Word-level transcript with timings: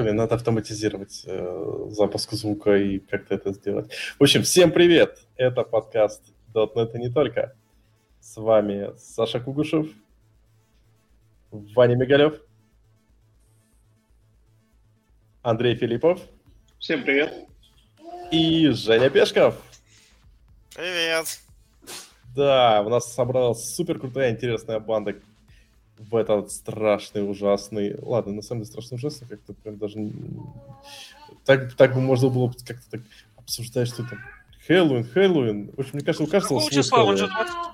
Блин, 0.00 0.16
надо 0.16 0.36
автоматизировать 0.36 1.24
э, 1.26 1.86
запуск 1.90 2.32
звука 2.32 2.74
и 2.74 3.00
как-то 3.00 3.34
это 3.34 3.52
сделать. 3.52 3.92
В 4.18 4.22
общем, 4.22 4.44
всем 4.44 4.72
привет! 4.72 5.18
Это 5.36 5.62
подкаст 5.62 6.22
.NET 6.54 6.92
и 6.94 6.98
не 6.98 7.10
только. 7.10 7.54
С 8.18 8.38
вами 8.38 8.92
Саша 8.96 9.40
Кугушев, 9.40 9.88
Ваня 11.50 11.96
Мигалев, 11.96 12.40
Андрей 15.42 15.76
Филиппов. 15.76 16.18
Всем 16.78 17.02
привет. 17.02 17.34
И 18.30 18.68
Женя 18.68 19.10
Пешков. 19.10 19.62
Привет. 20.74 21.26
Да, 22.34 22.80
у 22.86 22.88
нас 22.88 23.12
собралась 23.12 23.74
супер 23.74 23.98
крутая, 23.98 24.30
интересная 24.30 24.80
банда 24.80 25.16
в 26.08 26.16
этот 26.16 26.50
страшный, 26.50 27.28
ужасный... 27.28 27.96
Ладно, 28.00 28.32
на 28.32 28.42
самом 28.42 28.62
деле 28.62 28.72
страшно 28.72 28.96
ужасный, 28.96 29.28
как-то 29.28 29.52
прям 29.52 29.78
даже... 29.78 30.10
Так, 31.44 31.74
так 31.74 31.94
бы 31.94 32.00
можно 32.00 32.28
было 32.28 32.52
как-то 32.66 32.90
так 32.90 33.00
обсуждать, 33.36 33.88
что 33.88 34.04
там 34.04 34.18
Хэллоуин, 34.66 35.04
Хэллоуин. 35.04 35.70
В 35.76 35.80
общем, 35.80 35.92
мне 35.94 36.04
кажется, 36.04 36.24
у 36.24 36.26
каждого 36.26 36.60
Какого 36.60 36.72
числа? 36.72 37.04
Он 37.04 37.16
же 37.16 37.28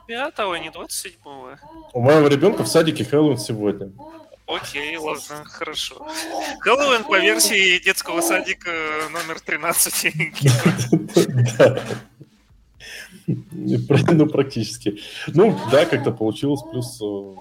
25-го, 0.08 0.52
а 0.52 0.58
не 0.58 0.68
27-го. 0.68 1.50
У 1.92 2.00
моего 2.00 2.28
ребенка 2.28 2.64
в 2.64 2.68
садике 2.68 3.04
Хэллоуин 3.04 3.38
сегодня. 3.38 3.92
Окей, 4.46 4.96
ладно, 4.96 5.44
хорошо. 5.44 6.06
Хэллоуин 6.60 7.04
по 7.04 7.18
версии 7.18 7.82
детского 7.82 8.20
садика 8.20 8.70
номер 9.10 9.40
13. 9.40 10.06
Ну, 13.52 14.26
практически. 14.26 15.00
Ну, 15.26 15.58
да, 15.72 15.84
как-то 15.84 16.12
получилось. 16.12 16.62
Плюс, 16.62 16.96
э, 17.02 17.34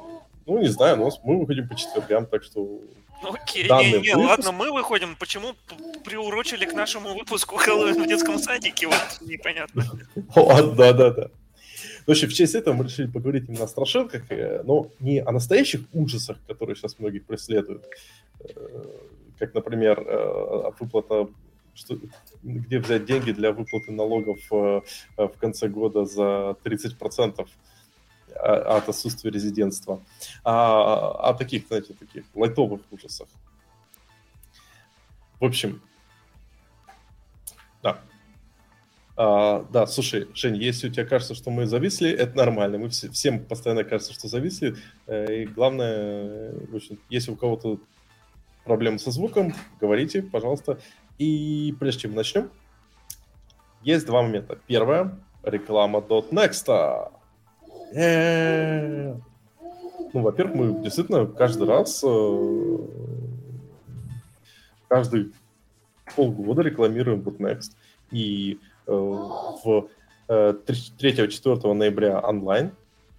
ну, 0.46 0.60
не 0.60 0.68
знаю, 0.68 0.98
но 0.98 1.12
мы 1.24 1.40
выходим 1.40 1.68
по 1.68 1.76
четвергам, 1.76 2.26
так 2.26 2.44
что 2.44 2.82
Окей, 3.24 3.64
не, 3.64 4.02
не, 4.02 4.16
ладно, 4.16 4.52
мы 4.52 4.72
выходим. 4.72 5.16
Почему 5.16 5.56
приурочили 6.04 6.66
к 6.66 6.74
нашему 6.74 7.14
выпуску 7.14 7.56
Хэллоуин 7.56 8.04
в 8.04 8.08
детском 8.08 8.38
садике? 8.38 8.88
Вот 8.88 9.18
непонятно. 9.22 9.84
Да, 10.76 10.94
да, 10.94 11.12
да. 11.12 11.28
В 12.06 12.12
общем, 12.12 12.28
в 12.28 12.34
честь 12.34 12.54
этого 12.54 12.76
мы 12.76 12.84
решили 12.84 13.08
поговорить 13.08 13.46
именно 13.48 13.64
о 13.64 13.68
страшилках, 13.68 14.32
э, 14.32 14.62
но 14.64 14.92
не 15.00 15.20
о 15.20 15.32
настоящих 15.32 15.82
ужасах, 15.92 16.38
которые 16.48 16.76
сейчас 16.76 17.00
многих 17.00 17.26
преследуют, 17.26 17.84
э, 18.42 18.84
как, 19.40 19.56
например, 19.56 20.06
выплата 20.80 21.28
что, 21.76 22.00
где 22.42 22.80
взять 22.80 23.06
деньги 23.06 23.32
для 23.32 23.52
выплаты 23.52 23.92
налогов 23.92 24.40
э, 24.52 24.82
в 25.18 25.38
конце 25.40 25.68
года 25.68 26.06
за 26.06 26.56
30% 26.64 27.48
от 28.36 28.90
отсутствия 28.90 29.32
резидентства, 29.32 30.02
а, 30.44 31.30
о 31.30 31.34
таких, 31.34 31.68
знаете, 31.68 31.94
таких 31.94 32.24
лайтовых 32.34 32.82
ужасах. 32.92 33.28
В 35.40 35.46
общем, 35.46 35.82
да. 37.82 38.00
А, 39.18 39.66
да, 39.72 39.88
слушай, 39.88 40.28
Жень, 40.34 40.58
если 40.58 40.90
у 40.90 40.92
тебя 40.92 41.06
кажется, 41.06 41.36
что 41.36 41.50
мы 41.50 41.66
зависли, 41.66 42.10
это 42.10 42.36
нормально. 42.38 42.78
Мы 42.78 42.90
все, 42.90 43.10
всем 43.10 43.44
постоянно 43.44 43.84
кажется, 43.84 44.14
что 44.14 44.28
зависли. 44.28 44.76
Э, 45.08 45.44
и 45.44 45.46
главное, 45.46 46.54
в 46.70 46.76
общем, 46.76 47.00
если 47.10 47.32
у 47.32 47.36
кого-то 47.36 47.80
проблемы 48.64 49.00
со 49.00 49.12
звуком, 49.12 49.54
говорите, 49.80 50.22
пожалуйста. 50.22 50.80
И 51.18 51.74
прежде 51.80 52.02
чем 52.02 52.16
начнем, 52.16 52.50
есть 53.84 54.06
два 54.06 54.22
момента. 54.22 54.58
Первое— 54.68 55.18
реклама 55.44 56.00
.next. 56.00 57.12
Э, 57.96 59.16
ну, 60.14 60.22
во-первых, 60.22 60.56
мы 60.56 60.84
действительно 60.84 61.26
каждый 61.28 61.66
раз, 61.66 62.04
э, 62.06 62.78
каждый 64.90 65.32
полгода 66.16 66.62
рекламируем 66.62 67.22
.next. 67.22 67.72
И 68.12 68.60
э, 68.86 68.92
в 68.92 69.88
3-4 70.28 71.74
ноября 71.74 72.20
онлайн, 72.20 72.72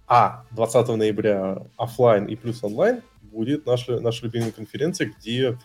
а 0.07 0.43
20 0.51 0.87
ноября 0.89 1.63
офлайн 1.77 2.25
и 2.25 2.35
плюс 2.35 2.63
онлайн 2.63 3.01
будет 3.23 3.65
наша, 3.65 3.99
наша 3.99 4.25
любимая 4.25 4.51
конференция, 4.51 5.11
где 5.17 5.57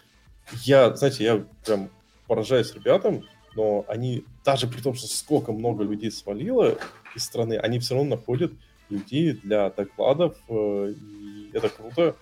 я, 0.65 0.95
знаете, 0.95 1.25
я 1.25 1.45
прям 1.67 1.91
поражаюсь 2.27 2.75
ребятам, 2.75 3.25
но 3.57 3.85
они, 3.89 4.25
даже 4.45 4.67
при 4.67 4.81
том, 4.81 4.95
что 4.95 5.07
сколько 5.07 5.53
много 5.53 5.85
людей 5.85 6.11
свалило 6.11 6.79
из 7.15 7.25
страны, 7.25 7.55
они 7.59 7.79
все 7.79 7.95
равно 7.95 8.17
находят 8.17 8.53
людей 8.93 9.33
для 9.33 9.71
докладов, 9.71 10.37
э, 10.49 10.95
и 10.97 11.51
это 11.53 11.69
круто. 11.69 12.17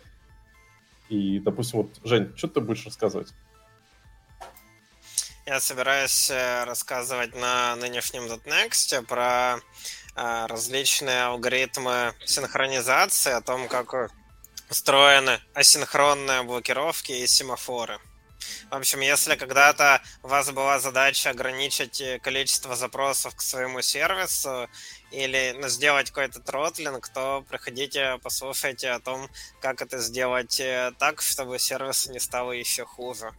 И, 1.08 1.41
допустим, 1.41 1.82
вот, 1.82 1.91
Жень, 2.04 2.32
что 2.36 2.48
ты 2.48 2.60
будешь 2.60 2.84
рассказывать? 2.84 3.28
Я 5.47 5.58
собираюсь 5.60 6.31
э, 6.31 6.64
рассказывать 6.64 7.34
на 7.34 7.75
нынешнем 7.76 8.25
.next 8.25 9.03
про 9.06 9.58
э, 10.14 10.47
различные 10.47 11.25
алгоритмы 11.25 12.14
синхронизации, 12.25 13.32
о 13.32 13.41
том, 13.41 13.66
как 13.66 14.12
устроены 14.70 15.41
асинхронные 15.54 16.44
блокировки 16.44 17.10
и 17.10 17.26
семафоры. 17.26 17.98
В 18.70 18.75
общем, 18.76 19.00
если 19.00 19.34
когда-то 19.34 20.00
у 20.22 20.28
вас 20.28 20.50
была 20.52 20.78
задача 20.78 21.31
ограничить 21.31 22.02
количество 22.22 22.76
запросов 22.76 23.34
к 23.34 23.42
своему 23.42 23.82
сервису 23.82 24.69
или 25.10 25.56
ну, 25.60 25.69
сделать 25.69 26.10
какой-то 26.10 26.41
тротлинг, 26.41 27.09
то 27.09 27.44
приходите, 27.48 28.19
послушайте 28.22 28.91
о 28.91 29.00
том, 29.00 29.28
как 29.60 29.82
это 29.82 29.98
сделать 29.98 30.60
э, 30.60 30.93
так, 30.98 31.21
чтобы 31.21 31.59
сервису 31.59 32.12
не 32.12 32.21
стало 32.21 32.53
еще 32.53 32.84
хуже. 32.84 33.32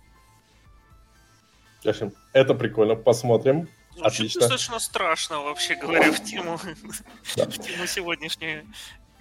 В 1.83 1.87
общем, 1.87 2.13
это 2.33 2.53
прикольно, 2.53 2.95
посмотрим. 2.95 3.67
Звучит 3.95 4.05
Отлично. 4.05 4.39
достаточно 4.41 4.79
страшно, 4.79 5.41
вообще 5.41 5.75
говоря, 5.75 6.11
в 6.11 6.23
тему, 6.23 6.57
в 7.35 7.59
тему 7.59 7.87
сегодняшнюю. 7.87 8.67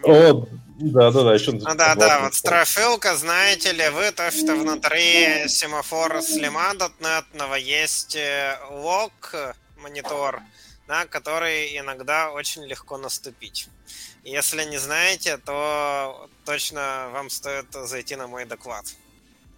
О, 0.02 0.46
да, 0.78 1.10
да, 1.10 1.24
да, 1.24 1.34
еще. 1.34 1.52
Ну 1.52 1.74
да, 1.74 1.94
да, 1.94 2.20
вот 2.20 2.34
страшилка, 2.34 3.16
знаете 3.16 3.72
ли, 3.72 3.88
вы 3.90 4.12
то, 4.12 4.30
что 4.30 4.54
внутри 4.54 5.46
семафора 5.48 6.20
Slima.net 6.20 7.58
есть 7.60 8.16
э, 8.16 8.58
лог 8.70 9.34
монитор, 9.76 10.40
на 10.90 11.06
который 11.06 11.78
иногда 11.78 12.32
очень 12.32 12.64
легко 12.66 12.98
наступить. 12.98 13.68
Если 14.24 14.64
не 14.64 14.78
знаете, 14.78 15.36
то 15.36 16.28
точно 16.44 17.10
вам 17.12 17.30
стоит 17.30 17.66
зайти 17.72 18.16
на 18.16 18.26
мой 18.26 18.44
доклад. 18.44 18.84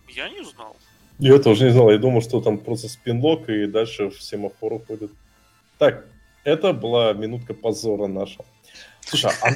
Я 0.08 0.28
не 0.28 0.44
знал. 0.44 0.76
Я 1.18 1.38
тоже 1.38 1.64
не 1.64 1.72
знал. 1.72 1.90
Я 1.90 1.96
думал, 1.96 2.20
что 2.20 2.42
там 2.42 2.58
просто 2.58 2.88
спинлок 2.88 3.48
и 3.48 3.66
дальше 3.66 4.10
в 4.10 4.22
семафор 4.22 4.74
уходит. 4.74 5.10
Так, 5.78 6.04
это 6.44 6.74
была 6.74 7.14
минутка 7.14 7.54
позора 7.54 8.08
наша. 8.08 8.44
Слушай, 9.00 9.32
а, 9.40 9.48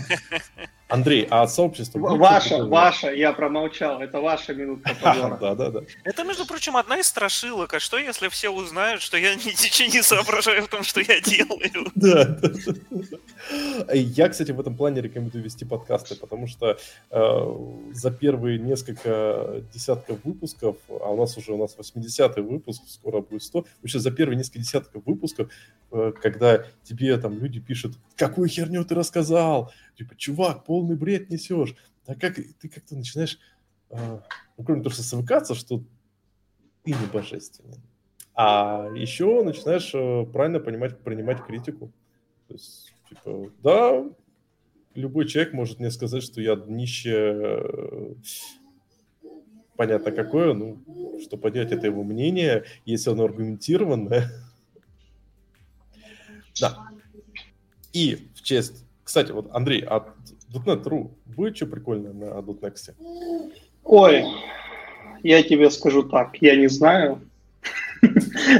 Андрей, 0.88 1.26
а 1.30 1.48
сообщество... 1.48 1.98
Ваша, 1.98 2.64
ваша, 2.64 3.12
я 3.12 3.32
промолчал, 3.32 4.00
это 4.00 4.20
ваша 4.20 4.54
минутка 4.54 4.94
позора. 5.02 5.36
Да, 5.40 5.54
да, 5.56 5.70
да. 5.70 5.80
Это, 6.04 6.22
между 6.22 6.46
прочим, 6.46 6.76
одна 6.76 6.98
из 6.98 7.08
страшилок. 7.08 7.74
А 7.74 7.80
что, 7.80 7.98
если 7.98 8.28
все 8.28 8.50
узнают, 8.50 9.02
что 9.02 9.16
я 9.16 9.34
ничего 9.34 9.88
не 9.88 10.02
соображаю 10.02 10.62
в 10.62 10.68
том, 10.68 10.84
что 10.84 11.00
я 11.00 11.20
делаю? 11.20 11.90
Да. 11.96 12.38
Я, 13.92 14.28
кстати, 14.28 14.52
в 14.52 14.60
этом 14.60 14.76
плане 14.76 15.00
рекомендую 15.00 15.42
вести 15.42 15.64
подкасты, 15.64 16.14
потому 16.14 16.46
что 16.46 16.78
э, 17.10 17.56
за 17.92 18.10
первые 18.10 18.58
несколько 18.58 19.62
десятков 19.72 20.18
выпусков, 20.24 20.76
а 20.88 21.10
у 21.10 21.16
нас 21.16 21.36
уже 21.36 21.52
у 21.52 21.58
нас 21.58 21.76
80-й 21.76 22.42
выпуск, 22.42 22.82
скоро 22.88 23.20
будет 23.20 23.42
100, 23.42 23.64
вообще 23.82 23.98
за 23.98 24.10
первые 24.10 24.36
несколько 24.36 24.60
десятков 24.60 25.02
выпусков, 25.04 25.50
э, 25.92 26.12
когда 26.20 26.64
тебе 26.84 27.16
там 27.18 27.38
люди 27.38 27.60
пишут, 27.60 27.94
какую 28.16 28.48
херню 28.48 28.84
ты 28.84 28.94
рассказал, 28.94 29.72
типа, 29.96 30.14
чувак, 30.16 30.64
полный 30.64 30.96
бред 30.96 31.30
несешь. 31.30 31.74
Так 32.04 32.20
как 32.20 32.36
ты 32.36 32.68
как-то 32.68 32.94
начинаешь, 32.94 33.38
э, 33.90 34.20
ну, 34.56 34.64
кроме 34.64 34.82
того, 34.82 34.92
что 34.92 35.02
свыкаться, 35.02 35.54
что 35.54 35.82
ты 36.84 36.92
не 36.92 37.06
божественный, 37.12 37.80
а 38.34 38.90
еще 38.94 39.42
начинаешь 39.42 39.90
э, 39.94 40.26
правильно 40.32 40.60
понимать, 40.60 41.00
принимать 41.00 41.44
критику. 41.44 41.90
То 42.46 42.54
есть, 42.54 42.92
типа, 43.08 43.50
да, 43.62 44.04
любой 44.94 45.26
человек 45.26 45.52
может 45.52 45.80
мне 45.80 45.90
сказать, 45.90 46.22
что 46.22 46.40
я 46.40 46.54
днище, 46.54 47.14
э, 47.14 48.14
понятно 49.76 50.12
какое, 50.12 50.54
ну, 50.54 51.18
что 51.20 51.36
поделать, 51.36 51.72
это 51.72 51.86
его 51.86 52.04
мнение, 52.04 52.64
если 52.84 53.10
оно 53.10 53.24
аргументированное. 53.24 54.30
Да. 56.58 56.88
И 57.92 58.30
в 58.34 58.40
честь 58.40 58.85
кстати, 59.06 59.30
вот, 59.30 59.48
Андрей, 59.52 59.84
а 59.86 60.04
.NET.ru 60.52 61.12
будет 61.26 61.56
что 61.56 61.66
прикольное 61.66 62.12
на 62.12 62.24
.next? 62.40 62.92
Ой, 63.84 64.24
я 65.22 65.44
тебе 65.44 65.70
скажу 65.70 66.02
так, 66.02 66.36
я 66.42 66.56
не 66.56 66.66
знаю. 66.66 67.20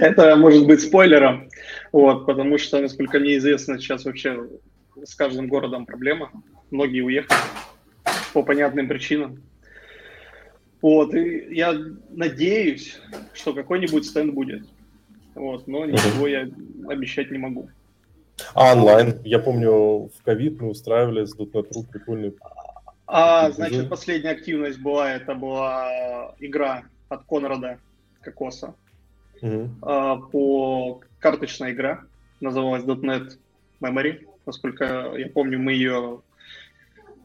Это 0.01 0.37
может 0.37 0.65
быть 0.69 0.83
спойлером, 0.83 1.49
вот, 1.91 2.27
потому 2.27 2.59
что, 2.59 2.81
насколько 2.81 3.19
мне 3.19 3.39
известно, 3.39 3.77
сейчас 3.77 4.05
вообще 4.05 4.49
с 5.03 5.17
каждым 5.17 5.49
городом 5.49 5.85
проблема. 5.85 6.31
Многие 6.71 7.01
уехали 7.01 7.41
по 8.33 8.45
понятным 8.45 8.87
причинам. 8.87 9.43
Вот, 10.81 11.13
и 11.13 11.57
я 11.57 11.77
надеюсь, 12.11 13.01
что 13.35 13.53
какой-нибудь 13.53 14.07
стенд 14.07 14.33
будет. 14.33 14.65
Вот, 15.35 15.67
но 15.67 15.87
ничего 15.87 16.29
я 16.29 16.49
обещать 16.89 17.33
не 17.33 17.39
могу. 17.39 17.69
А 18.55 18.73
онлайн? 18.73 19.21
Я 19.25 19.39
помню, 19.39 20.11
в 20.17 20.23
ковид 20.25 20.61
мы 20.61 20.71
устраивали 20.71 21.25
с 21.25 21.37
.NET.ru 21.37 21.87
прикольный... 21.91 22.35
А, 23.07 23.51
значит, 23.51 23.89
последняя 23.89 24.31
активность 24.31 24.81
была, 24.81 25.13
это 25.13 25.35
была 25.35 26.35
игра 26.41 26.83
от 27.09 27.25
Конрада 27.25 27.79
Кокоса. 28.21 28.75
Угу. 29.41 29.71
А, 29.83 30.17
по 30.17 31.01
карточная 31.21 31.73
игра, 31.73 32.03
называлась 32.41 32.85
.NET 32.85 33.39
Memory. 33.81 34.27
Насколько 34.45 35.15
я 35.17 35.29
помню, 35.29 35.59
мы 35.59 35.73
ее 35.73 36.23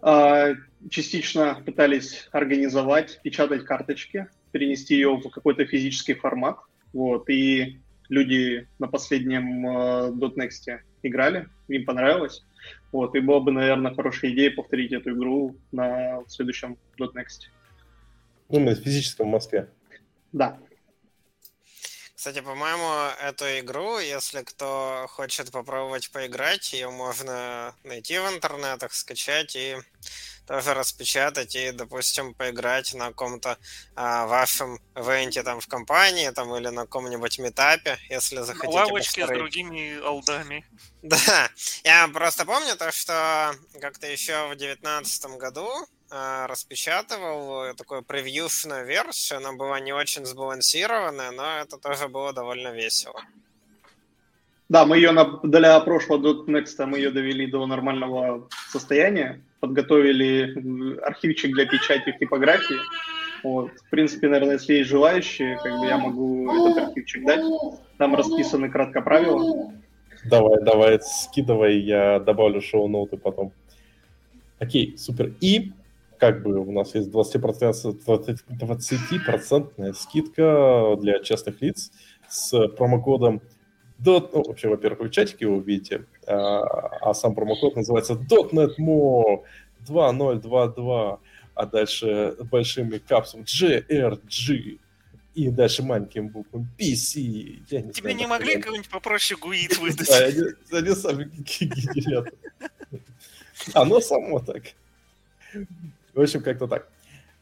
а, 0.01 0.49
частично 0.89 1.61
пытались 1.65 2.27
организовать, 2.31 3.19
печатать 3.23 3.65
карточки, 3.65 4.27
перенести 4.51 4.95
ее 4.95 5.15
в 5.15 5.29
какой-то 5.29 5.65
физический 5.65 6.13
формат. 6.13 6.57
Вот, 6.93 7.29
и 7.29 7.79
люди 8.09 8.67
на 8.79 8.87
последнем 8.87 9.65
.next 9.65 10.79
играли, 11.03 11.47
им 11.67 11.85
понравилось. 11.85 12.43
Вот, 12.91 13.15
и 13.15 13.19
была 13.19 13.39
бы, 13.39 13.51
наверное, 13.51 13.93
хорошая 13.93 14.31
идея 14.31 14.51
повторить 14.51 14.91
эту 14.91 15.11
игру 15.11 15.55
на 15.71 16.23
следующем 16.27 16.77
.next. 16.97 17.49
Ну, 18.49 18.59
на 18.59 18.75
физическом 18.75 19.27
в 19.27 19.31
Москве. 19.31 19.69
Да. 20.31 20.59
Кстати, 22.21 22.41
по-моему, 22.41 22.87
эту 23.19 23.45
игру, 23.61 23.97
если 23.97 24.43
кто 24.43 25.07
хочет 25.09 25.49
попробовать 25.49 26.11
поиграть, 26.11 26.71
ее 26.71 26.91
можно 26.91 27.73
найти 27.83 28.19
в 28.19 28.31
интернетах, 28.31 28.93
скачать 28.93 29.55
и 29.55 29.77
тоже 30.45 30.75
распечатать 30.75 31.55
и, 31.55 31.71
допустим, 31.71 32.35
поиграть 32.35 32.93
на 32.93 33.07
каком-то 33.07 33.57
а, 33.95 34.27
вашем 34.27 34.79
ивенте 34.95 35.41
там 35.41 35.61
в 35.61 35.67
компании 35.67 36.29
там 36.29 36.55
или 36.55 36.67
на 36.67 36.83
каком-нибудь 36.83 37.39
метапе, 37.39 37.97
если 38.07 38.41
захотите. 38.41 38.77
Лавочки 38.77 39.21
построить. 39.21 39.39
с 39.39 39.41
другими 39.41 39.99
алдами. 40.05 40.63
Да, 41.01 41.49
я 41.83 42.07
просто 42.09 42.45
помню 42.45 42.75
то, 42.75 42.91
что 42.91 43.55
как-то 43.79 44.05
еще 44.05 44.47
в 44.47 44.55
девятнадцатом 44.55 45.39
году 45.39 45.87
распечатывал 46.11 47.73
такую 47.75 48.03
превьюшную 48.03 48.85
версию. 48.85 49.39
Она 49.39 49.53
была 49.53 49.79
не 49.79 49.93
очень 49.93 50.25
сбалансированная, 50.25 51.31
но 51.31 51.59
это 51.59 51.77
тоже 51.77 52.07
было 52.07 52.33
довольно 52.33 52.73
весело. 52.73 53.21
Да, 54.69 54.85
мы 54.85 54.95
ее 54.97 55.11
на, 55.11 55.39
для 55.43 55.79
прошлого 55.81 56.45
Next 56.45 56.85
мы 56.85 56.97
ее 56.97 57.11
довели 57.11 57.45
до 57.45 57.65
нормального 57.65 58.47
состояния, 58.69 59.41
подготовили 59.59 60.99
архивчик 61.01 61.53
для 61.53 61.65
печати 61.65 62.11
в 62.11 62.19
типографии. 62.19 62.79
Вот. 63.43 63.71
В 63.71 63.89
принципе, 63.89 64.29
наверное, 64.29 64.55
если 64.55 64.75
есть 64.75 64.89
желающие, 64.89 65.57
как 65.61 65.77
бы 65.77 65.87
я 65.87 65.97
могу 65.97 66.49
этот 66.49 66.83
архивчик 66.85 67.25
дать. 67.25 67.41
Там 67.97 68.15
расписаны 68.15 68.69
кратко 68.69 69.01
правила. 69.01 69.73
Давай, 70.23 70.61
давай, 70.61 70.99
скидывай, 71.01 71.79
я 71.79 72.19
добавлю 72.19 72.61
шоу-ноуты 72.61 73.17
потом. 73.17 73.51
Окей, 74.59 74.97
супер. 74.97 75.33
И 75.41 75.73
как 76.21 76.43
бы 76.43 76.59
у 76.59 76.71
нас 76.71 76.93
есть 76.93 77.09
20%, 77.09 77.97
20% 78.05 79.93
скидка 79.95 80.95
для 81.01 81.19
частных 81.23 81.59
лиц 81.63 81.91
с 82.29 82.67
промокодом 82.67 83.41
.NET, 83.97 84.29
ну, 84.31 84.43
вообще, 84.43 84.69
во-первых, 84.69 84.99
вы 84.99 85.07
в 85.07 85.11
чатике 85.11 85.45
его 85.45 85.55
увидите, 85.57 86.05
а, 86.27 86.59
а 87.01 87.13
сам 87.15 87.33
промокод 87.33 87.75
называется 87.75 88.13
.NETMO 88.13 89.43
2022, 89.87 91.19
а 91.55 91.65
дальше 91.65 92.35
большими 92.51 92.99
капсулами 92.99 93.45
GRG, 93.45 94.79
и 95.33 95.49
дальше 95.49 95.81
маленьким 95.81 96.27
буквами 96.27 96.67
PC. 96.77 97.63
Я 97.71 97.81
не 97.81 97.93
Тебе 97.93 98.11
знаю, 98.11 98.15
не 98.15 98.27
могли 98.27 98.61
какой-нибудь 98.61 98.89
попроще 98.89 99.39
гуид 99.39 99.75
выдать? 99.79 100.07
Да, 100.07 100.17
они, 100.17 100.43
они 100.71 100.95
сами 100.95 101.23
генерят. 101.33 102.31
Оно 103.73 103.99
само 104.01 104.39
так. 104.39 104.63
В 106.13 106.19
общем, 106.19 106.41
как-то 106.41 106.67
так. 106.67 106.89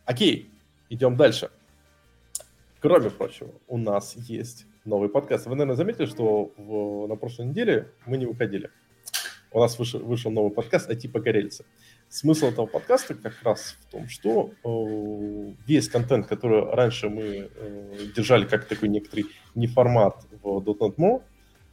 Окей, 0.05 0.51
идем 0.89 1.15
дальше. 1.15 1.49
Кроме 2.79 3.09
прочего, 3.09 3.51
у 3.67 3.77
нас 3.77 4.15
есть 4.15 4.65
новый 4.85 5.09
подкаст. 5.09 5.47
Вы, 5.47 5.55
наверное, 5.55 5.75
заметили, 5.75 6.05
что 6.05 6.53
в, 6.55 7.07
на 7.07 7.15
прошлой 7.15 7.47
неделе 7.47 7.91
мы 8.05 8.17
не 8.17 8.25
выходили. 8.25 8.69
У 9.51 9.59
нас 9.59 9.79
вышел, 9.79 9.99
вышел 9.99 10.31
новый 10.31 10.51
подкаст 10.51 10.89
«IT 10.89 11.09
погорельцы». 11.09 11.65
Смысл 12.07 12.47
этого 12.47 12.67
подкаста 12.67 13.15
как 13.15 13.33
раз 13.43 13.75
в 13.81 13.91
том, 13.91 14.07
что 14.07 14.51
э, 14.63 15.53
весь 15.67 15.89
контент, 15.89 16.27
который 16.27 16.63
раньше 16.63 17.09
мы 17.09 17.49
э, 17.55 17.97
держали 18.15 18.45
как 18.45 18.65
такой 18.65 18.89
некоторый 18.89 19.25
неформат 19.55 20.25
в 20.43 20.59
.NET 20.59 20.95
Mo, 20.97 21.23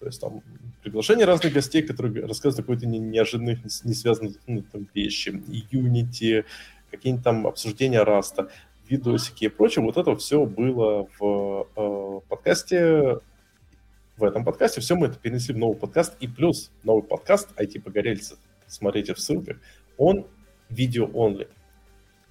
то 0.00 0.06
есть 0.06 0.20
там 0.20 0.42
приглашение 0.82 1.26
разных 1.26 1.52
гостей, 1.52 1.82
которые 1.82 2.26
рассказывают 2.26 2.66
какой-то 2.66 2.86
не, 2.86 2.98
неожиданных, 2.98 3.64
не 3.84 3.94
связанных 3.94 4.36
ну, 4.46 4.62
там, 4.62 4.88
вещи, 4.94 5.30
Unity, 5.72 6.44
какие-нибудь 6.90 7.24
там 7.24 7.46
обсуждения 7.46 8.02
раста, 8.02 8.48
видосики 8.88 9.44
и 9.44 9.48
прочее. 9.48 9.84
Вот 9.84 9.96
это 9.96 10.16
все 10.16 10.44
было 10.44 11.08
в 11.18 11.68
э, 11.76 12.20
подкасте. 12.28 13.20
В 14.16 14.24
этом 14.24 14.44
подкасте 14.44 14.80
все 14.80 14.94
мы 14.94 15.08
это 15.08 15.18
перенесли 15.18 15.54
в 15.54 15.58
новый 15.58 15.76
подкаст. 15.76 16.16
И 16.20 16.28
плюс 16.28 16.70
новый 16.84 17.02
подкаст 17.02 17.50
IT 17.56 17.80
погорельцы. 17.80 18.36
Смотрите 18.66 19.14
в 19.14 19.20
ссылках. 19.20 19.58
Он 19.98 20.26
видео-онли. 20.68 21.48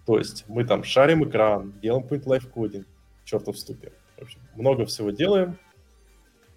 То 0.06 0.18
есть 0.18 0.46
мы 0.48 0.66
там 0.66 0.84
шарим 0.84 1.28
экран, 1.28 1.74
делаем 1.82 2.04
какой-нибудь 2.04 2.28
лайфкодинг, 2.28 2.88
чертов 3.24 3.58
ступер. 3.58 3.92
В 4.18 4.22
общем, 4.24 4.40
много 4.56 4.86
всего 4.86 5.12
делаем. 5.12 5.58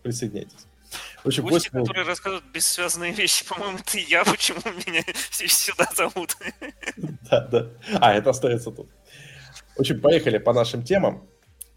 Присоединяйтесь. 0.02 0.66
Общем, 1.24 1.44
Гости, 1.44 1.70
8... 1.72 1.86
которые 1.86 2.06
рассказывают 2.06 2.44
бессвязные 2.52 3.12
вещи, 3.12 3.46
по-моему, 3.46 3.78
ты 3.84 4.00
я, 4.00 4.24
почему 4.24 4.60
меня 4.86 5.02
сюда 5.30 5.88
зовут. 5.94 6.36
Да, 7.30 7.46
да. 7.46 7.70
А, 8.00 8.14
это 8.14 8.30
остается 8.30 8.70
тут. 8.70 8.88
В 9.76 9.80
общем, 9.80 10.00
поехали 10.00 10.38
по 10.38 10.52
нашим 10.52 10.82
темам. 10.82 11.28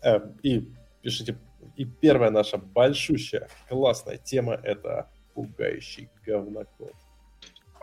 Э, 0.04 0.20
и 0.44 0.68
пишите. 1.02 1.38
И 1.76 1.86
первая 1.86 2.30
наша 2.32 2.58
большущая, 2.58 3.48
классная 3.68 4.18
тема– 4.18 4.54
это 4.64 5.10
пугающий 5.34 6.10
говнокод. 6.26 6.94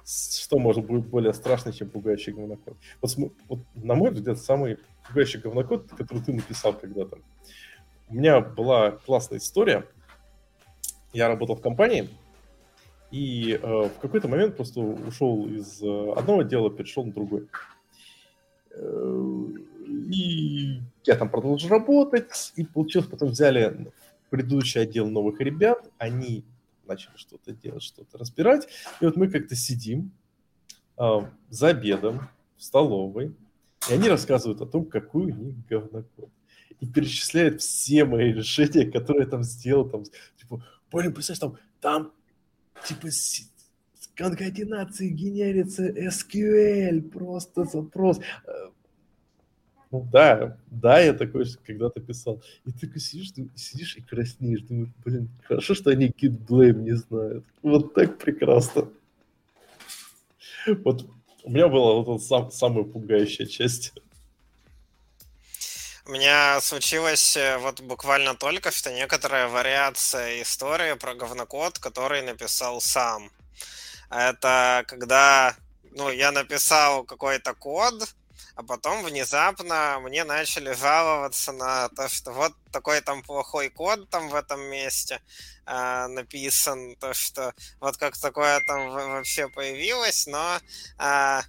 Что 0.04 0.58
может 0.58 0.86
быть 0.86 1.04
более 1.04 1.34
страшно, 1.34 1.72
чем 1.72 1.90
пугающий 1.90 2.32
говнокод? 2.32 2.76
Вот, 3.02 3.16
вот 3.48 3.60
на 3.74 3.94
мой 3.94 4.10
взгляд, 4.10 4.38
самый 4.38 4.78
пугающий 5.06 5.40
говнокод, 5.40 5.90
который 5.90 6.22
ты 6.22 6.32
написал 6.32 6.72
когда-то. 6.72 7.18
У 8.08 8.14
меня 8.14 8.40
была 8.40 8.92
классная 8.92 9.38
история– 9.38 9.84
я 11.12 11.28
работал 11.28 11.56
в 11.56 11.60
компании, 11.60 12.08
и 13.10 13.58
э, 13.60 13.66
в 13.66 14.00
какой-то 14.00 14.28
момент 14.28 14.56
просто 14.56 14.80
ушел 14.80 15.46
из 15.46 15.82
э, 15.82 16.12
одного 16.12 16.40
отдела, 16.40 16.70
перешел 16.70 17.04
на 17.04 17.12
другой. 17.12 17.48
Э, 18.70 19.44
и 20.12 20.80
я 21.04 21.16
там 21.16 21.30
продолжил 21.30 21.70
работать, 21.70 22.52
и 22.56 22.64
получилось, 22.64 23.08
потом 23.08 23.30
взяли 23.30 23.90
предыдущий 24.30 24.82
отдел 24.82 25.08
новых 25.08 25.40
ребят, 25.40 25.90
они 25.96 26.44
начали 26.86 27.16
что-то 27.16 27.52
делать, 27.52 27.82
что-то 27.82 28.18
разбирать, 28.18 28.68
и 29.00 29.06
вот 29.06 29.16
мы 29.16 29.28
как-то 29.28 29.54
сидим 29.54 30.10
э, 30.98 31.20
за 31.48 31.68
обедом 31.68 32.28
в 32.56 32.62
столовой, 32.62 33.34
и 33.88 33.92
они 33.92 34.08
рассказывают 34.08 34.60
о 34.60 34.66
том, 34.66 34.84
какой 34.84 35.32
у 35.32 35.34
них 35.34 35.66
говнокод. 35.66 36.28
И 36.80 36.86
перечисляют 36.86 37.60
все 37.60 38.04
мои 38.04 38.32
решения, 38.32 38.90
которые 38.90 39.24
я 39.24 39.30
там 39.30 39.42
сделал, 39.42 39.88
там, 39.88 40.04
типа, 40.38 40.64
Блин, 40.92 41.12
представляешь, 41.12 41.40
там, 41.40 41.58
там 41.80 42.12
типа 42.86 43.08
конкатенации 44.14 45.10
генерится 45.10 45.88
SQL, 45.88 47.02
просто 47.02 47.64
запрос. 47.64 48.18
Э, 48.46 48.68
ну 49.90 50.06
да, 50.12 50.58
да, 50.70 51.00
я 51.00 51.14
такой 51.14 51.46
когда-то 51.64 52.00
писал. 52.00 52.42
И 52.66 52.72
ты 52.72 52.98
сидишь, 52.98 53.30
ты 53.30 53.48
сидишь 53.54 53.96
и 53.96 54.02
краснеешь, 54.02 54.62
думаешь, 54.62 54.90
блин, 55.04 55.28
хорошо, 55.44 55.74
что 55.74 55.90
они 55.90 56.08
git 56.08 56.36
blame 56.46 56.82
не 56.82 56.96
знают. 56.96 57.44
Вот 57.62 57.94
так 57.94 58.18
прекрасно. 58.18 58.90
Вот 60.84 61.08
у 61.44 61.50
меня 61.50 61.68
была 61.68 62.02
вот 62.02 62.22
сам, 62.22 62.50
самая 62.50 62.84
пугающая 62.84 63.46
часть. 63.46 63.94
У 66.08 66.10
меня 66.10 66.58
случилось 66.62 67.36
э, 67.36 67.58
вот 67.58 67.82
буквально 67.82 68.34
только 68.34 68.70
что 68.70 68.90
некоторая 68.90 69.46
вариация 69.46 70.40
истории 70.40 70.94
про 70.94 71.14
говнокод, 71.14 71.78
который 71.78 72.22
написал 72.22 72.80
сам. 72.80 73.30
Это 74.08 74.84
когда 74.88 75.54
ну, 75.92 76.08
я 76.10 76.32
написал 76.32 77.04
какой-то 77.04 77.52
код, 77.52 78.08
а 78.54 78.62
потом 78.62 79.04
внезапно 79.04 80.00
мне 80.00 80.24
начали 80.24 80.72
жаловаться 80.72 81.52
на 81.52 81.90
то, 81.90 82.08
что 82.08 82.32
вот 82.32 82.54
такой 82.72 83.02
там 83.02 83.22
плохой 83.22 83.68
код 83.68 84.08
там 84.08 84.30
в 84.30 84.34
этом 84.34 84.62
месте 84.62 85.20
э, 85.66 86.06
написан, 86.06 86.96
то, 86.96 87.12
что 87.12 87.52
вот 87.80 87.98
как 87.98 88.16
такое 88.16 88.60
там 88.66 88.88
вообще 88.88 89.46
появилось, 89.48 90.26
но 90.26 90.58
э, 90.98 91.40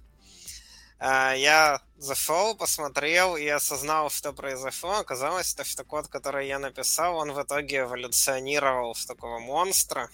я 1.00 1.80
зашел, 1.96 2.54
посмотрел 2.54 3.36
и 3.36 3.46
осознал, 3.46 4.10
что 4.10 4.32
произошло. 4.32 4.98
Оказалось, 4.98 5.56
что 5.64 5.84
код, 5.84 6.08
который 6.08 6.46
я 6.46 6.58
написал, 6.58 7.16
он 7.16 7.32
в 7.32 7.42
итоге 7.42 7.80
эволюционировал 7.80 8.94
в 8.94 9.04
такого 9.06 9.38
монстра. 9.38 10.10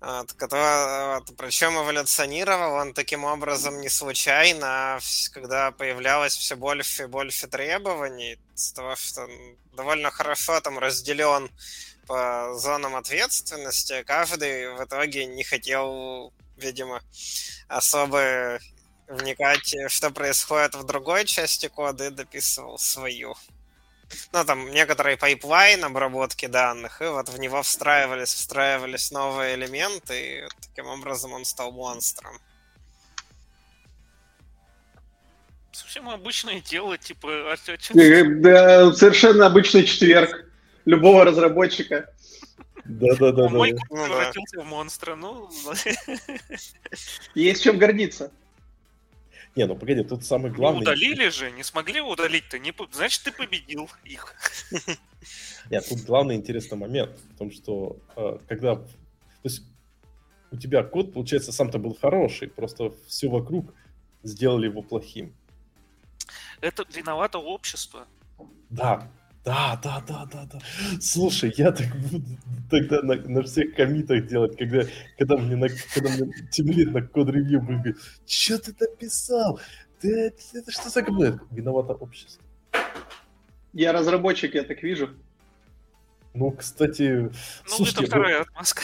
Вот, 0.00 0.32
который, 0.32 1.20
вот, 1.20 1.36
причем 1.36 1.78
эволюционировал 1.78 2.74
он 2.74 2.92
таким 2.92 3.22
образом 3.22 3.80
не 3.80 3.88
случайно, 3.88 4.96
а 4.96 5.00
когда 5.32 5.70
появлялось 5.70 6.36
все 6.36 6.56
больше 6.56 7.04
и 7.04 7.06
больше 7.06 7.46
требований, 7.46 8.36
с 8.56 8.72
того, 8.72 8.96
что 8.96 9.28
довольно 9.74 10.10
хорошо 10.10 10.60
там 10.60 10.78
разделен 10.78 11.50
по 12.08 12.52
зонам 12.56 12.96
ответственности, 12.96 14.02
каждый 14.02 14.74
в 14.74 14.84
итоге 14.84 15.26
не 15.26 15.44
хотел, 15.44 16.32
видимо, 16.56 17.00
особо 17.68 18.58
вникать, 19.08 19.74
что 19.88 20.10
происходит 20.10 20.74
в 20.74 20.84
другой 20.84 21.24
части 21.24 21.68
кода, 21.68 22.06
и 22.06 22.10
дописывал 22.10 22.78
свою. 22.78 23.34
Ну, 24.32 24.44
там 24.44 24.70
некоторый 24.70 25.16
pipeline 25.16 25.84
обработки 25.84 26.46
данных, 26.46 27.00
и 27.00 27.06
вот 27.06 27.28
в 27.28 27.38
него 27.38 27.62
встраивались, 27.62 28.34
встраивались 28.34 29.10
новые 29.10 29.54
элементы, 29.54 30.44
и 30.44 30.48
таким 30.60 30.86
образом 30.86 31.32
он 31.32 31.44
стал 31.44 31.72
монстром. 31.72 32.38
Совсем 35.72 36.10
обычное 36.10 36.60
дело, 36.60 36.98
типа... 36.98 37.52
А, 37.52 37.54
а 37.54 38.24
да, 38.40 38.92
совершенно 38.92 39.46
обычный 39.46 39.84
четверг 39.84 40.44
любого 40.84 41.24
разработчика. 41.24 42.12
Да-да-да. 42.84 43.48
Мой 43.48 43.72
ну 43.72 44.04
превратился 44.04 44.60
в 44.60 44.64
монстра, 44.66 45.14
ну... 45.14 45.50
Есть 47.34 47.62
чем 47.62 47.78
гордиться. 47.78 48.30
Не, 49.54 49.66
ну 49.66 49.76
погоди, 49.76 50.02
тут 50.02 50.24
самый 50.24 50.50
ну, 50.50 50.56
главный... 50.56 50.78
Ну, 50.78 50.82
удалили 50.82 51.28
же, 51.28 51.50
не 51.50 51.62
смогли 51.62 52.00
удалить-то, 52.00 52.58
не... 52.58 52.72
значит, 52.92 53.22
ты 53.24 53.32
победил 53.32 53.90
их. 54.04 54.34
Нет, 55.70 55.86
тут 55.88 56.00
главный 56.02 56.36
интересный 56.36 56.78
момент 56.78 57.18
в 57.34 57.38
том, 57.38 57.50
что 57.50 57.98
э, 58.16 58.38
когда... 58.48 58.76
То 58.76 58.84
есть 59.44 59.62
у 60.50 60.56
тебя 60.56 60.82
код, 60.82 61.12
получается, 61.12 61.52
сам-то 61.52 61.78
был 61.78 61.94
хороший, 61.94 62.48
просто 62.48 62.94
все 63.06 63.28
вокруг 63.28 63.74
сделали 64.22 64.66
его 64.66 64.82
плохим. 64.82 65.34
Это 66.60 66.86
виновато 66.94 67.38
общество. 67.38 68.06
Да, 68.70 69.10
да, 69.44 69.80
да, 69.82 70.02
да, 70.06 70.28
да, 70.32 70.48
да. 70.52 70.58
Слушай, 71.00 71.52
я 71.56 71.72
так 71.72 71.88
буду 71.96 72.24
тогда 72.70 73.02
на, 73.02 73.16
на 73.16 73.42
всех 73.42 73.74
комитах 73.74 74.26
делать, 74.26 74.56
когда, 74.56 74.84
когда 75.18 75.36
мне, 75.36 75.56
на, 75.56 75.68
когда 75.94 76.10
мне 76.10 76.32
тимлит 76.50 76.92
на 76.92 77.02
код-ревью 77.02 77.60
будет 77.60 77.96
что 78.26 78.58
ты 78.58 78.74
написал? 78.78 79.58
Ты, 80.00 80.26
это, 80.26 80.42
это 80.54 80.70
что 80.70 80.90
за 80.90 81.02
говно? 81.02 81.40
Виновато 81.50 81.94
общество. 81.94 82.42
Я 83.72 83.92
разработчик, 83.92 84.54
я 84.54 84.62
так 84.62 84.82
вижу. 84.82 85.10
Ну, 86.34 86.50
кстати... 86.52 87.02
Ну, 87.02 87.30
слушайте, 87.66 88.04
это 88.04 88.10
вторая 88.10 88.38
вы... 88.38 88.42
отмазка. 88.42 88.82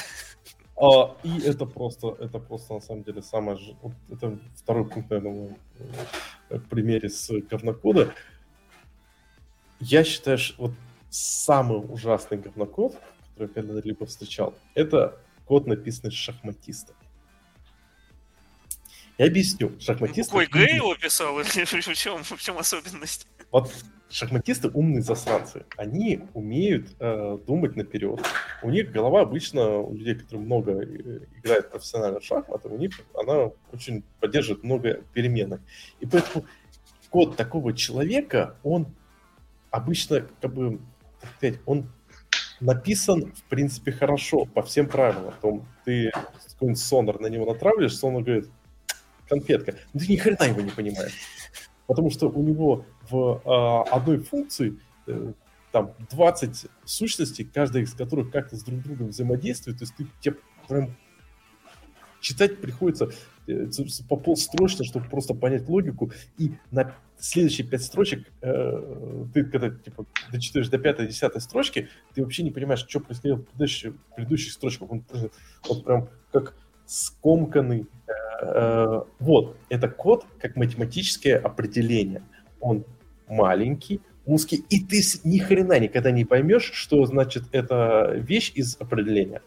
А, 0.80 1.16
и 1.22 1.40
это 1.40 1.66
просто, 1.66 2.16
это 2.20 2.38
просто 2.38 2.74
на 2.74 2.80
самом 2.80 3.02
деле 3.02 3.22
самое... 3.22 3.58
Вот 3.82 3.92
это 4.10 4.38
второй 4.56 4.88
пункт, 4.88 5.10
наверное, 5.10 5.56
в 6.50 6.60
примере 6.68 7.08
с 7.08 7.30
говнокода 7.50 8.14
я 9.80 10.04
считаю, 10.04 10.38
что 10.38 10.62
вот 10.62 10.72
самый 11.10 11.78
ужасный 11.78 12.38
говнокод, 12.38 12.96
который 13.34 13.48
я 13.48 13.62
когда-либо 13.62 14.06
встречал, 14.06 14.54
это 14.74 15.18
код, 15.46 15.66
написанный 15.66 16.12
шахматистом. 16.12 16.94
Я 19.16 19.26
объясню. 19.26 19.72
Шахматисты... 19.80 20.30
Какой 20.30 20.46
Г 20.46 20.76
его 20.76 20.94
писал? 20.94 21.34
в, 21.34 21.52
чем, 21.94 22.22
в 22.22 22.40
чем 22.40 22.58
особенность? 22.58 23.26
Вот 23.50 23.72
шахматисты 24.10 24.68
умные 24.68 25.02
засранцы. 25.02 25.64
Они 25.76 26.20
умеют 26.34 26.88
э, 27.00 27.38
думать 27.46 27.76
наперед. 27.76 28.20
У 28.62 28.70
них 28.70 28.92
голова 28.92 29.22
обычно, 29.22 29.78
у 29.78 29.94
людей, 29.94 30.14
которые 30.14 30.44
много 30.44 30.72
э, 30.72 31.20
играют 31.42 31.70
профессионально 31.70 32.20
в 32.20 32.24
шахматы, 32.24 32.68
у 32.68 32.78
них 32.78 33.00
она 33.14 33.50
очень 33.72 34.04
поддерживает 34.20 34.62
много 34.62 35.02
переменных. 35.12 35.60
И 36.00 36.06
поэтому 36.06 36.46
код 37.10 37.36
такого 37.36 37.72
человека, 37.72 38.56
он 38.62 38.86
обычно, 39.70 40.26
как 40.40 40.54
бы, 40.54 40.80
сказать, 41.36 41.60
он 41.66 41.90
написан, 42.60 43.32
в 43.32 43.42
принципе, 43.44 43.92
хорошо, 43.92 44.44
по 44.44 44.62
всем 44.62 44.88
правилам. 44.88 45.34
Том, 45.40 45.68
ты 45.84 46.10
какой-нибудь 46.50 46.80
сонор 46.80 47.20
на 47.20 47.26
него 47.28 47.46
натравливаешь, 47.46 47.96
сонор 47.96 48.22
говорит, 48.22 48.50
конфетка. 49.28 49.74
Но 49.92 50.00
ты 50.00 50.08
ни 50.08 50.16
хрена 50.16 50.44
его 50.44 50.60
не 50.60 50.70
понимаешь. 50.70 51.14
Потому 51.86 52.10
что 52.10 52.28
у 52.28 52.42
него 52.42 52.84
в 53.08 53.40
э, 53.44 53.90
одной 53.90 54.18
функции 54.18 54.78
э, 55.06 55.32
там 55.72 55.94
20 56.10 56.66
сущностей, 56.84 57.44
каждая 57.44 57.82
из 57.82 57.94
которых 57.94 58.30
как-то 58.30 58.56
с 58.56 58.62
друг 58.62 58.82
другом 58.82 59.08
взаимодействует. 59.08 59.78
То 59.78 59.84
есть 59.84 59.94
ты 59.96 60.06
тебе 60.20 60.36
прям 60.66 60.96
читать 62.20 62.60
приходится 62.60 63.10
э, 63.46 63.66
по 64.08 64.16
полстрочно, 64.16 64.84
чтобы 64.84 65.08
просто 65.08 65.34
понять 65.34 65.68
логику. 65.68 66.12
И 66.38 66.52
на 66.70 66.94
следующие 67.18 67.66
пять 67.66 67.82
строчек, 67.82 68.26
э, 68.40 69.24
ты 69.34 69.44
когда 69.44 69.70
типа, 69.70 70.06
дочитаешь 70.30 70.68
до 70.68 70.78
пятой, 70.78 71.06
десятой 71.06 71.40
строчки, 71.40 71.88
ты 72.14 72.22
вообще 72.22 72.42
не 72.42 72.50
понимаешь, 72.50 72.84
что 72.86 73.00
происходило 73.00 73.36
в 73.36 73.44
предыдущих, 73.44 73.94
предыдущих 74.14 74.52
строчках. 74.52 74.90
Он 74.90 75.04
вот 75.68 75.84
прям 75.84 76.08
как 76.32 76.54
скомканный. 76.86 77.86
Э, 78.42 79.02
вот, 79.18 79.56
это 79.68 79.88
код 79.88 80.26
как 80.40 80.56
математическое 80.56 81.36
определение. 81.36 82.22
Он 82.60 82.84
маленький, 83.28 84.00
узкий, 84.24 84.64
и 84.68 84.80
ты 84.84 85.00
ни 85.24 85.38
хрена 85.38 85.78
никогда 85.78 86.10
не 86.10 86.24
поймешь, 86.24 86.70
что 86.72 87.04
значит 87.06 87.44
эта 87.52 88.12
вещь 88.14 88.52
из 88.54 88.76
определения. 88.80 89.42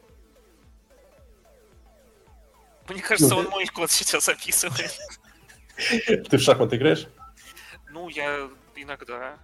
Мне 2.91 3.01
кажется, 3.01 3.33
ну, 3.33 3.41
он 3.41 3.49
мой 3.49 3.65
код 3.67 3.89
сейчас 3.89 4.27
описывает. 4.27 4.97
Ты 6.29 6.37
в 6.37 6.41
шахматы 6.41 6.75
играешь? 6.75 7.07
Ну, 7.91 8.09
я 8.09 8.49
иногда. 8.75 9.37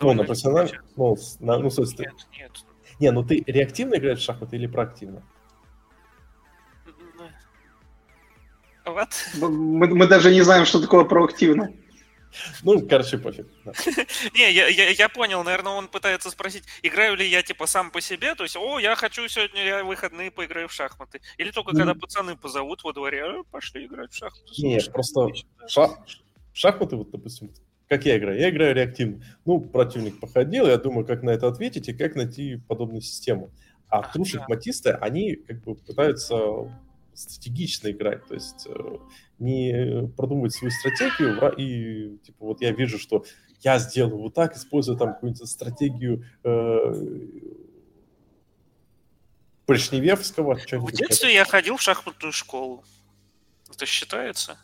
Ну, 0.00 0.12
на 0.12 0.24
профессиональном? 0.24 0.76
Ну, 0.96 1.16
на, 1.40 1.58
ну, 1.58 1.70
собственно. 1.70 2.08
Нет, 2.08 2.26
нет. 2.38 2.64
Не, 3.00 3.10
ну 3.10 3.24
ты 3.24 3.42
реактивно 3.46 3.96
играешь 3.96 4.20
в 4.20 4.22
шахматы 4.22 4.56
или 4.56 4.66
проактивно? 4.66 5.22
Вот. 8.84 9.08
Мы, 9.34 9.88
мы 9.88 10.06
даже 10.06 10.32
не 10.32 10.42
знаем, 10.42 10.66
что 10.66 10.80
такое 10.80 11.04
проактивно. 11.04 11.72
Ну, 12.62 12.86
короче, 12.86 13.18
пофиг. 13.18 13.46
Не, 14.34 14.52
я, 14.92 15.08
понял, 15.08 15.42
наверное, 15.44 15.72
он 15.72 15.88
пытается 15.88 16.30
спросить, 16.30 16.64
играю 16.82 17.16
ли 17.16 17.26
я, 17.26 17.42
типа, 17.42 17.66
сам 17.66 17.90
по 17.90 18.00
себе, 18.00 18.34
то 18.34 18.42
есть, 18.42 18.56
о, 18.56 18.78
я 18.78 18.96
хочу 18.96 19.26
сегодня 19.28 19.64
я 19.64 19.84
выходные 19.84 20.30
поиграю 20.30 20.68
в 20.68 20.72
шахматы. 20.72 21.20
Или 21.38 21.50
только 21.50 21.72
ну, 21.72 21.78
когда 21.78 21.94
пацаны 21.94 22.36
позовут 22.36 22.84
во 22.84 22.92
дворе, 22.92 23.24
«Э, 23.24 23.42
пошли 23.50 23.86
играть 23.86 24.12
в 24.12 24.16
шахматы. 24.16 24.62
Нет, 24.62 24.92
просто 24.92 25.28
ша 25.66 25.90
шахматы, 26.52 26.96
вот, 26.96 27.10
допустим, 27.10 27.50
как 27.88 28.06
я 28.06 28.16
играю? 28.16 28.38
Я 28.38 28.50
играю 28.50 28.74
реактивно. 28.74 29.22
Ну, 29.44 29.60
противник 29.60 30.18
походил, 30.20 30.66
я 30.66 30.78
думаю, 30.78 31.06
как 31.06 31.22
на 31.22 31.30
это 31.30 31.48
ответить 31.48 31.88
и 31.88 31.92
как 31.92 32.14
найти 32.14 32.56
подобную 32.68 33.02
систему. 33.02 33.50
А, 33.88 34.10
true 34.14 34.24
шахматисты, 34.24 34.90
они 34.90 35.36
как 35.36 35.62
бы 35.62 35.76
пытаются 35.76 36.36
стратегично 37.14 37.90
играть, 37.90 38.26
то 38.26 38.34
есть 38.34 38.66
э, 38.66 38.98
не 39.38 40.08
продумывать 40.16 40.54
свою 40.54 40.70
стратегию 40.70 41.52
и 41.56 42.18
типа 42.18 42.44
вот 42.44 42.60
я 42.60 42.72
вижу, 42.72 42.98
что 42.98 43.24
я 43.60 43.78
сделаю 43.78 44.18
вот 44.18 44.34
так, 44.34 44.56
используя 44.56 44.96
там 44.96 45.14
какую-нибудь 45.14 45.48
стратегию 45.48 46.24
э, 46.44 46.92
Брежневевского. 49.66 50.54
В 50.54 50.92
детстве 50.92 51.34
я 51.34 51.44
ходил 51.44 51.76
в 51.76 51.82
шахматную 51.82 52.32
школу. 52.32 52.84
Это 53.70 53.86
считается? 53.86 54.58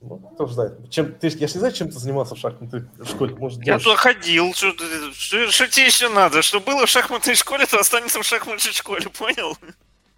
Ну, 0.00 0.18
кто 0.18 0.46
знает. 0.46 0.90
Чем, 0.90 1.14
ты, 1.14 1.28
я 1.28 1.46
же 1.46 1.54
не 1.54 1.58
знаю, 1.58 1.72
чем 1.72 1.88
ты 1.88 1.98
занимался 1.98 2.34
в 2.34 2.38
шахматной 2.38 2.84
школе. 3.04 3.34
Может, 3.34 3.64
я 3.64 3.78
туда 3.78 3.96
ходил. 3.96 4.52
Что, 4.54 4.72
что, 5.12 5.50
что 5.50 5.68
тебе 5.68 5.86
еще 5.86 6.08
надо? 6.08 6.42
Что 6.42 6.60
было 6.60 6.86
в 6.86 6.88
шахматной 6.88 7.34
школе, 7.34 7.66
то 7.66 7.78
останется 7.78 8.20
в 8.20 8.24
шахматной 8.24 8.72
школе, 8.72 9.08
понял? 9.10 9.56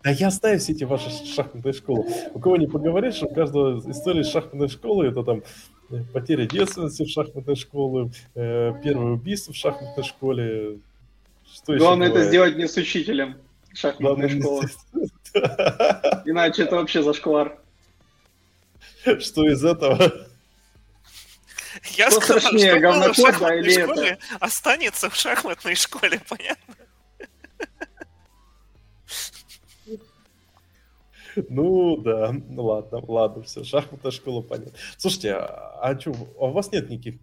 Да 0.02 0.10
я 0.10 0.30
знаю 0.30 0.60
все 0.60 0.72
эти 0.72 0.84
ваши 0.84 1.10
шахматные 1.10 1.72
школы. 1.72 2.06
У 2.32 2.38
кого 2.38 2.56
не 2.56 2.66
поговоришь, 2.66 3.22
у 3.22 3.28
каждого 3.34 3.78
история 3.90 4.22
шахматной 4.22 4.68
школы, 4.68 5.08
это 5.08 5.24
там 5.24 5.42
э, 5.90 6.02
потеря 6.12 6.46
девственности 6.46 7.04
в 7.04 7.08
шахматной 7.08 7.56
школе, 7.56 8.10
э, 8.34 8.74
первое 8.82 9.12
убийство 9.14 9.52
в 9.52 9.56
шахматной 9.56 10.04
школе. 10.04 10.78
Что 11.52 11.76
Главное 11.76 12.08
это 12.10 12.24
сделать 12.24 12.56
не 12.56 12.68
с 12.68 12.76
учителем 12.76 13.36
шахматной 13.74 14.38
Главное, 14.38 14.68
школы. 14.68 15.02
Иначе 16.26 16.62
это 16.62 16.76
вообще 16.76 17.02
зашквар. 17.02 17.58
Что 19.18 19.48
из 19.48 19.64
этого? 19.64 20.12
Я 21.96 22.10
Что 22.10 22.20
сказал, 22.20 22.40
страшнее, 22.40 22.78
что 22.78 22.92
было 22.92 23.12
в 23.12 23.16
шахматной 23.16 23.74
да, 23.74 23.82
школе, 23.82 24.08
это? 24.08 24.18
останется 24.40 25.10
в 25.10 25.16
шахматной 25.16 25.74
школе, 25.74 26.20
понятно? 26.28 26.74
Ну 31.48 31.96
да, 31.98 32.32
ну 32.32 32.64
ладно, 32.64 33.02
ладно, 33.06 33.42
все, 33.42 33.64
шахматная 33.64 34.12
школа 34.12 34.42
понятно. 34.42 34.72
Слушайте, 34.96 35.34
а, 35.34 35.78
а 35.82 35.98
что, 35.98 36.12
а 36.38 36.46
у 36.46 36.52
вас 36.52 36.72
нет 36.72 36.90
никаких 36.90 37.16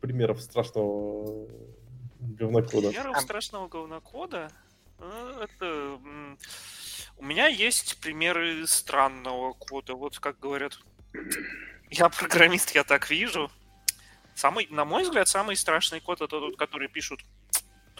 примеров 0.00 0.40
страшного 0.40 1.46
говнокода? 2.20 2.88
Примеров 2.88 3.20
страшного 3.20 3.68
говнокода? 3.68 4.50
А, 4.98 5.44
это... 5.44 5.98
У 7.18 7.24
меня 7.24 7.46
есть 7.46 8.00
примеры 8.00 8.66
странного 8.66 9.52
кода, 9.52 9.94
вот 9.94 10.18
как 10.18 10.40
говорят. 10.40 10.78
Я 11.90 12.08
программист, 12.08 12.74
я 12.74 12.84
так 12.84 13.10
вижу. 13.10 13.50
Самый, 14.34 14.66
на 14.70 14.84
мой 14.84 15.02
взгляд, 15.02 15.28
самый 15.28 15.56
страшный 15.56 16.00
код 16.00 16.20
это 16.20 16.40
тот, 16.40 16.56
который 16.56 16.88
пишут 16.88 17.20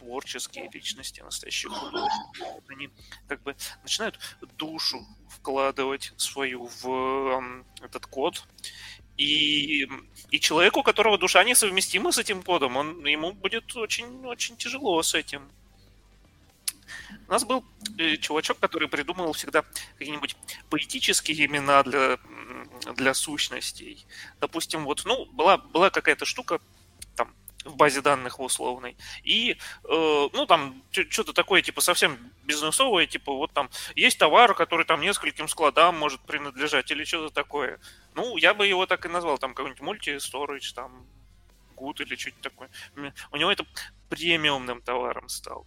творческие 0.02 0.68
личности, 0.72 1.20
настоящие 1.20 1.70
художники. 1.70 2.42
Они 2.68 2.90
как 3.28 3.42
бы 3.42 3.56
начинают 3.82 4.18
душу 4.58 5.06
вкладывать 5.28 6.12
свою 6.16 6.68
в 6.82 7.64
этот 7.80 8.06
код. 8.06 8.44
И, 9.16 9.86
и 10.30 10.40
человеку, 10.40 10.80
у 10.80 10.82
которого 10.82 11.18
душа 11.18 11.44
несовместима 11.44 12.12
с 12.12 12.18
этим 12.18 12.42
кодом, 12.42 12.76
он, 12.76 13.04
ему 13.06 13.32
будет 13.32 13.76
очень-очень 13.76 14.56
тяжело 14.56 15.02
с 15.02 15.14
этим. 15.14 15.48
У 17.28 17.30
нас 17.30 17.44
был 17.44 17.64
э, 17.98 18.16
чувачок, 18.16 18.58
который 18.58 18.88
придумывал 18.88 19.32
всегда 19.32 19.64
какие-нибудь 19.98 20.36
поэтические 20.70 21.46
имена 21.46 21.82
для, 21.82 22.18
для 22.96 23.14
сущностей. 23.14 24.04
Допустим, 24.40 24.84
вот, 24.84 25.02
ну, 25.04 25.26
была, 25.26 25.58
была 25.58 25.90
какая-то 25.90 26.24
штука, 26.24 26.60
в 27.64 27.76
базе 27.76 28.00
данных 28.00 28.38
в 28.38 28.42
условной. 28.42 28.96
И, 29.22 29.56
э, 29.84 30.28
ну, 30.32 30.46
там, 30.46 30.82
что-то 30.90 31.32
такое, 31.32 31.62
типа, 31.62 31.80
совсем 31.80 32.18
бизнесовое, 32.44 33.06
типа, 33.06 33.32
вот 33.32 33.52
там, 33.52 33.70
есть 33.94 34.18
товар, 34.18 34.54
который 34.54 34.84
там 34.86 35.00
нескольким 35.00 35.48
складам 35.48 35.98
может 35.98 36.20
принадлежать, 36.20 36.90
или 36.90 37.04
что-то 37.04 37.34
такое. 37.34 37.78
Ну, 38.14 38.36
я 38.36 38.54
бы 38.54 38.66
его 38.66 38.86
так 38.86 39.06
и 39.06 39.08
назвал, 39.08 39.38
там, 39.38 39.54
какой-нибудь 39.54 39.82
мульти-сторидж, 39.82 40.72
там, 40.74 41.06
гуд 41.76 42.00
или 42.00 42.16
что-то 42.16 42.42
такое. 42.42 42.70
У 43.30 43.36
него 43.36 43.50
это 43.50 43.64
премиумным 44.08 44.82
товаром 44.82 45.28
стал. 45.28 45.66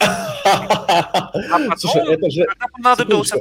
А 0.00 1.76
Слушай, 1.76 2.14
это 2.14 2.30
же... 2.30 2.46
понадобился... 2.72 3.36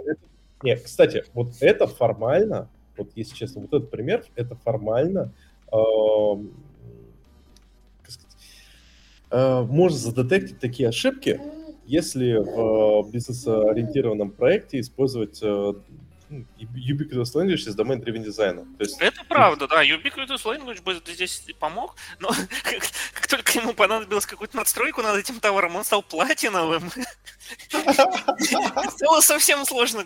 Нет, 0.63 0.83
кстати, 0.83 1.23
вот 1.33 1.49
это 1.61 1.85
формально, 1.85 2.67
вот 2.97 3.11
если 3.15 3.35
честно, 3.35 3.61
вот 3.61 3.73
этот 3.73 3.91
пример, 3.91 4.25
это 4.35 4.55
формально 4.55 5.31
э, 5.71 5.77
можно 9.31 9.97
задетектить 9.97 10.59
такие 10.59 10.89
ошибки, 10.89 11.39
если 11.85 12.33
в 12.35 13.09
бизнес-ориентированном 13.11 14.31
проекте 14.31 14.79
использовать 14.79 15.39
э, 15.41 15.73
Ubiquitous 16.29 17.33
Language 17.33 17.69
из 17.69 17.75
domain 17.75 18.03
driven 18.03 18.23
дизайна. 18.23 18.65
То 18.77 18.83
есть... 18.83 18.99
Это 18.99 19.23
правда, 19.25 19.67
да. 19.67 19.83
Ubiquitous 19.83 20.43
Language 20.43 20.81
бы 20.83 21.01
здесь 21.05 21.45
помог, 21.59 21.95
но 22.19 22.29
как, 22.63 22.83
как 23.13 23.27
только 23.27 23.59
ему 23.59 23.73
понадобилось 23.73 24.25
какую-то 24.25 24.57
надстройку 24.57 25.01
над 25.01 25.15
этим 25.17 25.39
товаром, 25.39 25.75
он 25.75 25.83
стал 25.83 26.03
платиновым. 26.03 26.91
Стало 28.89 29.21
совсем 29.21 29.65
сложно 29.65 30.05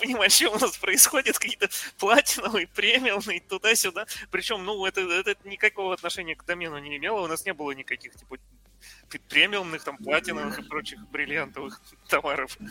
понимать, 0.00 0.32
что 0.32 0.50
у 0.50 0.58
нас 0.58 0.76
происходит, 0.78 1.38
какие-то 1.38 1.68
платиновые, 1.98 2.66
премиумные, 2.66 3.40
туда-сюда. 3.40 4.06
Причем, 4.30 4.64
ну, 4.64 4.86
это, 4.86 5.02
это 5.02 5.36
никакого 5.44 5.92
отношения 5.92 6.34
к 6.34 6.44
домену 6.46 6.78
не 6.78 6.96
имело, 6.96 7.20
у 7.20 7.26
нас 7.26 7.44
не 7.44 7.52
было 7.52 7.72
никаких, 7.72 8.14
типа, 8.14 8.38
премиумных, 9.28 9.84
там, 9.84 9.96
платиновых 9.98 10.58
и 10.58 10.62
прочих 10.62 11.00
бриллиантовых 11.08 11.80
товаров. 12.08 12.56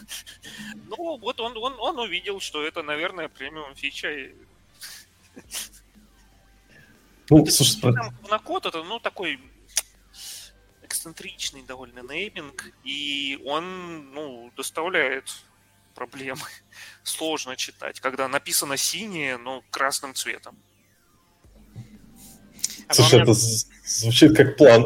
Ну, 0.90 1.18
вот 1.18 1.40
он, 1.40 1.58
он, 1.58 1.76
он 1.80 2.00
увидел, 2.00 2.40
что 2.40 2.66
это, 2.66 2.82
наверное, 2.82 3.28
премиум 3.28 3.76
фича. 3.76 4.12
И... 4.12 4.36
Ну, 7.30 7.42
это, 7.42 7.52
слушай, 7.52 7.82
там, 7.82 8.16
на 8.30 8.40
код 8.40 8.66
это, 8.66 8.84
ну, 8.84 9.00
такой 9.00 9.40
эксцентричный 10.84 11.64
довольно 11.64 12.00
нейминг, 12.00 12.72
и 12.84 13.42
он, 13.46 14.14
ну, 14.14 14.52
доставляет 14.56 15.44
проблемы. 15.94 16.42
Сложно 17.04 17.56
читать, 17.56 18.00
когда 18.00 18.28
написано 18.28 18.78
синее, 18.78 19.38
но 19.38 19.64
красным 19.70 20.14
цветом. 20.14 20.58
Слушай, 22.92 23.22
это 23.22 23.34
звучит 23.34 24.36
как 24.36 24.56
план. 24.56 24.86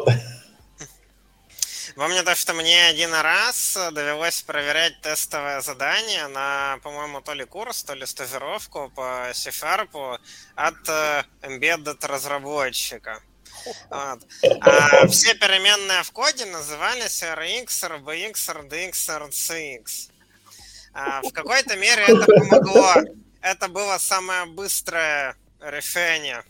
Помню 1.94 2.24
то, 2.24 2.34
что 2.34 2.54
мне 2.54 2.86
один 2.86 3.12
раз 3.12 3.76
довелось 3.92 4.42
проверять 4.42 5.00
тестовое 5.02 5.60
задание 5.60 6.26
на, 6.28 6.78
по-моему, 6.82 7.20
то 7.20 7.34
ли 7.34 7.44
курс, 7.44 7.84
то 7.84 7.94
ли 7.94 8.06
стажировку 8.06 8.90
по 8.94 9.30
C-Sharp 9.34 10.18
от 10.54 10.88
э, 10.88 11.24
embedded 11.42 12.06
разработчика. 12.06 13.20
Вот. 13.90 14.20
А 14.60 15.06
все 15.08 15.34
переменные 15.34 16.02
в 16.02 16.10
коде 16.12 16.46
назывались 16.46 17.22
RX, 17.22 17.66
RBX, 17.66 18.32
RDX, 18.32 19.28
RCX. 19.28 20.10
А 20.94 21.22
в 21.22 21.32
какой-то 21.32 21.76
мере 21.76 22.04
это 22.04 22.24
помогло. 22.24 22.94
Это 23.40 23.68
было 23.68 23.98
самое 23.98 24.46
быстрое 24.46 25.36
решение 25.60 26.44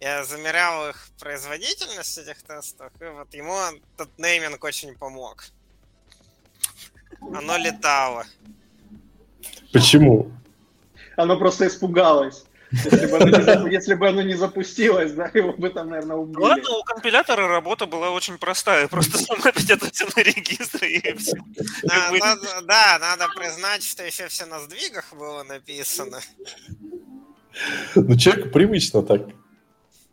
я 0.00 0.24
замерял 0.24 0.90
их 0.90 1.08
производительность 1.18 2.18
этих 2.18 2.42
тестов, 2.42 2.92
и 3.00 3.04
вот 3.04 3.34
ему 3.34 3.56
этот 3.94 4.16
нейминг 4.18 4.62
очень 4.62 4.94
помог. 4.94 5.44
Оно 7.20 7.56
летало. 7.56 8.24
Почему? 9.72 10.30
Оно 11.16 11.36
просто 11.36 11.66
испугалось. 11.66 12.44
Если 12.70 13.06
бы, 13.06 13.16
оно 13.16 13.66
не, 13.66 13.72
если 13.72 13.94
бы 13.94 14.08
оно 14.08 14.22
не 14.22 14.34
запустилось, 14.34 15.12
да, 15.12 15.30
его 15.32 15.54
бы 15.54 15.70
там, 15.70 15.88
наверное, 15.88 16.16
убили. 16.16 16.42
Ладно, 16.42 16.70
у 16.76 16.82
компилятора 16.84 17.48
работа 17.48 17.86
была 17.86 18.10
очень 18.10 18.36
простая, 18.36 18.88
просто 18.88 19.16
запомнить 19.18 19.70
это 19.70 19.90
все 19.90 20.06
на 20.14 20.22
регистре 20.22 20.98
и 20.98 21.16
все. 21.16 21.36
Да, 21.82 22.10
надо, 22.10 22.62
да, 22.62 22.98
надо 23.00 23.28
признать, 23.34 23.82
что 23.82 24.04
еще 24.04 24.28
все 24.28 24.44
на 24.44 24.60
сдвигах 24.60 25.06
было 25.14 25.44
написано. 25.44 26.20
Ну, 27.94 28.16
человеку 28.16 28.50
привычно 28.50 29.02
так 29.02 29.22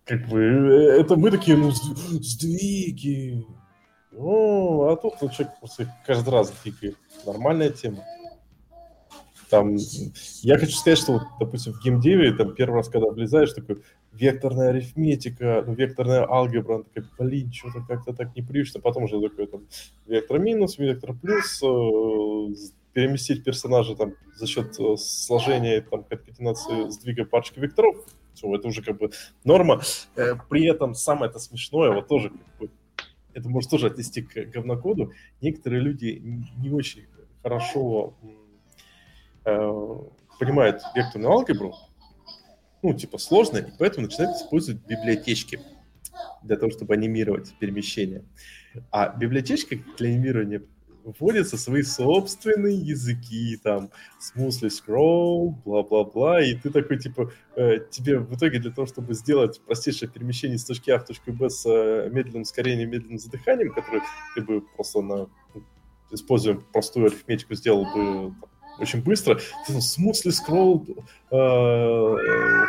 как 0.05 0.27
бы, 0.27 0.39
э, 0.39 1.01
это 1.01 1.15
мы 1.15 1.31
такие, 1.31 1.57
ну, 1.57 1.71
сдвиги. 1.71 3.45
Ну, 4.11 4.83
а 4.87 4.95
тут 4.95 5.15
ну, 5.21 5.29
человек 5.29 5.59
просто 5.59 5.93
каждый 6.05 6.29
раз 6.29 6.53
двигает. 6.63 6.97
Нормальная 7.25 7.69
тема. 7.69 8.03
Там, 9.49 9.77
я 10.41 10.57
хочу 10.57 10.71
сказать, 10.71 10.99
что, 10.99 11.13
вот, 11.13 11.23
допустим, 11.39 11.73
в 11.73 11.83
геймдеве, 11.83 12.33
там, 12.33 12.55
первый 12.55 12.77
раз, 12.77 12.89
когда 12.89 13.09
влезаешь, 13.09 13.53
такой, 13.53 13.83
векторная 14.11 14.69
арифметика, 14.69 15.63
ну, 15.65 15.73
векторная 15.73 16.25
алгебра, 16.27 16.83
такая, 16.83 17.09
блин, 17.19 17.51
что-то 17.51 17.81
как-то 17.87 18.13
так 18.13 18.35
непривычно. 18.35 18.79
Потом 18.81 19.03
уже 19.03 19.21
такой, 19.21 19.47
там, 19.47 19.67
вектор 20.05 20.39
минус, 20.39 20.77
вектор 20.77 21.13
плюс, 21.13 21.61
э, 21.61 22.55
переместить 22.93 23.43
персонажа, 23.43 23.95
там, 23.95 24.13
за 24.35 24.47
счет 24.47 24.79
э, 24.79 24.95
сложения, 24.97 25.81
там, 25.81 26.03
конкатенации 26.03 26.89
сдвига 26.89 27.25
парочки 27.25 27.59
векторов, 27.59 27.97
все, 28.35 28.53
это 28.55 28.67
уже 28.67 28.83
как 28.83 28.97
бы 28.97 29.11
норма. 29.43 29.81
Э, 30.15 30.33
при 30.49 30.65
этом 30.65 30.93
самое 30.93 31.29
это 31.29 31.39
смешное, 31.39 31.91
вот 31.91 32.07
тоже 32.07 32.29
как 32.29 32.59
бы, 32.59 32.69
это 33.33 33.49
может 33.49 33.71
тоже 33.71 33.87
отнести 33.87 34.21
к 34.21 34.33
говнокоду. 34.51 35.11
Некоторые 35.41 35.81
люди 35.81 36.21
не 36.57 36.69
очень 36.69 37.05
хорошо 37.41 38.15
э, 39.45 39.99
понимают 40.39 40.81
векторную 40.95 41.31
алгебру, 41.31 41.73
ну, 42.81 42.93
типа 42.93 43.17
сложно, 43.17 43.57
и 43.57 43.71
поэтому 43.79 44.05
начинают 44.05 44.37
использовать 44.37 44.81
библиотечки 44.85 45.59
для 46.43 46.55
того, 46.55 46.71
чтобы 46.71 46.93
анимировать 46.93 47.53
перемещение. 47.59 48.23
А 48.91 49.09
библиотечка 49.09 49.77
для 49.97 50.09
анимирования 50.09 50.61
вводятся 51.19 51.57
свои 51.57 51.83
собственные 51.83 52.77
языки, 52.77 53.57
там, 53.63 53.89
smoothly 54.19 54.69
scroll, 54.69 55.53
бла-бла-бла, 55.63 56.41
и 56.43 56.55
ты 56.55 56.69
такой, 56.71 56.97
типа, 56.97 57.31
э, 57.55 57.79
тебе 57.91 58.19
в 58.19 58.35
итоге 58.35 58.59
для 58.59 58.71
того, 58.71 58.87
чтобы 58.87 59.13
сделать 59.13 59.61
простейшее 59.65 60.09
перемещение 60.09 60.57
с 60.57 60.65
точки 60.65 60.89
А 60.89 60.99
в 60.99 61.05
точку 61.05 61.31
Б 61.31 61.49
с 61.49 61.65
э, 61.65 62.09
медленным 62.11 62.41
ускорением, 62.41 62.89
медленным 62.89 63.19
задыханием, 63.19 63.73
которое 63.73 64.01
ты 64.35 64.41
бы 64.41 64.61
просто 64.75 65.01
на, 65.01 65.27
используя 66.11 66.55
простую 66.55 67.07
арифметику, 67.07 67.53
сделал 67.53 67.85
бы 67.85 68.35
там, 68.41 68.49
очень 68.79 69.03
быстро, 69.03 69.35
ты 69.35 69.73
там, 69.73 69.77
smoothly 69.77 70.31
scroll, 70.31 71.05
э, 71.31 72.65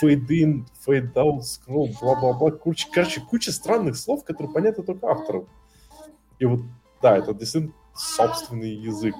fade 0.00 0.26
in, 0.28 0.64
fade 0.86 1.12
out, 1.14 1.40
scroll, 1.40 1.88
бла-бла-бла, 2.00 2.52
короче, 2.52 2.86
короче, 2.92 3.20
куча 3.20 3.50
странных 3.50 3.96
слов, 3.96 4.24
которые 4.24 4.52
понятны 4.52 4.84
только 4.84 5.08
автору. 5.08 5.48
И 6.38 6.44
вот 6.44 6.60
да, 7.02 7.18
это 7.18 7.34
действительно 7.34 7.74
собственный 7.94 8.74
язык. 8.74 9.14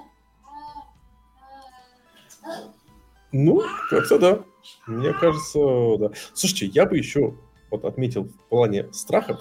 Ну, 3.32 3.62
как-то 3.90 4.18
да. 4.18 4.42
Мне 4.86 5.12
кажется, 5.12 5.58
да. 5.98 6.10
Слушайте, 6.34 6.66
я 6.66 6.86
бы 6.86 6.96
еще 6.96 7.34
вот 7.70 7.84
отметил 7.84 8.24
в 8.24 8.48
плане 8.48 8.92
страхов, 8.92 9.40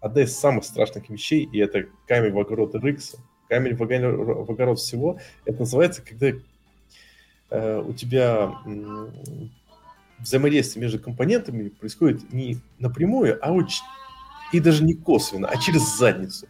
одна 0.00 0.22
из 0.22 0.36
самых 0.36 0.64
страшных 0.64 1.08
вещей, 1.08 1.48
и 1.50 1.58
это 1.58 1.86
камень 2.06 2.32
в 2.32 2.38
огород 2.38 2.74
Рикса, 2.74 3.18
камень 3.48 3.76
в 3.76 3.82
огород 4.50 4.78
всего, 4.78 5.18
это 5.44 5.60
называется, 5.60 6.02
когда 6.02 6.32
э, 7.50 7.78
у 7.80 7.92
тебя 7.92 8.52
взаимодействие 10.18 10.82
между 10.82 10.98
компонентами 10.98 11.68
происходит 11.68 12.32
не 12.32 12.58
напрямую, 12.78 13.38
а 13.40 13.52
очень, 13.52 13.84
и 14.52 14.60
даже 14.60 14.84
не 14.84 14.94
косвенно, 14.94 15.48
а 15.48 15.56
через 15.58 15.96
задницу. 15.96 16.48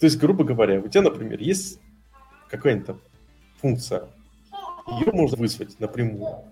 То 0.00 0.06
есть, 0.06 0.18
грубо 0.18 0.44
говоря, 0.44 0.80
у 0.80 0.88
тебя, 0.88 1.02
например, 1.02 1.40
есть 1.40 1.78
какая-нибудь 2.48 2.86
там 2.86 3.00
функция, 3.60 4.08
ее 4.98 5.12
можно 5.12 5.36
вызвать 5.36 5.78
напрямую. 5.78 6.42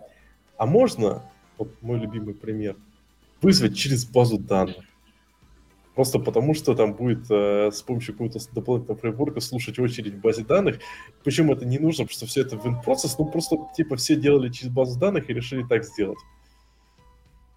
А 0.58 0.66
можно, 0.66 1.22
вот 1.56 1.70
мой 1.80 1.98
любимый 1.98 2.34
пример, 2.34 2.76
вызвать 3.40 3.74
через 3.74 4.04
базу 4.04 4.38
данных. 4.38 4.84
Просто 5.94 6.18
потому, 6.18 6.52
что 6.54 6.74
там 6.74 6.92
будет 6.92 7.28
э, 7.30 7.70
с 7.72 7.80
помощью 7.80 8.14
какого-то 8.14 8.38
дополнительного 8.52 9.00
фреймворка 9.00 9.40
слушать 9.40 9.78
очередь 9.78 10.14
в 10.14 10.20
базе 10.20 10.44
данных. 10.44 10.78
Почему 11.24 11.54
это 11.54 11.64
не 11.64 11.78
нужно? 11.78 12.04
Потому 12.04 12.16
что 12.16 12.26
все 12.26 12.42
это 12.42 12.58
в 12.58 12.66
in-process, 12.66 13.14
ну 13.18 13.24
просто 13.24 13.56
типа 13.74 13.96
все 13.96 14.14
делали 14.14 14.50
через 14.50 14.72
базу 14.72 14.98
данных 14.98 15.30
и 15.30 15.34
решили 15.34 15.64
так 15.64 15.84
сделать. 15.84 16.18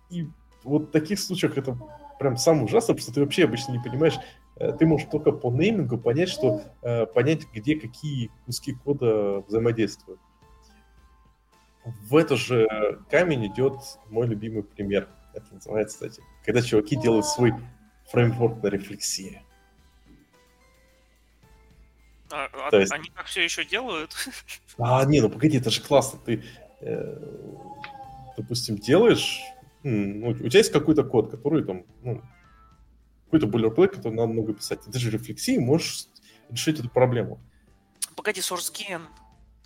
И 0.10 0.26
вот 0.64 0.84
в 0.84 0.92
таких 0.92 1.20
случаях 1.20 1.58
это 1.58 1.78
прям 2.18 2.38
самое 2.38 2.66
ужасное, 2.66 2.96
потому 2.96 3.02
что 3.02 3.14
ты 3.14 3.20
вообще 3.20 3.44
обычно 3.44 3.74
не 3.74 3.80
понимаешь, 3.80 4.16
ты 4.56 4.86
можешь 4.86 5.10
только 5.10 5.32
по 5.32 5.52
неймингу 5.52 5.98
понять, 5.98 6.30
что 6.30 6.62
э, 6.82 7.06
понять, 7.06 7.48
где 7.54 7.80
какие 7.80 8.30
куски 8.46 8.74
кода 8.74 9.42
взаимодействуют. 9.48 10.20
В 11.84 12.16
этот 12.16 12.38
же 12.38 12.68
камень 13.10 13.48
идет 13.48 13.74
мой 14.10 14.28
любимый 14.28 14.64
пример. 14.64 15.10
Это 15.34 15.54
называется, 15.54 15.96
кстати, 15.96 16.22
когда 16.46 16.62
чуваки 16.62 16.96
делают 16.96 17.26
свой 17.26 17.54
фреймворк 18.12 18.62
на 18.62 18.68
рефлексии. 18.68 19.42
А, 22.32 22.50
а 22.54 22.70
То 22.70 22.80
есть... 22.80 22.92
Они 22.92 23.10
так 23.16 23.26
все 23.26 23.44
еще 23.44 23.66
делают? 23.66 24.16
А, 24.78 25.06
не, 25.06 25.22
ну 25.22 25.30
погоди, 25.30 25.58
это 25.58 25.70
же 25.70 25.82
классно. 25.82 26.20
Ты, 26.26 26.44
э, 26.82 27.18
допустим, 28.38 28.78
делаешь... 28.78 29.42
Ну, 29.84 30.30
у 30.30 30.34
тебя 30.34 30.60
есть 30.60 30.72
какой-то 30.72 31.04
код, 31.04 31.32
который 31.32 31.64
там, 31.64 31.84
ну, 32.04 32.22
какой-то 33.32 33.48
бойлерплейт, 33.48 33.92
который 33.92 34.14
надо 34.14 34.28
много 34.28 34.54
писать. 34.54 34.82
Ты 34.82 35.00
же 35.00 35.10
рефлексии 35.10 35.58
можешь 35.58 36.08
решить 36.50 36.80
эту 36.80 36.90
проблему. 36.90 37.40
Погоди, 38.18 38.42
SourceGen. 38.42 39.04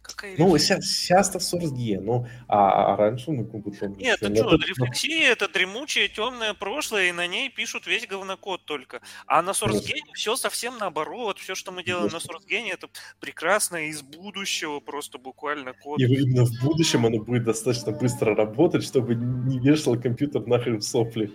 Какая 0.03 0.35
ну, 0.37 0.55
сейчас, 0.59 0.85
сейчас-то 0.85 1.39
SourceGen, 1.39 2.01
ну, 2.01 2.27
а, 2.47 2.93
а 2.93 2.95
раньше, 2.95 3.31
ну, 3.31 3.43
как 3.43 3.61
будто... 3.61 3.87
Нет, 3.87 4.21
это 4.21 4.35
что, 4.35 4.55
рефлексия— 4.57 5.31
это 5.31 5.47
дремучее 5.51 6.09
темное 6.09 6.53
прошлое, 6.53 7.09
и 7.09 7.11
на 7.11 7.25
ней 7.25 7.49
пишут 7.49 7.87
весь 7.87 8.05
говнокод 8.05 8.65
только. 8.65 9.01
А 9.25 9.41
на 9.41 9.49
SourceGen 9.49 9.95
Нет. 9.95 10.03
все 10.13 10.35
совсем 10.35 10.77
наоборот. 10.77 11.39
Все, 11.39 11.55
что 11.55 11.71
мы 11.71 11.83
делаем 11.83 12.11
Нет. 12.11 12.13
на 12.13 12.17
SourceGen, 12.17 12.71
это 12.71 12.87
прекрасно 13.19 13.89
из 13.89 14.03
будущего 14.03 14.79
просто 14.79 15.17
буквально 15.17 15.73
код. 15.73 15.99
И 15.99 16.03
именно 16.03 16.45
в 16.45 16.51
будущем 16.61 17.07
оно 17.07 17.17
будет 17.17 17.45
достаточно 17.45 17.91
быстро 17.91 18.35
работать, 18.35 18.83
чтобы 18.83 19.15
не 19.15 19.57
вешал 19.57 19.99
компьютер 19.99 20.45
нахрен 20.45 20.77
в 20.77 20.83
сопли. 20.83 21.33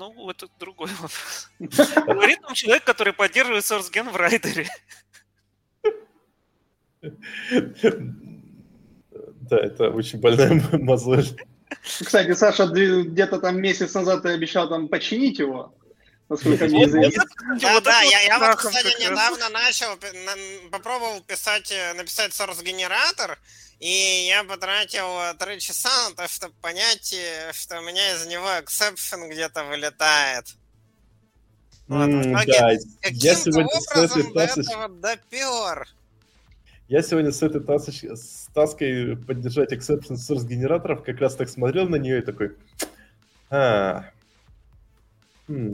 Ну, 0.00 0.30
это 0.30 0.48
другой 0.58 0.88
вопрос. 0.92 1.50
Говорит 2.06 2.40
нам 2.40 2.54
человек, 2.54 2.84
который 2.84 3.12
поддерживает 3.12 3.64
SourceGen 3.64 4.10
в 4.10 4.16
райдере. 4.16 4.66
Да, 9.42 9.58
это 9.58 9.90
очень 9.90 10.18
больная 10.20 10.62
мозоль. 10.72 11.26
Кстати, 11.82 12.32
Саша, 12.32 12.66
где-то 12.66 13.40
там 13.40 13.60
месяц 13.60 13.94
назад 13.94 14.22
ты 14.22 14.30
обещал 14.30 14.70
там 14.70 14.88
починить 14.88 15.38
его. 15.38 15.74
Насколько 16.30 16.66
мне 16.66 16.84
известно. 16.84 17.24
Да, 17.60 17.80
да, 17.80 18.02
я, 18.02 18.20
я 18.20 18.38
вот, 18.38 18.56
кстати, 18.56 19.02
недавно 19.02 19.48
начал, 19.48 19.98
попробовал 20.70 21.20
писать, 21.22 21.72
э, 21.72 21.92
написать 21.94 22.30
source-генератор, 22.30 23.36
и 23.80 24.26
я 24.28 24.44
потратил 24.44 25.36
три 25.40 25.58
часа 25.58 25.90
на 26.08 26.14
то, 26.14 26.28
чтобы 26.28 26.54
понять, 26.62 27.12
э, 27.12 27.52
что 27.52 27.80
у 27.80 27.82
меня 27.82 28.14
из 28.14 28.26
него 28.26 28.46
exception 28.46 29.28
где-то 29.28 29.64
вылетает. 29.64 30.46
Вот, 31.88 32.08
mm, 32.08 32.46
да, 32.46 32.70
я 33.10 33.34
сегодня 33.34 34.32
до 34.32 34.40
этого 34.40 34.88
допер. 34.88 35.88
Я 36.86 37.02
сегодня 37.02 37.32
с 37.32 37.42
этой 37.42 37.60
тасоч... 37.60 38.04
с 38.04 38.48
таской 38.54 39.16
поддержать 39.16 39.72
exception 39.72 40.14
source 40.14 40.46
генераторов 40.46 41.02
как 41.02 41.18
раз 41.18 41.34
так 41.34 41.48
смотрел 41.48 41.88
на 41.88 41.96
нее 41.96 42.20
и 42.20 42.22
такой, 42.22 42.56
а, 43.50 44.04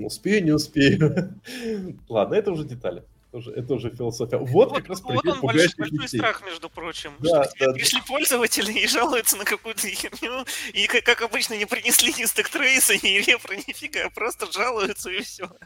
успею, 0.05 0.45
не 0.45 0.53
успею. 0.53 1.35
Ладно, 2.09 2.35
это 2.35 2.53
уже 2.53 2.65
детали. 2.65 3.03
Это 3.29 3.39
уже, 3.39 3.51
это 3.53 3.75
уже 3.75 3.91
философия. 3.91 4.39
Вот, 4.39 4.71
вот 4.71 4.79
как 4.79 4.89
раз 4.89 5.03
вот 5.03 5.27
он 5.27 5.41
большой, 5.41 5.69
большой 5.77 6.09
страх, 6.09 6.43
между 6.47 6.71
прочим. 6.71 7.13
Да, 7.19 7.45
что 7.45 7.67
да, 7.67 7.73
пришли 7.73 7.99
да. 8.01 8.07
пользователи 8.07 8.73
и 8.73 8.87
жалуются 8.87 9.37
на 9.37 9.45
какую-то 9.45 9.89
херню, 9.89 10.45
и, 10.73 10.87
как, 10.87 11.05
как 11.05 11.23
обычно, 11.23 11.55
не 11.55 11.67
принесли 11.67 12.15
ни 12.19 12.25
стек-трейса, 12.25 12.95
ни 12.95 13.19
репро, 13.19 13.55
нифига, 13.55 14.09
просто 14.11 14.51
жалуются 14.51 15.11
и 15.11 15.23
все. 15.23 15.51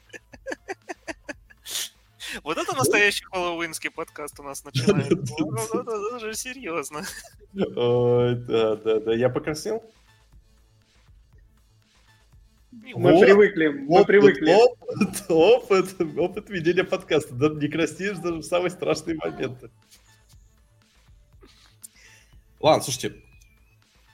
Вот 2.44 2.59
это 2.59 2.77
настоящий 2.77 3.25
хэллоуинский 3.25 3.90
подкаст 3.90 4.38
у 4.38 4.42
нас 4.44 4.62
начинается. 4.64 5.14
Это 5.14 6.18
же 6.20 6.35
серьезно. 6.35 7.05
Да, 7.53 8.77
да, 8.77 9.01
да. 9.01 9.14
Я 9.14 9.31
покрасил? 9.31 9.83
Мы 12.72 13.12
вот, 13.12 13.20
привыкли, 13.20 13.68
мы 13.68 13.96
опыт, 13.96 14.06
привыкли. 14.06 14.52
Опыт, 14.52 15.24
опыт, 15.28 16.00
опыт 16.16 16.50
ведения 16.50 16.85
подкаста. 16.85 17.35
Да, 17.35 17.48
не 17.48 17.68
краснеешь 17.68 18.18
даже 18.18 18.37
в 18.37 18.42
самые 18.42 18.70
страшные 18.70 19.16
моменты. 19.16 19.70
Ладно, 22.61 22.83
слушайте, 22.85 23.20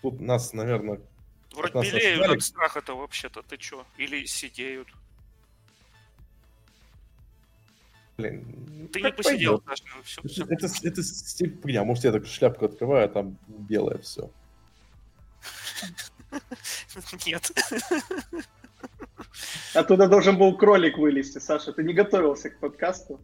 тут 0.01 0.21
нас, 0.21 0.53
наверное... 0.55 1.01
Вроде 1.55 1.91
белеют 1.91 2.29
от 2.29 2.43
страха-то 2.43 2.97
вообще-то, 2.97 3.43
ты 3.43 3.57
чё? 3.59 3.85
Или 3.99 4.25
сидеют? 4.25 4.89
Блин, 8.17 8.89
Ты 8.93 9.03
не 9.03 9.13
посидел 9.13 9.61
даже. 9.61 9.83
Все, 10.05 10.23
все. 10.23 10.45
Это, 10.45 10.69
это, 10.83 11.03
стиль 11.03 11.55
фигня. 11.63 11.85
Может, 11.85 12.05
я 12.05 12.13
так 12.13 12.27
шляпку 12.27 12.65
открываю, 12.65 13.05
а 13.05 13.09
там 13.09 13.37
белое 13.47 13.99
все. 13.99 14.31
Нет. 17.27 17.51
Оттуда 19.75 20.09
должен 20.09 20.39
был 20.39 20.57
кролик 20.57 20.99
вылезти, 20.99 21.39
Саша. 21.39 21.73
Ты 21.73 21.83
не 21.83 21.95
готовился 21.95 22.51
к 22.51 22.59
подкасту. 22.59 23.21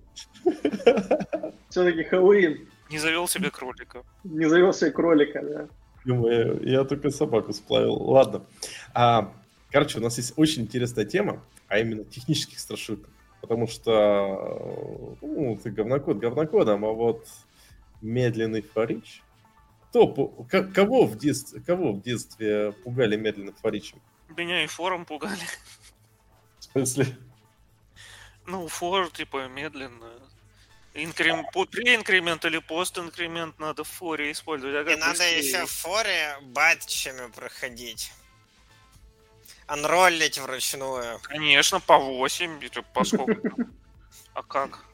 Все-таки 1.69 2.03
Хэллоуин. 2.05 2.69
Не 2.91 2.99
завел 2.99 3.29
себе 3.29 3.51
кролика. 3.51 4.03
Не 4.25 4.49
завел 4.49 4.73
себе 4.73 4.91
кролика, 4.91 5.43
да. 5.43 5.69
Думаю, 6.05 6.61
я 6.63 6.85
только 6.85 7.11
собаку 7.11 7.53
сплавил. 7.53 7.95
Ладно. 7.95 8.45
А, 8.93 9.33
короче, 9.71 9.99
у 9.99 10.03
нас 10.03 10.19
есть 10.19 10.35
очень 10.37 10.63
интересная 10.63 11.05
тема, 11.05 11.43
а 11.69 11.79
именно 11.79 12.05
технических 12.05 12.59
страшилок 12.59 13.09
потому 13.43 13.67
что, 13.67 15.19
ну, 15.21 15.59
ты 15.63 15.71
говнокод 15.71 16.19
говнокодом, 16.19 16.87
а 16.87 16.93
вот 16.93 17.27
медленный 18.01 18.63
фарич... 18.63 19.23
Кто, 19.93 20.07
кого, 20.75 21.05
в 21.05 21.19
детстве, 21.19 21.61
кого 21.61 21.93
в 21.93 22.01
детстве 22.01 22.73
пугали 22.73 23.17
медленным 23.17 23.55
фаричем? 23.55 24.01
Меня 24.35 24.65
и 24.65 24.67
форум 24.67 25.05
пугали. 25.05 25.45
В 26.59 26.65
смысле? 26.65 27.07
Ну, 28.47 28.67
фор, 28.69 29.11
типа, 29.11 29.49
медленно. 29.49 30.11
Инкрем... 30.95 31.47
Pre-инкремент 31.55 32.43
или 32.47 32.57
пост-инкремент 32.57 33.59
надо 33.59 33.85
в 33.85 33.89
форе 33.89 34.33
использовать. 34.33 34.87
А 34.87 34.91
и 34.91 34.97
надо 34.97 35.25
еще 35.25 35.67
в 35.67 35.71
форе 35.71 36.39
батчами 36.41 37.31
проходить 37.31 38.13
анроллить 39.67 40.39
вручную. 40.39 41.19
Конечно, 41.21 41.81
по 41.81 41.99
8, 41.99 42.61
по 42.95 43.05
сколько? 43.05 43.55
А 44.33 44.43
как? 44.43 44.85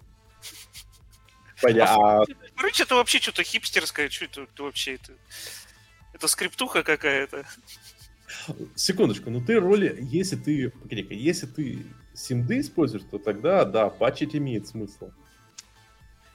Понятно. 1.62 2.24
Короче, 2.58 2.82
это 2.82 2.96
вообще 2.96 3.20
что-то 3.20 3.44
хипстерское, 3.44 4.10
что 4.10 4.24
это, 4.24 4.42
это 4.42 4.62
вообще 4.64 4.94
это? 4.96 5.12
Это 6.12 6.26
скриптуха 6.26 6.82
какая-то. 6.82 7.46
Секундочку, 8.74 9.30
ну 9.30 9.40
ты 9.40 9.60
роли, 9.60 9.96
если 10.00 10.34
ты, 10.34 10.72
если 10.90 11.46
ты 11.46 11.86
симды 12.14 12.58
используешь, 12.58 13.04
то 13.08 13.18
тогда, 13.18 13.64
да, 13.64 13.88
батчить 13.88 14.34
имеет 14.34 14.66
смысл. 14.66 15.12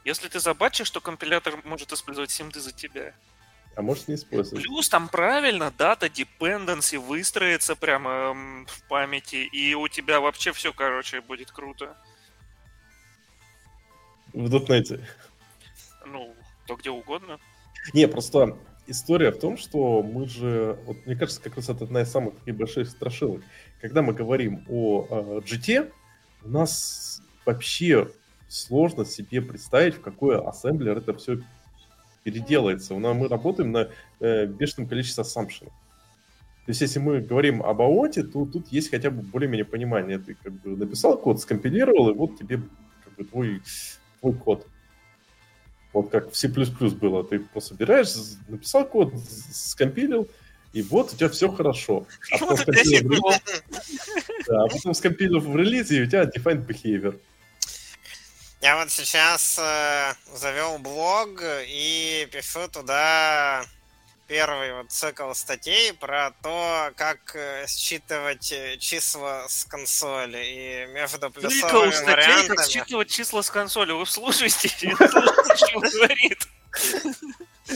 Если 0.06 0.30
ты 0.30 0.40
забатчишь, 0.40 0.90
то 0.92 1.02
компилятор 1.02 1.60
может 1.66 1.92
использовать 1.92 2.32
симды 2.32 2.62
за 2.62 2.72
тебя. 2.72 3.14
А 3.76 3.82
может 3.82 4.08
не 4.08 4.16
использовать. 4.16 4.64
Плюс 4.64 4.88
там 4.88 5.10
правильно 5.10 5.72
дата 5.78 6.06
dependency 6.06 6.98
выстроится 6.98 7.76
прямо 7.76 8.66
в 8.66 8.88
памяти, 8.88 9.48
и 9.52 9.76
у 9.76 9.90
тебя 9.90 10.22
вообще 10.22 10.54
все, 10.54 10.72
короче, 10.72 11.20
будет 11.20 11.52
круто. 11.52 11.98
В 14.32 14.48
дотнете. 14.48 15.06
Ну, 16.14 16.36
то 16.68 16.76
где 16.76 16.92
угодно. 16.92 17.40
Не, 17.94 18.08
просто 18.08 18.56
история 18.86 19.32
в 19.32 19.40
том, 19.40 19.58
что 19.58 20.04
мы 20.04 20.28
же, 20.28 20.78
вот 20.86 20.98
мне 21.08 21.16
кажется, 21.16 21.42
как 21.42 21.56
раз 21.56 21.70
это 21.70 21.86
одна 21.86 22.02
из 22.02 22.12
самых 22.12 22.36
таких 22.36 22.56
больших 22.56 22.88
страшилок. 22.88 23.42
Когда 23.82 24.04
мы 24.04 24.14
говорим 24.14 24.64
о 24.70 25.08
э, 25.10 25.40
GT, 25.40 25.92
у 26.44 26.50
нас 26.50 27.22
вообще 27.46 28.12
сложно 28.48 29.06
себе 29.06 29.42
представить, 29.42 29.96
в 29.96 30.02
какой 30.02 30.40
ассемблер 30.40 31.00
это 31.00 31.16
все 31.16 31.40
переделается. 32.24 32.94
Мы 32.94 33.28
работаем 33.28 33.72
на 33.72 33.90
э, 34.20 34.46
бешеном 34.46 34.88
количестве 34.88 35.24
assumption. 35.24 35.66
То 35.66 36.70
есть, 36.70 36.80
если 36.80 37.00
мы 37.00 37.22
говорим 37.22 37.64
об 37.64 37.82
АОТе, 37.82 38.24
то 38.24 38.46
тут 38.46 38.68
есть 38.68 38.92
хотя 38.92 39.10
бы 39.10 39.24
более-менее 39.24 39.66
понимание. 39.66 40.20
Ты 40.20 40.36
как 40.36 40.54
бы 40.54 40.78
написал 40.78 41.18
код, 41.18 41.42
скомпилировал, 41.42 42.12
и 42.12 42.14
вот 42.14 42.38
тебе 42.38 42.62
как 43.04 43.16
бы 43.16 43.26
твой, 43.26 43.62
твой 44.22 44.34
код. 44.36 44.68
Вот 45.94 46.10
как 46.10 46.32
в 46.32 46.36
C++ 46.36 46.48
было. 46.48 47.24
Ты 47.24 47.40
просто 47.40 47.70
собираешь, 47.76 48.10
написал 48.48 48.86
код, 48.86 49.14
скомпилил, 49.52 50.28
и 50.74 50.82
вот 50.82 51.14
у 51.14 51.16
тебя 51.16 51.30
все 51.30 51.52
хорошо. 51.52 52.08
А 52.32 52.38
потом 52.40 52.58
скомпилил 52.58 53.10
в, 53.10 54.48
да, 54.48 54.64
а 54.64 54.68
потом 54.68 54.94
скомпилил 54.94 55.40
в 55.40 55.56
релизе, 55.56 55.98
и 55.98 56.02
у 56.02 56.08
тебя 56.08 56.24
defined 56.24 56.66
behavior. 56.66 57.20
Я 58.60 58.78
вот 58.78 58.90
сейчас 58.90 59.60
э, 59.60 60.14
завел 60.36 60.80
блог 60.80 61.44
и 61.68 62.28
пишу 62.32 62.68
туда 62.70 63.66
первый 64.28 64.74
вот 64.74 64.92
цикл 64.92 65.34
статей 65.34 65.94
про 65.94 66.32
то, 66.42 66.92
как 66.96 67.36
э, 67.36 67.66
считывать 67.68 68.52
э, 68.52 68.78
числа 68.78 69.48
с 69.48 69.66
консоли 69.66 70.44
и 70.44 70.86
между 70.94 71.30
плюсовыми 71.30 71.92
цикл 71.92 72.06
вариантами... 72.06 72.44
статей, 72.44 72.56
как 72.56 72.68
считывать 72.68 73.10
числа 73.10 73.42
с 73.42 73.50
консоли. 73.50 73.92
Вы 73.92 74.06
слушаете, 74.06 74.70
что 74.70 75.80
говорит. 75.80 76.48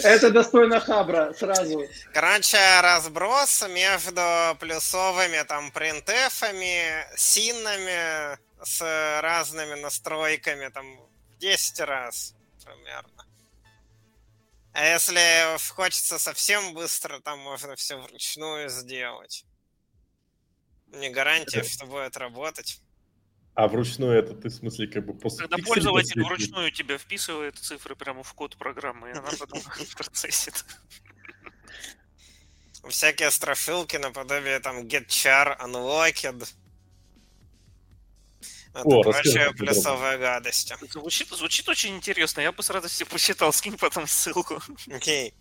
Это 0.03 0.31
достойно 0.31 0.79
хабра 0.79 1.33
сразу. 1.33 1.85
Короче, 2.13 2.57
разброс 2.81 3.65
между 3.69 4.57
плюсовыми 4.59 5.43
там 5.43 5.71
принтефами, 5.71 7.05
синами, 7.15 8.37
с 8.63 9.21
разными 9.21 9.79
настройками, 9.79 10.69
там, 10.69 10.85
в 10.97 11.37
10 11.39 11.79
раз 11.81 12.33
примерно. 12.63 13.16
А 14.77 14.85
если 14.85 15.57
хочется 15.73 16.19
совсем 16.19 16.75
быстро, 16.75 17.19
там 17.19 17.39
можно 17.39 17.75
все 17.75 17.97
вручную 17.97 18.69
сделать. 18.69 19.43
Не 20.85 21.09
гарантия, 21.09 21.63
что 21.63 21.87
будет 21.87 22.15
работать. 22.15 22.79
А 23.55 23.67
вручную 23.67 24.19
это 24.19 24.35
ты 24.35 24.49
в 24.49 24.53
смысле 24.53 24.85
как 24.87 25.03
бы 25.03 25.15
после 25.15 25.47
Когда 25.47 25.57
пользователь 25.65 26.21
вручную 26.21 26.71
тебе 26.71 26.99
вписывает 26.99 27.57
цифры 27.57 27.95
прямо 27.95 28.21
в 28.21 28.31
код 28.35 28.55
программы, 28.55 29.09
и 29.09 29.13
она 29.13 29.31
потом 29.39 29.59
процессит. 29.97 30.63
Всякие 32.87 33.31
страшилки 33.31 33.97
наподобие 33.97 34.59
там 34.59 34.85
get 34.85 35.07
char 35.07 35.59
unlocked 35.59 36.47
это 38.79 38.87
О, 38.87 39.03
прочая 39.03 39.51
плюсовая 39.51 40.17
гадость. 40.17 40.73
Звучит, 40.91 41.29
звучит 41.29 41.67
очень 41.69 41.95
интересно. 41.95 42.41
Я 42.41 42.51
бы 42.51 42.61
с 42.63 42.69
радостью 42.69 43.07
посчитал. 43.07 43.51
Скинь 43.57 43.77
потом 43.77 44.07
ссылку. 44.07 44.61
Окей. 44.91 45.29
Okay. 45.29 45.33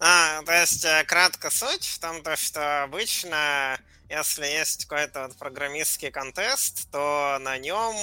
А, 0.00 0.42
то 0.42 0.52
есть, 0.52 0.84
э, 0.84 1.04
кратко 1.04 1.50
суть 1.50 1.84
в 1.84 1.98
том, 1.98 2.22
то, 2.22 2.36
что 2.36 2.82
обычно 2.82 3.78
если 4.08 4.44
есть 4.44 4.86
какой-то 4.86 5.28
вот 5.28 5.36
программистский 5.36 6.10
контест, 6.10 6.90
то 6.90 7.38
на 7.40 7.58
нем 7.58 7.94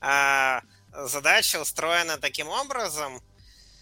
а, 0.00 0.62
задача 0.90 1.60
устроена 1.60 2.16
таким 2.16 2.48
образом, 2.48 3.20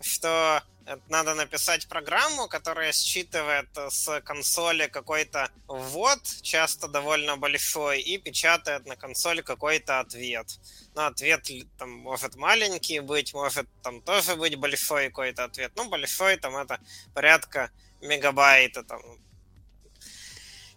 что 0.00 0.60
надо 1.08 1.34
написать 1.34 1.88
программу, 1.88 2.48
которая 2.48 2.92
считывает 2.92 3.68
с 3.90 4.20
консоли 4.22 4.86
какой-то 4.86 5.50
ввод, 5.66 6.20
часто 6.42 6.88
довольно 6.88 7.36
большой, 7.36 8.00
и 8.00 8.18
печатает 8.18 8.86
на 8.86 8.96
консоли 8.96 9.42
какой-то 9.42 10.00
ответ. 10.00 10.46
Но 10.94 11.06
ответ 11.06 11.48
там 11.78 11.90
может 11.90 12.36
маленький 12.36 13.00
быть, 13.00 13.34
может 13.34 13.66
там 13.82 14.00
тоже 14.02 14.36
быть 14.36 14.56
большой 14.56 15.08
какой-то 15.08 15.44
ответ. 15.44 15.72
Ну, 15.76 15.88
большой 15.88 16.36
там 16.36 16.56
это 16.56 16.80
порядка 17.14 17.70
мегабайта, 18.00 18.82
там 18.82 19.00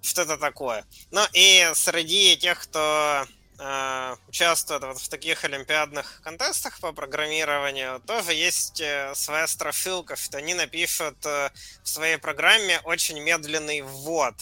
что-то 0.02 0.38
такое. 0.38 0.86
Ну 1.12 1.22
и 1.34 1.72
среди 1.74 2.38
тех, 2.38 2.62
кто 2.62 3.26
Э, 3.58 4.18
участвуют 4.28 4.84
вот 4.84 5.00
в 5.00 5.08
таких 5.08 5.46
олимпиадных 5.46 6.22
контестах 6.24 6.78
по 6.80 6.92
программированию, 6.92 8.02
тоже 8.02 8.34
есть 8.34 8.82
э, 8.82 9.14
своя 9.16 9.48
страшилка, 9.48 10.18
что 10.18 10.38
они 10.38 10.54
напишут 10.54 11.26
э, 11.26 11.52
в 11.82 11.88
своей 11.88 12.18
программе 12.18 12.82
очень 12.84 13.18
медленный 13.22 13.82
ввод. 13.82 14.36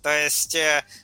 То 0.00 0.16
есть 0.16 0.56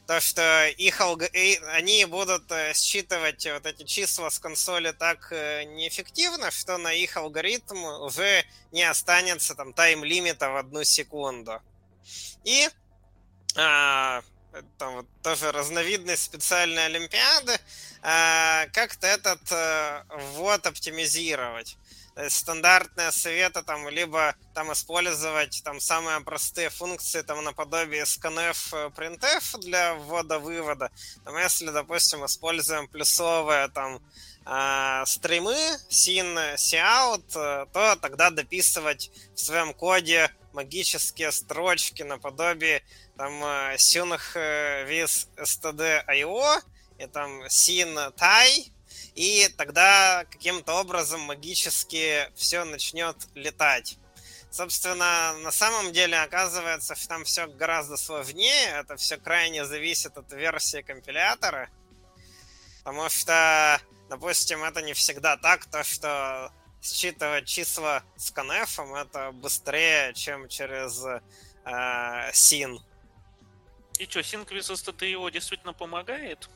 то, 0.07 0.21
что 0.21 0.69
их 0.69 1.01
алг... 1.01 1.25
они 1.73 2.05
будут 2.05 2.45
считывать 2.77 3.45
вот 3.53 3.67
эти 3.67 3.83
числа 3.83 4.31
с 4.31 4.39
консоли 4.39 4.93
так 4.93 5.33
неэффективно, 5.33 6.53
что 6.53 6.79
на 6.79 6.93
их 6.93 7.17
алгоритм 7.17 7.83
уже 7.85 8.45
не 8.71 8.85
останется 8.85 9.57
там 9.57 9.73
тайм-лимита 9.73 10.51
в 10.51 10.57
одну 10.57 10.85
секунду. 10.85 11.61
И 12.45 12.69
а, 13.57 14.23
там 14.79 14.97
вот 14.97 15.07
тоже 15.23 15.53
разновидность 15.53 16.25
специальной 16.25 16.87
олимпиады, 16.87 17.59
а, 18.03 18.67
как-то 18.73 19.07
этот 19.07 19.41
а, 19.51 20.05
ввод 20.35 20.67
оптимизировать. 20.67 21.77
То 22.15 22.25
есть 22.25 22.37
стандартные 22.37 23.11
советы 23.11 23.63
там 23.63 23.89
либо 23.89 24.35
там 24.55 24.71
использовать 24.73 25.63
там 25.65 25.81
самые 25.81 26.21
простые 26.21 26.69
функции 26.69 27.23
там 27.23 27.43
наподобие 27.43 28.03
scanf 28.03 28.57
э, 28.73 28.91
printf 28.95 29.59
для 29.61 29.95
ввода-вывода. 29.95 30.91
Там 31.25 31.39
если, 31.39 31.71
допустим, 31.71 32.25
используем 32.27 32.87
плюсовые 32.87 33.69
там 33.69 34.03
э, 34.45 35.05
стримы 35.07 35.57
sin, 35.89 36.55
cout, 36.57 37.25
э, 37.35 37.67
то 37.73 37.97
тогда 37.97 38.29
дописывать 38.29 39.11
в 39.35 39.41
своем 39.41 39.73
коде 39.73 40.31
магические 40.53 41.33
строчки 41.33 42.03
наподобие 42.03 42.83
там 43.17 43.33
Sync 43.75 44.21
with 44.35 45.29
std.io 45.37 46.63
и 46.99 47.07
там 47.07 47.45
sin 47.45 48.15
tai, 48.17 48.73
и 49.15 49.49
тогда 49.57 50.25
каким-то 50.31 50.75
образом 50.81 51.21
магически 51.23 52.29
все 52.35 52.65
начнет 52.65 53.17
летать. 53.35 53.99
Собственно, 54.51 55.33
на 55.39 55.51
самом 55.51 55.93
деле 55.93 56.19
оказывается, 56.21 56.95
что 56.95 57.09
там 57.09 57.25
все 57.25 57.47
гораздо 57.47 57.97
сложнее, 57.97 58.69
это 58.81 58.97
все 58.97 59.17
крайне 59.17 59.65
зависит 59.65 60.17
от 60.19 60.31
версии 60.33 60.83
компилятора, 60.83 61.71
потому 62.79 63.09
что, 63.09 63.81
допустим, 64.11 64.63
это 64.63 64.83
не 64.83 64.93
всегда 64.93 65.39
так, 65.39 65.65
то 65.67 65.83
что 65.83 66.53
считывать 66.83 67.47
числа 67.47 68.03
с 68.17 68.31
конефом 68.31 68.95
это 68.95 69.33
быстрее, 69.33 70.13
чем 70.15 70.49
через 70.49 71.03
э, 71.05 71.21
SYN. 72.33 72.79
И 74.03 74.11
что, 74.11 74.19
Sync 74.19 74.49
STDIO 74.49 75.31
действительно 75.31 75.73
помогает? 75.73 76.51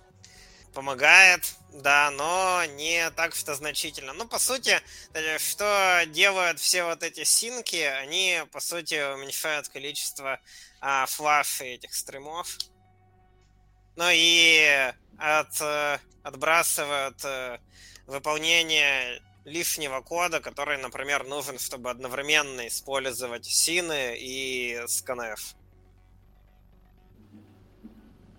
Помогает, 0.74 1.54
да, 1.74 2.10
но 2.10 2.64
не 2.74 3.08
так 3.12 3.36
что 3.36 3.54
значительно. 3.54 4.12
Ну, 4.14 4.26
по 4.26 4.40
сути, 4.40 4.80
э, 5.14 5.38
что 5.38 6.02
делают 6.08 6.58
все 6.58 6.82
вот 6.82 7.04
эти 7.04 7.22
синки, 7.22 7.76
они, 7.76 8.42
по 8.50 8.58
сути, 8.58 9.14
уменьшают 9.14 9.68
количество 9.68 10.40
а, 10.80 11.06
флаша 11.06 11.64
этих 11.66 11.94
стримов. 11.94 12.58
Ну 13.94 14.08
и 14.10 14.92
от, 15.16 15.60
э, 15.60 15.98
отбрасывают 16.24 17.24
э, 17.24 17.60
выполнение 18.08 19.22
лишнего 19.44 20.00
кода, 20.00 20.40
который, 20.40 20.78
например, 20.78 21.22
нужен, 21.22 21.60
чтобы 21.60 21.90
одновременно 21.90 22.66
использовать 22.66 23.44
сины 23.46 24.16
и 24.18 24.80
scanf. 24.88 25.54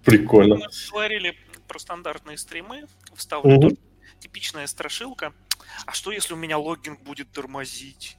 Прикольно. 0.07 0.55
Мы 0.55 0.67
говорили 0.89 1.37
про 1.67 1.79
стандартные 1.79 2.37
стримы, 2.37 2.85
вставлю 3.13 3.57
угу. 3.57 3.77
типичная 4.19 4.65
страшилка. 4.67 5.33
А 5.85 5.91
что, 5.91 6.11
если 6.11 6.33
у 6.33 6.37
меня 6.37 6.57
логин 6.57 6.95
будет 6.95 7.29
тормозить? 7.31 8.17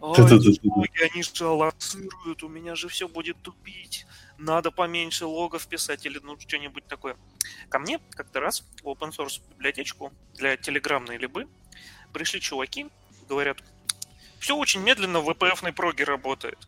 Ой, 0.00 0.16
логи, 0.18 1.10
они 1.12 1.22
же 1.22 1.44
аллоцируют, 1.44 2.42
у 2.42 2.48
меня 2.48 2.74
же 2.74 2.88
все 2.88 3.08
будет 3.08 3.40
тупить. 3.42 4.06
Надо 4.38 4.70
поменьше 4.70 5.26
логов 5.26 5.66
писать 5.66 6.06
или 6.06 6.18
ну 6.22 6.38
что-нибудь 6.40 6.86
такое. 6.86 7.16
Ко 7.68 7.78
мне 7.78 7.98
как-то 8.10 8.40
раз 8.40 8.64
в 8.82 8.86
open 8.86 9.10
source 9.10 9.42
библиотечку 9.50 10.12
для 10.34 10.56
телеграммной 10.56 11.18
либы 11.18 11.46
пришли 12.14 12.40
чуваки, 12.40 12.86
говорят, 13.28 13.62
все 14.38 14.56
очень 14.56 14.80
медленно 14.80 15.20
в 15.20 15.28
VPF-ной 15.28 15.72
проге 15.72 16.04
работает. 16.04 16.58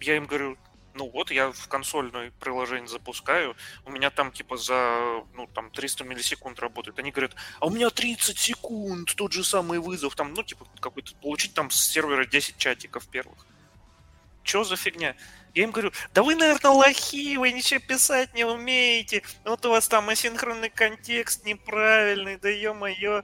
Я 0.00 0.16
им 0.16 0.26
говорю, 0.26 0.58
ну 0.94 1.10
вот, 1.10 1.30
я 1.30 1.52
в 1.52 1.68
консольное 1.68 2.32
приложение 2.40 2.88
запускаю, 2.88 3.56
у 3.84 3.90
меня 3.90 4.10
там 4.10 4.32
типа 4.32 4.56
за, 4.56 5.22
ну, 5.34 5.46
там 5.54 5.70
300 5.70 6.04
миллисекунд 6.04 6.58
работает. 6.60 6.98
Они 6.98 7.10
говорят, 7.10 7.34
а 7.60 7.66
у 7.66 7.70
меня 7.70 7.90
30 7.90 8.38
секунд, 8.38 9.14
тот 9.16 9.32
же 9.32 9.44
самый 9.44 9.78
вызов, 9.78 10.14
там, 10.16 10.34
ну, 10.34 10.42
типа, 10.42 10.66
какой-то, 10.80 11.14
получить 11.16 11.54
там 11.54 11.70
с 11.70 11.76
сервера 11.90 12.26
10 12.26 12.56
чатиков 12.58 13.06
первых. 13.08 13.46
Чё 14.42 14.64
за 14.64 14.76
фигня? 14.76 15.16
Я 15.54 15.64
им 15.64 15.70
говорю, 15.72 15.92
да 16.14 16.22
вы, 16.22 16.34
наверное, 16.36 16.70
лохи, 16.70 17.36
вы 17.36 17.52
ничего 17.52 17.80
писать 17.80 18.34
не 18.34 18.44
умеете. 18.44 19.22
Вот 19.44 19.66
у 19.66 19.70
вас 19.70 19.88
там 19.88 20.08
асинхронный 20.08 20.70
контекст 20.70 21.44
неправильный, 21.44 22.36
да 22.36 22.48
ё-моё. 22.48 23.22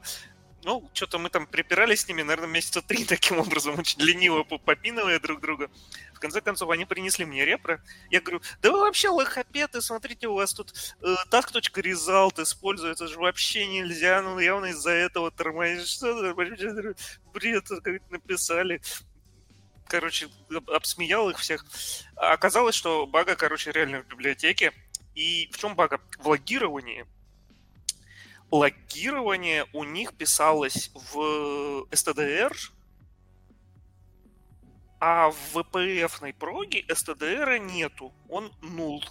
Ну, 0.67 0.91
что-то 0.95 1.21
мы 1.21 1.31
там 1.31 1.47
припирались 1.47 2.01
с 2.01 2.09
ними, 2.09 2.23
наверное, 2.23 2.49
месяца 2.49 2.83
три 2.83 3.05
таким 3.09 3.39
образом, 3.39 3.79
очень 3.79 4.03
лениво 4.03 4.43
попиновая 4.43 5.21
друг 5.21 5.41
друга. 5.41 5.71
В 6.13 6.19
конце 6.19 6.41
концов, 6.41 6.71
они 6.71 6.85
принесли 6.85 7.25
мне 7.25 7.45
репро. 7.45 7.81
Я 8.11 8.21
говорю, 8.21 8.43
да 8.63 8.73
вы 8.73 8.81
вообще 8.81 9.09
лохопеты, 9.09 9.81
смотрите, 9.81 10.27
у 10.27 10.35
вас 10.35 10.53
тут 10.53 10.75
э, 11.03 11.15
task.result 11.31 12.43
используется, 12.43 13.07
же 13.07 13.17
вообще 13.17 13.69
нельзя, 13.69 14.21
ну 14.23 14.41
явно 14.41 14.67
из-за 14.67 14.91
этого 14.91 15.31
тормозит. 15.31 15.87
Что 15.87 16.35
бред 17.33 17.69
как 17.85 18.11
написали 18.11 18.83
короче, 19.87 20.29
обсмеял 20.67 21.31
их 21.31 21.39
всех. 21.39 21.65
Оказалось, 22.17 22.75
что 22.75 23.07
бага, 23.07 23.37
короче, 23.37 23.71
реально 23.71 24.03
в 24.03 24.09
библиотеке. 24.09 24.73
И 25.15 25.49
в 25.53 25.59
чем 25.59 25.77
бага? 25.77 26.01
В 26.19 26.27
логировании. 26.27 27.07
Логирование 28.51 29.67
у 29.73 29.85
них 29.85 30.15
писалось 30.15 30.91
в 30.95 31.87
STDR, 31.91 32.53
а 35.01 35.31
в 35.31 35.57
VPF-ной 35.57 36.33
проге 36.33 36.83
STDR 36.83 37.59
нету, 37.59 38.15
он 38.29 38.53
нул. 38.63 39.03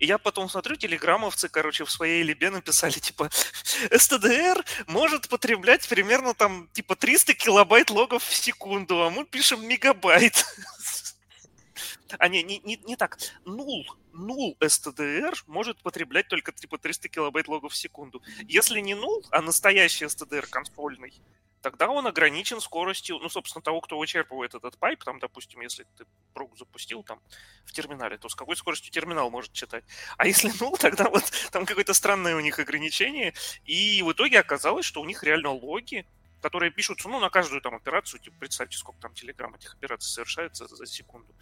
И 0.00 0.06
я 0.06 0.18
потом 0.18 0.48
смотрю, 0.48 0.76
телеграммовцы, 0.76 1.48
короче, 1.48 1.84
в 1.84 1.90
своей 1.90 2.22
либе 2.22 2.50
написали, 2.50 2.92
типа, 2.92 3.30
STDR 3.90 4.64
может 4.86 5.28
потреблять 5.28 5.88
примерно 5.88 6.34
там, 6.34 6.68
типа, 6.72 6.96
300 6.96 7.34
килобайт 7.34 7.90
логов 7.90 8.24
в 8.24 8.34
секунду, 8.34 9.02
а 9.02 9.10
мы 9.10 9.24
пишем 9.24 9.66
мегабайт. 9.66 10.44
А 12.18 12.28
не, 12.28 12.42
не, 12.42 12.58
не, 12.60 12.76
не 12.76 12.96
так. 12.96 13.18
Нул, 13.44 13.86
нул 14.12 14.56
STDR 14.60 15.34
может 15.46 15.82
потреблять 15.82 16.28
только 16.28 16.52
типа 16.52 16.78
300 16.78 17.08
килобайт 17.08 17.48
логов 17.48 17.72
в 17.72 17.76
секунду. 17.76 18.22
Если 18.48 18.80
не 18.80 18.94
нул, 18.94 19.24
а 19.30 19.40
настоящий 19.42 20.04
STDR 20.04 20.46
консольный, 20.48 21.12
тогда 21.64 21.88
он 21.88 22.06
ограничен 22.06 22.60
скоростью, 22.60 23.18
ну, 23.18 23.30
собственно, 23.30 23.62
того, 23.62 23.80
кто 23.80 23.98
вычерпывает 23.98 24.54
этот 24.54 24.76
пайп, 24.76 25.02
там, 25.02 25.18
допустим, 25.18 25.62
если 25.62 25.86
ты 25.96 26.04
прогу 26.34 26.54
запустил 26.56 27.02
там 27.02 27.20
в 27.64 27.72
терминале, 27.72 28.18
то 28.18 28.28
с 28.28 28.34
какой 28.34 28.54
скоростью 28.56 28.92
терминал 28.92 29.30
может 29.30 29.52
читать. 29.52 29.82
А 30.18 30.26
если 30.26 30.52
ну, 30.60 30.74
тогда 30.78 31.08
вот 31.08 31.24
там 31.50 31.64
какое-то 31.64 31.94
странное 31.94 32.36
у 32.36 32.40
них 32.40 32.58
ограничение, 32.58 33.32
и 33.64 34.02
в 34.02 34.12
итоге 34.12 34.40
оказалось, 34.40 34.84
что 34.84 35.00
у 35.00 35.06
них 35.06 35.22
реально 35.22 35.52
логи, 35.52 36.06
которые 36.42 36.70
пишутся, 36.70 37.08
ну, 37.08 37.18
на 37.18 37.30
каждую 37.30 37.62
там 37.62 37.74
операцию, 37.74 38.20
типа, 38.20 38.36
представьте, 38.40 38.76
сколько 38.76 39.00
там 39.00 39.14
телеграмм 39.14 39.54
этих 39.54 39.72
операций 39.72 40.12
совершается 40.12 40.66
за 40.66 40.84
секунду. 40.84 41.34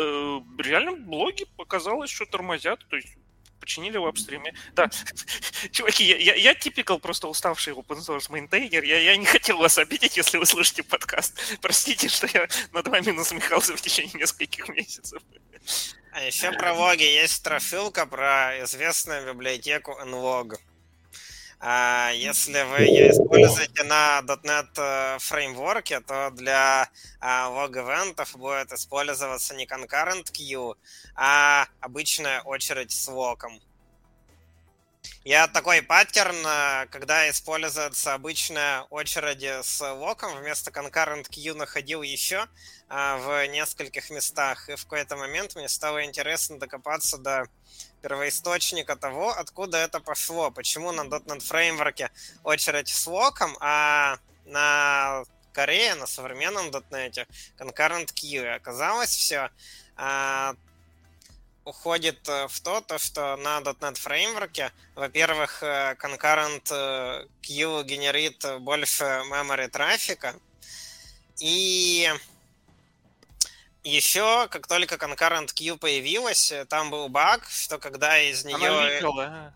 Э, 0.00 0.40
реально 0.58 0.92
блоги 0.92 1.44
показалось, 1.56 2.10
что 2.10 2.24
тормозят, 2.24 2.86
то 2.88 2.94
есть 2.94 3.16
починили 3.58 3.98
в 3.98 4.06
апстриме. 4.06 4.54
Да, 4.74 4.88
чуваки, 5.72 6.04
я, 6.04 6.16
я, 6.16 6.34
я 6.36 6.54
typical 6.54 7.00
просто 7.00 7.26
уставший 7.26 7.72
open 7.72 7.98
source 7.98 8.30
maintainer. 8.30 8.84
Я, 8.84 9.00
я 9.00 9.16
не 9.16 9.26
хотел 9.26 9.58
вас 9.58 9.76
обидеть, 9.76 10.16
если 10.16 10.38
вы 10.38 10.46
слышите 10.46 10.84
подкаст. 10.84 11.36
Простите, 11.60 12.08
что 12.08 12.28
я 12.32 12.46
над 12.72 12.86
вами 12.86 13.10
насмехался 13.10 13.76
в 13.76 13.80
течение 13.80 14.20
нескольких 14.20 14.68
месяцев. 14.68 15.20
А 16.12 16.22
еще 16.22 16.52
про 16.52 16.72
логи 16.78 17.02
есть 17.02 17.34
страшилка 17.34 18.06
про 18.06 18.62
известную 18.62 19.34
библиотеку 19.34 19.98
NLog. 20.00 20.58
А 21.60 22.10
если 22.14 22.62
вы 22.62 22.82
ее 22.82 23.10
используете 23.10 23.82
на 23.82 24.20
.NET 24.20 24.68
э, 24.76 25.18
фреймворке, 25.18 26.00
то 26.00 26.30
для 26.30 26.88
log 27.20 27.55
event 27.55 28.13
ов 28.13 28.36
будет 28.36 28.72
использоваться 28.72 29.56
не 29.56 29.66
concurrent 29.66 30.30
queue, 30.30 30.76
а 31.16 31.66
обычная 31.80 32.42
очередь 32.42 32.92
с 32.92 33.08
локом. 33.08 33.60
Я 35.24 35.46
такой 35.46 35.82
паттерн, 35.82 36.36
э, 36.46 36.86
когда 36.86 37.28
используется 37.28 38.14
обычная 38.14 38.82
очередь 38.82 39.42
с 39.66 39.80
локом, 39.94 40.34
вместо 40.36 40.70
concurrent 40.70 41.28
queue 41.28 41.54
находил 41.54 42.02
еще 42.02 42.46
э, 42.88 43.16
в 43.18 43.46
нескольких 43.48 44.10
местах. 44.10 44.68
И 44.68 44.76
в 44.76 44.84
какой-то 44.84 45.16
момент 45.16 45.56
мне 45.56 45.68
стало 45.68 46.04
интересно 46.04 46.58
докопаться 46.58 47.18
до 47.18 47.46
первоисточника 48.02 48.96
того, 48.96 49.30
откуда 49.30 49.78
это 49.78 50.00
пошло. 50.00 50.50
Почему 50.50 50.92
на 50.92 51.02
.NET 51.02 51.40
фреймворке 51.40 52.10
очередь 52.44 52.88
с 52.88 53.06
локом, 53.06 53.56
а 53.60 54.18
на 54.44 55.24
Корее, 55.52 55.94
на 55.94 56.06
современном 56.06 56.68
.NET 56.70 57.26
concurrent 57.58 58.12
queue. 58.14 58.54
Оказалось 58.54 59.10
все 59.10 59.50
а, 59.96 60.54
уходит 61.68 62.26
э, 62.28 62.48
в 62.48 62.60
то, 62.60 62.80
то, 62.80 62.98
что 62.98 63.36
на 63.36 63.58
.NET 63.60 63.96
фреймворке, 63.96 64.72
во-первых, 64.94 65.62
э, 65.62 65.96
concurrent 66.00 66.66
э, 66.70 67.26
queue 67.42 67.84
генерит 67.84 68.44
больше 68.60 69.04
memory 69.04 69.68
трафика, 69.68 70.34
и 71.40 72.10
еще, 73.88 74.48
как 74.48 74.66
только 74.66 74.96
Concurrent 74.96 75.54
Queue 75.54 75.78
появилась, 75.78 76.52
там 76.68 76.90
был 76.90 77.08
баг, 77.08 77.48
что 77.50 77.78
когда 77.78 78.20
из 78.20 78.44
нее... 78.44 79.00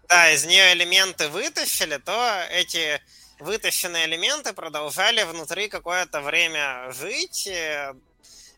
Да, 0.09 0.31
из 0.33 0.45
нее 0.45 0.73
элементы 0.73 1.29
вытащили, 1.29 1.99
то 1.99 2.47
эти 2.51 3.01
вытащенные 3.39 4.07
элементы 4.07 4.53
продолжали 4.53 5.23
внутри 5.25 5.69
какое-то 5.69 6.21
время 6.21 6.91
жить, 6.93 7.47
э, 7.47 7.95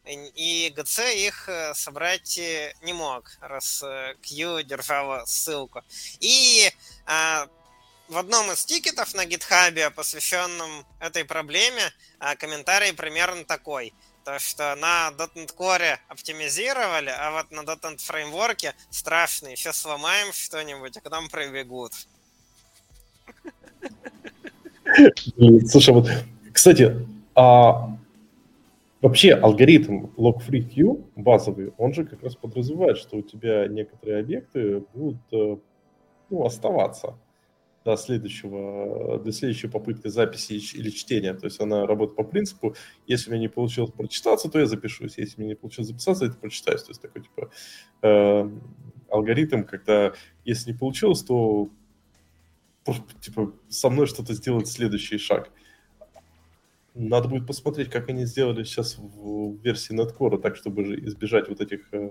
и 0.05 0.73
GC 0.77 1.15
их 1.15 1.49
э, 1.49 1.75
собрать 1.75 2.39
не 2.83 2.93
мог, 2.93 3.31
раз 3.41 3.81
Q 3.81 4.59
э, 4.59 4.63
держала 4.63 5.25
ссылку. 5.25 5.83
И 6.21 6.71
а, 7.07 7.49
в 8.09 8.19
одном 8.19 8.53
из 8.53 8.65
тикетов 8.67 9.15
на 9.15 9.25
GitHub, 9.25 9.91
посвященном 9.91 10.87
этой 11.01 11.25
проблеме, 11.25 11.93
а, 12.19 12.37
комментарий 12.37 12.93
примерно 12.93 13.45
такой– 13.45 13.95
то, 14.25 14.39
что 14.39 14.75
на 14.77 15.11
.NET 15.17 15.55
Core 15.57 15.99
оптимизировали, 16.09 17.11
а 17.11 17.31
вот 17.33 17.51
на 17.51 17.61
.NET 17.61 17.99
фреймворке 17.99 18.75
страшный. 18.91 19.57
Сейчас 19.57 19.77
сломаем 19.77 20.33
что-нибудь, 20.33 20.97
а 20.97 21.01
к 21.01 21.11
нам 21.11 21.29
пробегут. 21.29 21.93
Слушай, 25.67 25.95
вот, 25.95 26.09
кстати, 26.53 27.07
а 27.35 27.97
вообще 29.03 29.35
алгоритм 29.35 30.07
log-free 30.17 30.69
queue 30.69 31.05
базовый, 31.17 31.73
он 31.77 31.93
же 31.93 32.05
как 32.05 32.23
раз 32.23 32.35
подразумевает, 32.37 32.97
что 32.97 33.19
у 33.19 33.23
тебя 33.23 33.67
некоторые 33.69 34.21
объекты 34.21 34.81
будут 34.95 35.21
э, 35.33 35.57
ну, 36.31 36.45
оставаться 36.45 37.17
до 37.85 37.97
следующего, 37.97 39.19
до 39.19 39.33
следующей 39.33 39.69
попытки 39.69 40.09
записи 40.09 40.55
или 40.55 40.91
чтения. 40.91 41.35
То 41.35 41.47
есть 41.47 41.61
она 41.61 41.87
работает 41.87 42.17
по 42.17 42.25
принципу, 42.25 42.75
если 43.07 43.31
мне 43.31 43.41
не 43.41 43.49
получилось 43.49 43.93
прочитаться, 43.93 44.49
то 44.49 44.59
я 44.59 44.67
запишусь. 44.67 45.19
Если 45.19 45.41
мне 45.41 45.51
не 45.51 45.55
получилось 45.55 45.89
записаться, 45.89 46.25
это 46.25 46.37
прочитаюсь. 46.37 46.83
То 46.83 46.91
есть 46.91 47.03
такой 47.03 47.23
типа 47.23 47.51
э, 48.03 48.51
алгоритм, 49.11 49.65
когда 49.65 50.15
если 50.45 50.73
не 50.73 50.79
получилось, 50.79 51.23
то 51.23 51.69
типа 53.21 53.53
со 53.69 53.91
мной 53.91 54.07
что-то 54.07 54.33
сделать 54.33 54.69
следующий 54.69 55.19
шаг. 55.19 55.51
Надо 56.95 57.29
будет 57.29 57.45
посмотреть, 57.45 57.91
как 57.91 58.09
они 58.09 58.25
сделали 58.25 58.63
сейчас 58.63 58.97
в 58.99 59.61
версии 59.65 59.93
Netcore, 59.93 60.41
так, 60.41 60.55
чтобы 60.55 60.83
избежать 61.07 61.49
вот 61.49 61.61
этих... 61.61 61.93
Э, 61.93 62.09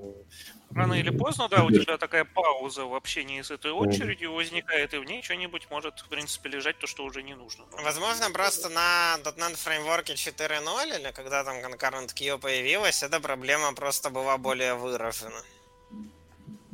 Рано 0.71 0.93
или 0.93 1.09
поздно, 1.09 1.47
да, 1.49 1.63
у 1.63 1.71
тебя 1.71 1.97
такая 1.97 2.25
пауза 2.25 2.83
в 2.83 2.93
общении 2.93 3.41
с 3.41 3.49
этой 3.49 3.71
очередью 3.71 4.33
возникает, 4.33 4.93
и 4.93 4.97
в 4.97 5.05
ней 5.05 5.21
что-нибудь 5.21 5.67
может, 5.71 5.99
в 5.99 6.09
принципе, 6.09 6.49
лежать 6.49 6.79
то, 6.79 6.87
что 6.87 7.05
уже 7.05 7.23
не 7.23 7.33
нужно. 7.33 7.63
Возможно, 7.81 8.29
просто 8.33 8.67
на 8.67 9.15
.NET 9.23 9.55
фреймворке 9.55 10.13
4.0, 10.15 10.99
или 10.99 11.11
когда 11.13 11.45
там 11.45 11.55
Concurrent 11.57 12.13
Queue 12.13 12.37
появилась, 12.37 13.03
эта 13.03 13.21
проблема 13.21 13.73
просто 13.73 14.09
была 14.09 14.37
более 14.37 14.73
выражена. 14.75 15.43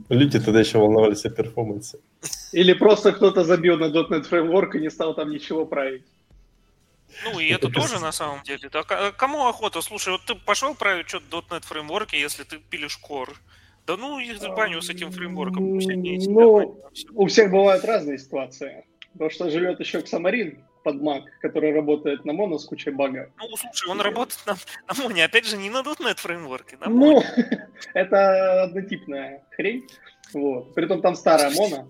Люди 0.10 0.40
тогда 0.40 0.62
еще 0.62 0.80
волновались 0.80 1.26
о 1.26 1.30
перформансе. 1.30 2.00
Или 2.54 2.74
просто 2.74 3.12
кто-то 3.12 3.44
забил 3.44 3.78
на 3.78 3.92
.NET 3.92 4.24
фреймворк 4.24 4.76
и 4.76 4.80
не 4.80 4.90
стал 4.90 5.14
там 5.14 5.30
ничего 5.30 5.68
править. 5.68 6.06
Ну, 7.26 7.40
и 7.40 7.50
это 7.50 7.70
тоже 7.70 8.00
на 8.00 8.12
самом 8.12 8.44
деле. 8.44 8.70
Да, 8.70 8.84
кому 8.84 9.48
охота? 9.48 9.82
Слушай, 9.82 10.14
вот 10.14 10.22
ты 10.26 10.36
пошел 10.36 10.76
править 10.76 11.08
что-то 11.08 11.44
.NET 11.50 11.66
фреймворке, 11.66 12.20
если 12.20 12.44
ты 12.44 12.58
пилишь 12.58 13.00
Core. 13.08 13.36
Да 13.88 13.98
ну, 13.98 14.20
их 14.20 14.40
баню 14.56 14.82
с 14.82 14.90
этим 14.90 15.12
фреймворком. 15.12 15.80
Ну, 15.80 16.82
у 17.16 17.28
всех 17.28 17.52
бывают 17.52 17.84
разные 17.86 18.18
ситуации. 18.18 18.86
Потому 19.14 19.32
что 19.32 19.50
живет 19.50 19.80
еще 19.80 20.00
Xamarin 20.00 20.60
под 20.84 20.98
Mac, 20.98 21.24
который 21.42 21.74
работает 21.74 22.24
на 22.24 22.32
Mono 22.32 22.58
с 22.58 22.66
кучей 22.66 22.92
багов. 22.92 23.28
Ну, 23.38 23.58
слушай, 23.58 23.90
он 23.90 24.00
работает 24.00 24.40
на, 24.46 24.54
на 24.88 24.94
Mono, 24.94 25.24
опять 25.24 25.46
же, 25.46 25.58
не 25.58 25.70
на 25.70 25.82
.NET 25.82 26.20
фреймворке, 26.20 26.78
на 26.78 26.90
Ну, 26.90 27.22
это 27.94 28.64
однотипная 28.64 29.44
хрень. 29.52 29.88
Вот. 30.34 30.76
Притом 30.76 31.02
там 31.02 31.16
старая 31.16 31.50
Mono. 31.52 31.88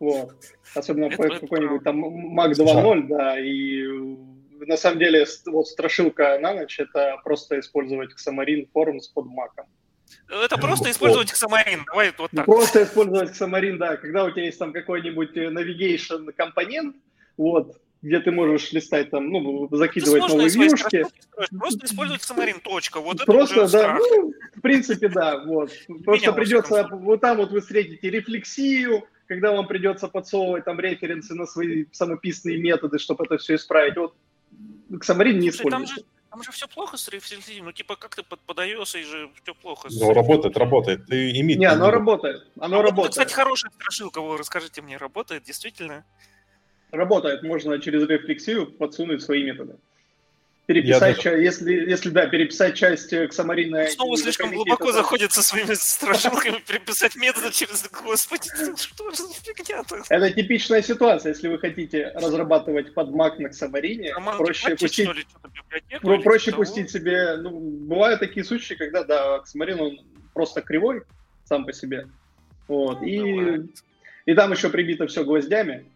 Вот. 0.00 0.34
Особенно 0.74 1.08
какой-нибудь 1.08 1.84
там 1.84 2.04
Mac 2.38 2.52
2.0, 2.52 3.06
да, 3.06 3.38
и 3.38 3.86
на 4.60 4.76
самом 4.76 4.98
деле 4.98 5.26
вот 5.46 5.68
страшилка 5.68 6.38
на 6.38 6.54
ночь 6.54 6.78
это 6.78 7.20
просто 7.24 7.60
использовать 7.60 8.10
Xamarin 8.12 8.68
Forms 8.74 9.04
под 9.14 9.26
маком. 9.26 9.66
Это 10.28 10.56
просто 10.58 10.90
использовать 10.90 11.30
Xamarin. 11.32 11.82
Давай 11.86 12.12
вот 12.16 12.30
так. 12.30 12.46
Просто 12.46 12.82
использовать 12.82 13.30
Xamarin, 13.30 13.76
да. 13.76 13.96
Когда 13.96 14.24
у 14.24 14.30
тебя 14.30 14.44
есть 14.44 14.58
там 14.58 14.72
какой-нибудь 14.72 15.36
э, 15.36 15.50
navigation 15.50 16.32
компонент, 16.32 16.96
вот, 17.36 17.76
где 18.02 18.20
ты 18.20 18.30
можешь 18.30 18.72
листать 18.72 19.10
там, 19.10 19.30
ну, 19.30 19.68
закидывать 19.70 20.28
новые 20.28 20.48
вьюшки. 20.48 21.04
Просто 21.58 21.86
использовать 21.86 22.22
Xamarin, 22.22 22.60
точка. 22.60 23.00
Вот 23.00 23.24
Просто, 23.24 23.62
это 23.62 23.72
да, 23.72 23.98
ну, 23.98 24.32
в 24.54 24.60
принципе, 24.60 25.08
да, 25.08 25.44
вот. 25.44 25.70
Просто 26.04 26.32
придется, 26.32 26.88
вот 26.90 27.20
там 27.20 27.38
вот 27.38 27.50
вы 27.50 27.60
встретите 27.60 28.10
рефлексию, 28.10 29.06
когда 29.26 29.52
вам 29.52 29.66
придется 29.66 30.08
подсовывать 30.08 30.64
там 30.64 30.78
референсы 30.78 31.34
на 31.34 31.46
свои 31.46 31.86
самописные 31.92 32.58
методы, 32.58 32.98
чтобы 32.98 33.24
это 33.24 33.38
все 33.38 33.56
исправить. 33.56 33.96
Вот 33.96 34.14
Xamarin 34.90 35.34
не 35.34 35.48
используется. 35.48 36.04
Там 36.30 36.42
же 36.42 36.52
все 36.52 36.68
плохо 36.68 36.96
с 36.96 37.08
рефлексией. 37.08 37.62
Ну, 37.62 37.72
типа, 37.72 37.96
как 37.96 38.14
ты 38.14 38.22
подаешься, 38.22 38.98
и 38.98 39.04
же 39.04 39.30
все 39.42 39.54
плохо. 39.54 39.88
Ну, 39.90 40.12
работает, 40.12 40.56
работает. 40.56 41.06
Ты 41.06 41.30
имит. 41.40 41.58
Не, 41.58 41.66
оно 41.66 41.90
работает. 41.90 42.46
Оно 42.60 42.80
а 42.80 42.82
работает. 42.82 43.06
Вот, 43.06 43.10
кстати, 43.10 43.32
хорошая 43.32 43.70
страшилка, 43.72 44.20
вы 44.20 44.36
расскажите 44.36 44.82
мне, 44.82 44.98
работает 44.98 45.44
действительно? 45.44 46.04
Работает. 46.90 47.42
Можно 47.42 47.78
через 47.80 48.06
рефлексию 48.06 48.66
подсунуть 48.66 49.22
свои 49.22 49.44
методы 49.44 49.78
переписать, 50.66 51.22
даже... 51.22 51.42
если, 51.42 51.72
если 51.72 52.10
да, 52.10 52.26
переписать 52.26 52.74
часть 52.74 53.10
к 53.10 53.32
Самарина. 53.32 53.86
Снова 53.88 54.16
слишком 54.16 54.50
глубоко 54.50 54.84
это... 54.84 54.94
заходит 54.94 55.32
со 55.32 55.42
своими 55.42 55.74
страшилками, 55.74 56.58
переписать 56.66 57.16
методы 57.16 57.50
через... 57.52 57.88
Господи, 57.90 58.48
что 58.76 59.10
же 59.10 59.16
за 59.16 59.34
фигня-то? 59.34 60.02
Это 60.08 60.30
типичная 60.30 60.82
ситуация, 60.82 61.32
если 61.32 61.48
вы 61.48 61.58
хотите 61.58 62.12
разрабатывать 62.14 62.92
под 62.94 63.08
Mac 63.10 63.38
на 63.38 63.48
Xamarin, 63.48 64.36
проще 64.36 64.76
пустить... 64.76 65.08
Ну, 66.02 66.22
проще 66.22 66.52
пустить 66.52 66.90
себе... 66.90 67.36
Ну, 67.36 67.50
бывают 67.50 68.20
такие 68.20 68.44
случаи, 68.44 68.74
когда, 68.74 69.04
да, 69.04 69.42
Xamarin, 69.44 69.78
он 69.78 70.00
просто 70.34 70.62
кривой 70.62 71.02
сам 71.44 71.64
по 71.64 71.72
себе. 71.72 72.08
Вот, 72.68 73.00
ну, 73.00 73.06
и... 73.06 73.62
И 74.26 74.34
там 74.34 74.50
еще 74.50 74.70
прибито 74.70 75.06
все 75.06 75.22
гвоздями, 75.22 75.86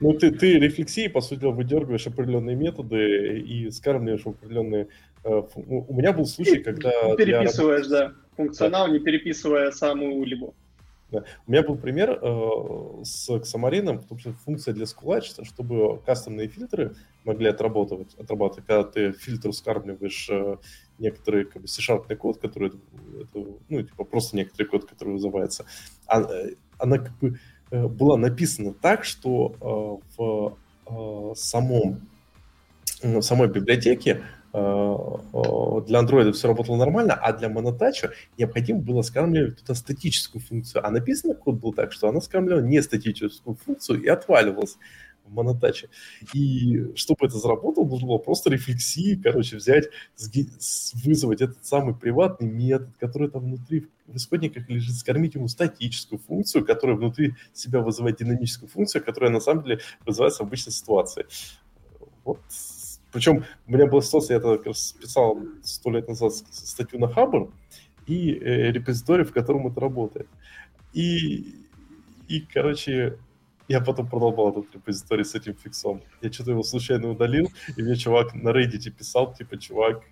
ну, 0.00 0.12
ты, 0.12 0.30
ты 0.30 0.58
рефлексии, 0.58 1.08
по 1.08 1.20
сути 1.20 1.40
дела, 1.40 1.52
выдергиваешь 1.52 2.06
определенные 2.06 2.54
методы 2.54 3.40
и 3.40 3.70
скармливаешь 3.70 4.26
определенные... 4.26 4.88
Э, 5.24 5.42
у 5.54 5.94
меня 5.94 6.12
был 6.12 6.26
случай, 6.26 6.58
когда... 6.58 6.90
Переписываешь, 7.16 7.88
для... 7.88 8.08
да, 8.08 8.14
функционал, 8.36 8.86
да. 8.86 8.92
не 8.92 9.00
переписывая 9.00 9.72
саму 9.72 10.24
либо. 10.24 10.54
Да. 11.10 11.24
У 11.46 11.50
меня 11.50 11.62
был 11.62 11.76
пример 11.76 12.10
э, 12.10 13.02
с 13.02 13.28
Xamarin, 13.30 13.98
потому 13.98 14.20
что 14.20 14.32
функция 14.34 14.74
для 14.74 14.84
Scratch, 14.84 15.44
чтобы 15.44 16.00
кастомные 16.04 16.48
фильтры 16.48 16.94
могли 17.24 17.48
отрабатывать, 17.48 18.14
отрабатывать 18.14 18.66
когда 18.66 18.84
ты 18.84 19.12
фильтр 19.12 19.52
скармливаешь 19.52 20.28
э, 20.30 20.58
некоторый 20.98 21.46
как 21.46 21.62
бы, 21.62 21.68
C-sharp 21.68 22.14
код, 22.16 22.38
который, 22.38 22.72
это, 23.20 23.46
ну, 23.68 23.82
типа 23.82 24.04
просто 24.04 24.36
некоторый 24.36 24.66
код, 24.66 24.84
который 24.84 25.14
вызывается, 25.14 25.64
а, 26.06 26.20
э, 26.20 26.54
она 26.78 26.98
как 26.98 27.18
бы 27.18 27.38
Э, 27.38 27.57
была 27.70 28.16
написана 28.16 28.72
так, 28.72 29.04
что 29.04 30.00
э, 30.16 30.16
в 30.16 30.56
э, 30.86 31.34
самом, 31.34 32.08
в 33.02 33.22
самой 33.22 33.48
библиотеке 33.48 34.22
для 34.50 36.00
Android 36.00 36.32
все 36.32 36.48
работало 36.48 36.76
нормально, 36.76 37.12
а 37.12 37.34
для 37.34 37.50
монотача 37.50 38.12
необходимо 38.38 38.80
было 38.80 39.02
скармливать 39.02 39.60
туда 39.60 39.74
статическую 39.74 40.40
функцию. 40.40 40.86
А 40.86 40.90
написано 40.90 41.34
код 41.34 41.56
был 41.56 41.74
так, 41.74 41.92
что 41.92 42.08
она 42.08 42.22
скармливала 42.22 42.62
не 42.62 42.82
статическую 42.82 43.56
функцию 43.56 44.02
и 44.02 44.08
отваливалась 44.08 44.78
монотаче. 45.30 45.88
И 46.32 46.92
чтобы 46.94 47.26
это 47.26 47.38
заработало, 47.38 47.86
нужно 47.86 48.08
было 48.08 48.18
просто 48.18 48.50
рефлексии, 48.50 49.20
короче, 49.22 49.56
взять, 49.56 49.88
вызвать 51.04 51.40
этот 51.40 51.64
самый 51.64 51.94
приватный 51.94 52.48
метод, 52.48 52.90
который 52.98 53.30
там 53.30 53.42
внутри 53.44 53.88
в 54.06 54.16
исходниках 54.16 54.68
лежит, 54.68 54.96
скормить 54.96 55.34
ему 55.34 55.48
статическую 55.48 56.18
функцию, 56.18 56.64
которая 56.64 56.96
внутри 56.96 57.34
себя 57.52 57.80
вызывает 57.80 58.18
динамическую 58.18 58.68
функцию, 58.68 59.04
которая 59.04 59.30
на 59.30 59.40
самом 59.40 59.64
деле 59.64 59.80
вызывается 60.06 60.42
в 60.42 60.46
обычной 60.46 60.72
ситуации. 60.72 61.26
Вот. 62.24 62.40
Причем 63.12 63.44
у 63.66 63.72
меня 63.72 63.86
была 63.86 64.02
ситуация, 64.02 64.34
я 64.34 64.40
как 64.40 64.66
раз 64.66 64.92
писал 64.92 65.38
сто 65.62 65.90
лет 65.90 66.08
назад 66.08 66.32
статью 66.32 66.98
на 66.98 67.08
Хабр 67.08 67.50
и 68.06 68.32
э, 68.32 68.72
репозиторий, 68.72 69.24
в 69.24 69.32
котором 69.32 69.66
это 69.66 69.80
работает. 69.80 70.28
И, 70.92 71.54
и, 72.28 72.40
короче, 72.40 73.18
я 73.68 73.80
потом 73.80 74.08
продолбал 74.08 74.50
этот 74.50 74.74
репозиторий 74.74 75.24
с 75.24 75.34
этим 75.34 75.54
фиксом. 75.54 76.02
Я 76.22 76.32
что-то 76.32 76.52
его 76.52 76.62
случайно 76.62 77.10
удалил, 77.10 77.50
и 77.76 77.82
мне 77.82 77.96
чувак 77.96 78.34
на 78.34 78.48
Reddit 78.48 78.90
писал, 78.90 79.34
типа, 79.34 79.58
чувак, 79.58 80.02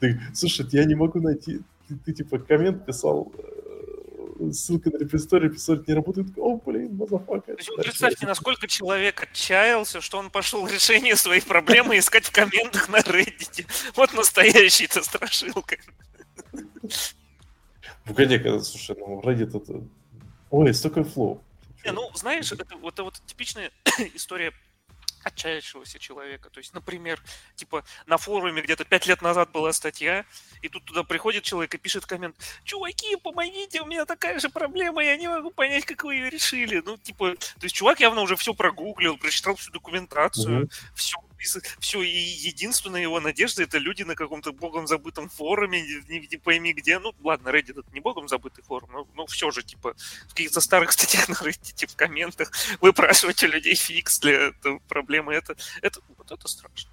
ты, 0.00 0.20
слушай, 0.34 0.66
я 0.72 0.84
не 0.84 0.94
могу 0.94 1.20
найти, 1.20 1.60
ты, 1.88 1.96
ты 1.96 2.12
типа 2.12 2.38
коммент 2.38 2.86
писал, 2.86 3.32
э, 3.38 4.50
ссылка 4.52 4.90
на 4.90 4.98
репозиторий, 4.98 5.48
репозиторий 5.48 5.84
не 5.86 5.94
работает. 5.94 6.28
О, 6.36 6.56
блин, 6.56 6.96
motherfucker. 6.96 7.54
Представьте, 7.76 8.26
насколько 8.26 8.66
человек 8.66 9.22
отчаялся, 9.22 10.00
что 10.00 10.18
он 10.18 10.30
пошел 10.30 10.66
решение 10.66 11.16
своей 11.16 11.42
проблемы 11.42 11.98
искать 11.98 12.24
в 12.24 12.32
комментах 12.32 12.88
на 12.88 12.98
Reddit. 12.98 13.66
Вот 13.94 14.14
настоящий-то 14.14 15.02
страшилка. 15.02 15.76
Погоди, 18.04 18.38
слушай, 18.60 18.96
ну 18.98 19.20
Reddit 19.20 19.56
это... 19.56 19.82
Ой, 20.50 20.72
столько 20.74 21.04
флоу. 21.04 21.42
Не, 21.86 21.92
ну, 21.92 22.10
знаешь, 22.14 22.50
это, 22.50 22.64
это 22.64 23.04
вот 23.04 23.20
типичная 23.26 23.70
история 24.14 24.52
отчаявшегося 25.22 26.00
человека. 26.00 26.50
То 26.50 26.58
есть, 26.58 26.74
например, 26.74 27.22
типа 27.54 27.84
на 28.06 28.16
форуме 28.16 28.60
где-то 28.62 28.84
пять 28.84 29.06
лет 29.06 29.22
назад 29.22 29.52
была 29.52 29.72
статья, 29.72 30.24
и 30.62 30.68
тут 30.68 30.84
туда 30.84 31.04
приходит 31.04 31.44
человек 31.44 31.74
и 31.74 31.78
пишет 31.78 32.06
коммент, 32.06 32.36
чуваки, 32.64 33.14
помогите, 33.16 33.82
у 33.82 33.86
меня 33.86 34.04
такая 34.04 34.40
же 34.40 34.48
проблема, 34.48 35.04
я 35.04 35.16
не 35.16 35.28
могу 35.28 35.50
понять, 35.50 35.84
как 35.84 36.02
вы 36.02 36.16
ее 36.16 36.30
решили. 36.30 36.82
Ну, 36.84 36.96
типа, 36.96 37.36
то 37.36 37.64
есть 37.64 37.74
чувак 37.74 38.00
явно 38.00 38.20
уже 38.20 38.34
все 38.34 38.52
прогуглил, 38.52 39.16
прочитал 39.16 39.54
всю 39.54 39.70
документацию, 39.70 40.64
mm-hmm. 40.64 40.92
все 40.94 41.18
все, 41.38 42.02
и 42.02 42.08
единственная 42.08 43.02
его 43.02 43.20
надежда 43.20 43.62
это 43.62 43.78
люди 43.78 44.02
на 44.02 44.14
каком-то 44.14 44.52
богом 44.52 44.86
забытом 44.86 45.28
форуме, 45.28 45.82
не, 46.08 46.26
не 46.30 46.36
пойми 46.36 46.72
где. 46.72 46.98
Ну, 46.98 47.12
ладно, 47.22 47.50
Reddit 47.50 47.80
это 47.80 47.92
не 47.92 48.00
богом 48.00 48.28
забытый 48.28 48.64
форум, 48.64 48.90
но, 48.92 49.08
но 49.14 49.26
все 49.26 49.50
же, 49.50 49.62
типа, 49.62 49.94
в 50.28 50.30
каких-то 50.30 50.60
старых 50.60 50.92
статьях 50.96 51.28
на 51.28 51.34
Reddit, 51.34 51.86
в 51.86 51.96
комментах 51.96 52.50
выпрашивать 52.80 53.42
у 53.42 53.48
людей 53.48 53.74
фикс 53.74 54.18
для 54.20 54.48
этой 54.48 54.80
проблемы. 54.88 55.34
Это, 55.34 55.56
это, 55.82 56.00
вот 56.16 56.30
это 56.30 56.48
страшно. 56.48 56.90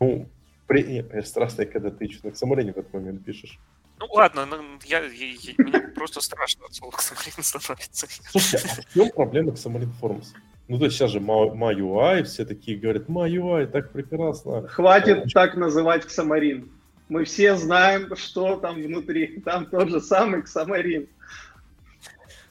Ну, 0.00 0.28
при... 0.66 1.04
страшно, 1.22 1.66
когда 1.66 1.90
ты 1.90 2.08
что-то 2.10 2.30
к 2.32 2.36
Самарине 2.36 2.72
в 2.72 2.78
этот 2.78 2.92
момент 2.92 3.24
пишешь. 3.24 3.58
Ну 4.00 4.06
ладно, 4.12 4.46
ну, 4.46 4.78
я, 4.84 5.00
я, 5.00 5.26
я, 5.26 5.54
мне 5.58 5.78
просто 5.78 6.22
страшно 6.22 6.64
от 6.64 6.74
слова 6.74 6.92
Xamarin 6.92 7.42
становится. 7.42 8.06
Слушай, 8.30 8.60
а 8.64 8.82
в 8.82 8.94
чем 8.94 9.10
проблема 9.10 9.50
Xamarin 9.50 9.92
Forms? 10.00 10.28
Ну, 10.70 10.78
то 10.78 10.84
есть 10.84 10.96
сейчас 10.96 11.10
же 11.10 11.18
MyUI, 11.18 12.22
все 12.22 12.44
такие 12.44 12.78
говорят, 12.78 13.08
MyUI, 13.08 13.66
так 13.66 13.90
прекрасно. 13.90 14.68
Хватит 14.68 15.24
так 15.34 15.56
называть 15.56 16.04
Xamarin. 16.04 16.68
Мы 17.08 17.24
все 17.24 17.56
знаем, 17.56 18.14
что 18.14 18.54
там 18.54 18.80
внутри. 18.80 19.40
Там 19.44 19.66
тот 19.66 19.88
же 19.90 20.00
самый 20.00 20.42
Xamarin. 20.42 21.08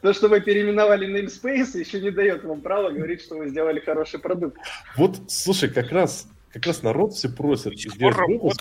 То, 0.02 0.12
что 0.12 0.28
вы 0.28 0.42
переименовали 0.42 1.08
namespace, 1.08 1.80
еще 1.80 2.02
не 2.02 2.12
дает 2.12 2.44
вам 2.44 2.60
права 2.60 2.90
говорить, 2.92 3.22
что 3.22 3.38
вы 3.38 3.48
сделали 3.48 3.80
хороший 3.80 4.20
продукт. 4.20 4.58
Вот, 4.98 5.18
слушай, 5.30 5.70
как 5.70 5.90
раз 5.94 6.28
как 6.52 6.66
раз 6.66 6.84
народ 6.84 7.14
все 7.14 7.30
просит 7.30 7.80
сделать 7.80 8.18
выпуск 8.28 8.60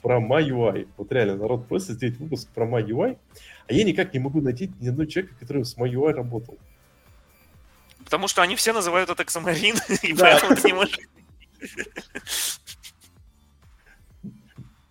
про 0.00 0.20
MyUI. 0.20 0.88
Вот 0.96 1.12
реально, 1.12 1.36
народ 1.36 1.68
просит 1.68 1.96
сделать 1.96 2.16
выпуск 2.16 2.48
про 2.54 2.64
MyUI, 2.66 3.18
а 3.68 3.72
я 3.74 3.84
никак 3.84 4.14
не 4.14 4.20
могу 4.20 4.40
найти 4.40 4.72
ни 4.80 4.88
одного 4.88 5.04
человека, 5.04 5.34
который 5.38 5.66
с 5.66 5.76
MyUI 5.76 6.12
работал. 6.12 6.56
Потому 8.04 8.28
что 8.28 8.42
они 8.42 8.56
все 8.56 8.72
называют 8.72 9.10
это 9.10 9.22
Xamarin, 9.22 9.78
и 10.02 10.12
да. 10.12 10.24
поэтому 10.24 10.56
ты 10.56 10.68
не 10.68 10.72
можешь... 10.74 10.98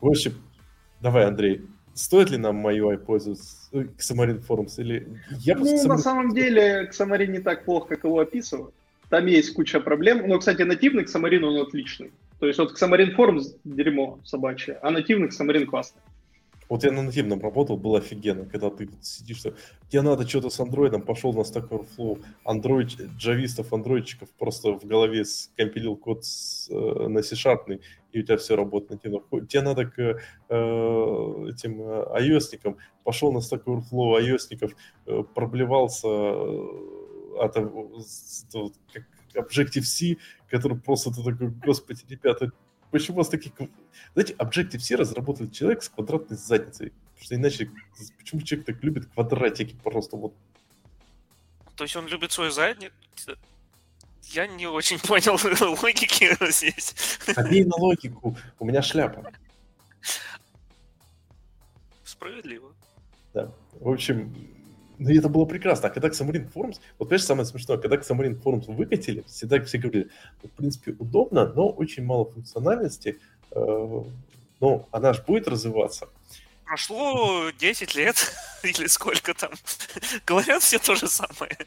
В 0.02 0.08
общем, 0.08 0.34
давай, 1.02 1.26
Андрей, 1.26 1.66
стоит 1.94 2.30
ли 2.30 2.38
нам 2.38 2.66
MyUI 2.66 2.98
пользоваться 2.98 3.70
Xamarin 3.72 4.46
Forums? 4.46 4.74
Или... 4.78 5.08
Я 5.40 5.56
ну, 5.56 5.66
Xamarin... 5.66 5.88
на 5.88 5.98
самом 5.98 6.34
деле, 6.34 6.90
Xamarin 6.92 7.28
не 7.28 7.40
так 7.40 7.66
плохо, 7.66 7.90
как 7.90 8.04
его 8.04 8.20
описывают. 8.20 8.74
Там 9.10 9.28
есть 9.28 9.54
куча 9.54 9.80
проблем. 9.80 10.28
Но, 10.28 10.40
кстати, 10.40 10.64
нативный 10.64 11.04
Xamarin, 11.04 11.44
он 11.44 11.62
отличный. 11.62 12.12
То 12.40 12.48
есть 12.48 12.60
вот 12.60 12.74
Xamarin 12.82 13.16
Forms 13.16 13.56
дерьмо 13.64 14.20
собачье, 14.26 14.80
а 14.82 14.92
нативный 14.92 15.30
Xamarin 15.30 15.66
классный. 15.66 16.02
Вот 16.74 16.84
я 16.84 16.92
на 16.92 17.04
нативном 17.04 17.40
работал, 17.40 17.78
было 17.78 18.00
офигенно, 18.00 18.48
когда 18.48 18.72
ты 18.72 18.90
сидишь, 19.04 19.38
что 19.38 19.54
тебе 19.90 20.02
надо 20.02 20.28
что-то 20.28 20.50
с 20.50 20.60
андроидом, 20.60 21.04
пошел 21.04 21.32
на 21.32 21.42
Stack 21.42 21.70
Overflow, 21.70 22.26
андроид, 22.44 23.00
джавистов, 23.16 23.74
андроидчиков, 23.74 24.32
просто 24.40 24.72
в 24.72 24.84
голове 24.84 25.24
скомпилил 25.24 25.96
код 25.96 26.26
с, 26.26 26.68
э, 26.72 27.08
на 27.10 27.22
C-Sharp, 27.22 27.80
и 28.12 28.20
у 28.20 28.24
тебя 28.24 28.38
все 28.38 28.56
работает 28.56 29.04
нативно. 29.04 29.46
Тебе 29.46 29.62
надо 29.62 29.86
к 29.86 30.00
э, 30.00 30.16
этим 30.50 31.80
э, 31.80 32.22
ios 32.22 32.76
пошел 33.04 33.32
на 33.32 33.38
Stack 33.38 33.66
Overflow 33.66 34.20
ios 34.20 34.74
э, 35.06 35.24
проблевался 35.36 36.08
э, 36.08 37.38
от, 37.40 37.56
от, 37.56 38.74
как 38.92 39.04
Objective-C, 39.36 40.18
который 40.50 40.80
просто 40.80 41.12
ты 41.12 41.24
такой, 41.24 41.50
господи, 41.50 42.04
ребята, 42.10 42.52
почему 42.94 43.16
у 43.16 43.18
вас 43.18 43.30
такие... 43.30 43.52
Знаете, 44.14 44.36
Objective-C 44.36 44.96
разработал 44.96 45.50
человек 45.50 45.82
с 45.84 45.90
квадратной 45.90 46.38
задницей. 46.38 46.94
Потому 47.16 47.26
что 47.26 47.36
иначе, 47.36 47.72
почему 48.20 48.42
человек 48.42 48.68
так 48.68 48.84
любит 48.84 49.08
квадратики 49.08 49.76
просто 49.84 50.16
вот? 50.16 50.34
То 51.76 51.86
есть 51.86 51.96
он 51.96 52.08
любит 52.08 52.32
свою 52.32 52.52
задницу? 52.52 52.94
Я 54.22 54.46
не 54.46 54.68
очень 54.68 55.00
понял 55.08 55.34
логики 55.82 56.38
здесь. 56.52 57.20
Обей 57.36 57.66
на 57.66 57.76
логику. 57.78 58.38
У 58.60 58.66
меня 58.66 58.82
шляпа. 58.84 59.32
Справедливо. 62.04 62.74
Да. 63.34 63.52
В 63.80 63.90
общем, 63.90 64.34
ну 64.98 65.10
это 65.10 65.30
было 65.30 65.46
прекрасно. 65.46 65.90
А 65.90 65.92
когда 65.92 66.10
Xamarin 66.10 66.52
Forms, 66.54 66.80
вот 66.98 67.10
понимаешь, 67.10 67.24
самое 67.24 67.46
смешное, 67.46 67.78
когда 67.78 67.98
Xamarin 67.98 68.42
Forms 68.42 68.74
выкатили, 68.74 69.24
всегда 69.28 69.62
все 69.62 69.78
говорили, 69.78 70.10
ну, 70.42 70.50
в 70.50 70.52
принципе, 70.52 70.96
удобно, 71.00 71.52
но 71.54 71.70
очень 71.70 72.04
мало 72.04 72.26
функциональности, 72.32 73.20
э, 73.52 74.04
но 74.60 74.88
она 74.92 75.14
же 75.14 75.24
будет 75.24 75.48
развиваться. 75.48 76.08
Прошло 76.66 77.50
10 77.52 77.96
лет, 77.96 78.34
или 78.64 78.88
сколько 78.88 79.34
там. 79.34 79.52
Говорят 80.26 80.64
все 80.64 80.80
то 80.80 80.96
же 80.96 81.08
самое. 81.08 81.58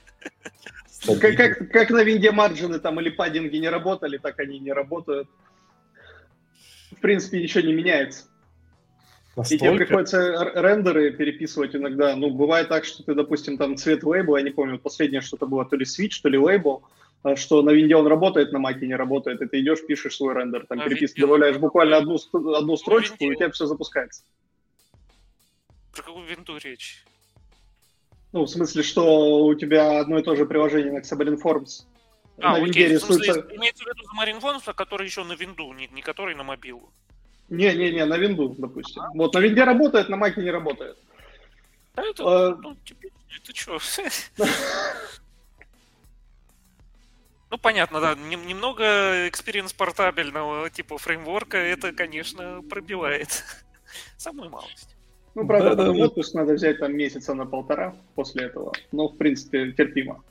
Как, 1.21 1.37
как, 1.37 1.71
как 1.71 1.91
на 1.91 2.03
винде 2.03 2.33
марджины 2.33 2.79
там 2.79 3.01
или 3.01 3.11
паддинги 3.11 3.57
не 3.57 3.69
работали, 3.69 4.19
так 4.19 4.39
они 4.41 4.59
не 4.59 4.73
работают. 4.73 5.29
В 6.91 7.01
принципе, 7.01 7.43
ничего 7.43 7.65
не 7.65 7.73
меняется. 7.73 8.25
Настолько? 9.37 9.55
И 9.55 9.69
тебе 9.69 9.77
приходится 9.77 10.53
рендеры 10.55 11.11
переписывать 11.11 11.77
иногда. 11.77 12.17
Ну, 12.17 12.31
бывает 12.31 12.69
так, 12.69 12.87
что 12.87 13.03
ты, 13.03 13.15
допустим, 13.15 13.59
там 13.59 13.77
цвет 13.77 14.03
лейбла, 14.03 14.39
я 14.39 14.43
не 14.43 14.51
помню, 14.51 14.79
последнее 14.79 15.21
что-то 15.21 15.47
было, 15.47 15.67
то 15.67 15.77
ли 15.77 15.85
switch, 15.85 16.21
то 16.23 16.31
ли 16.31 16.39
лейбл, 16.39 16.83
а, 17.23 17.37
что 17.37 17.61
на 17.61 17.71
винде 17.71 17.97
он 17.97 18.07
работает, 18.07 18.53
на 18.53 18.59
маке 18.59 18.87
не 18.87 18.95
работает, 18.95 19.43
и 19.43 19.47
ты 19.47 19.61
идешь, 19.61 19.85
пишешь 19.87 20.17
свой 20.17 20.35
рендер, 20.35 20.65
там 20.67 20.81
а 20.81 20.85
переписки, 20.85 21.21
добавляешь 21.21 21.59
буквально 21.59 21.99
одну, 21.99 22.17
одну 22.55 22.77
строчку, 22.79 23.17
и 23.19 23.31
у 23.31 23.35
тебя 23.35 23.51
все 23.51 23.67
запускается. 23.67 24.23
Про 25.93 26.03
какую 26.03 26.27
винду 26.27 26.57
речь? 26.57 27.05
Ну, 28.33 28.45
в 28.45 28.49
смысле, 28.49 28.83
что 28.83 29.45
у 29.45 29.55
тебя 29.55 30.01
одно 30.01 30.19
и 30.19 30.23
то 30.23 30.35
же 30.35 30.47
приложение 30.47 30.93
на 30.93 30.99
Xamarin 31.01 31.39
Forms. 31.41 31.85
А, 32.39 32.53
на 32.53 32.57
окей, 32.57 32.65
винде 32.65 32.89
рисуется... 32.89 33.47
имеется 33.51 33.85
в 33.85 33.87
виду 33.87 34.03
Xamarin 34.15 34.41
Forms, 34.41 34.73
который 34.75 35.07
еще 35.07 35.25
на 35.25 35.35
винду, 35.35 35.73
не, 35.75 35.89
не 35.89 36.01
который 36.01 36.35
на 36.35 36.43
мобилу. 36.43 36.91
Не-не-не, 37.49 38.05
на 38.05 38.17
винду, 38.19 38.55
допустим. 38.59 39.03
А? 39.03 39.11
Вот 39.15 39.35
на 39.35 39.39
винде 39.39 39.65
работает, 39.65 40.09
на 40.09 40.17
маке 40.17 40.43
не 40.43 40.51
работает. 40.51 40.97
А 41.95 42.03
это, 42.03 42.25
а... 42.25 42.57
ну, 42.57 42.77
типа, 42.85 43.07
это 43.35 43.55
что? 43.55 43.79
Ну, 47.49 47.59
понятно, 47.59 48.01
да. 48.01 48.17
Немного 48.17 49.29
experience 49.29 49.73
портабельного 49.73 50.69
типа 50.69 50.99
фреймворка 50.99 51.57
это, 51.57 51.93
конечно, 51.93 52.61
пробивает. 52.69 53.45
Самую 54.17 54.51
малость. 54.51 54.97
Ну, 55.37 55.47
правда, 55.47 55.77
да, 55.77 55.85
да, 55.85 55.93
отпуск 55.93 56.35
надо 56.35 56.55
взять 56.55 56.79
там 56.79 56.97
месяца 56.97 57.35
на 57.35 57.47
полтора 57.47 57.95
после 58.15 58.47
этого. 58.47 58.73
Но, 58.91 59.09
в 59.09 59.17
принципе, 59.17 59.71
терпимо. 59.73 60.25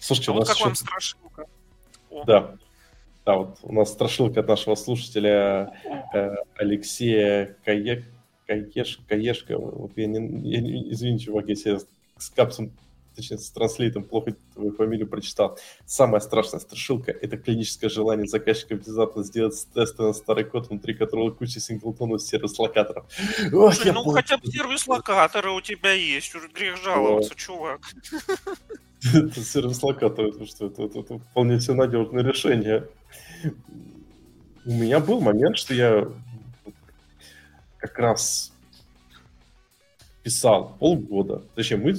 Слушайте, 0.00 0.30
а 0.30 0.34
у 0.34 0.34
вот 0.34 0.40
нас 0.40 0.48
как 0.48 0.56
еще... 0.56 0.64
вам 0.66 0.74
страшилка? 0.74 1.46
О. 2.10 2.24
Да. 2.24 2.56
Да, 3.26 3.36
вот 3.36 3.58
у 3.62 3.72
нас 3.72 3.92
страшилка 3.92 4.40
от 4.40 4.48
нашего 4.48 4.74
слушателя 4.74 5.74
э, 6.14 6.36
Алексея 6.56 7.56
Каек, 7.64 8.04
Каеш, 8.46 8.98
Каешка. 9.08 9.58
Вот 9.58 9.92
я 9.96 10.06
не, 10.06 10.50
я 10.50 10.60
не, 10.60 10.92
извини, 10.92 11.18
чувак, 11.18 11.48
если 11.48 11.72
я 11.72 11.78
с 12.18 12.30
капсом, 12.30 12.72
точнее, 13.14 13.38
с 13.38 13.50
транслейтом 13.50 14.04
плохо 14.04 14.34
твою 14.54 14.72
фамилию 14.72 15.06
прочитал. 15.06 15.58
Самая 15.84 16.20
страшная 16.20 16.60
страшилка— 16.60 17.12
это 17.22 17.36
клиническое 17.36 17.90
желание 17.90 18.26
заказчика 18.26 18.74
внезапно 18.74 19.22
сделать 19.22 19.54
тесты 19.74 20.02
на 20.02 20.12
старый 20.14 20.44
код, 20.44 20.68
внутри 20.68 20.94
которого 20.94 21.30
куча 21.30 21.60
синглтонов 21.60 22.22
сервис-локаторов. 22.22 23.06
Слушай, 23.50 23.92
ну 23.92 24.02
хотя 24.04 24.38
бы 24.38 24.46
сервис-локаторы 24.46 25.50
у 25.50 25.60
тебя 25.60 25.92
есть, 25.92 26.34
уже 26.34 26.48
грех 26.48 26.76
жаловаться, 26.82 27.34
чувак. 27.34 27.80
Это 29.02 29.40
сервис-локатор, 29.40 30.26
это 30.26 30.46
что? 30.46 30.66
Это, 30.66 30.82
это, 30.84 31.00
это 31.00 31.18
вполне 31.18 31.58
все 31.58 31.74
надежное 31.74 32.22
решение. 32.22 32.86
У 34.66 34.72
меня 34.72 35.00
был 35.00 35.20
момент, 35.20 35.56
что 35.56 35.72
я 35.74 36.06
как 37.78 37.98
раз 37.98 38.52
писал 40.22 40.76
полгода. 40.78 41.42
Точнее, 41.54 41.78
мы 41.78 41.94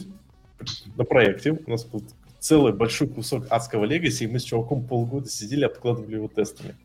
на 0.96 1.04
проекте, 1.04 1.52
у 1.52 1.70
нас 1.70 1.86
был 1.86 2.04
целый 2.40 2.74
большой 2.74 3.08
кусок 3.08 3.48
адского 3.50 3.86
легаси, 3.86 4.24
и 4.24 4.28
мы 4.28 4.40
с 4.40 4.44
чуваком 4.44 4.86
полгода 4.86 5.28
сидели, 5.28 5.66
обкладывали 5.66 6.16
его 6.16 6.28
тестами. 6.28 6.76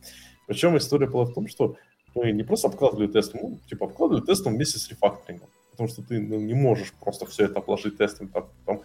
Причем 0.46 0.76
история 0.76 1.08
была 1.08 1.24
в 1.24 1.34
том, 1.34 1.46
что 1.46 1.76
мы 2.14 2.32
не 2.32 2.42
просто 2.42 2.68
обкладывали 2.68 3.06
тестом, 3.06 3.40
мы 3.42 3.58
типа 3.68 3.86
обкладывали 3.86 4.24
тестом 4.24 4.54
вместе 4.54 4.78
с 4.78 4.88
рефакторингом. 4.88 5.48
Потому 5.72 5.90
что 5.90 6.02
ты 6.02 6.18
ну, 6.18 6.40
не 6.40 6.54
можешь 6.54 6.94
просто 6.94 7.26
все 7.26 7.44
это 7.44 7.58
обложить 7.58 7.98
тестом, 7.98 8.28
там, 8.28 8.48
там 8.64 8.80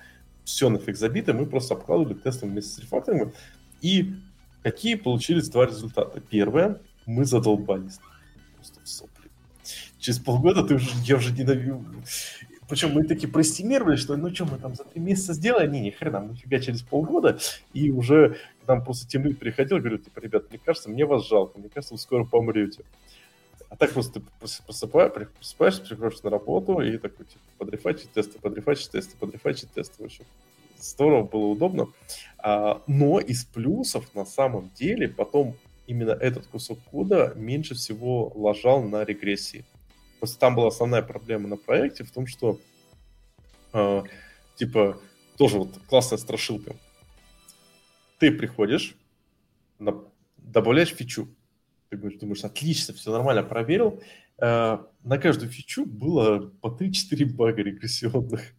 все 0.52 0.70
нафиг 0.70 0.98
забито, 0.98 1.34
мы 1.34 1.46
просто 1.46 1.76
обкладывали 1.76 2.14
тестом 2.14 2.50
вместе 2.50 2.72
с 2.76 2.80
рефакторингом. 2.80 3.34
И 3.82 4.14
какие 4.64 4.96
получились 4.96 5.50
два 5.50 5.66
результата? 5.66 6.20
Первое, 6.20 6.82
мы 7.06 7.26
задолбались. 7.26 8.00
Просто 8.56 8.82
в 8.82 8.88
сопли. 8.88 9.30
Через 9.98 10.20
полгода 10.20 10.64
ты 10.64 10.76
уже, 10.76 10.90
я 11.06 11.16
уже 11.16 11.32
ненавижу. 11.32 11.84
Причем 12.68 12.94
мы 12.94 13.04
такие 13.04 13.30
простимировали, 13.30 13.96
что 13.96 14.16
ну 14.16 14.34
что, 14.34 14.46
мы 14.46 14.58
там 14.58 14.76
за 14.76 14.84
три 14.84 15.02
месяца 15.02 15.34
сделали? 15.34 15.70
Не, 15.70 15.82
ни 15.82 15.90
хрена, 15.90 16.22
мы 16.22 16.36
фига 16.36 16.60
через 16.60 16.82
полгода. 16.82 17.38
И 17.74 17.92
уже 17.92 18.38
к 18.64 18.68
нам 18.68 18.84
просто 18.84 19.08
тем 19.08 19.24
приходил, 19.36 19.80
говорю, 19.80 19.98
типа, 19.98 20.20
ребят, 20.20 20.50
мне 20.50 20.60
кажется, 20.64 20.90
мне 20.90 21.06
вас 21.06 21.28
жалко, 21.28 21.60
мне 21.60 21.70
кажется, 21.70 21.94
вы 21.94 22.00
скоро 22.00 22.24
помрете. 22.24 22.84
А 23.72 23.78
так 23.78 23.94
просто 23.94 24.20
ты 24.20 24.26
просыпаешь, 24.66 25.30
просыпаешься, 25.32 25.82
приходишь 25.82 26.22
на 26.24 26.30
работу 26.30 26.82
и 26.82 26.98
такой, 26.98 27.26
типа, 27.26 27.42
подрефачить 27.58 28.12
тесты, 28.12 28.38
подрефачить 28.38 28.92
тесты, 28.92 29.16
подрефачить 29.18 29.72
тесты. 29.72 30.04
В 30.04 30.06
общем, 30.08 30.26
здорово 30.78 31.24
было 31.24 31.46
удобно. 31.46 31.88
А, 32.38 32.82
но 32.86 33.22
из 33.22 33.46
плюсов 33.46 34.14
на 34.14 34.26
самом 34.26 34.72
деле 34.76 35.08
потом 35.08 35.56
именно 35.88 36.12
этот 36.12 36.48
кусок 36.48 36.80
кода 36.92 37.32
меньше 37.38 37.74
всего 37.76 38.34
ложал 38.36 38.84
на 38.84 39.06
регрессии. 39.06 39.64
Просто 40.20 40.38
там 40.38 40.54
была 40.56 40.68
основная 40.68 41.02
проблема 41.02 41.48
на 41.48 41.56
проекте 41.56 42.04
в 42.04 42.12
том, 42.12 42.28
что 42.28 42.60
э, 43.72 44.04
типа 44.58 45.00
тоже 45.38 45.60
вот 45.60 45.80
классная 45.88 46.18
страшилка. 46.18 46.76
Ты 48.20 48.32
приходишь, 48.32 48.98
на, 49.80 50.04
добавляешь 50.36 50.94
фичу, 50.94 51.30
ты 51.98 52.20
думаешь, 52.20 52.44
отлично, 52.44 52.94
все 52.94 53.12
нормально, 53.12 53.44
проверил. 53.44 54.02
Э, 54.38 54.80
на 55.04 55.18
каждую 55.18 55.52
фичу 55.52 55.86
было 55.86 56.52
по 56.62 56.68
3-4 56.68 57.26
бага 57.26 57.62
регрессионных. 57.62 58.54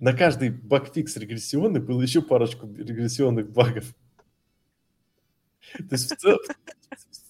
На 0.00 0.12
каждый 0.14 0.50
багфикс 0.50 1.16
регрессионный 1.16 1.80
было 1.80 2.02
еще 2.02 2.22
парочку 2.22 2.66
регрессионных 2.66 3.50
багов. 3.50 3.94
То 5.78 5.92
есть 5.92 6.10
в, 6.10 6.16
цел, 6.16 6.38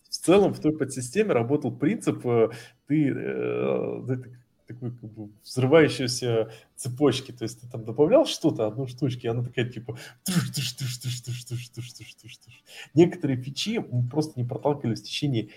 в 0.08 0.16
целом 0.16 0.54
в 0.54 0.60
той 0.60 0.76
подсистеме 0.76 1.32
работал 1.32 1.76
принцип, 1.76 2.24
э, 2.24 2.50
ты, 2.86 3.10
э, 3.10 4.16
такой 4.66 4.90
как 4.92 5.10
бы 5.12 5.30
взрывающейся 5.44 6.50
цепочки. 6.76 7.32
То 7.32 7.44
есть 7.44 7.60
ты 7.60 7.68
там 7.68 7.84
добавлял 7.84 8.26
что-то, 8.26 8.66
одну 8.66 8.86
штучку, 8.86 9.20
и 9.22 9.28
она 9.28 9.42
такая 9.42 9.66
типа 9.66 9.98
Некоторые 12.94 13.40
фичи 13.40 13.84
просто 14.10 14.40
не 14.40 14.46
проталкивались 14.46 15.00
в 15.00 15.04
течение 15.04 15.48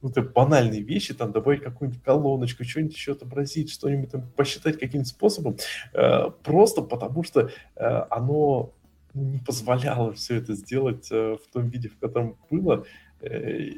ну, 0.00 0.10
это 0.10 0.22
банальные 0.22 0.82
вещи, 0.82 1.14
там, 1.14 1.32
добавить 1.32 1.62
какую-нибудь 1.62 2.02
колоночку, 2.02 2.64
что-нибудь 2.64 2.94
еще 2.94 3.12
отобразить, 3.12 3.70
что-нибудь 3.70 4.10
там 4.10 4.22
посчитать 4.36 4.78
каким-нибудь 4.78 5.08
способом, 5.08 5.56
э, 5.92 6.30
просто 6.44 6.82
потому 6.82 7.24
что 7.24 7.50
э, 7.74 7.84
оно 8.10 8.72
не 9.14 9.38
позволяло 9.38 10.12
все 10.12 10.36
это 10.36 10.54
сделать 10.54 11.08
э, 11.10 11.36
в 11.42 11.52
том 11.52 11.68
виде, 11.68 11.88
в 11.88 11.98
котором 11.98 12.36
было. 12.50 12.84
Э, 13.20 13.70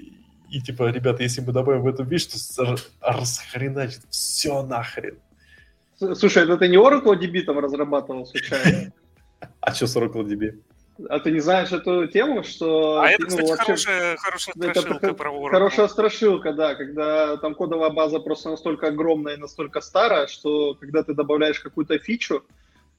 и 0.51 0.61
типа, 0.61 0.91
ребята, 0.91 1.23
если 1.23 1.41
мы 1.41 1.53
добавим 1.53 1.83
в 1.83 1.87
эту 1.87 2.05
вещь, 2.05 2.27
то 2.27 2.77
расхреначит 3.01 4.01
все 4.11 4.63
нахрен. 4.63 5.19
Слушай, 5.97 6.45
это 6.45 6.57
ты 6.57 6.69
не 6.69 6.77
Oracle 6.77 7.19
DB 7.19 7.43
там 7.43 7.59
разрабатывал 7.59 8.27
случайно? 8.27 8.93
А 9.61 9.73
что 9.73 9.87
с 9.87 9.97
Oracle 9.97 10.25
DB? 10.25 10.59
А 11.09 11.19
ты 11.19 11.31
не 11.31 11.41
знаешь 11.41 11.73
эту 11.73 12.07
тему, 12.07 12.43
что... 12.45 13.01
А 13.01 13.09
это, 13.09 13.23
ну, 13.23 13.29
кстати, 13.29 13.49
вообще... 13.49 13.65
хорошая, 13.65 14.17
хорошая 14.17 14.55
страшилка 14.55 15.07
это, 15.07 15.15
про 15.15 15.31
Oracle. 15.31 15.51
Хорошая 15.51 15.89
страшилка, 15.89 16.53
да, 16.53 16.75
когда 16.75 17.37
там 17.39 17.55
кодовая 17.55 17.91
база 17.91 18.19
просто 18.19 18.51
настолько 18.51 18.89
огромная 18.89 19.35
и 19.35 19.39
настолько 19.39 19.81
старая, 19.81 20.27
что 20.27 20.75
когда 20.75 21.03
ты 21.03 21.15
добавляешь 21.15 21.61
какую-то 21.61 21.99
фичу, 21.99 22.45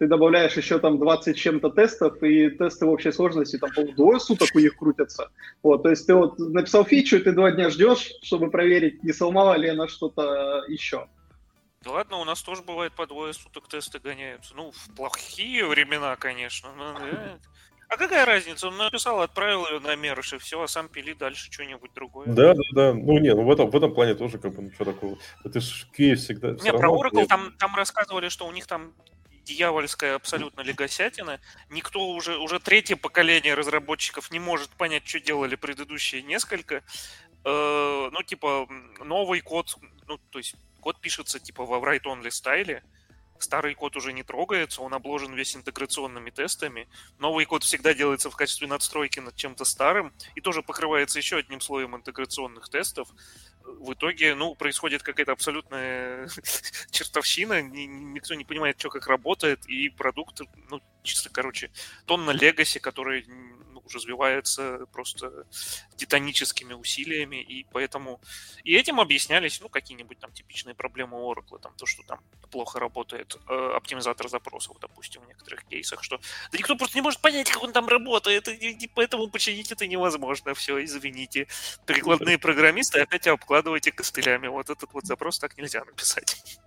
ты 0.01 0.07
добавляешь 0.07 0.57
еще 0.57 0.79
там 0.79 0.97
20 0.97 1.37
чем-то 1.37 1.69
тестов, 1.69 2.23
и 2.23 2.49
тесты 2.49 2.87
в 2.87 2.89
общей 2.89 3.11
сложности 3.11 3.59
там, 3.59 3.69
по 3.69 3.83
двое 3.83 4.19
суток 4.19 4.49
у 4.55 4.59
них 4.59 4.75
крутятся. 4.75 5.29
Вот, 5.61 5.83
то 5.83 5.89
есть 5.91 6.07
ты 6.07 6.15
вот 6.15 6.39
написал 6.39 6.85
фичу, 6.85 7.17
и 7.17 7.19
ты 7.19 7.33
два 7.33 7.51
дня 7.51 7.69
ждешь, 7.69 8.11
чтобы 8.23 8.49
проверить, 8.49 9.03
не 9.03 9.13
сломала 9.13 9.53
ли 9.53 9.69
она 9.69 9.87
что-то 9.87 10.63
еще. 10.67 11.07
Да 11.83 11.91
ладно, 11.91 12.17
у 12.17 12.23
нас 12.23 12.41
тоже 12.41 12.63
бывает 12.63 12.93
по 12.93 13.05
двое 13.05 13.31
суток 13.33 13.67
тесты 13.67 13.99
гоняются. 13.99 14.55
Ну, 14.55 14.71
в 14.71 14.95
плохие 14.95 15.67
времена, 15.67 16.15
конечно. 16.15 16.69
Но, 16.75 16.95
А 17.87 17.95
какая 17.95 18.25
разница? 18.25 18.69
Он 18.69 18.77
написал, 18.77 19.21
отправил 19.21 19.67
ее 19.67 19.81
на 19.81 19.95
Мерш, 19.95 20.33
и 20.33 20.39
все, 20.39 20.63
а 20.63 20.67
сам 20.67 20.87
пили 20.87 21.13
дальше 21.13 21.51
что-нибудь 21.51 21.93
другое. 21.93 22.25
Да, 22.25 22.55
да, 22.55 22.61
да. 22.71 22.93
Ну, 22.95 23.19
не, 23.19 23.35
ну 23.35 23.43
в 23.43 23.51
этом, 23.51 23.69
в 23.69 23.75
этом 23.75 23.93
плане 23.93 24.15
тоже 24.15 24.39
как 24.39 24.55
бы, 24.55 24.63
ну, 24.63 24.71
что 24.71 24.85
такого. 24.85 25.19
Это 25.43 25.59
ж 25.59 25.85
QA 25.95 26.15
всегда... 26.15 26.53
Не, 26.53 26.71
про 26.71 26.89
Oracle 26.89 27.27
там, 27.27 27.53
там 27.59 27.75
рассказывали, 27.75 28.29
что 28.29 28.47
у 28.47 28.51
них 28.51 28.65
там 28.65 28.93
дьявольская 29.43 30.15
абсолютно 30.15 30.61
легосятина. 30.61 31.39
Никто 31.69 32.09
уже, 32.09 32.37
уже 32.37 32.59
третье 32.59 32.95
поколение 32.95 33.53
разработчиков 33.53 34.31
не 34.31 34.39
может 34.39 34.69
понять, 34.71 35.07
что 35.07 35.19
делали 35.19 35.55
предыдущие 35.55 36.21
несколько. 36.21 36.83
Э, 37.43 38.09
ну, 38.11 38.23
типа, 38.23 38.67
новый 39.03 39.41
код, 39.41 39.75
ну, 40.07 40.17
то 40.29 40.39
есть 40.39 40.55
код 40.79 40.99
пишется 41.01 41.39
типа 41.39 41.65
во 41.65 41.77
write-only 41.77 42.31
стайле, 42.31 42.83
Старый 43.43 43.73
код 43.73 43.95
уже 43.95 44.13
не 44.13 44.23
трогается, 44.23 44.81
он 44.81 44.93
обложен 44.93 45.33
весь 45.33 45.55
интеграционными 45.55 46.29
тестами. 46.29 46.87
Новый 47.17 47.45
код 47.45 47.63
всегда 47.63 47.93
делается 47.93 48.29
в 48.29 48.35
качестве 48.35 48.67
надстройки 48.67 49.19
над 49.19 49.35
чем-то 49.35 49.65
старым 49.65 50.13
и 50.35 50.41
тоже 50.41 50.61
покрывается 50.61 51.17
еще 51.17 51.37
одним 51.37 51.59
слоем 51.59 51.95
интеграционных 51.95 52.69
тестов. 52.69 53.09
В 53.63 53.93
итоге, 53.93 54.35
ну, 54.35 54.55
происходит 54.55 55.03
какая-то 55.03 55.31
абсолютная 55.31 56.29
чертовщина, 56.91 57.61
никто 57.61 58.35
не 58.35 58.45
понимает, 58.45 58.79
что 58.79 58.89
как 58.89 59.07
работает, 59.07 59.65
и 59.67 59.89
продукт, 59.89 60.41
ну, 60.69 60.81
чисто, 61.03 61.29
короче, 61.29 61.71
тонна 62.05 62.31
легаси, 62.31 62.79
который 62.79 63.25
развивается 63.93 64.85
просто 64.91 65.45
титаническими 65.95 66.73
усилиями, 66.73 67.41
и 67.41 67.65
поэтому... 67.71 68.19
И 68.63 68.75
этим 68.75 68.99
объяснялись, 68.99 69.59
ну, 69.61 69.69
какие-нибудь 69.69 70.19
там 70.19 70.31
типичные 70.31 70.75
проблемы 70.75 71.17
Oracle, 71.17 71.59
там, 71.59 71.73
то, 71.75 71.85
что 71.85 72.03
там 72.03 72.19
плохо 72.51 72.79
работает 72.79 73.39
э, 73.47 73.71
оптимизатор 73.75 74.27
запросов, 74.29 74.77
допустим, 74.79 75.21
в 75.21 75.27
некоторых 75.27 75.63
кейсах, 75.63 76.03
что 76.03 76.19
да 76.51 76.57
никто 76.57 76.75
просто 76.75 76.97
не 76.97 77.01
может 77.01 77.21
понять, 77.21 77.49
как 77.49 77.63
он 77.63 77.71
там 77.71 77.87
работает, 77.87 78.47
и, 78.47 78.71
и 78.71 78.87
поэтому 78.87 79.29
починить 79.29 79.71
это 79.71 79.87
невозможно, 79.87 80.53
все, 80.53 80.83
извините. 80.83 81.47
Прикладные 81.85 82.37
программисты 82.37 82.99
опять 82.99 83.27
обкладывайте 83.27 83.91
костылями, 83.91 84.47
вот 84.47 84.69
этот 84.69 84.93
вот 84.93 85.05
запрос 85.05 85.39
так 85.39 85.57
нельзя 85.57 85.83
написать. 85.85 86.59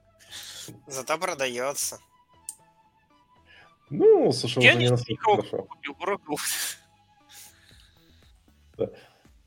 Зато 0.87 1.19
продается. 1.19 2.01
Ну, 3.91 4.33
слушай, 4.33 4.63
я 4.63 4.75
не 4.75 4.89
настолько 4.89 5.23
хорошо. 5.23 5.69
Да. 8.77 8.91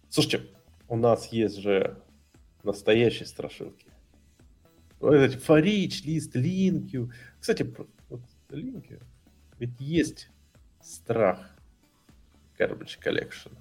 Слушайте, 0.10 0.48
у 0.88 0.96
нас 0.96 1.28
есть 1.28 1.58
же 1.58 2.02
настоящие 2.64 3.26
страшилки. 3.26 3.88
Вот 5.00 5.14
эти 5.14 5.38
форич, 5.38 6.04
лист, 6.04 6.36
линкю. 6.36 7.12
Кстати, 7.40 7.64
вот 8.10 8.22
линкю. 8.50 9.00
Ведь 9.60 9.80
есть 9.80 10.30
страх 10.82 11.40
Garbage 12.58 13.00
Collection. 13.04 13.56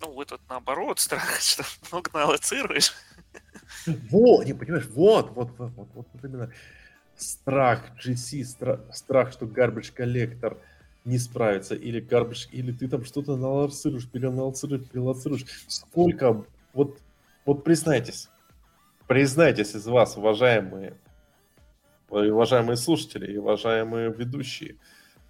Ну, 0.00 0.22
этот 0.22 0.40
наоборот 0.48 1.00
страх, 1.00 1.36
что 1.40 1.64
много 1.90 2.10
наалоцируешь. 2.14 2.92
Вот, 4.10 4.44
не 4.44 4.52
понимаешь, 4.52 4.86
вот, 4.86 5.30
вот, 5.30 5.50
вот, 5.58 5.72
вот, 5.72 5.88
вот, 5.94 6.08
вот 6.12 6.24
именно 6.24 6.52
страх 7.16 7.90
GC, 7.98 8.44
страх, 8.44 8.80
страх, 8.94 9.32
что 9.32 9.46
Garbage 9.46 9.94
Collector– 9.94 10.60
не 11.04 11.18
справится, 11.18 11.74
или 11.74 12.02
garbage, 12.02 12.48
или 12.50 12.72
ты 12.72 12.88
там 12.88 13.04
что-то 13.04 13.36
наларцируешь, 13.36 14.08
переналцируешь, 14.08 14.88
перелацируешь. 14.88 15.44
Сколько, 15.68 16.44
вот, 16.72 16.98
вот 17.44 17.64
признайтесь, 17.64 18.30
признайтесь 19.06 19.74
из 19.74 19.86
вас, 19.86 20.16
уважаемые, 20.16 20.96
уважаемые 22.08 22.76
слушатели 22.76 23.32
и 23.32 23.36
уважаемые 23.36 24.12
ведущие, 24.12 24.76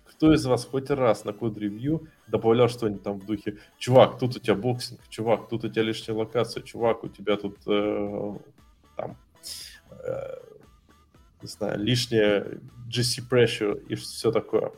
кто 0.04 0.32
из 0.32 0.46
вас 0.46 0.64
хоть 0.64 0.90
раз 0.90 1.24
на 1.24 1.32
код-ревью 1.32 2.06
добавлял 2.28 2.68
что-нибудь 2.68 3.02
там 3.02 3.18
в 3.18 3.26
духе, 3.26 3.58
чувак, 3.78 4.18
тут 4.18 4.36
у 4.36 4.38
тебя 4.38 4.54
боксинг, 4.54 5.00
чувак, 5.08 5.48
тут 5.48 5.64
у 5.64 5.68
тебя 5.68 5.82
лишняя 5.82 6.16
локация, 6.16 6.62
чувак, 6.62 7.02
у 7.02 7.08
тебя 7.08 7.36
тут 7.36 7.58
э, 7.66 8.38
там, 8.96 9.16
э, 9.90 10.36
не 11.42 11.48
знаю, 11.48 11.80
лишняя 11.80 12.60
GC 12.88 13.28
pressure 13.28 13.84
и 13.88 13.96
все 13.96 14.30
такое. 14.30 14.72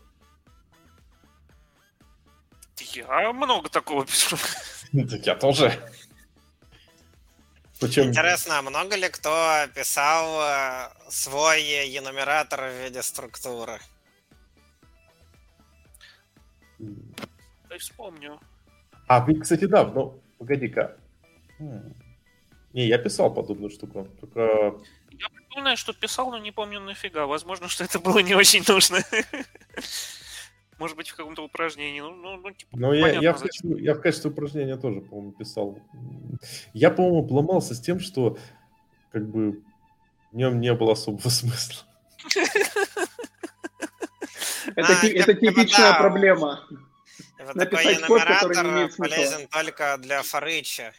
Я 2.97 3.33
много 3.33 3.69
такого 3.69 4.05
пишу. 4.05 4.37
Так 5.11 5.27
я 5.27 5.35
тоже. 5.35 5.73
Причем... 7.81 8.05
Интересно, 8.05 8.59
а 8.59 8.63
много 8.63 8.97
ли 8.97 9.09
кто 9.09 9.67
писал 9.75 10.41
э, 10.41 10.91
свой 11.11 11.63
енумератор 11.89 12.71
в 12.71 12.85
виде 12.85 13.03
структуры? 13.03 13.79
Дай 17.69 17.79
вспомню. 17.79 18.41
А, 19.09 19.27
кстати, 19.41 19.67
да, 19.67 19.85
ну, 19.85 20.23
погоди-ка. 20.39 20.97
Не, 21.59 22.87
я 22.87 22.99
писал 22.99 23.33
подобную 23.35 23.71
штуку, 23.71 24.09
только... 24.21 24.75
Я 25.11 25.29
припоминаю, 25.29 25.77
что 25.77 25.93
писал, 25.93 26.31
но 26.31 26.39
не 26.39 26.53
помню 26.53 26.81
нафига. 26.81 27.27
Возможно, 27.27 27.69
что 27.69 27.85
это 27.85 27.99
было 27.99 28.19
не 28.19 28.35
очень 28.35 28.65
нужно. 28.67 28.99
может 30.79 30.97
быть, 30.97 31.09
в 31.09 31.17
каком-то 31.17 31.43
упражнении. 31.43 32.01
Ну, 32.01 32.11
ну, 32.11 32.37
ну 32.37 32.51
типа, 32.51 32.77
Но 32.77 32.93
я, 32.93 33.09
я, 33.21 33.33
в 33.33 33.41
качестве, 33.41 33.83
я 33.83 33.95
в 33.95 34.01
качестве 34.01 34.31
упражнения 34.31 34.77
тоже, 34.77 35.01
по-моему, 35.01 35.33
писал. 35.33 35.79
Я, 36.75 36.91
по-моему, 36.91 37.21
обломался 37.21 37.75
с 37.75 37.81
тем, 37.81 38.01
что 38.01 38.39
как 39.11 39.29
бы 39.29 39.63
в 40.33 40.37
нем 40.37 40.61
не 40.61 40.73
было 40.75 40.93
особого 40.93 41.29
смысла. 41.31 41.83
Это, 44.75 44.93
а, 45.01 45.07
это 45.07 45.35
типичная 45.35 45.93
да. 45.93 45.99
проблема. 45.99 46.69
Написать 47.55 48.01
такой 48.01 48.19
код, 48.19 48.25
который 48.25 48.57
не 48.65 48.71
имеет 48.71 48.97
полезен 48.97 49.49
только 49.49 49.97
для 49.99 50.23
форыча. 50.23 50.93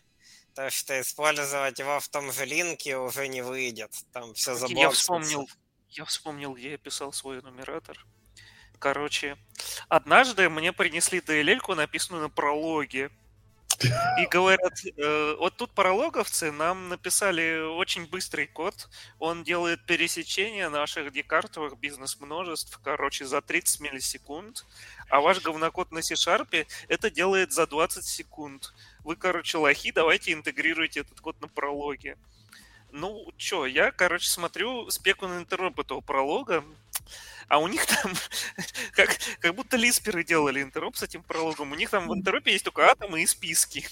То 0.55 0.71
что 0.71 0.99
использовать 0.99 1.77
его 1.77 1.99
в 1.99 2.07
том 2.09 2.31
же 2.31 2.45
линке 2.45 2.97
уже 2.97 3.27
не 3.27 3.43
выйдет. 3.43 3.91
Там 4.11 4.33
все 4.33 4.55
забыл. 4.55 4.77
Я 4.77 4.89
вспомнил, 4.89 5.47
я 5.89 6.05
вспомнил, 6.05 6.55
где 6.55 6.71
я 6.71 6.77
писал 6.77 7.13
свой 7.13 7.41
нумератор. 7.43 8.03
Короче, 8.79 9.37
однажды 9.89 10.49
мне 10.49 10.71
принесли 10.71 11.19
DLL-ку, 11.19 11.73
написанную 11.75 12.23
на 12.23 12.29
прологе. 12.29 13.09
И 14.19 14.25
говорят, 14.25 14.73
э, 14.85 15.35
вот 15.37 15.55
тут 15.55 15.71
прологовцы 15.71 16.51
нам 16.51 16.89
написали 16.89 17.59
очень 17.59 18.07
быстрый 18.07 18.47
код. 18.47 18.89
Он 19.19 19.43
делает 19.43 19.85
пересечение 19.85 20.69
наших 20.69 21.11
декартовых 21.11 21.77
бизнес-множеств, 21.77 22.79
короче, 22.83 23.25
за 23.25 23.41
30 23.41 23.79
миллисекунд. 23.81 24.65
А 25.09 25.21
ваш 25.21 25.41
говнокод 25.41 25.91
на 25.91 26.01
C-Sharp 26.01 26.65
это 26.87 27.11
делает 27.11 27.51
за 27.51 27.67
20 27.67 28.03
секунд. 28.03 28.73
Вы, 29.03 29.15
короче, 29.15 29.59
лохи, 29.59 29.91
давайте 29.91 30.33
интегрируйте 30.33 31.01
этот 31.01 31.19
код 31.21 31.39
на 31.41 31.47
прологе. 31.47 32.17
Ну, 32.91 33.31
чё, 33.37 33.65
я, 33.65 33.91
короче, 33.91 34.27
смотрю 34.27 34.89
спеку 34.89 35.27
на 35.27 35.37
интероп 35.37 35.79
этого 35.79 36.01
пролога, 36.01 36.63
а 37.47 37.59
у 37.59 37.67
них 37.67 37.85
там, 37.85 38.13
как, 38.93 39.17
как 39.39 39.55
будто 39.55 39.77
лисперы 39.77 40.23
делали 40.23 40.61
интероп 40.61 40.97
с 40.97 41.03
этим 41.03 41.23
прологом, 41.23 41.71
у 41.71 41.75
них 41.75 41.89
там 41.89 42.07
в 42.07 42.13
интеропе 42.13 42.51
есть 42.51 42.65
только 42.65 42.89
атомы 42.89 43.21
и 43.21 43.25
списки. 43.25 43.87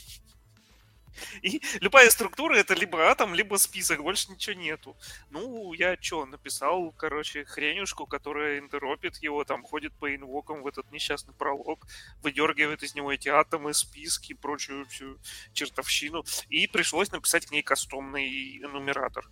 И 1.41 1.61
любая 1.79 2.09
структура 2.09 2.55
это 2.55 2.73
либо 2.73 3.09
атом, 3.09 3.35
либо 3.35 3.55
список, 3.55 4.01
больше 4.01 4.31
ничего 4.31 4.55
нету. 4.59 4.95
Ну, 5.29 5.73
я 5.73 5.97
что, 5.99 6.25
написал, 6.25 6.91
короче, 6.97 7.45
хренюшку, 7.45 8.05
которая 8.05 8.59
интеропит 8.59 9.17
его, 9.17 9.43
там 9.43 9.63
ходит 9.63 9.93
по 9.93 10.13
инвокам 10.13 10.61
в 10.61 10.67
этот 10.67 10.91
несчастный 10.91 11.33
пролог, 11.33 11.85
выдергивает 12.21 12.83
из 12.83 12.95
него 12.95 13.11
эти 13.11 13.29
атомы, 13.29 13.73
списки 13.73 14.31
и 14.31 14.35
прочую 14.35 14.85
всю 14.87 15.17
чертовщину. 15.53 16.23
И 16.49 16.67
пришлось 16.67 17.11
написать 17.11 17.45
к 17.45 17.51
ней 17.51 17.63
кастомный 17.63 18.59
нумератор. 18.59 19.25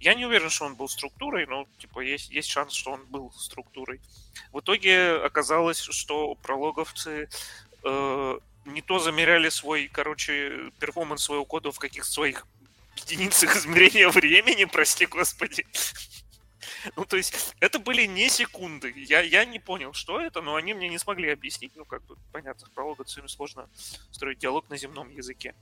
Я 0.00 0.14
не 0.14 0.26
уверен, 0.26 0.50
что 0.50 0.66
он 0.66 0.74
был 0.74 0.88
структурой, 0.88 1.46
но 1.46 1.66
типа 1.78 2.00
есть, 2.00 2.30
есть 2.30 2.48
шанс, 2.48 2.74
что 2.74 2.92
он 2.92 3.04
был 3.06 3.32
структурой. 3.32 4.00
В 4.52 4.60
итоге 4.60 5.14
оказалось, 5.16 5.80
что 5.80 6.34
прологовцы 6.36 7.28
э, 7.82 8.38
не 8.66 8.82
то 8.82 8.98
замеряли 8.98 9.48
свой, 9.48 9.88
короче, 9.88 10.70
перформанс 10.78 11.24
своего 11.24 11.44
кода 11.44 11.72
в 11.72 11.78
каких-то 11.78 12.10
своих 12.10 12.46
единицах 12.96 13.56
измерения 13.56 14.08
времени, 14.08 14.64
прости 14.64 15.06
господи. 15.06 15.66
Ну, 16.96 17.04
то 17.04 17.16
есть, 17.16 17.54
это 17.60 17.78
были 17.78 18.06
не 18.06 18.28
секунды. 18.28 18.92
Я, 18.96 19.20
я 19.20 19.44
не 19.44 19.58
понял, 19.58 19.92
что 19.92 20.20
это, 20.20 20.42
но 20.42 20.54
они 20.54 20.74
мне 20.74 20.88
не 20.88 20.98
смогли 20.98 21.30
объяснить. 21.30 21.72
Ну, 21.76 21.84
как 21.84 22.02
бы, 22.04 22.16
понятно, 22.32 22.66
с 22.66 22.70
прологациями 22.70 23.26
сложно 23.26 23.68
строить 24.10 24.38
диалог 24.38 24.68
на 24.68 24.76
земном 24.76 25.10
языке. 25.10 25.54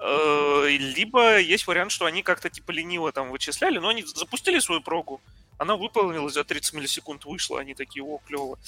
Э, 0.00 0.66
либо 0.68 1.38
есть 1.38 1.66
вариант, 1.66 1.92
что 1.92 2.06
они 2.06 2.22
как-то 2.22 2.48
типа 2.48 2.70
лениво 2.70 3.12
там 3.12 3.30
вычисляли, 3.30 3.78
но 3.78 3.88
они 3.88 4.02
запустили 4.02 4.58
свою 4.58 4.80
прогу, 4.80 5.20
она 5.58 5.76
выполнилась 5.76 6.34
за 6.34 6.44
30 6.44 6.74
миллисекунд, 6.74 7.24
вышла, 7.24 7.60
они 7.60 7.74
такие, 7.74 8.04
о, 8.04 8.18
клево 8.26 8.58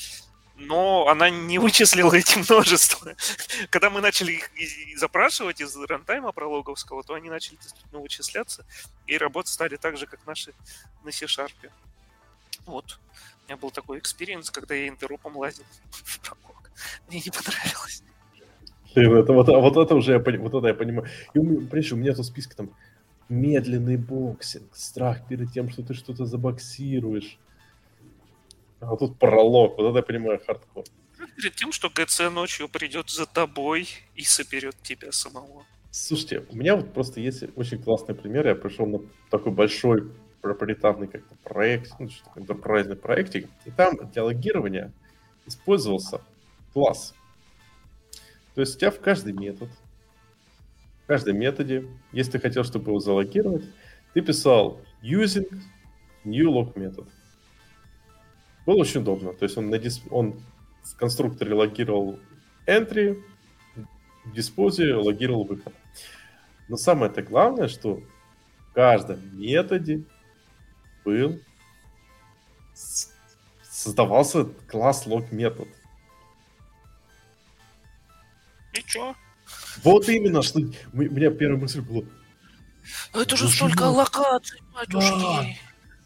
но 0.57 1.09
она 1.09 1.31
не 1.31 1.59
вычислила 1.59 2.15
эти 2.15 2.39
множества. 2.39 3.15
Когда 3.71 3.91
мы 3.91 4.01
начали 4.01 4.33
их 4.33 4.99
запрашивать 4.99 5.61
из 5.61 5.75
runtime 5.77 6.26
а 6.26 6.33
прологовского, 6.33 7.03
то 7.03 7.15
они 7.15 7.31
начали 7.31 7.57
действительно 7.57 8.01
вычисляться, 8.01 8.65
и 9.07 9.17
работать 9.17 9.53
стали 9.53 9.77
так 9.77 9.97
же, 9.97 10.07
как 10.07 10.25
наши 10.27 10.55
на 11.05 11.11
C-Sharp. 11.11 11.53
Вот. 12.67 12.99
У 13.43 13.45
меня 13.47 13.57
был 13.57 13.71
такой 13.71 13.99
experience, 13.99 14.51
когда 14.51 14.75
я 14.75 14.89
interop 14.89 15.26
ом 15.26 15.37
лазил 15.37 15.65
в 15.91 16.21
пролог. 16.21 16.71
Мне 17.09 17.21
не 17.25 17.31
понравилось. 17.31 18.03
Это, 18.95 19.33
вот, 19.33 19.49
вот 19.49 19.77
это 19.77 19.95
уже 19.95 20.13
я, 20.13 20.19
вот 20.19 20.55
это 20.55 20.67
я 20.67 20.75
понимаю. 20.75 21.09
И 21.35 21.39
у 21.39 21.45
понимаешь, 21.45 21.93
у 21.93 21.97
меня 21.97 22.15
тут 22.15 22.27
список 22.27 22.55
там 22.55 22.71
медленный 23.29 23.97
boxing, 23.97 24.75
страх 24.75 25.27
перед 25.29 25.53
тем, 25.53 25.71
что 25.71 25.83
ты 25.83 25.95
что-то 25.95 26.27
забоксируешь. 26.27 27.39
А 28.81 28.97
тут 28.97 29.19
пролог, 29.19 29.79
вот 29.79 29.91
это 29.91 29.99
я 29.99 30.03
понимаю, 30.03 30.41
хардкор. 30.45 30.85
Перед 31.37 31.55
тем, 31.55 31.73
что 31.73 31.89
ГЦ 31.89 32.33
ночью 32.33 32.69
придет 32.69 33.09
за 33.11 33.27
тобой 33.27 33.89
и 34.17 34.23
соберет 34.23 34.77
тебя 34.83 35.13
самого. 35.13 35.65
Слушайте, 35.91 36.45
у 36.51 36.57
меня 36.57 36.77
вот 36.77 36.93
просто 36.93 37.21
есть 37.21 37.45
очень 37.55 37.83
классный 37.83 38.15
пример. 38.15 38.47
Я 38.47 38.55
пришел 38.55 38.87
на 38.87 39.01
такой 39.31 39.53
большой 39.53 40.11
проприетарный 40.41 41.07
как-то 41.07 41.37
проект, 41.45 41.93
ну, 42.01 42.09
что 42.09 42.25
такое 42.25 42.45
enterprise 42.45 42.97
проектик, 42.97 43.49
и 43.65 43.71
там 43.71 43.95
диалогирование 44.11 44.93
использовался 45.47 46.21
класс. 46.73 47.15
То 48.55 48.61
есть 48.61 48.77
у 48.77 48.79
тебя 48.79 48.91
в 48.91 49.01
каждый 49.01 49.33
метод, 49.33 49.71
в 51.05 51.07
каждом 51.07 51.39
методе, 51.39 51.87
если 52.13 52.33
ты 52.33 52.39
хотел, 52.41 52.65
чтобы 52.65 52.91
его 52.91 53.01
залогировать, 53.01 53.65
ты 54.15 54.21
писал 54.21 54.81
using 55.03 55.49
new 56.25 56.51
log 56.51 56.79
метод. 56.79 57.09
Было 58.67 58.77
очень 58.77 59.01
удобно. 59.01 59.33
То 59.33 59.45
есть 59.45 59.57
он, 59.57 59.71
на 59.71 59.79
дисп... 59.79 60.13
он 60.13 60.41
в 60.83 60.97
конструкторе 60.97 61.55
логировал 61.55 62.19
entry, 62.67 63.23
в 64.25 64.33
диспозе 64.33 64.95
логировал 64.95 65.45
выход. 65.45 65.75
Но 66.69 66.77
самое 66.77 67.11
это 67.11 67.23
главное, 67.23 67.69
что 67.69 68.01
в 68.69 68.73
каждом 68.75 69.21
методе 69.39 70.05
был 71.05 71.41
создавался 73.63 74.45
класс 74.69 75.07
лог 75.07 75.33
метод. 75.33 75.69
Чё? 78.93 79.15
Вот 79.83 80.09
именно, 80.09 80.43
что 80.43 80.61
у 80.61 80.97
меня 80.97 81.31
первая 81.31 81.61
мысль 81.61 81.81
была. 81.81 82.05
Это 83.15 83.37
же 83.37 83.49
столько 83.49 83.83
локаций, 83.83 84.61
батюшки. 84.75 85.21
Да. 85.21 85.47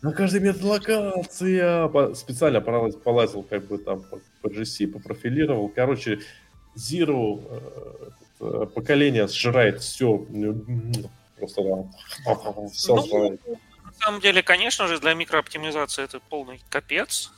На 0.02 0.12
каждый 0.12 0.40
метод 0.40 0.62
локация. 0.62 2.14
Специально 2.14 2.60
полазил, 2.60 3.00
полазил 3.00 3.42
как 3.42 3.66
бы 3.66 3.78
там 3.78 4.02
по, 4.02 4.20
по 4.42 4.48
GC, 4.48 4.88
попрофилировал. 4.88 5.68
Короче, 5.68 6.20
Zero 6.76 7.42
э, 7.48 8.10
э, 8.40 8.66
поколение 8.74 9.26
сжирает 9.28 9.80
все. 9.80 10.26
Просто 11.38 11.62
да, 12.24 12.68
все 12.72 12.96
ну, 12.96 13.38
На 13.84 13.92
самом 13.92 14.20
деле, 14.20 14.42
конечно 14.42 14.86
же, 14.86 14.98
для 15.00 15.14
микрооптимизации 15.14 16.04
это 16.04 16.20
полный 16.20 16.60
капец. 16.68 17.32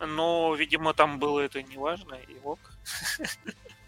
Но, 0.00 0.54
видимо, 0.54 0.94
там 0.94 1.18
было 1.18 1.40
это 1.40 1.62
неважно, 1.62 2.14
и 2.14 2.36
ок. 2.44 2.58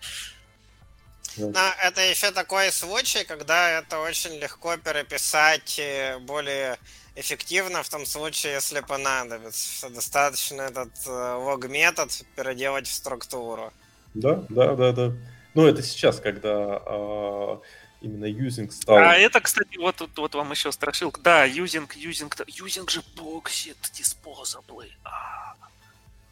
Но 1.36 1.60
это 1.82 2.00
еще 2.00 2.30
такой 2.30 2.70
случай, 2.72 3.24
когда 3.24 3.78
это 3.78 4.00
очень 4.00 4.38
легко 4.38 4.76
переписать 4.76 5.78
э, 5.78 6.18
более 6.18 6.78
эффективно 7.16 7.82
в 7.82 7.88
том 7.88 8.06
случае, 8.06 8.54
если 8.54 8.80
понадобится. 8.80 9.88
Достаточно 9.90 10.62
этот 10.62 10.92
э, 11.06 11.34
лог-метод 11.34 12.10
переделать 12.36 12.86
в 12.86 12.92
структуру. 12.92 13.72
Да, 14.14 14.44
да, 14.48 14.74
да, 14.74 14.92
да. 14.92 15.12
Ну, 15.54 15.66
это 15.66 15.82
сейчас, 15.82 16.18
когда 16.20 16.82
а, 16.84 17.60
именно 18.00 18.24
using 18.24 18.70
стал... 18.70 18.96
А 18.96 19.14
это, 19.14 19.40
кстати, 19.40 19.76
вот, 19.78 20.00
вот, 20.00 20.10
вот 20.16 20.34
вам 20.34 20.50
еще 20.50 20.72
страшилка. 20.72 21.20
Да, 21.20 21.46
using, 21.46 21.88
using, 21.96 22.30
using 22.46 22.90
же 22.90 23.02
боксит 23.16 23.78
disposable. 23.92 24.90
А. 25.04 25.54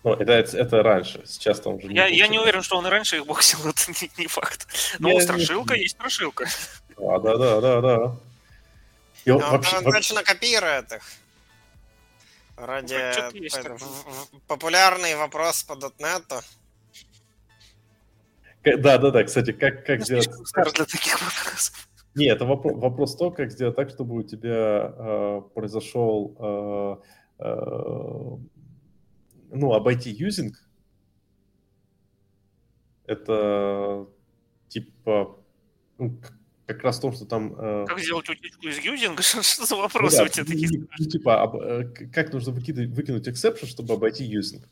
Ну, 0.05 0.14
это, 0.14 0.32
это, 0.32 0.59
это 0.59 0.82
раньше, 0.82 1.22
сейчас 1.26 1.61
там 1.61 1.74
уже 1.74 1.86
не 1.86 1.94
Я, 1.94 2.07
я 2.07 2.26
не 2.26 2.38
уверен, 2.38 2.62
что 2.62 2.76
он 2.76 2.86
и 2.86 2.90
раньше 2.90 3.16
их 3.16 3.26
боксил, 3.26 3.61
это 3.68 3.90
не, 3.90 4.11
не 4.18 4.26
факт. 4.26 4.66
Но 4.98 5.11
я 5.11 5.20
страшилка 5.20 5.74
не... 5.74 5.82
есть 5.82 5.94
страшилка. 5.94 6.46
А, 6.96 7.18
да, 7.18 7.36
да, 7.36 7.61
да, 7.61 7.80
да. 7.80 8.16
И 9.24 9.30
он, 9.30 9.40
вообще, 9.40 9.76
он 9.76 9.84
вообще... 9.84 9.98
точно 9.98 10.22
копирует 10.24 10.92
их. 10.92 11.03
Ради 12.57 12.94
ну, 13.32 14.38
популярный 14.46 15.16
вопрос 15.16 15.62
по 15.62 15.74
дотнету. 15.74 16.40
Да, 18.64 18.98
да, 18.98 19.11
да. 19.11 19.24
Кстати, 19.24 19.53
как, 19.53 19.84
как 19.84 20.03
сделать... 20.03 20.28
для 20.28 20.84
таких 20.84 21.20
вопросов. 21.20 21.88
Не, 22.14 22.26
это 22.26 22.44
вопрос, 22.44 22.74
вопрос 22.76 23.16
то, 23.16 23.30
как 23.30 23.50
сделать 23.50 23.74
так, 23.74 23.88
чтобы 23.90 24.16
у 24.16 24.22
тебя 24.22 24.92
э, 24.94 25.42
произошел, 25.55 26.36
э, 26.38 26.96
э, 27.38 28.36
ну, 29.53 29.72
обойти 29.72 30.11
юзинг. 30.11 30.57
Это 33.07 34.07
типа, 34.68 35.38
ну, 35.98 36.18
как 36.66 36.82
раз 36.82 36.98
в 36.98 37.00
том, 37.03 37.12
что 37.12 37.26
там... 37.26 37.55
Э... 37.59 37.84
Как 37.86 38.00
сделать 38.00 38.28
утечку 38.28 38.66
из 38.66 38.78
юзинга? 38.78 39.22
Что, 39.42 39.42
за 39.66 39.76
вопросы 39.76 40.16
ну, 40.16 40.22
да, 40.22 40.24
у 40.24 40.28
тебя 40.28 40.44
такие? 40.44 40.86
Ну, 40.98 41.05
типа, 41.07 41.42
об, 41.42 41.57
э, 41.57 41.84
как 42.12 42.32
нужно 42.32 42.53
выкинуть, 42.53 42.90
выкинуть 42.90 43.28
exception, 43.28 43.66
чтобы 43.66 43.94
обойти 43.94 44.24
юзинг? 44.24 44.64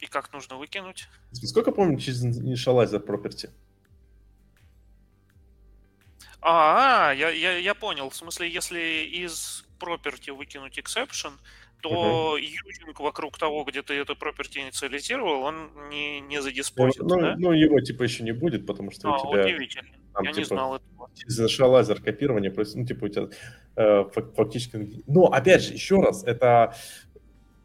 И 0.00 0.06
как 0.06 0.32
нужно 0.32 0.56
выкинуть? 0.56 1.08
Сколько, 1.32 1.72
помню, 1.72 1.98
через 1.98 2.24
initializer 2.24 3.04
property? 3.04 3.50
А, 6.42 7.12
я, 7.16 7.30
я, 7.30 7.58
я 7.58 7.74
понял. 7.74 8.10
В 8.10 8.16
смысле, 8.16 8.48
если 8.48 9.06
из 9.06 9.64
property 9.78 10.32
выкинуть 10.32 10.78
exception, 10.78 11.32
то 11.80 12.36
uh-huh. 12.36 12.40
юзинг 12.40 13.00
вокруг 13.00 13.38
того, 13.38 13.64
где 13.64 13.82
ты 13.82 13.94
эту 13.94 14.14
property 14.14 14.60
инициализировал, 14.60 15.42
он 15.42 15.70
не, 15.90 16.20
не 16.20 16.40
задиспозит, 16.40 17.02
ну, 17.02 17.20
да? 17.20 17.36
Ну, 17.38 17.52
его 17.52 17.80
типа 17.80 18.02
еще 18.02 18.22
не 18.24 18.32
будет, 18.32 18.66
потому 18.66 18.90
что 18.90 19.08
а, 19.08 19.16
у 19.16 19.32
тебя... 19.32 19.44
удивительно. 19.44 19.88
Там, 20.14 20.24
я 20.24 20.32
типа, 20.32 20.38
не 20.38 20.44
знал 20.44 20.76
этого. 20.76 21.10
Initializer 21.28 22.02
копирование, 22.02 22.52
ну, 22.74 22.84
типа 22.86 23.04
у 23.04 23.08
тебя 23.08 23.28
э, 23.76 24.04
фактически... 24.34 25.02
Но, 25.06 25.26
опять 25.26 25.62
же, 25.62 25.74
еще 25.74 26.00
раз, 26.00 26.24
это 26.24 26.74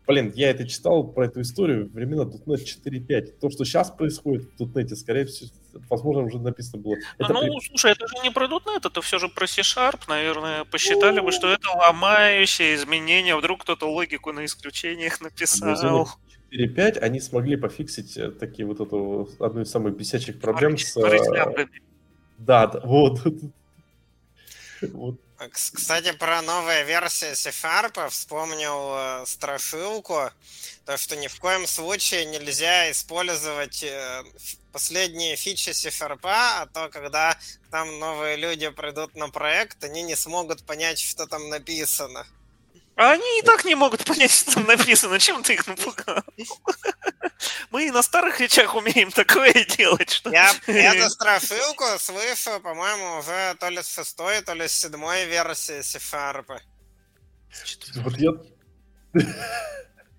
Блин, 0.07 0.33
я 0.35 0.49
это 0.49 0.67
читал 0.67 1.03
про 1.03 1.27
эту 1.27 1.41
историю 1.41 1.89
времена 1.93 2.23
.NET 2.23 2.65
4.5. 2.85 3.39
То, 3.39 3.49
что 3.49 3.63
сейчас 3.63 3.91
происходит 3.91 4.49
в 4.57 4.61
.NET, 4.61 4.95
скорее 4.95 5.25
всего, 5.25 5.49
возможно, 5.89 6.23
уже 6.23 6.39
написано 6.39 6.81
было. 6.81 6.95
Это 7.17 7.31
ну, 7.33 7.41
при... 7.41 7.67
слушай, 7.67 7.91
это 7.91 8.07
же 8.07 8.15
не 8.23 8.31
про 8.31 8.47
.NET, 8.47 8.81
это 8.85 9.01
все 9.01 9.19
же 9.19 9.29
про 9.29 9.45
C-Sharp, 9.45 10.01
наверное. 10.07 10.65
Посчитали 10.65 11.19
бы, 11.19 11.31
что 11.31 11.51
это 11.51 11.69
ломающее 11.69 12.75
изменение. 12.75 13.35
Вдруг 13.35 13.61
кто-то 13.61 13.89
логику 13.89 14.31
на 14.31 14.45
исключениях 14.45 15.21
написал. 15.21 16.07
4.5 16.51 16.97
они 16.97 17.21
смогли 17.21 17.55
пофиксить 17.55 18.17
э, 18.17 18.29
такие 18.29 18.65
вот 18.65 18.81
эту 18.81 19.29
одну 19.39 19.61
из 19.61 19.71
самых 19.71 19.95
бесячих 19.95 20.41
проблем 20.41 20.77
с... 20.77 20.93
Да, 22.37 22.67
да, 22.67 22.81
вот. 22.83 23.21
вот 24.81 25.21
кстати, 25.49 26.11
про 26.11 26.41
новые 26.41 26.83
версии 26.83 27.33
Сефарпа 27.33 28.09
вспомнил 28.09 28.93
э, 28.95 29.25
страшилку, 29.25 30.29
то, 30.85 30.97
что 30.97 31.15
ни 31.15 31.27
в 31.27 31.39
коем 31.39 31.65
случае 31.65 32.25
нельзя 32.25 32.91
использовать 32.91 33.83
э, 33.83 34.23
последние 34.71 35.35
фичи 35.35 35.71
Сефарпа, 35.71 36.61
а 36.61 36.65
то, 36.67 36.89
когда 36.89 37.37
там 37.71 37.99
новые 37.99 38.35
люди 38.35 38.69
придут 38.69 39.15
на 39.15 39.29
проект, 39.29 39.83
они 39.83 40.03
не 40.03 40.15
смогут 40.15 40.63
понять, 40.65 40.99
что 40.99 41.25
там 41.25 41.49
написано. 41.49 42.27
А 43.01 43.13
они 43.13 43.39
и 43.39 43.41
так 43.41 43.65
не 43.65 43.73
могут 43.73 44.05
понять, 44.05 44.29
что 44.29 44.53
там 44.53 44.67
написано. 44.67 45.17
Чем 45.17 45.41
ты 45.41 45.55
их 45.55 45.65
напугал? 45.65 46.23
Мы 47.71 47.87
и 47.87 47.91
на 47.91 48.03
старых 48.03 48.39
речах 48.39 48.75
умеем 48.75 49.09
такое 49.09 49.51
делать, 49.65 50.11
что... 50.11 50.29
Я 50.29 50.53
эту 50.67 51.09
страшилку 51.09 51.83
слышу, 51.97 52.59
по-моему, 52.59 53.17
уже 53.17 53.55
то 53.59 53.69
ли 53.69 53.81
с 53.81 53.91
шестой, 53.91 54.41
то 54.41 54.53
ли 54.53 54.67
с 54.67 54.73
седьмой 54.73 55.25
версии 55.25 55.81
Сефарпы. 55.81 56.61
Вот 57.95 58.17
я... 58.19 58.29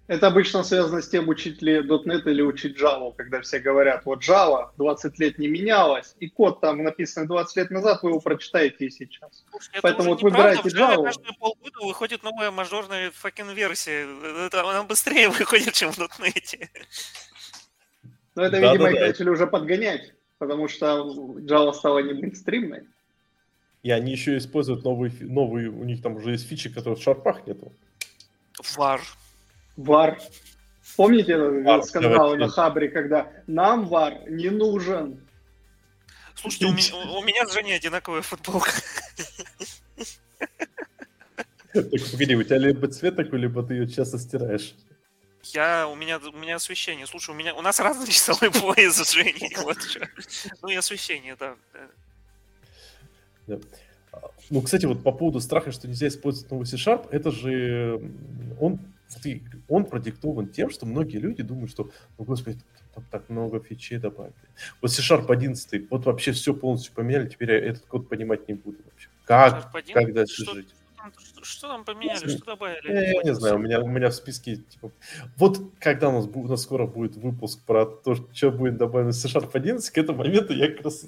Это 0.08 0.26
обычно 0.26 0.64
связано 0.64 1.00
с 1.00 1.08
тем, 1.08 1.28
учить 1.28 1.62
ли 1.62 1.78
.NET 1.78 2.28
или 2.28 2.42
учить 2.42 2.76
Java, 2.76 3.14
когда 3.16 3.40
все 3.40 3.60
говорят, 3.60 4.04
вот 4.04 4.20
Java 4.20 4.70
20 4.76 5.18
лет 5.20 5.38
не 5.38 5.46
менялась, 5.46 6.16
и 6.18 6.28
код 6.28 6.60
там 6.60 6.82
написан 6.82 7.28
20 7.28 7.56
лет 7.56 7.70
назад, 7.70 8.02
вы 8.02 8.10
его 8.10 8.20
прочитаете 8.20 8.86
и 8.86 8.90
сейчас. 8.90 9.44
Слушай, 9.50 9.80
Поэтому 9.80 10.10
вот 10.10 10.22
выбирайте 10.22 10.68
Java. 10.68 11.04
Каждые 11.04 11.34
полгода 11.38 11.86
выходит 11.86 12.24
новая 12.24 12.50
мажорная 12.50 13.12
факин 13.12 13.50
версия. 13.50 14.06
Это, 14.46 14.68
она 14.68 14.82
быстрее 14.82 15.28
выходит, 15.38 15.72
чем 15.74 15.92
в 15.92 15.98
.NET. 15.98 16.68
Ну, 18.34 18.42
это, 18.42 18.60
да, 18.60 18.72
видимо, 18.72 18.84
да, 18.84 18.90
их 18.90 18.98
да. 18.98 19.06
начали 19.06 19.28
уже 19.28 19.46
подгонять, 19.46 20.14
потому 20.38 20.66
что 20.66 21.06
Java 21.38 21.72
стала 21.72 22.00
не 22.00 22.12
мейнстримной. 22.12 22.88
И 23.84 23.90
они 23.90 24.12
еще 24.12 24.36
используют 24.36 24.84
новые, 24.84 25.12
новые, 25.20 25.68
у 25.68 25.84
них 25.84 26.02
там 26.02 26.16
уже 26.16 26.32
есть 26.32 26.48
фичи, 26.48 26.70
которые 26.70 26.96
в 26.96 27.02
шарпах 27.02 27.46
нету. 27.46 27.72
Var. 28.60 29.00
Вар. 29.76 30.18
Помните 30.96 31.32
этот 31.32 31.86
скандал 31.86 32.36
на 32.36 32.48
Хабре, 32.48 32.88
когда 32.88 33.32
нам 33.46 33.86
вар 33.86 34.28
не 34.28 34.50
нужен? 34.50 35.26
Слушайте, 36.34 36.66
у 36.66 36.72
меня, 36.72 37.12
у 37.18 37.22
меня 37.22 37.46
с 37.46 37.52
Женей 37.52 37.76
одинаковая 37.76 38.22
футболка. 38.22 38.72
Так, 41.72 41.86
погоди, 42.10 42.34
у 42.36 42.42
тебя 42.42 42.58
либо 42.58 42.88
цвет 42.88 43.16
такой, 43.16 43.38
либо 43.38 43.62
ты 43.62 43.74
ее 43.74 43.88
часто 43.88 44.18
стираешь. 44.18 44.74
Я, 45.44 45.88
у 45.88 45.94
меня, 45.94 46.18
у 46.18 46.36
меня 46.36 46.56
освещение. 46.56 47.06
Слушай, 47.06 47.30
у 47.30 47.34
меня, 47.34 47.54
у 47.54 47.62
нас 47.62 47.80
разный 47.80 48.06
часовой 48.10 48.50
пояс, 48.50 49.12
Женя. 49.12 49.50
Вот 49.62 49.82
что. 49.82 50.08
Ну 50.62 50.68
и 50.68 50.76
освещение, 50.76 51.36
да. 51.36 51.56
Да. 53.46 53.58
Ну, 54.50 54.60
кстати, 54.60 54.86
вот 54.86 55.02
по 55.02 55.12
поводу 55.12 55.40
страха, 55.40 55.72
что 55.72 55.88
нельзя 55.88 56.08
использовать 56.08 56.50
новый 56.50 56.66
C-Sharp, 56.66 57.08
это 57.10 57.30
же 57.30 58.00
он, 58.60 58.78
он 59.68 59.84
продиктован 59.84 60.48
тем, 60.48 60.70
что 60.70 60.86
многие 60.86 61.18
люди 61.18 61.42
думают, 61.42 61.70
что, 61.70 61.90
ну, 62.18 62.24
господи, 62.24 62.58
там 62.94 63.04
так 63.10 63.28
много 63.28 63.60
фичей 63.60 63.98
добавили. 63.98 64.34
Вот 64.80 64.92
C-Sharp 64.92 65.30
11, 65.30 65.90
вот 65.90 66.04
вообще 66.04 66.32
все 66.32 66.54
полностью 66.54 66.92
поменяли, 66.94 67.28
теперь 67.28 67.52
я 67.52 67.58
этот 67.58 67.86
код 67.86 68.08
понимать 68.08 68.48
не 68.48 68.54
буду 68.54 68.78
вообще. 68.84 69.08
Как, 69.24 69.72
как 69.72 70.12
дальше 70.12 70.42
что, 70.42 70.54
жить? 70.54 70.74
Что, 71.16 71.44
что 71.44 71.68
там 71.68 71.84
поменяли, 71.84 72.28
что 72.28 72.44
добавили? 72.44 72.92
Я, 72.92 73.12
я 73.12 73.22
не 73.22 73.34
знаю, 73.34 73.56
у 73.56 73.58
меня, 73.58 73.80
у 73.80 73.88
меня 73.88 74.10
в 74.10 74.14
списке, 74.14 74.56
типа, 74.56 74.92
вот 75.36 75.58
когда 75.78 76.10
у 76.10 76.12
нас, 76.12 76.28
у 76.32 76.48
нас 76.48 76.62
скоро 76.62 76.86
будет 76.86 77.16
выпуск 77.16 77.64
про 77.66 77.86
то, 77.86 78.14
что 78.14 78.50
будет 78.50 78.76
добавлено 78.76 79.12
C-Sharp 79.12 79.50
11, 79.52 79.90
к 79.90 79.98
этому 79.98 80.18
моменту 80.18 80.52
я 80.52 80.70
как 80.70 80.84
раз 80.84 81.06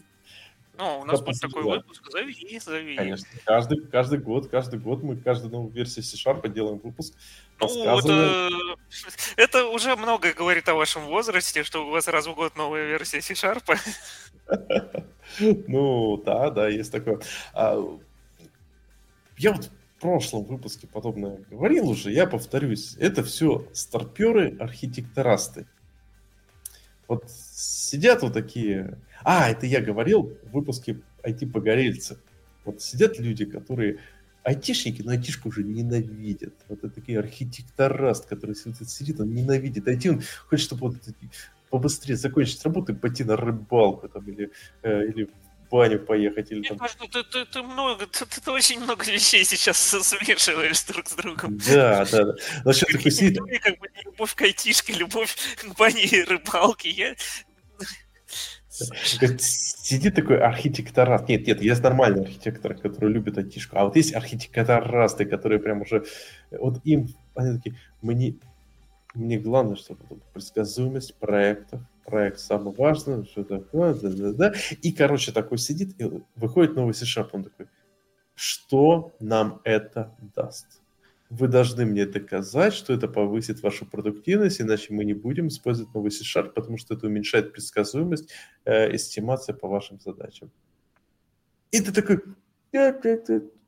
ну, 0.77 1.01
у 1.01 1.05
нас 1.05 1.21
будет 1.21 1.41
такой 1.41 1.63
выпуск, 1.63 2.11
зови, 2.11 2.59
зови. 2.59 2.97
Конечно, 2.97 3.29
каждый, 3.45 3.87
каждый 3.87 4.19
год, 4.19 4.49
каждый 4.49 4.81
год 4.81 5.03
мы 5.05 5.17
каждую 5.17 5.53
новую 5.53 5.73
версию 5.73 6.05
C-Sharp 6.05 6.49
делаем 6.49 6.79
выпуск. 6.79 7.15
Ну, 7.61 7.99
это, 7.99 8.51
это 9.37 9.67
уже 9.67 9.95
многое 9.95 10.35
говорит 10.35 10.69
о 10.69 10.75
вашем 10.75 11.07
возрасте, 11.07 11.63
что 11.63 11.87
у 11.87 11.91
вас 11.91 12.09
раз 12.09 12.27
в 12.27 12.35
год 12.35 12.57
новая 12.57 12.87
версия 12.87 13.21
C-Sharp. 13.21 13.79
Ну, 15.41 16.19
да, 16.19 16.51
да, 16.51 16.69
есть 16.69 16.93
такое. 16.93 17.19
А, 17.55 17.83
я 19.39 19.53
вот 19.53 19.71
в 19.97 20.01
прошлом 20.01 20.45
выпуске 20.45 20.87
подобное 20.87 21.39
говорил 21.51 21.89
уже, 21.89 22.13
я 22.13 22.27
повторюсь, 22.27 22.95
это 22.99 23.25
все 23.25 23.67
старперы, 23.73 24.55
архитекторасты. 24.61 25.67
Вот 27.09 27.25
сидят 27.31 28.23
вот 28.23 28.35
такие 28.35 28.99
а, 29.25 29.51
это 29.51 29.67
я 29.67 29.81
говорил 29.81 30.37
в 30.45 30.53
выпуске 30.53 31.01
IT-погорельцы. 31.23 32.19
Вот 32.65 32.83
сидят 32.83 33.19
люди, 33.19 33.45
которые 33.45 33.99
айтишники, 34.43 35.03
но 35.03 35.13
айтишку 35.13 35.49
уже 35.49 35.63
ненавидят. 35.63 36.55
Вот 36.69 36.85
это 36.85 36.91
такие 36.91 37.19
архитектораст, 37.19 38.27
который 38.27 38.55
сидит, 38.55 39.21
он 39.21 39.35
ненавидит 39.35 39.89
IT, 39.89 40.09
он 40.11 40.23
хочет, 40.49 40.67
чтобы 40.67 40.89
вот 40.89 40.97
побыстрее 41.71 42.17
закончить 42.17 42.63
работу 42.65 42.93
и 42.93 42.95
пойти 42.95 43.25
на 43.25 43.37
рыбалку 43.37 44.09
там, 44.09 44.29
или, 44.29 44.51
э, 44.83 45.07
или 45.09 45.25
в 45.25 45.71
баню 45.71 45.99
поехать. 45.99 46.53
Или, 46.53 46.69
там... 46.69 46.79
кажется, 46.79 47.07
ты, 47.11 47.25
ты, 47.25 47.45
ты, 47.47 47.63
много, 47.63 48.07
ты, 48.07 48.27
ты 48.27 48.51
очень 48.51 48.81
много 48.81 49.05
вещей 49.05 49.45
сейчас 49.45 49.79
смешиваешь 49.79 50.85
друг 50.85 51.09
с 51.09 51.15
другом. 51.15 51.59
Да, 51.67 52.05
да, 52.05 52.25
да. 52.25 52.35
Насчет 52.65 52.89
такой 52.91 53.11
сидит... 53.11 53.39
Как 53.63 53.79
бы 53.79 53.89
любовь 54.05 54.35
к 54.35 54.43
айтишке, 54.43 54.93
любовь 54.93 55.35
к 55.57 55.77
бане 55.77 56.05
и 56.05 56.23
рыбалке. 56.23 56.91
Я 56.91 57.17
Сидит 59.39 60.15
такой 60.15 60.39
архитекторат. 60.39 61.29
Нет, 61.29 61.47
нет, 61.47 61.63
есть 61.63 61.83
нормальные 61.83 62.25
архитекторы, 62.25 62.75
которые 62.75 63.13
любят 63.13 63.39
айтишку. 63.39 63.79
А 63.79 63.85
вот 63.85 63.97
есть 63.97 64.15
архитекторасты, 64.15 65.27
которые 65.27 65.61
прям 65.61 65.83
уже... 65.83 66.05
Вот 66.51 66.81
им, 66.85 67.09
они 67.35 67.57
такие, 67.57 67.77
мне, 68.03 68.37
мне 69.15 69.39
главное, 69.39 69.77
чтобы 69.77 70.01
предсказуемость 70.33 71.15
проектов. 71.17 71.81
Проект 72.05 72.39
самое 72.41 72.77
важное, 72.77 73.25
что 73.25 73.45
такое, 73.45 73.95
да, 73.95 74.11
да, 74.11 74.33
да. 74.33 74.55
И, 74.83 74.93
короче, 74.93 75.33
такой 75.33 75.57
сидит, 75.57 75.99
и 75.99 76.11
выходит 76.37 76.75
новый 76.75 76.93
C-Sharp, 76.93 77.31
он 77.33 77.45
такой, 77.45 77.67
что 78.35 79.15
нам 79.21 79.61
это 79.65 80.15
даст? 80.35 80.83
Вы 81.31 81.49
должны 81.49 81.85
мне 81.85 82.07
доказать, 82.07 82.75
что 82.75 82.93
это 82.93 83.09
повысит 83.09 83.63
вашу 83.63 83.87
продуктивность, 83.87 84.61
иначе 84.61 84.93
мы 84.93 85.05
не 85.05 85.15
будем 85.15 85.49
использовать 85.49 85.95
новый 85.95 86.11
C-Sharp, 86.11 86.51
потому 86.51 86.77
что 86.77 86.95
это 86.95 87.07
уменьшает 87.07 87.53
предсказуемость, 87.53 88.31
э, 88.65 88.95
эстимация 88.95 89.55
по 89.55 89.69
вашим 89.69 90.01
задачам. 90.01 90.51
И 91.71 91.81
ты 91.81 91.93
такой, 91.93 92.23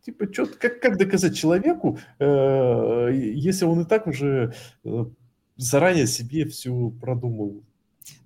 типа, 0.02 0.32
что, 0.32 0.46
как, 0.46 0.80
как 0.80 0.98
доказать 0.98 1.36
человеку, 1.36 1.98
э, 2.18 3.10
если 3.12 3.64
он 3.64 3.82
и 3.82 3.84
так 3.84 4.06
уже 4.06 4.54
э, 4.84 5.04
заранее 5.56 6.06
себе 6.06 6.44
всю 6.46 6.92
продумал? 6.92 7.64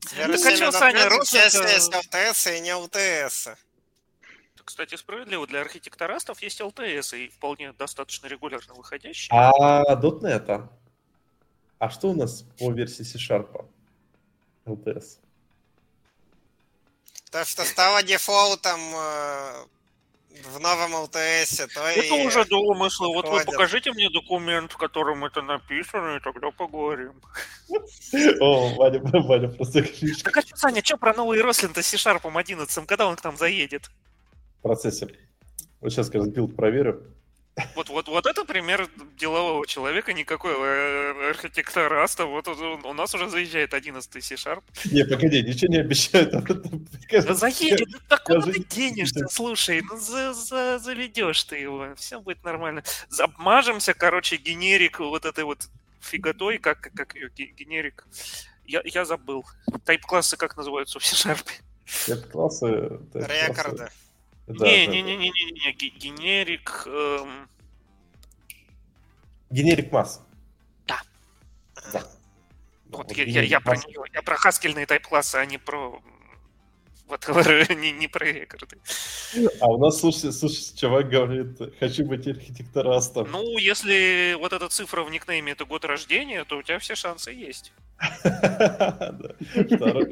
Теперь 0.00 0.26
ну, 0.28 0.72
Саня, 0.72 1.08
Если 1.32 1.74
есть 1.74 1.92
LTS 1.92 2.58
и 2.58 2.60
не 2.60 2.70
LTS 2.70 3.56
кстати, 4.70 4.94
справедливо. 4.94 5.46
Для 5.48 5.62
архитекторастов 5.62 6.40
есть 6.42 6.60
LTS, 6.60 7.18
и 7.18 7.28
вполне 7.28 7.72
достаточно 7.72 8.28
регулярно 8.28 8.74
выходящие. 8.74 9.28
А 9.32 9.82
.NET? 9.96 10.68
А 11.78 11.90
что 11.90 12.10
у 12.10 12.14
нас 12.14 12.44
по 12.56 12.70
версии 12.70 13.02
C-Sharp? 13.02 13.66
LTS. 14.66 15.18
То, 17.32 17.44
что 17.44 17.64
стало 17.64 18.02
дефолтом 18.04 18.80
э, 18.94 19.64
в 20.52 20.60
новом 20.60 20.94
LTS, 20.94 21.68
то 21.74 21.80
Это 21.80 22.14
и 22.14 22.26
уже 22.26 22.44
домыслы. 22.44 23.08
Вот 23.08 23.28
вы 23.28 23.44
покажите 23.44 23.92
мне 23.92 24.08
документ, 24.08 24.72
в 24.72 24.76
котором 24.76 25.24
это 25.24 25.42
написано, 25.42 26.16
и 26.16 26.20
тогда 26.20 26.52
поговорим. 26.52 27.20
О, 28.40 28.74
Ваня, 28.76 29.00
Ваня 29.02 29.48
просто 29.48 29.82
Так 30.22 30.36
а 30.36 30.42
что, 30.42 30.56
Саня, 30.56 30.84
что 30.84 30.96
про 30.96 31.12
новый 31.12 31.40
Рослин-то 31.40 31.82
с 31.82 31.86
C-Sharp 31.88 32.30
11? 32.32 32.86
Когда 32.86 33.08
он 33.08 33.16
к 33.16 33.24
нам 33.24 33.36
заедет? 33.36 33.90
Процессе. 34.60 35.08
Вот 35.80 35.90
сейчас, 35.92 36.08
скажем, 36.08 36.30
билд 36.30 36.56
проверю. 36.56 37.02
Вот, 37.74 37.88
вот, 37.88 38.08
вот 38.08 38.26
это 38.26 38.44
пример 38.44 38.88
делового 39.18 39.66
человека, 39.66 40.12
никакой 40.12 40.52
э, 40.52 41.30
архитектора 41.30 42.02
Аста. 42.02 42.24
Вот 42.26 42.48
у 42.48 42.92
нас 42.92 43.14
уже 43.14 43.28
заезжает 43.28 43.74
11 43.74 44.24
C-Sharp. 44.24 44.62
Не, 44.90 45.04
погоди, 45.04 45.42
ничего 45.42 45.72
не 45.72 45.78
обещают. 45.78 46.32
Да 47.10 47.34
заедет, 47.34 47.88
ну 47.90 47.98
такого 48.08 48.40
ты 48.40 48.64
денешься, 48.64 49.26
слушай, 49.28 49.82
ну 49.82 49.96
за, 49.96 50.32
за, 50.32 50.78
заведешь 50.78 51.42
ты 51.42 51.56
его, 51.56 51.88
все 51.96 52.20
будет 52.20 52.44
нормально. 52.44 52.84
Обмажемся, 53.18 53.94
короче, 53.94 54.36
генерик 54.36 55.00
вот 55.00 55.24
этой 55.24 55.42
вот 55.42 55.68
фиготой, 56.00 56.58
как, 56.58 56.92
как 56.94 57.16
ее, 57.16 57.30
генерик. 57.30 58.06
Я, 58.64 58.80
я 58.84 59.04
забыл. 59.04 59.44
Тайп-классы 59.84 60.36
как 60.36 60.56
называются 60.56 61.00
в 61.00 61.04
C-Sharp? 61.04 61.44
Тайп-классы... 62.06 63.00
Рекорды. 63.14 63.88
Не-не-не-не-не, 64.50 65.72
генерик... 65.72 66.84
Эм... 66.86 67.48
Генерик 69.50 69.92
масс. 69.92 70.22
Да. 70.86 71.00
да. 71.92 72.02
Вот, 72.86 73.08
вот 73.08 73.12
я, 73.16 73.24
я, 73.24 73.42
я, 73.42 73.60
про 73.60 73.76
нее, 73.76 74.02
я 74.12 74.22
про 74.22 74.36
хаскельные 74.36 74.86
тайп-классы, 74.86 75.36
а 75.36 75.46
не 75.46 75.58
про 75.58 76.02
вот 77.10 77.28
не, 77.76 77.92
не 77.92 78.08
про 78.08 78.24
рекорды. 78.24 78.78
А 79.60 79.66
у 79.66 79.78
нас, 79.78 80.00
слушай, 80.00 80.32
слушай, 80.32 80.74
чувак 80.76 81.10
говорит, 81.10 81.58
хочу 81.78 82.04
быть 82.06 82.26
архитекторастом. 82.26 83.28
Ну, 83.30 83.58
если 83.58 84.34
вот 84.38 84.52
эта 84.52 84.68
цифра 84.68 85.02
в 85.02 85.10
никнейме 85.10 85.52
это 85.52 85.64
год 85.64 85.84
рождения, 85.84 86.44
то 86.44 86.56
у 86.56 86.62
тебя 86.62 86.78
все 86.78 86.94
шансы 86.94 87.30
есть. 87.32 87.72
Второй 88.20 90.08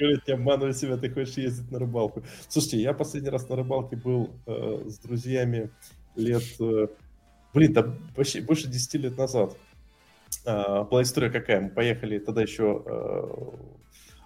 говорит, 0.00 0.26
не 0.26 0.34
обманывай 0.34 0.74
себя, 0.74 0.96
ты 0.96 1.10
хочешь 1.10 1.36
ездить 1.36 1.70
на 1.70 1.78
рыбалку. 1.78 2.22
Слушайте, 2.48 2.78
я 2.78 2.92
последний 2.92 3.30
раз 3.30 3.48
на 3.48 3.56
рыбалке 3.56 3.96
был 3.96 4.30
э, 4.46 4.84
с 4.86 4.98
друзьями 4.98 5.70
лет... 6.16 6.42
Э, 6.60 6.88
блин, 7.54 7.72
да 7.72 7.94
почти 8.16 8.40
больше 8.40 8.68
10 8.68 8.94
лет 8.94 9.18
назад. 9.18 9.56
А, 10.46 10.84
была 10.84 11.02
история 11.02 11.30
какая? 11.30 11.60
Мы 11.60 11.70
поехали 11.70 12.18
тогда 12.18 12.42
еще 12.42 12.82
э, 12.86 13.22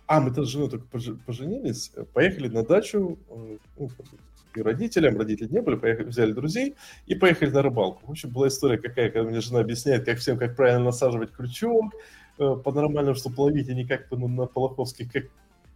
а, 0.06 0.20
мы 0.20 0.34
с 0.34 0.48
женой 0.48 0.68
только 0.68 0.86
поженились, 1.26 1.92
поехали 2.12 2.48
на 2.48 2.62
дачу, 2.62 3.18
э, 3.30 3.56
ну, 3.78 3.90
и 4.54 4.62
родителям, 4.62 5.18
родители 5.18 5.48
не 5.50 5.60
были, 5.60 5.76
поехали, 5.76 6.06
взяли 6.06 6.32
друзей 6.32 6.74
и 7.06 7.14
поехали 7.14 7.50
на 7.50 7.62
рыбалку. 7.62 8.06
В 8.06 8.10
общем, 8.10 8.30
была 8.30 8.48
история 8.48 8.78
какая, 8.78 9.10
когда 9.10 9.28
мне 9.28 9.40
жена 9.40 9.60
объясняет, 9.60 10.04
как 10.04 10.18
всем, 10.18 10.38
как 10.38 10.56
правильно 10.56 10.84
насаживать 10.84 11.32
крючок, 11.32 11.94
э, 12.38 12.56
по-нормальному, 12.64 13.16
чтобы 13.16 13.40
ловить, 13.40 13.68
а 13.68 13.74
не 13.74 13.86
как 13.86 14.10
на, 14.10 14.28
на 14.28 14.46
Полоховских, 14.46 15.10
как, 15.10 15.24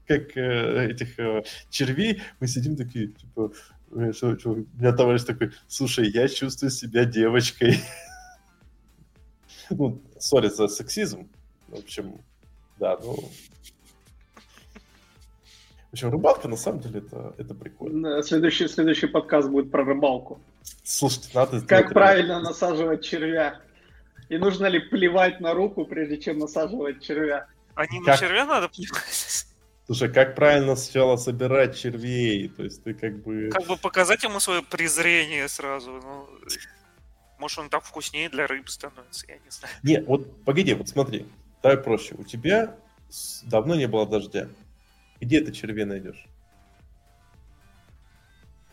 как 0.07 0.37
э, 0.37 0.91
этих 0.91 1.18
э, 1.18 1.43
червей. 1.70 2.22
Мы 2.41 2.47
сидим 2.47 2.76
такие, 2.76 3.09
типа, 3.09 3.53
э, 3.93 4.12
что, 4.12 4.39
что, 4.39 4.51
у 4.51 4.57
меня 4.57 4.93
товарищ 4.93 5.22
такой, 5.22 5.53
слушай, 5.66 6.09
я 6.11 6.29
чувствую 6.29 6.70
себя 6.70 7.05
девочкой. 7.05 7.79
Ну, 9.70 10.01
сори 10.18 10.49
за 10.49 10.66
сексизм. 10.66 11.29
В 11.68 11.74
общем, 11.74 12.22
да, 12.79 12.97
ну, 13.03 13.18
в 15.91 15.93
общем, 15.95 16.11
рыбалка, 16.11 16.49
на 16.49 16.57
самом 16.57 16.80
деле, 16.80 17.01
это, 17.01 17.34
это 17.39 17.55
прикольно. 17.55 18.22
Следующий, 18.22 18.68
следующий 18.68 19.07
подкаст 19.07 19.49
будет 19.49 19.70
про 19.70 19.84
рыбалку. 19.84 20.39
Слушайте, 20.82 21.30
надо... 21.32 21.62
Как 21.62 21.95
правильно 21.95 22.41
насаживать 22.41 23.03
червя. 23.03 23.61
И 24.28 24.36
нужно 24.36 24.66
ли 24.66 24.80
плевать 24.80 25.41
на 25.41 25.55
руку, 25.55 25.86
прежде 25.86 26.18
чем 26.18 26.39
насаживать 26.39 27.03
червя? 27.03 27.47
А 27.74 27.86
не 27.86 27.99
как... 28.01 28.07
на 28.07 28.16
червя 28.18 28.45
надо 28.45 28.68
плевать? 28.68 29.47
Слушай, 29.86 30.12
как 30.12 30.34
правильно 30.34 30.76
сначала 30.76 31.16
собирать 31.16 31.78
червей? 31.78 32.49
То 32.49 32.64
есть 32.64 32.84
ты 32.84 32.93
как 32.93 33.22
бы... 33.22 33.49
Как 33.51 33.66
бы 33.66 33.78
показать 33.78 34.22
ему 34.22 34.41
свое 34.41 34.62
презрение 34.62 35.49
сразу. 35.49 35.93
Ну... 35.93 36.28
Может, 37.39 37.61
он 37.61 37.70
так 37.70 37.84
вкуснее 37.84 38.28
для 38.28 38.47
рыбы 38.47 38.68
становится, 38.68 39.24
я 39.28 39.36
не 39.36 39.51
знаю. 39.51 39.74
Не, 39.82 40.03
вот 40.03 40.45
погоди, 40.45 40.74
вот 40.74 40.91
смотри, 40.91 41.24
давай 41.62 41.78
проще. 41.78 42.14
У 42.18 42.24
тебя 42.24 42.76
давно 43.45 43.74
не 43.74 43.86
было 43.86 44.07
дождя. 44.07 44.49
Где 45.21 45.41
ты 45.41 45.53
червей 45.53 45.85
найдешь? 45.85 46.27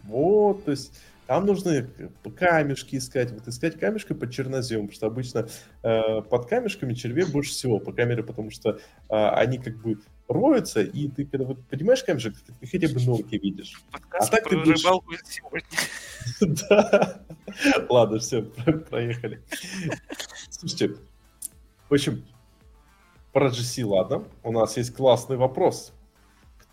Вот, 0.03 0.65
то 0.65 0.71
есть 0.71 0.93
там 1.27 1.45
нужно 1.47 1.87
камешки 2.37 2.97
искать. 2.97 3.31
Вот 3.31 3.47
искать 3.47 3.79
камешки 3.79 4.13
под 4.13 4.31
чернозем, 4.31 4.87
потому 4.87 4.93
что 4.93 5.07
обычно 5.07 5.47
э, 5.81 6.21
под 6.21 6.47
камешками 6.47 6.93
червей 6.93 7.25
больше 7.25 7.51
всего 7.51 7.79
по 7.79 7.91
камере, 7.91 8.21
потому 8.21 8.51
что 8.51 8.71
э, 8.71 8.79
они 9.09 9.57
как 9.57 9.75
бы 9.81 9.97
роются, 10.27 10.81
и 10.81 11.07
ты 11.07 11.25
когда 11.25 11.45
вот 11.45 11.65
поднимаешь 11.67 12.03
камешек, 12.03 12.35
ты 12.59 12.67
хотя 12.67 12.87
бы 12.93 13.03
ногти 13.03 13.35
видишь. 13.35 13.81
Подкаст 13.91 14.29
а 14.29 14.35
так 14.35 14.49
ты 14.49 14.57
будешь... 14.57 14.83
рыбалку 14.83 15.13
сегодня. 15.23 15.67
Да. 16.69 17.21
Ладно, 17.89 18.17
все, 18.17 18.41
проехали. 18.89 19.41
Слушайте, 20.49 20.95
в 21.87 21.93
общем, 21.93 22.25
про 23.31 23.49
GC, 23.49 23.85
ладно. 23.85 24.23
У 24.43 24.51
нас 24.51 24.77
есть 24.77 24.95
классный 24.95 25.37
вопрос. 25.37 25.94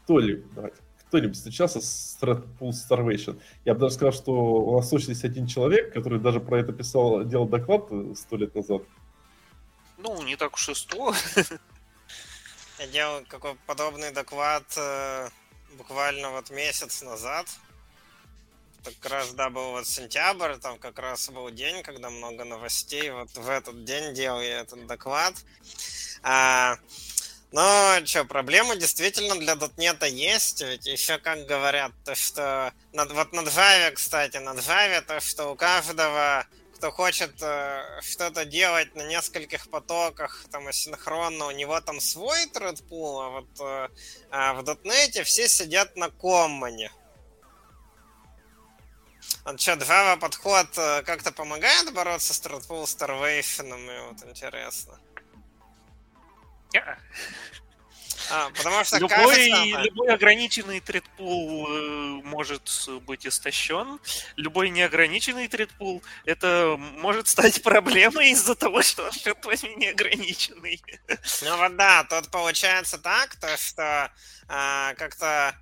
Кто 0.05 0.19
ли, 0.19 0.45
давайте, 0.55 0.79
кто-нибудь 1.09 1.37
встречался 1.37 1.81
с 1.81 2.17
Threadpool 2.21 2.71
Starvation? 2.71 3.41
Я 3.65 3.75
бы 3.75 3.81
даже 3.81 3.95
сказал, 3.95 4.13
что 4.13 4.33
у 4.33 4.77
нас 4.77 4.89
точно 4.89 5.11
есть 5.11 5.25
один 5.25 5.47
человек, 5.47 5.93
который 5.93 6.19
даже 6.19 6.41
про 6.41 6.61
это 6.61 6.73
писал, 6.73 7.25
делал 7.25 7.47
доклад 7.47 7.89
сто 8.17 8.37
лет 8.37 8.55
назад. 8.55 8.83
Ну, 9.99 10.23
не 10.23 10.37
так 10.37 10.55
уж 10.55 10.69
и 10.71 10.75
сто. 10.75 11.15
Я 12.79 12.87
делал 12.89 13.23
какой 13.29 13.55
подобный 13.67 14.11
доклад 14.11 14.65
э, 14.77 15.29
буквально 15.77 16.31
вот 16.31 16.51
месяц 16.51 17.03
назад. 17.03 17.47
как 18.83 19.13
раз, 19.13 19.33
да, 19.35 19.51
был 19.51 19.73
вот 19.73 19.87
сентябрь, 19.87 20.57
там 20.57 20.79
как 20.79 20.99
раз 20.99 21.29
был 21.31 21.51
день, 21.51 21.83
когда 21.83 22.11
много 22.11 22.45
новостей. 22.45 23.11
Вот 23.11 23.31
в 23.37 23.49
этот 23.49 23.85
день 23.85 24.15
делал 24.15 24.41
я 24.41 24.61
этот 24.61 24.87
доклад. 24.87 25.35
А, 26.23 26.77
но 27.53 27.99
что, 28.07 28.25
проблема 28.25 28.77
действительно 28.77 29.39
для 29.39 29.55
дотнета 29.57 30.07
есть, 30.07 30.63
ведь 30.63 30.87
еще 30.87 31.19
как 31.19 31.45
говорят, 31.45 31.93
то 32.03 32.15
что 32.15 32.73
вот 32.93 33.33
на 33.33 33.41
Java, 33.41 33.91
кстати, 33.91 34.39
на 34.39 34.55
Java, 34.55 35.03
то 35.03 35.21
что 35.21 35.51
у 35.53 35.55
каждого, 35.55 36.47
кто 36.77 36.91
хочет 36.91 37.35
э, 37.43 38.01
что-то 38.01 38.47
делать 38.47 38.95
на 38.95 39.03
нескольких 39.03 39.69
потоках, 39.69 40.47
там, 40.51 40.67
асинхронно, 40.67 41.47
у 41.47 41.51
него 41.51 41.79
там 41.83 42.01
свой 42.01 42.47
thread 42.47 42.83
а 42.91 43.29
вот 43.29 43.61
э, 43.61 43.89
а 44.31 44.55
в 44.55 44.65
дотнете 44.65 45.23
все 45.23 45.47
сидят 45.47 45.95
на 45.95 46.09
коммоне. 46.09 46.91
Вот 49.45 49.61
что, 49.61 49.73
Java 49.73 50.17
подход 50.17 50.69
э, 50.79 51.03
как-то 51.03 51.33
помогает 51.33 51.93
бороться 51.93 52.33
с 52.33 52.41
thread 52.41 52.67
Starvation? 52.67 53.77
Мне 53.77 54.03
вот 54.09 54.25
интересно. 54.27 54.99
А, 58.31 58.51
потому 58.51 58.85
что 58.85 58.99
любой, 58.99 59.51
кажется... 59.51 59.83
любой 59.83 60.15
ограниченный 60.15 60.81
тредпул 60.81 61.67
э, 61.69 62.23
может 62.25 62.89
быть 63.07 63.27
истощен. 63.27 64.01
Любой 64.37 64.71
неограниченный 64.71 65.49
тредпул 65.49 66.03
это 66.25 66.77
может 66.79 67.29
стать 67.29 67.63
проблемой 67.65 68.31
из-за 68.31 68.55
того, 68.55 68.83
что 68.83 69.05
он, 69.05 69.11
черт 69.11 69.45
возьми, 69.45 69.75
неограниченный. 69.77 70.83
Ну 71.43 71.57
вот 71.57 71.77
да, 71.77 72.05
тут 72.05 72.31
получается 72.31 72.99
так, 72.99 73.37
то 73.37 73.57
что 73.57 74.11
а, 74.49 74.95
как-то 74.95 75.55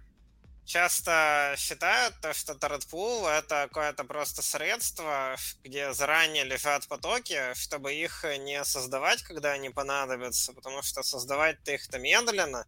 часто 0.70 1.54
считают, 1.58 2.14
то, 2.20 2.32
что 2.32 2.52
Threadpool— 2.52 3.28
это 3.38 3.66
какое-то 3.68 4.04
просто 4.04 4.40
средство, 4.40 5.36
где 5.64 5.92
заранее 5.92 6.44
лежат 6.44 6.86
потоки, 6.86 7.54
чтобы 7.54 7.92
их 7.92 8.24
не 8.38 8.64
создавать, 8.64 9.22
когда 9.22 9.50
они 9.50 9.70
понадобятся, 9.70 10.52
потому 10.52 10.82
что 10.82 11.02
создавать-то 11.02 11.72
их-то 11.72 11.98
медленно, 11.98 12.66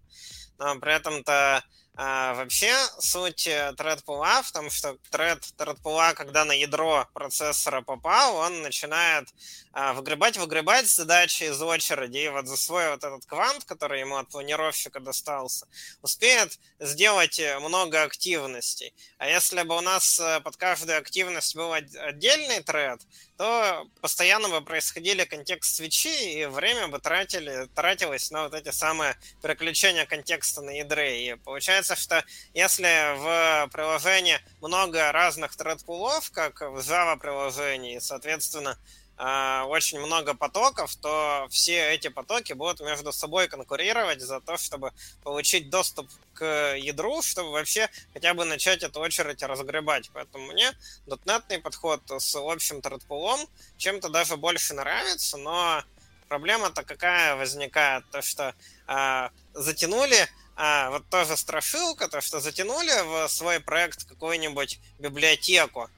но 0.59 0.79
при 0.81 0.95
этом-то 0.95 1.63
а, 1.95 2.33
вообще 2.35 2.73
суть 3.01 3.47
thread 3.47 4.03
в 4.05 4.53
том, 4.53 4.71
что 4.71 4.97
thread, 5.11 5.41
thread 5.59 6.15
когда 6.15 6.45
на 6.47 6.53
ядро 6.53 7.07
процессора 7.13 7.83
попал, 7.83 8.37
он 8.37 8.63
начинает 8.63 9.29
а, 9.73 9.93
выгребать, 9.93 10.39
выгребать 10.39 10.87
задачи 10.87 11.45
из 11.45 11.61
очереди, 11.61 12.19
и 12.19 12.29
вот 12.29 12.47
за 12.47 12.57
свой 12.57 12.89
вот 12.91 13.05
этот 13.05 13.27
квант, 13.27 13.65
который 13.65 14.01
ему 14.01 14.17
от 14.17 14.31
планировщика 14.31 15.01
достался, 15.01 15.67
успеет 16.01 16.59
сделать 16.79 17.41
много 17.61 18.03
активностей. 18.03 18.95
А 19.19 19.29
если 19.29 19.63
бы 19.63 19.77
у 19.77 19.81
нас 19.83 20.19
э, 20.19 20.41
под 20.41 20.57
каждую 20.57 20.99
активность 20.99 21.55
был 21.55 21.73
отдельный 21.73 22.61
thread, 22.61 23.01
то 23.43 23.89
постоянно 24.01 24.49
бы 24.49 24.61
происходили 24.61 25.25
контекст 25.25 25.75
свечи, 25.75 26.39
и 26.39 26.47
время 26.47 26.87
бы 26.87 27.01
тратили, 27.01 27.67
тратилось 27.75 28.31
на 28.31 28.45
вот 28.45 28.55
эти 28.55 28.71
самые 28.71 29.17
переключения 29.43 30.07
контекста 30.07 30.61
на 30.63 30.71
ядре. 30.71 31.27
И 31.27 31.35
получается, 31.35 31.97
что 31.97 32.25
если 32.55 33.17
в 33.17 33.69
приложении 33.73 34.39
много 34.61 35.11
разных 35.11 35.57
тред-пулов, 35.57 36.31
как 36.31 36.61
в 36.61 36.79
Java 36.79 37.19
приложении, 37.19 37.99
соответственно, 37.99 38.79
очень 39.19 40.01
много 40.01 40.35
потоков, 40.35 40.97
то 40.97 41.47
все 41.51 41.95
эти 41.95 42.09
потоки 42.09 42.55
будут 42.55 42.81
между 42.81 43.13
собой 43.13 43.47
конкурировать 43.47 44.21
за 44.21 44.41
то, 44.41 44.57
чтобы 44.57 44.93
получить 45.23 45.71
доступ 45.71 46.11
к 46.35 46.75
ядру, 46.77 47.23
чтобы 47.23 47.53
вообще 47.53 47.89
хотя 48.13 48.35
бы 48.35 48.45
начать 48.45 48.83
эту 48.83 49.01
очередь 49.01 49.43
разгребать. 49.43 50.11
Поэтому 50.13 50.47
мне 50.47 50.73
дотнетный 51.07 51.61
подход 51.61 52.03
с 52.09 52.35
общим 52.35 52.81
тредпулом 52.81 53.41
чем-то 53.77 54.09
даже 54.09 54.37
больше 54.37 54.75
нравится, 54.75 55.37
но 55.37 55.85
проблема-то 56.29 56.83
какая 56.83 57.37
возникает? 57.37 58.09
То, 58.11 58.23
что 58.23 58.55
а, 58.87 59.31
затянули 59.53 60.29
а, 60.57 60.91
вот 60.91 61.07
тоже 61.09 61.37
страшилка, 61.37 62.09
то, 62.09 62.21
что 62.21 62.41
затянули 62.41 62.93
в 63.05 63.29
свой 63.29 63.61
проект 63.61 64.05
какую-нибудь 64.05 64.81
библиотеку, 64.99 65.91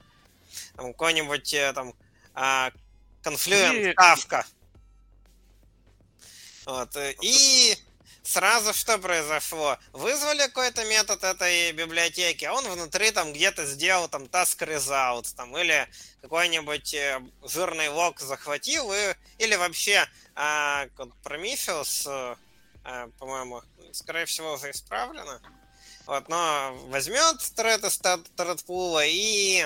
какой-нибудь 0.75 1.53
э, 1.53 1.73
там 1.73 1.93
Confluent, 3.25 3.93
Kafka. 3.95 4.45
Вот. 6.65 6.95
Э, 6.95 7.15
и 7.21 7.75
сразу 8.23 8.73
что 8.73 8.97
произошло? 8.97 9.77
Вызвали 9.93 10.39
какой-то 10.39 10.85
метод 10.85 11.23
этой 11.23 11.71
библиотеки, 11.71 12.45
а 12.45 12.53
он 12.53 12.67
внутри 12.69 13.11
там 13.11 13.33
где-то 13.33 13.65
сделал 13.65 14.07
там 14.07 14.23
task 14.23 14.59
result, 14.67 15.33
там, 15.35 15.57
или 15.57 15.87
какой-нибудь 16.21 16.93
э, 16.93 17.19
жирный 17.43 17.89
лог 17.89 18.19
захватил, 18.19 18.93
и, 18.93 19.15
или 19.39 19.55
вообще 19.55 20.07
а, 20.35 20.87
Prometheus, 21.23 22.07
а, 22.83 23.09
по-моему, 23.19 23.61
скорее 23.91 24.25
всего, 24.25 24.53
уже 24.53 24.71
исправлено. 24.71 25.41
Вот, 26.05 26.29
но 26.29 26.77
возьмет 26.89 27.37
тред 27.55 27.83
из 27.83 27.97
и 29.07 29.65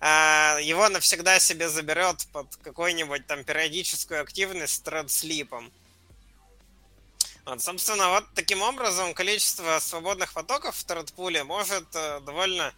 его 0.00 0.88
навсегда 0.88 1.38
себе 1.38 1.68
заберет 1.68 2.26
под 2.32 2.56
какую-нибудь 2.56 3.26
там 3.26 3.44
периодическую 3.44 4.22
активность 4.22 4.74
с 4.74 4.80
тредслипом. 4.80 5.70
Вот, 7.50 7.62
собственно, 7.62 8.10
вот 8.10 8.24
таким 8.34 8.62
образом 8.62 9.14
количество 9.14 9.78
свободных 9.80 10.32
потоков 10.32 10.76
в 10.76 10.84
тредпуле 10.84 11.42
может 11.42 11.84
э, 11.94 12.20
довольно 12.20 12.72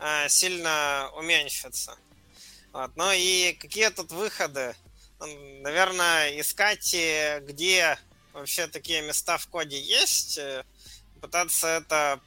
э, 0.00 0.28
сильно 0.28 1.10
уменьшиться. 1.16 1.96
Вот. 2.72 2.90
Ну 2.96 3.12
и 3.12 3.52
какие 3.52 3.88
тут 3.90 4.10
выходы? 4.12 4.74
Наверное, 5.60 6.40
искать, 6.40 6.92
где 7.42 7.98
вообще 8.32 8.66
такие 8.66 9.02
места 9.02 9.38
в 9.38 9.46
коде 9.48 9.80
есть, 9.80 10.38
э, 10.38 10.64
пытаться 11.20 11.68
это 11.68 12.20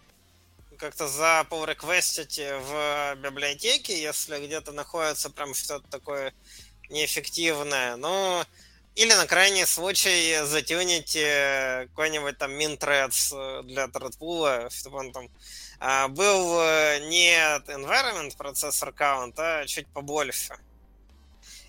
как-то 0.80 1.08
за 1.08 1.46
реквестить 1.66 2.40
в 2.40 3.16
библиотеке, 3.16 4.02
если 4.02 4.44
где-то 4.46 4.72
находится 4.72 5.30
прям 5.30 5.54
что-то 5.54 5.88
такое 5.90 6.34
неэффективное. 6.90 7.98
Ну, 7.98 8.44
или 8.96 9.14
на 9.14 9.28
крайний 9.28 9.66
случай 9.66 10.40
затюнить 10.46 11.16
э, 11.16 11.88
какой-нибудь 11.90 12.38
там 12.38 12.52
min-threads 12.52 13.34
э, 13.34 13.64
для 13.64 13.86
threadpool, 13.86 14.70
чтобы 14.72 14.98
он 14.98 15.12
там 15.12 15.30
а, 15.80 16.08
был 16.08 16.60
э, 16.60 17.00
не 17.08 17.36
environment 17.68 18.36
процессор 18.38 18.90
count, 18.90 19.36
а 19.38 19.66
чуть 19.66 19.88
побольше. 19.88 20.58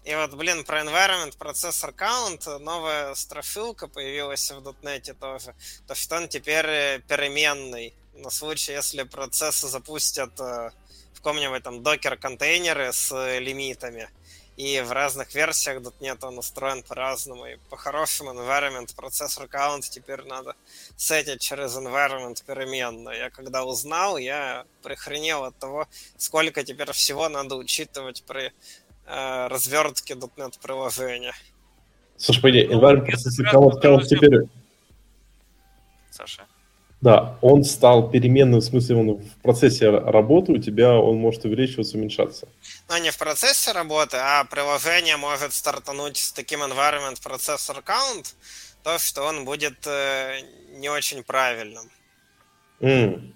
И 0.05 0.15
вот, 0.15 0.35
блин, 0.35 0.65
про 0.65 0.81
environment 0.81 1.37
процессор 1.37 1.91
count 1.91 2.59
новая 2.59 3.15
страшилка 3.15 3.87
появилась 3.87 4.51
в 4.51 4.67
.NET 4.83 5.15
тоже, 5.15 5.55
то 5.87 5.95
что 5.95 6.17
он 6.17 6.29
теперь 6.29 7.01
переменный 7.03 7.95
на 8.15 8.31
случай, 8.31 8.73
если 8.73 9.03
процессы 9.03 9.69
запустят 9.69 10.39
э, 10.41 10.71
в 11.15 11.17
каком-нибудь 11.17 11.63
там 11.63 11.83
докер-контейнеры 11.83 12.93
с 12.93 13.39
лимитами. 13.39 14.09
И 14.57 14.81
в 14.83 14.93
разных 14.93 15.35
версиях 15.35 15.81
.NET 16.01 16.19
он 16.23 16.39
устроен 16.39 16.83
по-разному. 16.83 17.47
И 17.47 17.57
по-хорошему 17.71 18.33
environment 18.33 18.95
процессор 18.95 19.47
count 19.47 19.83
теперь 19.89 20.23
надо 20.25 20.55
сетить 20.97 21.41
через 21.41 21.77
environment 21.77 22.45
переменную. 22.47 23.17
Я 23.17 23.31
когда 23.31 23.65
узнал, 23.65 24.19
я 24.19 24.67
прихренел 24.83 25.45
от 25.45 25.57
того, 25.59 25.89
сколько 26.19 26.63
теперь 26.63 26.93
всего 26.93 27.31
надо 27.31 27.57
учитывать 27.57 28.23
при 28.27 28.53
э, 29.07 29.47
развертки 29.47 30.13
.NET 30.13 30.59
приложения. 30.61 31.35
Слушай, 32.19 32.43
пойди, 32.43 32.67
ну, 32.67 32.81
environment 32.81 33.07
processor 33.07 33.51
count, 33.51 33.83
count 33.83 34.05
теперь... 34.05 34.41
Саша. 36.11 36.47
Да, 37.01 37.39
он 37.41 37.65
стал 37.65 38.11
переменным, 38.11 38.61
в 38.61 38.65
смысле, 38.65 38.97
он 38.97 39.17
в 39.17 39.37
процессе 39.43 39.89
работы 39.89 40.53
у 40.53 40.59
тебя, 40.59 40.93
он 40.93 41.17
может 41.17 41.45
увеличиваться, 41.47 41.97
уменьшаться. 41.97 42.47
Ну, 42.91 42.99
не 42.99 43.11
в 43.11 43.17
процессе 43.17 43.73
работы, 43.73 44.19
а 44.19 44.45
приложение 44.45 45.17
может 45.17 45.55
стартануть 45.55 46.19
с 46.19 46.33
таким 46.33 46.63
environment 46.63 47.19
processor 47.25 47.83
count, 47.83 48.35
то, 48.83 48.99
что 48.99 49.23
он 49.23 49.47
будет 49.47 49.87
э, 49.87 50.41
не 50.77 50.91
очень 50.91 51.23
правильным. 51.23 51.91
Mm. 52.81 53.33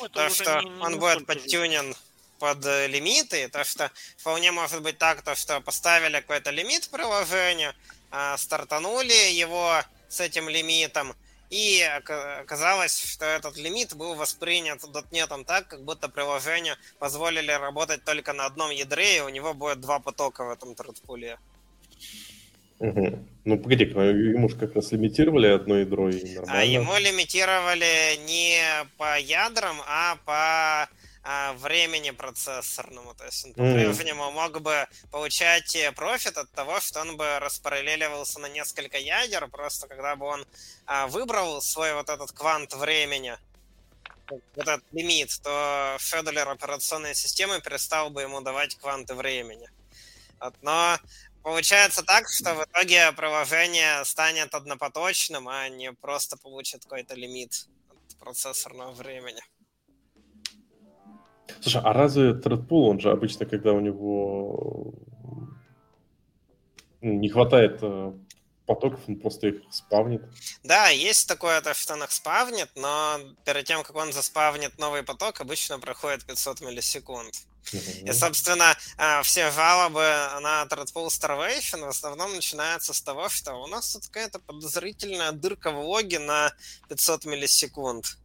Ну, 0.00 0.08
то, 0.08 0.28
что 0.28 0.60
не, 0.60 0.70
не 0.70 0.80
он 0.82 0.98
будет 0.98 1.24
подтюнен 1.24 1.94
под 2.40 2.66
э, 2.66 2.88
лимиты, 2.88 3.48
то, 3.48 3.62
что 3.62 3.92
вполне 4.16 4.50
может 4.50 4.82
быть 4.82 4.98
так, 4.98 5.22
то, 5.22 5.36
что 5.36 5.60
поставили 5.60 6.14
какой-то 6.14 6.50
лимит 6.50 6.88
приложения, 6.90 7.74
э, 8.10 8.34
стартанули 8.38 9.32
его 9.32 9.82
с 10.08 10.20
этим 10.20 10.48
лимитом, 10.48 11.14
и 11.54 11.82
оказалось, 11.82 12.98
что 12.98 13.24
этот 13.24 13.56
лимит 13.56 13.94
был 13.94 14.16
воспринят 14.16 14.80
дотнетом 14.92 15.44
так, 15.44 15.68
как 15.68 15.84
будто 15.84 16.08
приложение 16.08 16.74
позволили 16.98 17.52
работать 17.52 18.02
только 18.04 18.32
на 18.32 18.46
одном 18.46 18.70
ядре, 18.70 19.18
и 19.18 19.20
у 19.20 19.28
него 19.28 19.54
будет 19.54 19.80
два 19.80 20.00
потока 20.00 20.44
в 20.44 20.50
этом 20.50 20.74
тредпуле. 20.74 21.38
Угу. 22.80 23.18
Ну, 23.44 23.58
погоди, 23.58 23.84
ему 23.84 24.48
же 24.48 24.56
как 24.56 24.74
раз 24.74 24.90
лимитировали 24.90 25.46
одно 25.46 25.78
ядро 25.78 26.10
и 26.10 26.20
а 26.20 26.40
нормально. 26.40 26.60
А 26.60 26.64
ему 26.64 26.98
лимитировали 26.98 28.16
не 28.26 28.60
по 28.98 29.16
ядрам, 29.20 29.76
а 29.86 30.16
по 30.24 30.32
а, 30.32 30.88
времени 31.56 32.10
процессорному. 32.10 33.14
То 33.14 33.24
есть 33.24 33.44
он 33.46 33.52
по-прежнему 33.54 34.30
мог 34.30 34.60
бы 34.60 34.86
получать 35.10 35.74
э, 35.74 35.90
профит 35.92 36.36
от 36.36 36.50
того, 36.52 36.80
что 36.80 37.00
он 37.00 37.16
бы 37.16 37.38
распараллеливался 37.38 38.40
на 38.40 38.46
несколько 38.46 38.98
ядер, 38.98 39.48
просто 39.48 39.88
когда 39.88 40.16
бы 40.16 40.26
он 40.26 40.46
а, 40.86 41.06
выбрал 41.06 41.62
свой 41.62 41.94
вот 41.94 42.10
этот 42.10 42.32
квант 42.32 42.74
времени, 42.74 43.38
вот 44.28 44.42
этот 44.56 44.84
лимит, 44.92 45.30
то 45.42 45.96
Федолер 46.00 46.48
операционной 46.48 47.14
системы 47.14 47.60
перестал 47.60 48.10
бы 48.10 48.22
ему 48.22 48.40
давать 48.40 48.76
кванты 48.76 49.14
времени. 49.14 49.68
Вот, 50.40 50.54
но 50.62 50.98
получается 51.42 52.02
так, 52.02 52.28
что 52.28 52.54
в 52.54 52.64
итоге 52.64 53.12
приложение 53.12 54.04
станет 54.04 54.54
однопоточным, 54.54 55.48
а 55.48 55.68
не 55.68 55.92
просто 55.92 56.36
получит 56.36 56.82
какой-то 56.82 57.14
лимит 57.14 57.66
от 57.88 58.16
процессорного 58.18 58.92
времени. 58.92 59.42
Слушай, 61.60 61.82
а 61.84 61.92
разве 61.92 62.34
Тредпул, 62.34 62.88
он 62.88 63.00
же 63.00 63.10
обычно, 63.10 63.46
когда 63.46 63.72
у 63.72 63.80
него 63.80 64.94
ну, 67.00 67.12
не 67.12 67.28
хватает 67.28 67.78
э, 67.82 68.12
потоков, 68.66 69.00
он 69.08 69.16
просто 69.16 69.48
их 69.48 69.62
спавнит. 69.70 70.22
Да, 70.62 70.88
есть 70.88 71.28
такое, 71.28 71.60
то, 71.60 71.74
что 71.74 71.94
он 71.94 72.02
их 72.02 72.12
спавнит, 72.12 72.70
но 72.76 73.18
перед 73.44 73.64
тем, 73.64 73.82
как 73.82 73.96
он 73.96 74.12
заспавнит 74.12 74.78
новый 74.78 75.02
поток, 75.02 75.40
обычно 75.40 75.78
проходит 75.78 76.24
500 76.24 76.60
миллисекунд. 76.62 77.34
И, 78.04 78.12
собственно, 78.12 78.76
э, 78.98 79.22
все 79.22 79.50
жалобы 79.50 80.00
на 80.40 80.64
Threadpool 80.64 81.08
Starvation 81.08 81.84
в 81.84 81.88
основном 81.88 82.34
начинаются 82.34 82.92
с 82.92 83.00
того, 83.00 83.28
что 83.28 83.54
у 83.54 83.66
нас 83.66 83.92
тут 83.92 84.06
какая-то 84.06 84.38
подозрительная 84.38 85.32
дырка 85.32 85.70
в 85.70 85.80
логе 85.80 86.18
на 86.18 86.52
500 86.88 87.24
миллисекунд. 87.24 88.18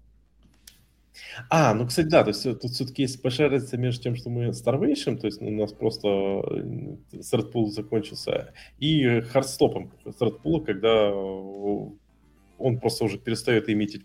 А, 1.49 1.73
ну, 1.73 1.87
кстати, 1.87 2.07
да, 2.07 2.23
то 2.23 2.29
есть 2.29 2.45
э, 2.45 2.55
тут 2.55 2.71
все-таки 2.71 3.03
есть 3.03 3.21
большая 3.21 3.49
разница 3.49 3.77
между 3.77 4.03
тем, 4.03 4.15
что 4.15 4.29
мы 4.29 4.49
Starvation, 4.49 5.17
то 5.17 5.27
есть 5.27 5.41
у 5.41 5.49
нас 5.49 5.73
просто 5.73 6.07
Threadpool 6.07 7.67
э, 7.67 7.71
закончился, 7.71 8.53
и 8.77 9.21
хардстопом 9.21 9.91
Threadpool, 10.05 10.65
когда 10.65 11.11
он 11.11 12.79
просто 12.79 13.05
уже 13.05 13.17
перестает 13.17 13.69
иметь 13.69 13.95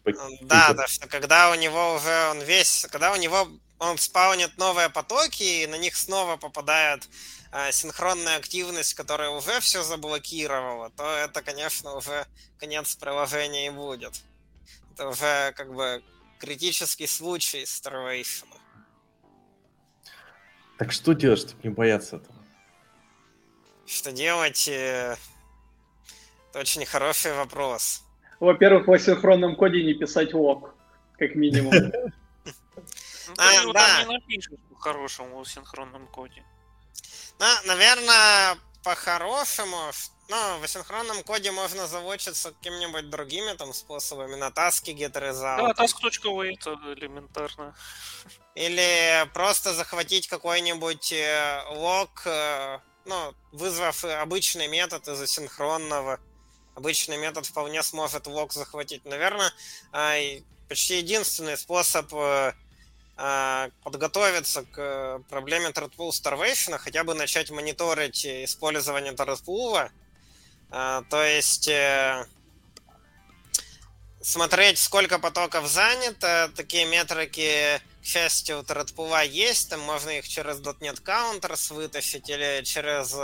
Да, 0.43 0.73
да, 0.73 0.87
что 0.87 1.09
когда 1.09 1.51
у 1.51 1.55
него 1.55 1.95
уже 1.95 2.31
он 2.31 2.41
весь, 2.43 2.87
когда 2.91 3.13
у 3.13 3.17
него 3.17 3.49
он 3.79 3.99
спаунит 3.99 4.57
новые 4.57 4.89
потоки, 4.89 5.43
и 5.43 5.67
на 5.67 5.77
них 5.77 5.97
снова 5.97 6.37
попадает 6.37 7.09
э, 7.53 7.73
синхронная 7.73 8.37
активность, 8.37 8.95
которая 8.95 9.31
уже 9.31 9.61
все 9.61 9.83
заблокировала, 9.83 10.91
то 10.91 11.05
это, 11.17 11.43
конечно, 11.43 11.97
уже 11.97 12.27
конец 12.59 12.95
приложения 12.97 13.67
и 13.67 13.71
будет. 13.71 14.13
Это 14.95 15.09
уже 15.09 15.53
как 15.57 15.75
бы 15.75 16.03
критический 16.45 17.07
случай 17.07 17.63
Starvation. 17.63 18.49
Так 20.79 20.93
что 20.93 21.15
делать, 21.15 21.41
чтобы 21.41 21.61
не 21.63 21.71
бояться 21.71 22.17
этого? 22.17 22.35
Что 23.87 24.13
делать? 24.13 24.69
Э, 24.69 25.17
это 26.51 26.59
очень 26.59 26.85
хороший 26.85 27.35
вопрос. 27.35 28.03
Во-первых, 28.41 28.87
в 28.87 28.93
асинхронном 28.93 29.57
коде 29.57 29.83
не 29.85 29.95
писать 29.95 30.35
лог, 30.35 30.75
как 31.19 31.35
минимум. 31.35 31.73
Ну, 33.27 33.35
а, 33.39 33.73
да. 33.73 34.03
не 34.03 34.13
напишешь 34.13 34.53
по 34.69 34.77
хорошему 34.77 35.43
в 35.43 35.49
синхронном 35.49 36.07
коде. 36.09 36.45
Ну, 37.39 37.47
наверное, 37.65 38.59
по-хорошему, 38.83 39.79
ну, 40.29 40.59
в 40.59 40.65
асинхронном 40.65 41.23
коде 41.23 41.51
можно 41.51 41.87
заводиться 41.87 42.53
какими-нибудь 42.53 43.11
другими 43.11 43.53
там 43.55 43.75
способами, 43.75 44.37
на 44.37 44.51
таски 44.51 44.91
get 44.91 45.13
result. 45.13 45.75
Да, 45.75 45.85
task.way 45.85 46.55
это 46.55 46.79
элементарно. 46.95 47.75
Или 48.55 49.29
просто 49.35 49.75
захватить 49.75 50.29
какой-нибудь 50.29 51.13
э, 51.13 51.63
лог, 51.71 52.23
э, 52.25 52.79
ну, 53.05 53.35
вызвав 53.53 54.05
обычный 54.05 54.69
метод 54.69 55.07
из 55.09 55.21
асинхронного. 55.21 56.21
Обычный 56.75 57.19
метод 57.19 57.47
вполне 57.47 57.83
сможет 57.83 58.27
лог 58.27 58.53
захватить. 58.53 59.05
Наверное, 59.05 59.53
э, 59.93 60.41
почти 60.69 60.99
единственный 60.99 61.59
способ 61.59 62.11
подготовиться 63.85 64.65
к 64.65 65.23
проблеме 65.31 65.69
Threadpool 65.69 66.11
Starvation, 66.11 66.77
хотя 66.79 67.05
бы 67.05 67.15
начать 67.15 67.49
мониторить 67.53 68.27
использование 68.27 69.13
Threadpool, 69.13 69.77
а, 69.77 69.91
то 71.11 71.25
есть 71.25 71.69
э, 71.69 72.27
смотреть, 74.21 74.79
сколько 74.79 75.19
потоков 75.19 75.69
занято. 75.69 76.51
Такие 76.57 76.87
метрики, 76.87 77.81
к 78.03 78.05
счастью, 78.05 78.59
у 78.59 78.63
Threadpool 78.63 79.27
есть. 79.29 79.71
Там 79.71 79.81
можно 79.81 80.11
их 80.11 80.27
через 80.27 80.61
.NET 80.61 81.03
Counters 81.03 81.73
вытащить 81.73 82.29
или 82.29 82.63
через 82.65 83.15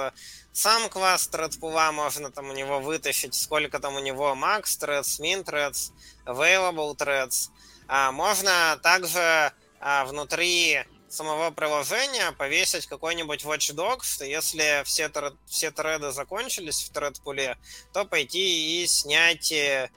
сам 0.53 0.89
класс 0.89 1.29
Threadpool 1.33 1.93
можно 1.93 2.31
там 2.31 2.51
у 2.51 2.53
него 2.53 2.81
вытащить, 2.81 3.35
сколько 3.35 3.79
там 3.79 3.97
у 3.97 4.01
него 4.01 4.35
max 4.35 4.65
threads, 4.81 5.21
min 5.21 5.45
threads, 5.45 5.93
available 6.27 6.97
threads. 6.97 7.51
А 7.87 8.13
можно 8.13 8.79
также 8.83 9.53
а, 9.81 10.05
внутри 10.05 10.85
самого 11.11 11.51
приложения 11.51 12.33
повесить 12.33 12.87
какой-нибудь 12.87 13.45
watchdog, 13.45 14.03
что 14.03 14.25
если 14.25 14.83
все, 14.85 15.09
тред, 15.09 15.35
все 15.47 15.71
треды 15.71 16.13
закончились 16.13 16.83
в 16.85 16.93
тред-пуле, 16.93 17.59
то 17.93 18.05
пойти 18.05 18.83
и 18.83 18.87
снять 18.87 19.51
э, 19.51 19.91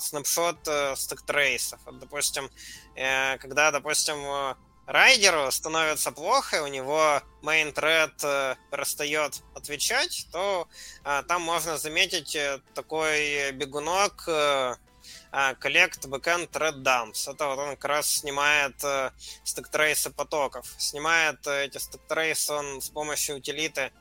snapshot 0.00 0.68
э, 0.68 0.94
stack 0.96 1.28
trace 1.28 1.61
ов. 1.61 1.80
Вот, 1.84 1.98
допустим, 1.98 2.48
э, 2.94 3.38
когда, 3.38 3.72
допустим, 3.72 4.56
Rider 4.86 5.39
у 5.39 5.50
становится 5.50 6.12
плохо, 6.12 6.58
и 6.58 6.60
у 6.60 6.68
него 6.68 7.20
main 7.42 7.72
thread 7.72 8.56
перестает 8.70 9.42
отвечать, 9.54 10.26
то 10.32 10.68
там 11.28 11.42
можно 11.42 11.78
заметить 11.78 12.36
такой 12.74 13.52
бегунок 13.52 14.28
collect 15.32 16.06
backend 16.08 16.50
thread 16.50 16.82
dumps. 16.82 17.30
Это 17.30 17.46
вот 17.46 17.58
он 17.58 17.76
как 17.76 17.86
раз 17.86 18.18
снимает 18.18 18.74
э, 18.84 19.10
stack 19.44 19.74
trace 19.74 20.04
ы 20.04 20.10
потоков. 20.10 20.66
Снимает 20.78 21.46
э, 21.46 21.64
эти 21.64 21.78
stack 21.78 22.12
trace 22.12 22.45
ы 22.45 22.52
он 22.52 22.82
с 22.82 22.90
помощью 22.90 23.36
утилиты 23.36 23.92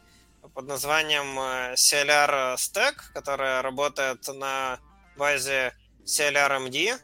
под 0.53 0.67
названием 0.67 1.39
э, 1.39 1.73
CLR 1.75 2.55
Stack, 2.55 2.95
которая 3.13 3.61
работает 3.61 4.27
на 4.27 4.79
базе 5.15 5.73
CLRMD. 6.03 6.99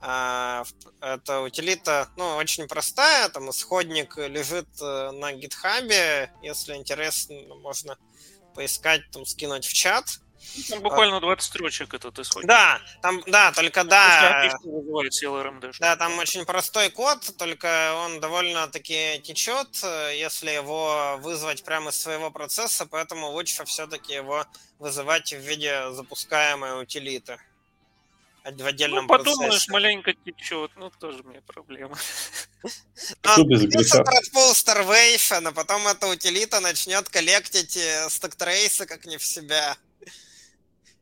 А, 0.00 0.64
это 1.00 1.40
утилита, 1.40 2.08
ну, 2.16 2.36
очень 2.36 2.68
простая, 2.68 3.28
там 3.30 3.50
исходник 3.50 4.16
лежит 4.16 4.68
на 4.80 5.32
гитхабе, 5.32 6.30
если 6.40 6.74
интересно, 6.74 7.34
можно 7.56 7.98
поискать, 8.54 9.02
там, 9.10 9.26
скинуть 9.26 9.66
в 9.66 9.72
чат. 9.72 10.20
Там 10.68 10.80
буквально 10.82 11.20
20 11.20 11.44
строчек 11.44 11.94
этот 11.94 12.18
исходник. 12.18 12.48
Да, 12.48 12.80
там, 13.02 13.22
да, 13.26 13.52
только 13.52 13.84
да. 13.84 14.50
Да, 15.78 15.96
там 15.96 16.18
очень 16.18 16.44
простой 16.44 16.90
код, 16.90 17.30
только 17.36 17.94
он 18.04 18.20
довольно-таки 18.20 19.20
течет, 19.22 19.68
если 20.14 20.50
его 20.50 21.18
вызвать 21.20 21.64
прямо 21.64 21.90
из 21.90 22.00
своего 22.00 22.30
процесса, 22.30 22.86
поэтому 22.86 23.30
лучше 23.30 23.64
все-таки 23.64 24.14
его 24.14 24.46
вызывать 24.78 25.32
в 25.32 25.38
виде 25.38 25.90
запускаемой 25.92 26.82
утилиты. 26.82 27.38
в 28.44 28.66
отдельном 28.66 29.04
ну, 29.04 29.08
подумаешь, 29.08 29.50
процессе. 29.50 29.72
маленько 29.72 30.12
течет, 30.12 30.70
ну, 30.76 30.90
тоже 30.90 31.22
мне 31.24 31.40
проблема. 31.42 31.96
Без 33.44 33.62
греха? 33.62 34.02
Thread 34.02 34.32
pool 34.32 34.52
starvation, 34.52 35.46
а 35.46 35.52
потом 35.52 35.86
эта 35.86 36.06
утилита 36.06 36.60
начнет 36.60 37.08
коллектить 37.08 37.76
э, 37.76 38.08
stack 38.08 38.44
trace 38.44 38.79
ы 38.79 38.86
как 38.86 39.04
не 39.04 39.16
в 39.16 39.24
себя. 39.24 39.76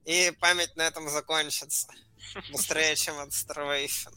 И 0.07 0.33
память 0.41 0.75
на 0.77 0.83
этом 0.83 1.09
закончится. 1.09 1.89
Быстрее, 2.53 2.95
чем 2.97 3.19
от 3.19 3.31
starvation. 3.31 4.09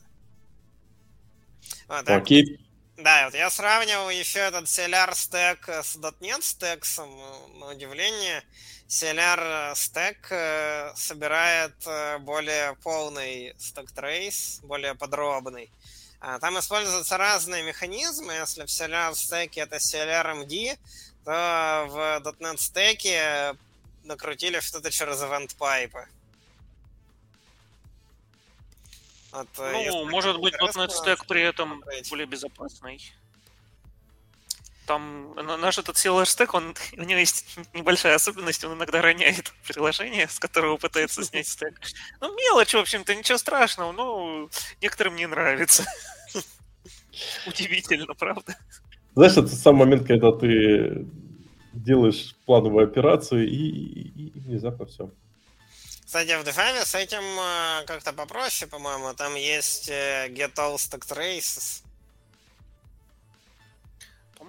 Вот, 1.87 2.07
Окей. 2.09 2.59
Да, 2.95 3.25
вот 3.25 3.33
я 3.33 3.49
сравнивал 3.49 4.09
еще 4.09 4.39
этот 4.39 4.65
CLR 4.65 5.15
стек 5.15 5.67
с 5.67 5.95
.NET 5.95 6.41
стексом. 6.41 7.09
На 7.59 7.67
удивление, 7.67 8.43
CLR 8.87 9.73
стек 9.75 10.27
э, 10.31 10.91
собирает 10.95 11.75
э, 11.87 12.17
более 12.19 12.75
полный 12.83 13.55
стек 13.57 13.91
трейс, 13.91 14.59
более 14.63 14.95
подробный. 14.95 15.71
А, 16.19 16.39
Там 16.39 16.59
используются 16.59 17.17
разные 17.17 17.63
механизмы. 17.63 18.33
Если 18.33 18.63
в 18.63 18.65
CLR 18.65 19.15
стеке 19.15 19.61
это 19.61 19.77
CLR 19.77 20.45
MD, 20.45 20.77
то 21.23 21.87
в 21.89 22.21
.NET 22.39 22.57
стеке 22.57 23.55
накрутили 24.03 24.59
что-то 24.59 24.91
через 24.91 25.21
event 25.21 25.55
pipe. 25.57 26.05
Вот, 29.31 29.47
э, 29.59 29.71
Ну, 29.91 30.05
может 30.09 30.39
быть, 30.39 30.55
.NET 30.55 30.89
Stack 30.89 31.26
при 31.27 31.41
этом 31.41 31.80
посмотреть. 31.80 32.09
более 32.09 32.26
безопасный. 32.26 33.13
Там 34.88 35.35
на- 35.35 35.57
наш 35.57 35.77
этот 35.77 35.97
CLR 35.97 36.26
стек, 36.26 36.55
он, 36.55 36.73
у 36.97 37.03
него 37.03 37.19
есть 37.19 37.45
небольшая 37.73 38.15
особенность, 38.15 38.63
он 38.63 38.73
иногда 38.73 39.01
роняет 39.03 39.53
приложение, 39.67 40.27
с 40.27 40.39
которого 40.39 40.77
пытается 40.77 41.23
снять 41.23 41.47
стек. 41.47 41.80
Ну, 42.21 42.35
мелочь, 42.35 42.73
в 42.73 42.77
общем-то, 42.80 43.13
ничего 43.13 43.38
страшного, 43.38 43.91
но 43.91 44.49
некоторым 44.81 45.15
не 45.15 45.27
нравится. 45.27 45.85
Удивительно, 47.45 48.15
правда? 48.15 48.57
Знаешь, 49.13 49.34
это 49.38 49.47
сам 49.49 49.76
момент, 49.76 50.07
когда 50.07 50.31
ты 50.31 51.05
делаешь 51.73 52.35
плановую 52.45 52.85
операцию, 52.85 53.47
и, 53.47 53.55
и- 53.55 54.27
и 54.27 54.39
внезапно 54.39 54.85
все. 54.85 55.09
Кстати, 56.05 56.29
в 56.41 56.47
Defame 56.47 56.83
с 56.85 56.95
этим 56.95 57.21
э, 57.21 57.85
как-то 57.85 58.13
попроще, 58.13 58.69
по-моему. 58.69 59.13
Там 59.13 59.35
есть 59.35 59.89
э, 59.89 60.27
get 60.29 60.55
all 60.55 60.75
stack 60.75 61.01
traces. 61.07 61.83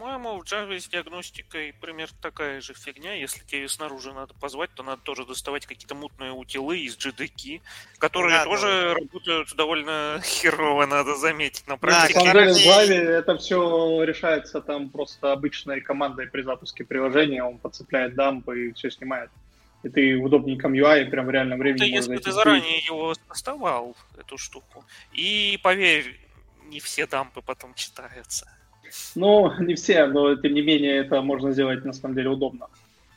По-моему, 0.01 0.39
в 0.41 0.45
Java 0.45 0.81
с 0.81 0.89
диагностикой 0.89 1.75
примерно 1.79 2.17
такая 2.23 2.63
же 2.63 2.73
фигня. 2.73 3.13
Если 3.13 3.45
тебе 3.45 3.69
снаружи 3.69 4.15
надо 4.15 4.33
позвать, 4.33 4.71
то 4.75 4.83
надо 4.83 5.03
тоже 5.03 5.27
доставать 5.27 5.67
какие-то 5.67 5.95
мутные 5.95 6.33
утилы 6.33 6.79
из 6.79 6.97
JDK, 6.97 7.61
которые 7.99 8.39
Да, 8.39 8.45
тоже 8.45 8.95
работают 8.95 9.55
довольно 9.55 10.19
херово, 10.25 10.87
надо 10.87 11.17
заметить, 11.17 11.67
на 11.67 11.75
На 11.75 11.77
практике. 11.77 12.19
самом 12.19 12.33
деле 12.33 12.55
в 12.55 12.57
Java 12.57 12.95
это 12.95 13.37
все 13.37 14.03
решается 14.05 14.63
там 14.63 14.89
просто 14.89 15.33
обычной 15.33 15.83
командой 15.83 16.29
при 16.29 16.41
запуске 16.41 16.83
приложения, 16.83 17.45
он 17.45 17.59
подцепляет 17.59 18.15
дамп 18.15 18.49
и 18.49 18.73
все 18.73 18.91
снимает. 18.91 19.31
И 19.83 19.91
ты 19.91 20.19
в 20.19 20.25
удобненьком 20.25 20.73
UI 20.73 21.11
прям 21.11 21.27
в 21.27 21.31
реальном 21.31 21.61
Это 21.61 21.75
времени 21.75 21.97
можешь 21.97 22.09
если 22.09 22.25
ты 22.25 22.33
заранее 22.33 22.79
его 22.79 23.13
доставал, 23.29 23.95
эту 24.19 24.39
штуку. 24.39 24.83
И 25.13 25.61
поверь, 25.63 26.19
не 26.65 26.81
все 26.81 27.07
дампы 27.07 27.43
потом 27.43 27.75
читаются. 27.75 28.51
Ну, 29.15 29.53
не 29.61 29.75
все, 29.75 30.07
но 30.07 30.35
тем 30.37 30.55
не 30.55 30.63
менее 30.63 30.99
это 30.99 31.21
можно 31.23 31.53
сделать 31.53 31.85
на 31.85 31.93
самом 31.93 32.15
деле 32.15 32.31
удобно 32.31 32.69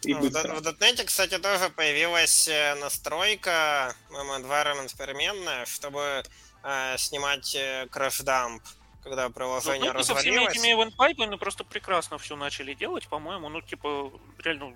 и 0.06 0.14
В, 0.14 0.22
быстро. 0.22 0.56
в 0.56 0.62
.NET, 0.62 1.04
кстати, 1.06 1.38
тоже 1.38 1.70
появилась 1.70 2.48
э, 2.48 2.76
настройка 2.76 3.96
environment 4.12 4.96
переменная, 4.98 5.66
чтобы 5.66 6.24
э, 6.64 6.98
снимать 6.98 7.56
э, 7.56 7.86
dump, 7.86 8.62
когда 9.04 9.30
приложение 9.30 9.94
Ну, 9.94 10.04
со 10.04 10.16
всеми 10.16 10.36
развалилось. 10.36 10.58
этими 10.58 10.74
event 10.74 11.38
просто 11.38 11.64
прекрасно 11.64 12.18
все 12.18 12.36
начали 12.36 12.74
делать, 12.74 13.08
по-моему. 13.08 13.50
Ну, 13.50 13.62
типа, 13.62 14.12
реально 14.40 14.76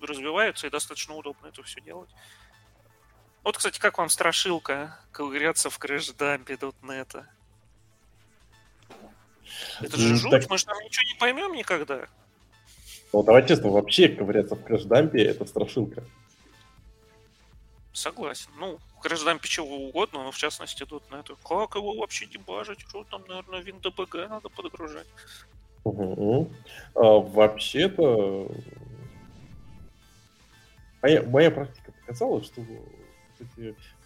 развиваются 0.00 0.66
и 0.66 0.70
достаточно 0.70 1.14
удобно 1.14 1.48
это 1.48 1.62
все 1.62 1.80
делать. 1.80 2.10
Вот, 3.42 3.56
кстати, 3.56 3.80
как 3.80 3.98
вам 3.98 4.08
страшилка 4.08 5.00
ковыряться 5.10 5.68
в 5.70 5.78
crash 5.78 6.16
dump 6.16 6.46
е 6.46 6.54
.NET? 6.82 7.24
Это 9.80 9.96
же 9.96 10.16
жуть, 10.16 10.30
так- 10.30 10.50
мы 10.50 10.58
же 10.58 10.64
там 10.64 10.78
ничего 10.84 11.04
не 11.06 11.18
поймем 11.18 11.52
никогда. 11.52 12.06
Ну, 13.12 13.22
давай 13.22 13.46
честно, 13.46 13.68
вообще 13.70 14.08
ковыряться 14.08 14.54
в 14.54 14.64
crash 14.64 14.96
dump 14.96 15.22
е – 15.22 15.24
это 15.24 15.44
страшилка. 15.44 16.02
Согласен. 17.92 18.50
Ну, 18.58 18.78
в 18.96 19.00
crash 19.02 19.25
dump 19.25 19.43
е 19.43 19.48
чего 19.48 19.76
угодно, 19.88 20.22
но 20.24 20.32
в 20.32 20.36
частности 20.36 20.82
.NET. 20.84 21.36
Как 21.46 21.74
его 21.74 21.94
вообще 21.94 22.26
дебажить? 22.26 22.80
Что 22.88 23.04
там, 23.04 23.22
наверное, 23.28 23.60
WinDBG 23.62 24.28
надо 24.28 24.48
подгружать? 24.48 25.06
Мгм. 25.84 26.48
А, 26.94 27.02
вообще-то, 27.02 28.50
моя, 31.02 31.22
моя 31.24 31.50
практика 31.50 31.92
показала, 31.92 32.42
что 32.42 32.62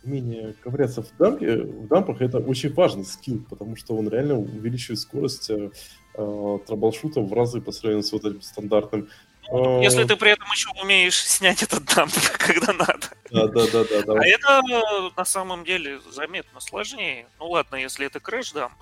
умение 0.04 0.54
ковыряться 0.62 1.02
в, 1.02 1.16
дампе, 1.16 1.56
в 1.62 1.86
дампах 1.88 2.20
это 2.20 2.38
очень 2.38 2.72
важный 2.72 3.04
скилл, 3.04 3.44
потому 3.48 3.76
что 3.76 3.96
он 3.96 4.08
реально 4.08 4.38
увеличивает 4.38 5.00
скорость 5.00 5.50
э, 5.50 5.70
э, 6.14 6.58
troubleshoot 6.66 7.16
а 7.16 7.20
в 7.20 7.32
разы 7.32 7.60
по 7.60 7.72
сравнению 7.72 8.04
с 8.04 8.12
вот 8.12 8.24
этим 8.24 8.40
стандартным. 8.40 9.08
Э, 9.50 9.80
Если 9.82 10.04
ты 10.04 10.16
при 10.16 10.32
этом 10.32 10.46
еще 10.50 10.68
умеешь 10.82 11.24
снять 11.24 11.62
этот 11.62 11.84
дамп, 11.84 12.12
когда 12.38 12.72
надо. 12.72 13.08
Да, 13.30 13.46
да, 13.48 13.66
да, 13.72 13.84
да, 13.84 14.02
да. 14.02 14.12
А 14.20 14.24
это 14.26 14.62
э, 14.70 15.10
на 15.16 15.24
самом 15.24 15.64
деле 15.64 16.00
заметно 16.10 16.60
сложнее. 16.60 17.26
Ну 17.38 17.50
ладно, 17.50 17.76
если 17.76 18.06
это 18.06 18.18
crash 18.20 18.47
dump, 18.47 18.74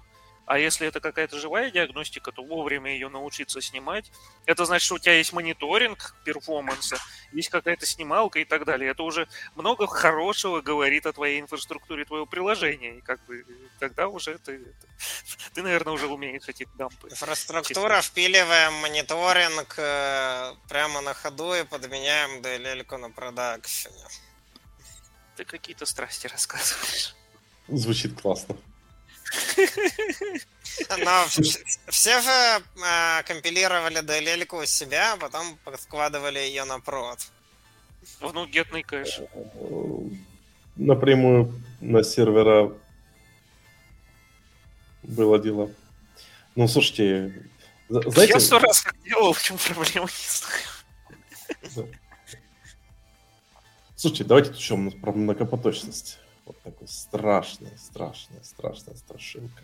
а 0.47 0.59
если 0.59 0.87
это 0.87 1.01
какая-то 1.01 1.39
живая 1.39 1.71
диагностика, 1.71 2.31
то 2.31 2.45
вовремя 2.45 2.93
ее 2.93 3.09
научиться 3.09 3.61
снимать. 3.61 4.11
Это 4.45 4.67
значит, 4.67 4.85
что 4.85 4.97
у 4.97 4.99
тебя 4.99 5.15
есть 5.15 5.33
мониторинг 5.33 6.15
перформанса, 6.25 6.99
есть 7.33 7.49
какая-то 7.49 7.87
снималка 7.87 8.39
и 8.39 8.45
так 8.45 8.65
далее. 8.65 8.91
Это 8.91 9.03
уже 9.05 9.27
много 9.55 9.87
хорошего 9.87 10.61
говорит 10.61 11.07
о 11.07 11.13
твоей 11.13 11.41
инфраструктуре 11.41 12.05
твоего 12.05 12.27
приложения. 12.27 12.99
И 12.99 13.01
как 13.01 13.25
бы 13.25 13.45
тогда 13.79 14.09
уже 14.09 14.39
ты, 14.39 14.61
ты 15.55 15.63
наверное, 15.63 15.95
уже 15.95 16.07
умеешь 16.09 16.47
эти 16.47 16.69
дампы. 16.75 17.09
Инфраструктура, 17.09 18.03
впиливаем 18.03 18.75
мониторинг 18.75 19.75
э, 19.79 20.55
прямо 20.69 21.01
на 21.01 21.15
ходу 21.15 21.55
и 21.55 21.65
подменяем 21.65 22.43
DLL 22.43 22.99
на 22.99 23.11
продакшене. 23.11 24.05
Ты 25.37 25.45
какие-то 25.45 25.87
страсти 25.87 26.27
рассказываешь. 26.27 27.17
Звучит 27.69 28.21
классно. 28.21 28.57
Но 30.99 31.25
вс- 31.27 31.63
все 31.89 32.21
же 32.21 32.31
э, 32.31 33.23
компилировали 33.25 34.03
DLL 34.03 34.63
у 34.63 34.67
себя, 34.67 35.13
а 35.15 35.17
потом 35.17 35.59
складывали 35.79 36.39
ее 36.39 36.65
на 36.65 36.81
прод. 36.81 37.19
В 38.21 38.33
нугетный 38.33 38.83
кэш. 38.83 39.21
Напрямую 40.77 41.61
на 41.81 42.03
сервера 42.03 42.73
было 45.03 45.39
дело. 45.39 45.71
Ну, 46.57 46.69
слушайте, 46.69 47.49
знаете... 47.89 48.33
Я 48.35 48.41
сто 48.41 48.59
раз 48.59 48.83
так 48.83 48.95
делал, 49.03 49.33
в 49.33 49.43
чем 49.43 49.59
проблема, 49.59 50.07
не 50.07 51.71
знаю. 51.71 51.89
Слушайте, 53.97 54.25
давайте 54.25 54.51
еще 54.53 54.75
у 54.75 54.79
нас 54.79 54.95
про 54.95 55.13
многопоточность. 55.13 56.19
Вот 56.47 56.61
такой 56.63 56.89
страшная, 56.89 57.77
страшная, 57.77 58.43
страшная 58.43 58.95
страшилка. 58.97 59.63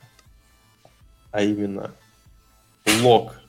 А 1.30 1.42
именно 1.42 1.94
лог 3.02 3.40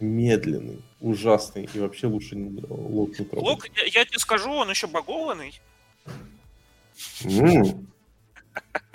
медленный, 0.00 0.82
ужасный 1.00 1.68
и 1.72 1.78
вообще 1.80 2.06
лучше 2.06 2.36
лог 2.36 3.18
не 3.18 3.24
трогать. 3.24 3.48
Лог, 3.48 3.66
я, 3.76 3.84
я 3.84 4.04
тебе 4.04 4.18
скажу, 4.18 4.50
он 4.52 4.70
еще 4.70 4.86
багованный. 4.86 5.60
М. 7.24 7.88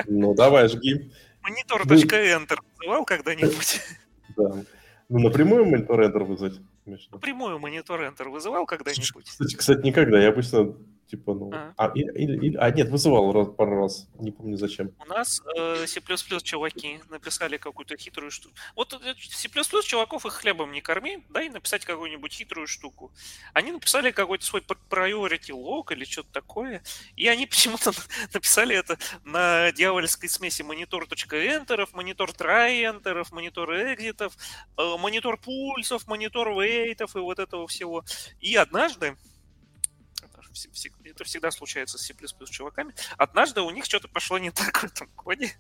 Ну, 0.07 0.33
давай, 0.33 0.67
жги. 0.69 1.11
Монитор.enter 1.41 2.57
называл 2.79 3.05
когда-нибудь? 3.05 3.81
Да. 4.35 4.63
Ну, 5.09 5.19
напрямую 5.19 5.65
монитор 5.65 6.01
Enter 6.01 6.23
вызвать. 6.23 6.59
Напрямую 7.11 7.59
монитор 7.59 8.01
Enter 8.01 8.29
вызывал 8.29 8.65
когда-нибудь? 8.65 9.25
Кстати, 9.25 9.55
кстати, 9.55 9.85
никогда. 9.85 10.19
Я 10.19 10.29
обычно, 10.29 10.73
типа, 11.07 11.33
ну... 11.33 11.51
А. 11.53 11.73
А, 11.77 11.91
или, 11.95 12.11
или- 12.37 12.57
а, 12.57 12.71
нет, 12.71 12.89
вызывал 12.89 13.31
раз, 13.31 13.47
пару 13.55 13.79
раз. 13.81 14.07
Не 14.19 14.31
помню 14.31 14.57
зачем. 14.57 14.91
У 14.99 15.05
нас 15.05 15.41
э, 15.55 15.85
C++ 15.87 16.01
чуваки 16.41 16.99
написали 17.09 17.57
какую-то 17.57 17.97
хитрую 17.97 18.31
штуку. 18.31 18.55
Вот 18.75 18.93
э, 18.93 19.15
C++ 19.17 19.49
чуваков 19.83 20.25
их 20.25 20.33
хлебом 20.33 20.71
не 20.71 20.81
корми, 20.81 21.23
дай 21.29 21.49
написать 21.49 21.85
какую-нибудь 21.85 22.33
хитрую 22.33 22.67
штуку. 22.67 23.11
Они 23.53 23.71
написали 23.71 24.11
какой-то 24.11 24.45
свой 24.45 24.61
priority 24.61 25.51
log 25.51 25.93
или 25.93 26.03
что-то 26.05 26.31
такое, 26.31 26.83
и 27.15 27.27
они 27.27 27.45
почему-то 27.47 27.91
написали 28.33 28.75
это 28.75 28.97
на 29.23 29.71
дьявольской 29.71 30.29
смеси 30.29 30.61
монитор.энтеров, 30.61 31.93
монитор 31.93 32.31
try-энтеров, 32.31 33.31
монитор 33.31 33.73
экзитов, 33.93 34.35
э, 34.77 34.95
монитор 34.99 35.37
пульсов, 35.37 36.07
монитор 36.07 36.49
вейтов 36.59 37.15
и 37.15 37.19
вот 37.19 37.39
этого 37.39 37.67
всего. 37.67 38.03
И 38.39 38.55
однажды 38.55 39.15
это 41.03 41.23
всегда 41.23 41.51
случается 41.51 41.97
с 41.97 42.01
C++ 42.01 42.13
чуваками. 42.49 42.93
Однажды 43.17 43.61
у 43.61 43.69
них 43.69 43.85
что-то 43.85 44.07
пошло 44.07 44.37
не 44.37 44.51
так 44.51 44.77
в 44.77 44.83
этом 44.85 45.07
коде. 45.15 45.51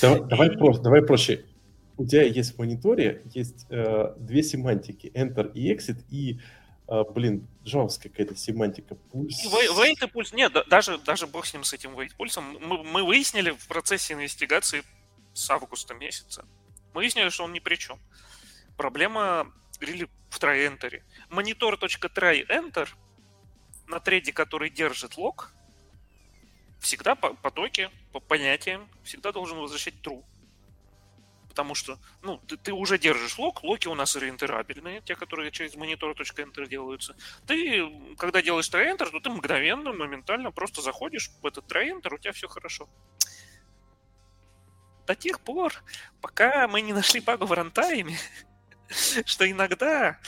Давай, 0.00 0.20
давай, 0.28 0.50
проще, 0.52 0.80
давай 0.80 1.02
проще. 1.02 1.44
У 1.96 2.06
тебя 2.06 2.24
есть 2.24 2.54
в 2.54 2.58
мониторе 2.58 3.22
есть 3.32 3.66
э, 3.70 4.14
две 4.18 4.42
семантики, 4.42 5.10
enter 5.14 5.50
и 5.52 5.72
exit, 5.74 6.04
и 6.10 6.38
а, 6.88 7.04
блин, 7.04 7.48
джавовская 7.64 8.10
какая-то 8.10 8.36
семантика, 8.36 8.94
пульс. 8.94 9.44
Wait 9.46 10.04
и 10.04 10.06
пульс, 10.06 10.32
нет, 10.32 10.52
даже, 10.68 10.98
даже 10.98 11.26
бог 11.26 11.46
с 11.46 11.52
ним, 11.52 11.64
с 11.64 11.72
этим 11.72 11.98
wait 11.98 12.10
пульсом. 12.16 12.56
Мы, 12.60 12.84
мы 12.84 13.04
выяснили 13.04 13.50
в 13.50 13.66
процессе 13.66 14.14
инвестигации 14.14 14.82
с 15.32 15.50
августа 15.50 15.94
месяца, 15.94 16.44
мы 16.94 17.00
выяснили, 17.00 17.28
что 17.28 17.44
он 17.44 17.52
ни 17.52 17.58
при 17.58 17.76
чем. 17.76 17.98
Проблема 18.76 19.52
really 19.80 20.08
в 20.30 20.38
try-enter. 20.38 21.02
Monitor.try-enter 21.30 22.88
на 23.86 24.00
треде, 24.00 24.32
который 24.32 24.70
держит 24.70 25.16
лог, 25.16 25.52
всегда 26.80 27.14
по 27.14 27.34
потоке, 27.34 27.90
по 28.12 28.20
понятиям, 28.20 28.88
всегда 29.04 29.32
должен 29.32 29.58
возвращать 29.58 29.94
true 30.02 30.24
потому 31.56 31.74
что, 31.74 31.98
ну, 32.20 32.36
ты, 32.36 32.58
ты 32.58 32.72
уже 32.74 32.98
держишь 32.98 33.38
лог, 33.38 33.64
локи 33.64 33.88
у 33.88 33.94
нас 33.94 34.14
реинтерабельные, 34.14 35.00
те, 35.00 35.16
которые 35.16 35.50
через 35.50 35.74
монитор.enter 35.74 36.68
делаются. 36.68 37.16
Ты, 37.46 38.14
когда 38.18 38.42
делаешь 38.42 38.68
try-enter, 38.68 39.08
то 39.10 39.20
ты 39.20 39.30
мгновенно, 39.30 39.94
моментально 39.94 40.50
просто 40.50 40.82
заходишь 40.82 41.30
в 41.40 41.46
этот 41.46 41.64
try-enter, 41.64 42.12
у 42.14 42.18
тебя 42.18 42.32
все 42.32 42.46
хорошо. 42.46 42.90
До 45.06 45.14
тех 45.14 45.40
пор, 45.40 45.72
пока 46.20 46.68
мы 46.68 46.82
не 46.82 46.92
нашли 46.92 47.20
багу 47.20 47.46
в 47.46 47.52
рантайме, 47.52 48.18
что 49.24 49.50
иногда 49.50 50.20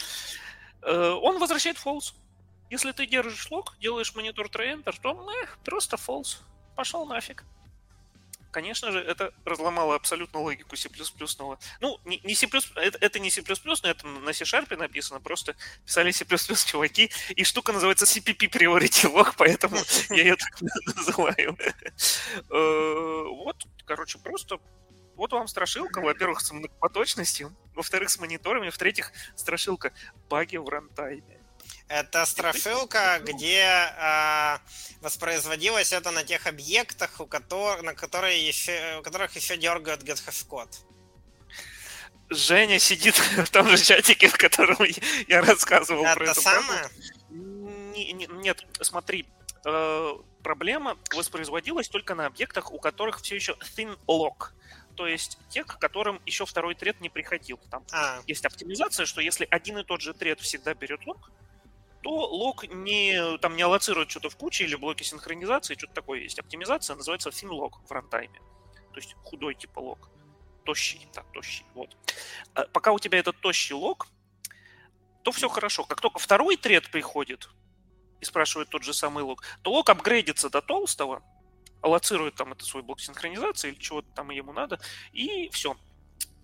э, 0.80 1.10
он 1.10 1.38
возвращает 1.38 1.76
false. 1.76 2.14
Если 2.70 2.92
ты 2.92 3.06
держишь 3.06 3.50
лог, 3.50 3.76
делаешь 3.80 4.14
монитор 4.14 4.46
try-enter, 4.46 4.94
то 5.00 5.30
э, 5.30 5.46
просто 5.64 5.96
false. 5.96 6.38
Пошел 6.76 7.06
нафиг 7.06 7.44
конечно 8.50 8.90
же, 8.90 9.00
это 9.00 9.32
разломало 9.44 9.94
абсолютно 9.94 10.40
логику 10.40 10.76
C++. 10.76 10.88
Ну, 11.80 12.00
не, 12.04 12.20
не 12.24 12.34
C++, 12.34 12.48
это, 12.76 12.98
это 13.00 13.18
не 13.18 13.30
C++, 13.30 13.42
но 13.64 13.74
это 13.88 14.06
на 14.06 14.32
C-Sharp 14.32 14.76
написано, 14.76 15.20
просто 15.20 15.54
писали 15.84 16.10
C++ 16.10 16.24
чуваки, 16.24 17.10
и 17.30 17.44
штука 17.44 17.72
называется 17.72 18.04
CPP 18.04 18.50
Priority 18.50 19.12
Log, 19.12 19.34
поэтому 19.36 19.76
я 20.10 20.22
ее 20.22 20.36
так 20.36 20.60
называю. 20.96 21.56
Э, 22.50 23.24
вот, 23.28 23.56
короче, 23.84 24.18
просто 24.18 24.58
вот 25.14 25.32
вам 25.32 25.48
страшилка, 25.48 26.00
во-первых, 26.00 26.40
с 26.40 26.50
многопоточностью, 26.52 27.54
во-вторых, 27.74 28.10
с 28.10 28.18
мониторами, 28.18 28.70
в-третьих, 28.70 29.12
страшилка 29.36 29.92
баги 30.28 30.56
в 30.56 30.68
рантайме. 30.68 31.37
Это 31.88 32.26
страшилка, 32.26 33.18
где 33.24 33.64
э, 33.64 34.58
воспроизводилось 35.00 35.92
это 35.92 36.10
на 36.10 36.22
тех 36.22 36.46
объектах, 36.46 37.18
у 37.18 37.26
которых, 37.26 37.82
на 37.82 37.94
которые 37.94 38.46
еще, 38.46 38.98
у 38.98 39.02
которых 39.02 39.34
еще 39.36 39.56
дергают 39.56 40.04
код. 40.46 40.68
Женя 42.28 42.78
сидит 42.78 43.14
в 43.38 43.48
том 43.50 43.68
же 43.68 43.82
чатике, 43.82 44.28
в 44.28 44.36
котором 44.36 44.76
я 45.28 45.40
рассказывал 45.40 46.04
это 46.04 46.14
про 46.14 46.24
это. 46.24 46.40
самое? 46.40 46.90
Не, 47.30 48.12
не, 48.12 48.26
нет, 48.26 48.66
смотри, 48.82 49.26
э, 49.64 50.12
проблема 50.42 50.98
воспроизводилась 51.14 51.88
только 51.88 52.14
на 52.14 52.26
объектах, 52.26 52.70
у 52.70 52.78
которых 52.78 53.22
все 53.22 53.36
еще 53.36 53.56
thin 53.76 53.98
lock 54.06 54.50
то 54.98 55.06
есть 55.06 55.38
те, 55.48 55.62
к 55.62 55.78
которым 55.78 56.20
еще 56.26 56.44
второй 56.44 56.74
тред 56.74 57.00
не 57.00 57.08
приходил. 57.08 57.60
Там 57.70 57.84
а. 57.92 58.20
есть 58.26 58.44
оптимизация, 58.44 59.06
что 59.06 59.20
если 59.20 59.46
один 59.48 59.78
и 59.78 59.84
тот 59.84 60.00
же 60.00 60.12
тред 60.12 60.40
всегда 60.40 60.74
берет 60.74 61.06
лог, 61.06 61.30
то 62.08 62.26
лог 62.26 62.66
не, 62.66 63.36
там, 63.36 63.54
не 63.54 63.62
аллоцирует 63.62 64.10
что-то 64.10 64.30
в 64.30 64.36
куче 64.36 64.64
или 64.64 64.76
блоки 64.76 65.02
синхронизации, 65.02 65.74
что-то 65.74 65.92
такое 65.92 66.20
есть. 66.20 66.38
Оптимизация 66.38 66.96
называется 66.96 67.28
finlog 67.28 67.72
в 67.86 67.92
рантайме. 67.92 68.40
То 68.94 68.96
есть 68.96 69.14
худой 69.24 69.54
типа 69.54 69.80
лог. 69.80 70.08
Тощий, 70.64 71.06
так, 71.12 71.30
тощий, 71.32 71.66
вот. 71.74 71.94
А 72.54 72.64
пока 72.68 72.92
у 72.92 72.98
тебя 72.98 73.18
этот 73.18 73.38
тощий 73.42 73.74
лог, 73.74 74.06
то 75.22 75.32
все 75.32 75.50
хорошо. 75.50 75.84
Как 75.84 76.00
только 76.00 76.18
второй 76.18 76.56
тред 76.56 76.90
приходит 76.90 77.50
и 78.22 78.24
спрашивает 78.24 78.70
тот 78.70 78.84
же 78.84 78.94
самый 78.94 79.22
лог, 79.22 79.44
то 79.60 79.70
лог 79.70 79.90
апгрейдится 79.90 80.48
до 80.48 80.62
толстого, 80.62 81.22
аллоцирует 81.82 82.36
там 82.36 82.52
это 82.54 82.64
свой 82.64 82.82
блок 82.82 83.00
синхронизации 83.00 83.72
или 83.72 83.78
чего-то 83.78 84.08
там 84.14 84.30
ему 84.30 84.54
надо, 84.54 84.80
и 85.12 85.50
все. 85.50 85.76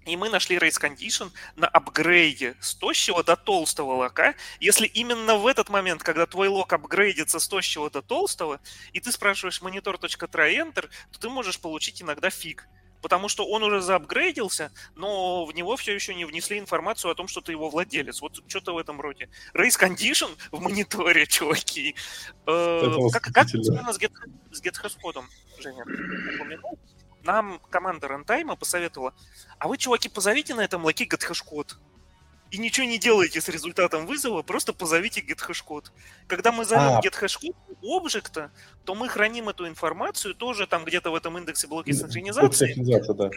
И 0.06 0.16
мы 0.16 0.28
нашли 0.28 0.56
race 0.56 0.80
condition 0.80 1.30
на 1.56 1.66
апгрейде 1.66 2.56
с 2.60 2.74
тощего 2.74 3.24
до 3.24 3.36
толстого 3.36 3.94
лока. 3.94 4.34
Если 4.60 4.86
именно 4.86 5.36
в 5.36 5.46
этот 5.46 5.68
момент, 5.70 6.02
когда 6.02 6.26
твой 6.26 6.48
лок 6.48 6.72
апгрейдится 6.72 7.38
с 7.38 7.48
тощего 7.48 7.90
до 7.90 8.02
толстого, 8.02 8.60
и 8.92 9.00
ты 9.00 9.10
спрашиваешь 9.12 9.62
monitor.try-enter, 9.62 10.90
то 11.12 11.18
ты 11.18 11.28
можешь 11.28 11.58
получить 11.58 12.02
иногда 12.02 12.30
фиг. 12.30 12.68
Потому 13.00 13.28
что 13.28 13.46
он 13.46 13.62
уже 13.62 13.82
заапгрейдился, 13.82 14.72
но 14.94 15.44
в 15.44 15.54
него 15.54 15.76
все 15.76 15.92
еще 15.94 16.14
не 16.14 16.24
внесли 16.24 16.58
информацию 16.58 17.10
о 17.10 17.14
том, 17.14 17.28
что 17.28 17.42
ты 17.42 17.52
его 17.52 17.68
владелец. 17.68 18.22
Вот 18.22 18.42
что-то 18.48 18.72
в 18.72 18.78
этом 18.78 18.98
роде. 18.98 19.28
Race 19.52 19.78
condition 19.78 20.30
в 20.50 20.60
мониторе, 20.60 21.26
чуваки. 21.28 21.94
Э, 22.46 22.96
как, 23.12 23.24
как 23.24 23.48
с 23.48 23.52
get, 24.62 24.88
с 24.88 24.94
кодом, 24.94 25.28
Женя, 25.58 25.82
упомянул? 25.82 26.78
Нам 27.24 27.60
команда 27.70 28.08
рантайма 28.08 28.56
посоветовала, 28.56 29.14
а 29.58 29.68
вы, 29.68 29.76
чуваки, 29.78 30.08
позовите 30.08 30.54
на 30.54 30.60
этом 30.62 30.84
лаки 30.84 31.06
GetHash-код. 31.06 31.78
И 32.50 32.58
ничего 32.58 32.86
не 32.86 32.98
делайте 32.98 33.40
с 33.40 33.48
результатом 33.48 34.06
вызова, 34.06 34.42
просто 34.42 34.72
позовите 34.72 35.20
GetHash-код. 35.20 35.90
Когда 36.28 36.52
мы 36.52 36.64
зовем 36.64 36.98
а. 36.98 37.00
GetHash-код 37.00 37.56
у 37.82 37.96
объекта, 37.96 38.52
то 38.84 38.94
мы 38.94 39.08
храним 39.08 39.48
эту 39.48 39.66
информацию 39.66 40.34
тоже 40.34 40.66
там 40.66 40.84
где-то 40.84 41.10
в 41.10 41.14
этом 41.16 41.36
индексе 41.38 41.66
блоки 41.66 41.90
синхронизации. 41.92 42.74
Да. 43.14 43.30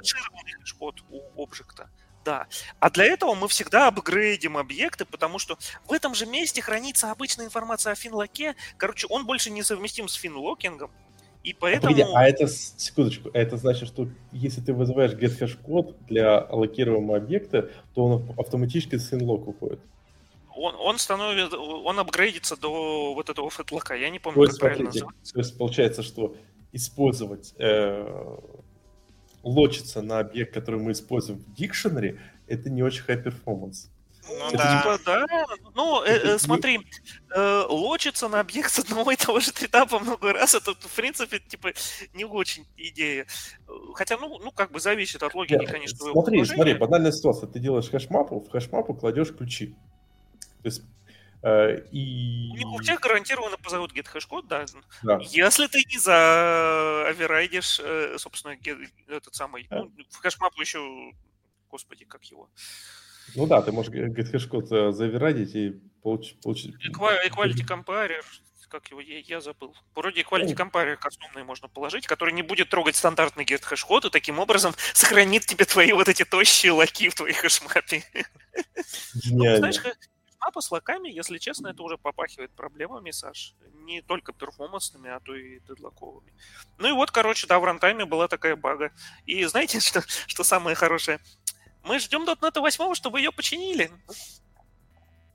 код 0.77 1.03
у 1.09 1.43
объекта. 1.43 1.89
Да. 2.23 2.45
А 2.79 2.89
для 2.89 3.05
этого 3.05 3.35
мы 3.35 3.47
всегда 3.47 3.87
апгрейдим 3.87 4.57
объекты, 4.57 5.05
потому 5.05 5.39
что 5.39 5.57
в 5.87 5.93
этом 5.93 6.13
же 6.13 6.25
месте 6.25 6.61
хранится 6.61 7.09
обычная 7.09 7.45
информация 7.45 7.93
о 7.93 7.95
финлоке. 7.95 8.55
Короче, 8.75 9.07
он 9.07 9.25
больше 9.25 9.49
не 9.49 9.63
совместим 9.63 10.09
с 10.09 10.13
финлокингом. 10.13 10.91
И 11.47 11.53
поэтому... 11.53 11.93
Погоди, 11.93 12.11
а 12.13 12.27
это, 12.27 12.45
секундочку, 12.45 13.29
это 13.33 13.55
значит, 13.55 13.87
что 13.87 14.09
если 14.33 14.59
ты 14.59 14.73
вызываешь 14.73 15.13
getHash 15.13 15.55
код 15.61 15.95
для 16.05 16.39
аллокируемого 16.39 17.15
объекта, 17.15 17.69
то 17.93 18.03
он 18.03 18.33
автоматически 18.37 18.97
с 18.97 19.13
inlock 19.13 19.45
уходит. 19.45 19.79
Он, 20.53 20.75
он 20.75 20.97
становится, 20.97 21.57
он 21.57 21.99
апгрейдится 21.99 22.57
до 22.57 23.13
вот 23.13 23.29
этого 23.29 23.49
фэтлока. 23.49 23.93
Я 23.93 24.09
не 24.09 24.19
помню, 24.19 24.35
то 24.35 24.43
есть, 24.43 24.59
как 24.59 24.71
правильно 24.71 24.85
называется. 24.87 25.33
То 25.33 25.39
есть 25.39 25.57
получается, 25.57 26.03
что 26.03 26.35
использовать, 26.73 27.53
э, 27.59 28.37
лочиться 29.43 30.01
на 30.01 30.19
объект, 30.19 30.53
который 30.53 30.81
мы 30.81 30.91
используем 30.91 31.39
в 31.39 31.53
дикшенере, 31.53 32.19
это 32.47 32.69
не 32.69 32.83
очень 32.83 33.05
high 33.07 33.23
performance. 33.23 33.87
Ну, 34.27 34.47
это 34.47 34.57
да. 34.57 34.81
Типа, 34.81 34.99
да. 35.05 35.25
Ну, 35.75 36.03
э, 36.03 36.09
э, 36.09 36.37
смотри, 36.37 36.79
э, 37.29 37.63
лочиться 37.69 38.27
на 38.27 38.39
объект 38.39 38.71
с 38.71 38.79
одного 38.79 39.11
и 39.11 39.15
того 39.15 39.39
же 39.39 39.51
тритапа 39.51 39.99
много 39.99 40.33
раз, 40.33 40.55
это, 40.55 40.73
в 40.73 40.95
принципе, 40.95 41.39
типа, 41.39 41.73
не 42.13 42.25
очень 42.25 42.65
идея. 42.77 43.25
Хотя, 43.93 44.17
ну, 44.17 44.39
ну 44.39 44.51
как 44.51 44.71
бы 44.71 44.79
зависит 44.79 45.23
от 45.23 45.33
логики, 45.33 45.59
Нет, 45.59 45.71
конечно, 45.71 45.97
Смотри, 45.97 46.43
смотри, 46.45 46.73
банальная 46.75 47.11
ситуация. 47.11 47.47
Ты 47.47 47.59
делаешь 47.59 47.89
хэшмапу, 47.89 48.39
в 48.39 48.49
хэшмапу 48.49 48.93
кладешь 48.93 49.35
ключи. 49.35 49.75
То 50.61 50.65
есть 50.65 50.81
Э, 51.43 51.87
и... 51.91 52.49
У 52.51 52.55
них 52.55 52.67
у 52.67 52.77
всех 52.79 52.99
гарантированно 52.99 53.57
позовут 53.57 53.93
get 53.93 54.07
code, 54.27 54.47
да. 54.47 54.65
да. 55.03 55.19
Если 55.21 55.67
ты 55.67 55.83
не 55.87 55.99
за 55.99 57.07
override 57.07 57.51
ишь, 57.51 57.79
собственно, 58.19 58.53
get, 58.53 58.89
этот 59.07 59.35
самый, 59.35 59.63
э. 59.65 59.83
ну, 59.83 59.91
в 60.09 60.17
hash 60.17 60.38
map 60.38 60.54
у 60.54 60.59
еще, 60.59 60.79
господи, 61.69 62.05
как 62.05 62.23
его, 62.23 62.49
ну 63.35 63.47
да, 63.47 63.61
ты 63.61 63.71
можешь 63.71 63.91
GetHashCode 63.91 64.71
э, 64.71 64.91
за 64.91 65.01
override 65.01 65.40
ить 65.40 65.55
и 65.55 65.81
получить... 66.01 66.39
получить... 66.41 66.75
Equality 66.87 67.65
Comparer, 67.65 68.23
как 68.69 68.87
его, 68.89 69.01
я, 69.01 69.19
я 69.19 69.41
забыл. 69.41 69.75
Вроде 69.95 70.21
Equality 70.21 70.55
Comparer 70.55 70.95
кастомный 70.95 71.43
можно 71.43 71.67
положить, 71.67 72.07
который 72.07 72.33
не 72.33 72.41
будет 72.41 72.69
трогать 72.69 72.95
стандартный 72.95 73.45
GetHashCode 73.45 74.05
и 74.05 74.09
таким 74.09 74.39
образом 74.39 74.73
сохранит 74.93 75.45
тебе 75.45 75.65
твои 75.65 75.91
вот 75.91 76.07
эти 76.07 76.23
тощие 76.25 76.71
лок 76.71 77.00
и 77.00 77.09
в 77.09 77.15
твоей 77.15 77.33
hash 77.33 77.64
map 77.64 77.88
е. 77.88 78.03
Ну, 79.25 79.57
знаешь, 79.57 79.77
хэшмапа 79.77 80.61
с 80.61 80.71
лаками, 80.71 81.09
если 81.09 81.37
честно, 81.37 81.67
это 81.69 81.83
уже 81.83 81.97
попахивает 81.97 82.51
проблемами, 82.51 83.11
Саш. 83.11 83.53
Не 83.85 84.01
только 84.01 84.33
перформансными, 84.33 85.09
а 85.09 85.19
то 85.19 85.35
и 85.35 85.59
дедлоковыми. 85.59 86.33
Ну 86.77 86.89
и 86.89 86.91
вот, 86.91 87.11
короче, 87.11 87.47
да, 87.47 87.59
в 87.59 87.63
рантайме 87.63 88.05
была 88.05 88.27
такая 88.27 88.55
бага. 88.55 88.91
И 89.25 89.43
знаете, 89.45 89.79
что, 89.81 90.01
что 90.05 90.43
самое 90.43 90.75
хорошее? 90.75 91.19
Мы 91.87 91.99
ждем 91.99 92.25
до 92.25 92.33
.NET 92.33 92.59
8, 92.59 92.93
чтобы 92.95 93.19
ее 93.19 93.31
починили. 93.31 93.89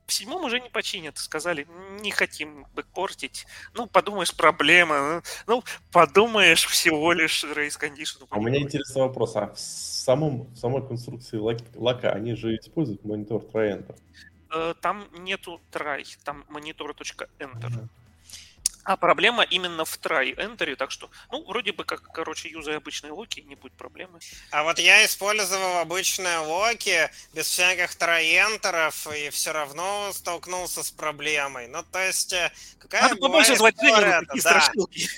В 0.05 0.13
седьмом 0.13 0.43
уже 0.43 0.59
не 0.59 0.69
починят. 0.69 1.17
Сказали, 1.17 1.65
не 2.01 2.11
хотим 2.11 2.67
портить. 2.93 3.47
Ну, 3.73 3.87
подумаешь, 3.87 4.35
проблема. 4.35 5.23
Ну, 5.47 5.63
подумаешь, 5.91 6.65
всего 6.65 7.13
лишь 7.13 7.43
race 7.43 7.79
condition. 7.79 8.27
А 8.29 8.37
у 8.37 8.41
меня 8.41 8.59
интересный 8.59 9.01
вопрос. 9.01 9.35
А 9.35 9.53
в, 9.53 9.59
самом, 9.59 10.43
в 10.53 10.57
самой 10.57 10.85
конструкции 10.85 11.37
лака 11.75 12.11
они 12.11 12.35
же 12.35 12.55
используют 12.57 13.03
монитор 13.03 13.43
try-enter? 13.43 13.97
Э, 14.53 14.75
там 14.79 15.07
нету 15.13 15.59
try, 15.71 16.05
там 16.23 16.45
монитор.enter. 16.49 17.87
А 18.83 18.97
проблема 18.97 19.43
именно 19.43 19.85
в 19.85 19.99
try 19.99 20.35
entry, 20.35 20.75
так 20.75 20.91
что, 20.91 21.09
ну, 21.31 21.43
вроде 21.45 21.71
бы 21.71 21.85
как, 21.85 22.01
короче, 22.11 22.49
юзай 22.49 22.77
обычные 22.77 23.13
локи, 23.13 23.39
не 23.39 23.55
будет 23.55 23.73
проблемы. 23.73 24.19
А 24.51 24.63
вот 24.63 24.77
я 24.77 25.05
использовал 25.05 25.77
обычные 25.77 26.39
локи 26.39 27.09
без 27.33 27.47
всяких 27.47 27.95
троентеров 27.95 29.07
и 29.15 29.29
все 29.29 29.53
равно 29.53 30.11
столкнулся 30.13 30.83
с 30.83 30.91
проблемой. 30.91 31.67
Ну, 31.67 31.83
то 31.83 32.05
есть, 32.05 32.33
э, 32.33 32.51
какая 32.77 33.03
Надо 33.03 33.15
побольше 33.15 33.55
звать 33.55 33.75
такие 33.75 33.95
да. 33.95 34.23
страшилки. 34.37 35.09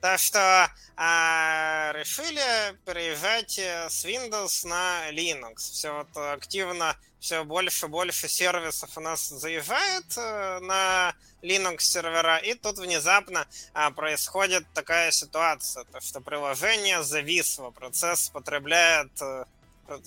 Так 0.00 0.20
что 0.20 0.70
а, 0.96 1.92
решили 1.94 2.76
переезжать 2.84 3.58
э, 3.58 3.88
с 3.88 4.04
Windows 4.04 4.66
на 4.66 5.10
Linux. 5.10 5.56
Все 5.56 5.92
вот 5.92 6.16
активно, 6.16 6.96
все 7.24 7.42
больше 7.42 7.86
и 7.86 7.88
больше 7.88 8.28
сервисов 8.28 8.90
у 8.98 9.00
нас 9.00 9.28
заезжает 9.28 10.04
э, 10.18 10.58
на 10.60 11.14
Linux 11.40 11.80
сервера, 11.80 12.36
и 12.36 12.52
тут 12.52 12.76
внезапно 12.76 13.46
а, 13.72 13.90
происходит 13.90 14.66
такая 14.74 15.10
ситуация, 15.10 15.84
то, 15.84 16.02
что 16.02 16.20
приложение 16.20 17.02
зависло, 17.02 17.70
процесс 17.70 18.28
потребляет, 18.28 19.10
э, 19.22 19.46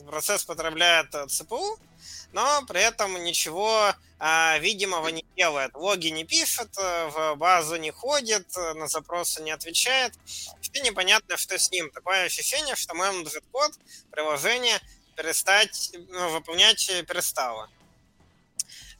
процесс 0.07 0.45
потребляет 0.45 1.15
э, 1.15 1.25
ЦПУ, 1.25 1.79
но 2.33 2.63
при 2.67 2.81
этом 2.81 3.23
ничего 3.23 3.95
а, 4.19 4.57
видимого 4.59 5.09
не 5.09 5.23
делает. 5.35 5.75
Логи 5.75 6.07
не 6.07 6.23
пишет, 6.23 6.69
э, 6.77 7.07
в 7.07 7.35
базу 7.35 7.75
не 7.75 7.91
ходит, 7.91 8.47
э, 8.57 8.73
на 8.73 8.87
запросы 8.87 9.43
не 9.43 9.51
отвечает. 9.51 10.13
Вообще 10.53 10.81
непонятно, 10.81 11.37
что 11.37 11.57
с 11.57 11.69
ним. 11.71 11.91
Такое 11.91 12.25
ощущение, 12.25 12.75
что 12.75 12.95
моему 12.95 13.25
код 13.51 13.73
приложение 14.11 14.79
перестать 15.17 15.91
ну, 16.09 16.29
выполнять 16.29 16.87
перестало. 17.07 17.69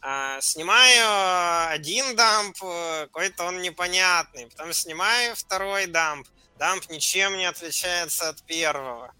А, 0.01 0.41
снимаю 0.41 1.69
один 1.71 2.15
дамп, 2.15 2.57
э, 2.61 3.07
какой-то 3.07 3.45
он 3.45 3.61
непонятный. 3.61 4.47
Потом 4.47 4.73
снимаю 4.73 5.35
второй 5.35 5.85
дамп. 5.85 6.27
Дамп 6.57 6.89
ничем 6.89 7.37
не 7.37 7.45
отличается 7.45 8.29
от 8.29 8.41
первого. 8.43 9.13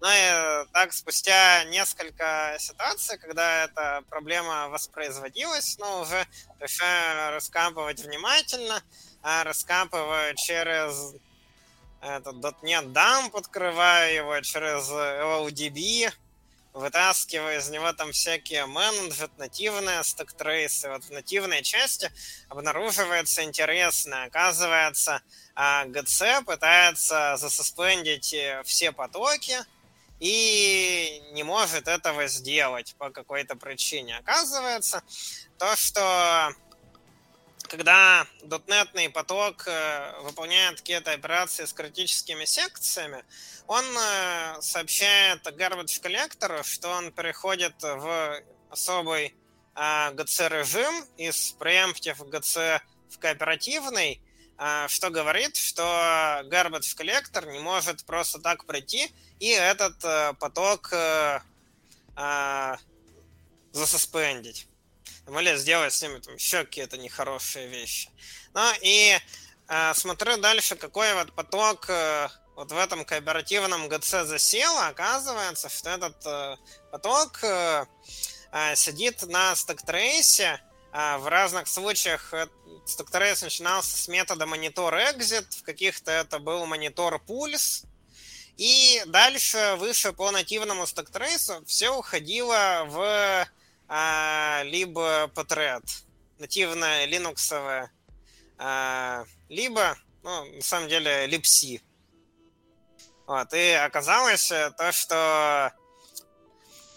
Ну 0.00 0.08
и 0.10 0.66
так 0.72 0.92
спустя 0.92 1.64
несколько 1.64 2.56
ситуаций, 2.58 3.16
когда 3.16 3.64
эта 3.64 4.02
проблема 4.10 4.68
воспроизводилась, 4.68 5.78
ну, 5.78 6.00
уже 6.00 6.26
решаю 6.60 7.32
раскапывать 7.34 8.00
внимательно, 8.00 8.82
а 9.22 9.44
раскапываю 9.44 10.34
через 10.36 11.14
этот 12.02 12.36
dotnet-dump, 12.62 13.38
открываю 13.38 14.14
его 14.14 14.40
через 14.40 14.90
LLDB, 14.90 16.12
вытаскиваю 16.74 17.58
из 17.58 17.70
него 17.70 17.92
там 17.92 18.12
всякие 18.12 18.66
managed, 18.66 19.30
нативные 19.38 20.02
stack 20.04 20.40
trace 20.40 20.76
ы. 20.76 20.90
Вот 20.90 21.04
в 21.04 21.10
нативной 21.10 21.62
части 21.62 22.10
обнаруживается 22.48 23.44
интересное. 23.44 24.26
Оказывается, 24.26 25.22
а, 25.54 25.86
пытается 26.42 27.36
за 27.38 27.54
suspend 27.54 28.10
ить 28.10 28.34
все 28.64 28.92
потоки, 28.92 29.56
и 30.20 31.22
не 31.32 31.42
может 31.42 31.88
этого 31.88 32.26
сделать 32.28 32.94
по 32.98 33.10
какой-то 33.10 33.56
причине. 33.56 34.16
Оказывается, 34.18 35.02
то, 35.58 35.76
что 35.76 36.52
когда 37.76 38.24
дотнетный 38.44 39.10
поток 39.10 39.66
э, 39.66 40.20
выполняет 40.20 40.78
какие-то 40.78 41.10
операции 41.10 41.64
с 41.64 41.72
критическими 41.72 42.44
секциями, 42.44 43.24
он 43.66 43.84
э, 43.84 44.60
сообщает 44.60 45.44
garbage 45.44 46.00
коллектору, 46.00 46.62
что 46.62 46.90
он 46.90 47.10
переходит 47.10 47.74
в 47.82 48.40
особый 48.70 49.34
GC-режим 49.74 50.94
э, 51.18 51.24
из 51.24 51.56
preemptive 51.58 52.18
GC 52.30 52.80
в 53.10 53.18
кооперативный, 53.18 54.20
что 54.86 55.10
говорит, 55.10 55.56
что 55.56 55.82
garbage 56.44 56.96
коллектор 56.96 57.44
не 57.46 57.58
может 57.58 58.04
просто 58.04 58.38
так 58.38 58.66
прийти 58.66 59.10
и 59.40 59.48
этот 59.48 59.96
э, 60.04 60.34
поток 60.34 60.92
э, 60.92 61.40
за 63.72 63.87
suspend 63.87 64.39
ить. 64.39 64.68
Или 65.28 65.56
сделать 65.56 65.92
с 65.92 66.02
ними 66.02 66.18
там, 66.18 66.34
еще 66.34 66.64
какие-то 66.64 66.98
нехорошие 66.98 67.68
вещи. 67.68 68.10
Ну 68.52 68.62
и 68.82 69.18
э, 69.68 69.94
смотрю 69.94 70.36
дальше, 70.36 70.76
какой 70.76 71.14
вот 71.14 71.32
поток 71.32 71.88
э, 71.88 72.28
вот 72.56 72.70
в 72.70 72.76
этом 72.76 73.04
кооперативном 73.04 73.88
GC 73.88 74.24
засел. 74.24 74.76
Оказывается, 74.78 75.68
что 75.68 75.90
этот 75.90 76.26
э, 76.26 76.56
поток 76.92 77.42
э, 77.42 77.86
э, 78.52 78.76
сидит 78.76 79.22
на 79.22 79.54
stack 79.54 79.98
trace 79.98 80.42
е. 80.42 80.60
Э, 80.92 81.16
в 81.16 81.28
разных 81.28 81.68
случаях 81.68 82.32
stack 82.86 83.14
trace 83.14 83.42
начинался 83.42 83.96
с 83.96 84.08
метода 84.08 84.46
Monitor.Exit, 84.46 85.54
в 85.54 85.62
каких-то 85.62 86.12
это 86.12 86.38
был 86.38 86.66
Monitor.Pulse, 86.66 87.84
и 88.56 89.02
дальше, 89.06 89.76
выше 89.78 90.12
по 90.12 90.30
нативному 90.30 90.86
stack 90.86 91.22
trace 91.22 91.57
у 91.57 91.64
все 91.66 91.90
уходило 91.90 92.84
в 92.86 93.46
а, 93.88 94.62
либо 94.64 95.30
Potred, 95.34 95.82
нативное 96.38 97.06
линуксовое, 97.06 97.90
а, 98.58 99.24
либо, 99.48 99.96
ну, 100.22 100.44
на 100.44 100.62
самом 100.62 100.88
деле, 100.88 101.26
libc. 101.26 101.80
Вот, 103.26 103.52
и 103.54 103.70
оказалось 103.72 104.48
то, 104.48 104.92
что 104.92 105.72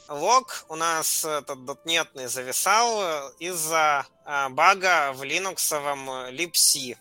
лог 0.10 0.66
у 0.70 0.76
нас 0.76 1.26
этот 1.26 1.66
дотнетный 1.66 2.28
зависал 2.28 3.32
из-за 3.40 4.06
а, 4.26 4.50
бага 4.50 5.14
в 5.14 5.24
линуксовом 5.24 6.10
libc. 6.30 6.96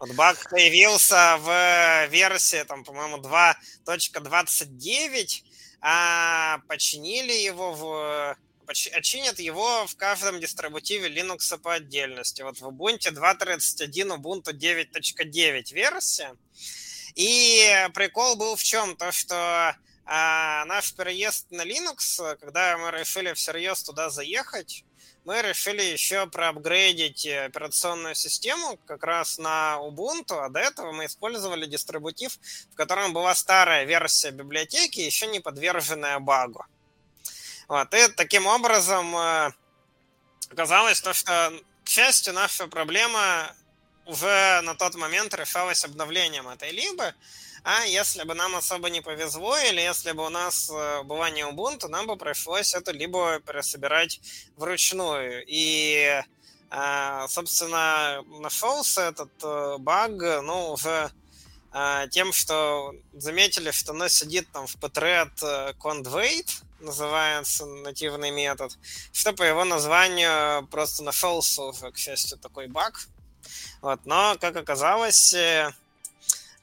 Вот 0.00 0.12
баг 0.16 0.50
появился 0.50 1.36
в 1.38 2.08
версии, 2.08 2.64
там, 2.64 2.82
по-моему, 2.84 3.18
2.29, 3.18 5.42
а 5.80 6.58
починили 6.68 7.32
его 7.32 7.72
в 7.72 8.36
очинят 8.68 9.38
его 9.38 9.86
в 9.86 9.96
каждом 9.96 10.40
дистрибутиве 10.40 11.08
Linux 11.08 11.58
по 11.58 11.74
отдельности. 11.74 12.42
Вот 12.42 12.58
в 12.58 12.68
Ubuntu 12.68 13.12
2.31, 13.12 14.20
Ubuntu 14.20 14.52
9.9 14.52 15.74
версия. 15.74 16.34
И 17.14 17.88
прикол 17.94 18.36
был 18.36 18.56
в 18.56 18.62
чем? 18.62 18.96
То, 18.96 19.12
что 19.12 19.76
а, 20.04 20.64
наш 20.66 20.94
переезд 20.94 21.50
на 21.50 21.62
Linux, 21.62 22.36
когда 22.40 22.76
мы 22.76 22.90
решили 22.90 23.32
всерьез 23.32 23.82
туда 23.82 24.10
заехать, 24.10 24.84
мы 25.24 25.40
решили 25.40 25.82
еще 25.82 26.26
проапгрейдить 26.26 27.26
операционную 27.26 28.14
систему 28.14 28.78
как 28.86 29.04
раз 29.04 29.38
на 29.38 29.78
Ubuntu, 29.80 30.38
а 30.38 30.50
до 30.50 30.60
этого 30.60 30.92
мы 30.92 31.06
использовали 31.06 31.64
дистрибутив, 31.66 32.38
в 32.72 32.74
котором 32.74 33.14
была 33.14 33.34
старая 33.34 33.84
версия 33.84 34.30
библиотеки, 34.32 35.00
еще 35.00 35.26
не 35.26 35.40
подверженная 35.40 36.18
багу. 36.18 36.64
Вот, 37.68 37.94
и 37.94 38.08
таким 38.08 38.46
образом 38.46 39.16
э, 39.16 39.52
оказалось 40.50 41.00
то, 41.00 41.12
что, 41.14 41.52
к 41.84 41.88
счастью, 41.88 42.34
наша 42.34 42.66
проблема 42.66 43.54
уже 44.06 44.60
на 44.62 44.74
тот 44.74 44.94
момент 44.96 45.34
решалась 45.34 45.84
обновлением 45.84 46.48
этой 46.48 46.70
либо, 46.72 47.14
а 47.62 47.84
если 47.84 48.24
бы 48.24 48.34
нам 48.34 48.54
особо 48.54 48.90
не 48.90 49.00
повезло, 49.00 49.56
или 49.56 49.80
если 49.80 50.12
бы 50.12 50.26
у 50.26 50.28
нас 50.28 50.70
э, 50.70 51.02
была 51.04 51.30
не 51.30 51.42
Ubuntu, 51.42 51.88
нам 51.88 52.06
бы 52.06 52.16
пришлось 52.16 52.74
это 52.74 52.92
либо 52.92 53.40
пересобирать 53.40 54.20
вручную. 54.56 55.42
И, 55.46 56.22
э, 56.70 57.26
собственно, 57.28 58.22
нашелся 58.40 59.02
этот 59.02 59.80
баг, 59.80 60.10
ну, 60.42 60.72
уже 60.72 61.10
тем, 62.10 62.32
что 62.32 62.94
заметили, 63.12 63.72
что 63.72 63.92
оно 63.92 64.08
сидит 64.08 64.48
там 64.52 64.66
в 64.66 64.76
pthread 64.76 65.76
conwait, 65.78 66.48
называется 66.78 67.66
нативный 67.66 68.30
метод, 68.30 68.78
что 69.12 69.32
по 69.32 69.42
его 69.42 69.64
названию 69.64 70.66
просто 70.68 71.02
нашелся 71.02 71.62
уже, 71.62 71.90
к 71.90 71.98
счастью, 71.98 72.38
такой 72.38 72.68
баг. 72.68 73.08
Вот, 73.82 74.00
но, 74.04 74.36
как 74.40 74.56
оказалось, 74.56 75.34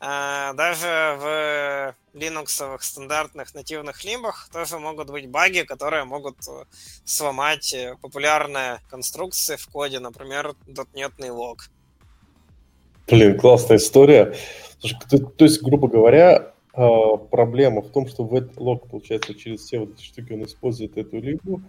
а, 0.03 0.53
даже 0.53 1.15
в 1.19 1.95
линуксовых 2.13 2.81
стандартных 2.81 3.53
нативных 3.53 4.03
лимбах 4.03 4.49
тоже 4.51 4.79
могут 4.79 5.11
быть 5.11 5.29
баги, 5.29 5.61
которые 5.61 6.05
могут 6.05 6.37
э, 6.47 6.65
сломать 7.05 7.71
э, 7.73 7.95
популярные 8.01 8.81
конструкции 8.89 9.57
в 9.57 9.67
коде, 9.67 9.99
например, 9.99 10.55
дотнетный 10.65 11.29
лог. 11.29 11.69
Блин, 13.11 13.37
классная 13.37 13.77
история. 13.77 14.35
Слушай, 14.79 14.97
то, 15.09 15.17
то 15.19 15.45
есть, 15.45 15.61
грубо 15.61 15.87
говоря, 15.87 16.53
а, 16.73 17.17
проблема 17.17 17.81
в 17.81 17.91
том, 17.91 18.07
что 18.07 18.23
в 18.23 18.33
этот 18.33 18.57
лог, 18.57 18.89
получается, 18.89 19.35
через 19.35 19.61
все 19.61 19.79
вот 19.79 19.93
эти 19.93 20.03
штуки 20.03 20.33
он 20.33 20.43
использует 20.43 20.97
эту 20.97 21.19
либу, 21.19 21.61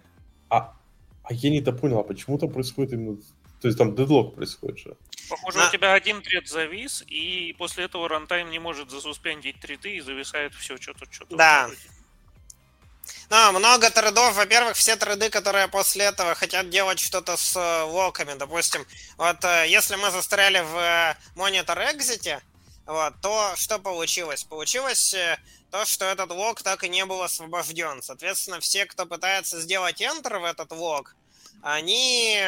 а, 0.48 0.74
а 1.22 1.34
я 1.34 1.50
не 1.50 1.60
то 1.60 1.72
понял, 1.72 1.98
а 1.98 2.04
почему 2.04 2.38
там 2.38 2.50
происходит 2.50 2.92
именно 2.92 3.18
то 3.62 3.68
есть 3.68 3.78
там 3.78 3.94
дедлок 3.94 4.34
происходит 4.34 4.80
же. 4.80 4.96
Похоже, 5.30 5.58
На... 5.58 5.68
у 5.68 5.70
тебя 5.70 5.92
один 5.92 6.20
тред 6.20 6.48
завис, 6.48 7.04
и 7.06 7.54
после 7.56 7.84
этого 7.84 8.08
рантайм 8.08 8.50
не 8.50 8.58
может 8.58 8.90
засуспендить 8.90 9.60
треды, 9.60 9.96
и 9.96 10.00
зависает 10.00 10.52
все, 10.54 10.76
что-то, 10.78 11.04
что-то. 11.08 11.36
Да. 11.36 11.70
Ну, 13.34 13.52
много 13.52 13.88
тредов. 13.88 14.34
Во-первых, 14.34 14.76
все 14.76 14.94
треды, 14.94 15.30
которые 15.30 15.66
после 15.66 16.04
этого 16.04 16.34
хотят 16.34 16.68
делать 16.68 16.98
что-то 16.98 17.38
с 17.38 17.56
э, 17.56 17.82
локами. 17.84 18.34
Допустим, 18.34 18.86
вот 19.16 19.42
э, 19.42 19.68
если 19.68 19.96
мы 19.96 20.10
застряли 20.10 20.60
в 20.60 20.76
э, 20.76 21.16
Monitor 21.34 21.78
Exit, 21.94 22.42
вот, 22.84 23.14
то 23.22 23.54
что 23.56 23.78
получилось? 23.78 24.44
Получилось 24.44 25.16
то, 25.70 25.86
что 25.86 26.04
этот 26.04 26.30
лог 26.30 26.60
так 26.60 26.84
и 26.84 26.90
не 26.90 27.06
был 27.06 27.22
освобожден. 27.22 28.02
Соответственно, 28.02 28.60
все, 28.60 28.84
кто 28.84 29.06
пытается 29.06 29.62
сделать 29.62 30.02
Enter 30.02 30.38
в 30.38 30.44
этот 30.44 30.70
лог, 30.72 31.16
они 31.62 32.38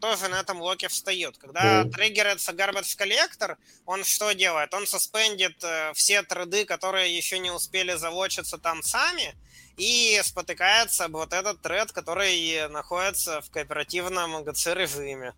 тоже 0.00 0.28
на 0.28 0.40
этом 0.40 0.60
локе 0.60 0.88
встают. 0.88 1.38
Когда 1.38 1.82
mm. 1.82 1.90
триггерится 1.90 2.52
Garbage 2.52 2.98
Collector, 2.98 3.56
он 3.86 4.04
что 4.04 4.32
делает? 4.32 4.74
Он 4.74 4.86
суспендит 4.86 5.64
все 5.94 6.22
треды, 6.22 6.64
которые 6.64 7.16
еще 7.16 7.38
не 7.38 7.50
успели 7.50 7.94
залочиться 7.94 8.58
там 8.58 8.82
сами, 8.82 9.34
и 9.76 10.20
спотыкается 10.24 11.04
об 11.04 11.12
вот 11.12 11.32
этот 11.32 11.62
тред, 11.62 11.92
который 11.92 12.68
находится 12.68 13.40
в 13.40 13.50
кооперативном 13.50 14.38
GC 14.38 14.74
режиме. 14.74 15.34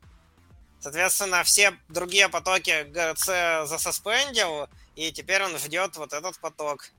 Соответственно, 0.80 1.44
все 1.44 1.76
другие 1.90 2.30
потоки 2.30 2.84
GC 2.84 3.66
засоспендил, 3.66 4.66
и 4.96 5.12
теперь 5.12 5.42
он 5.44 5.58
ждет 5.58 5.94
вот 5.96 6.14
этот 6.14 6.38
поток. 6.38 6.90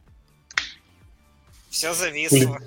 Все 1.72 1.95
зависло. 1.95 2.60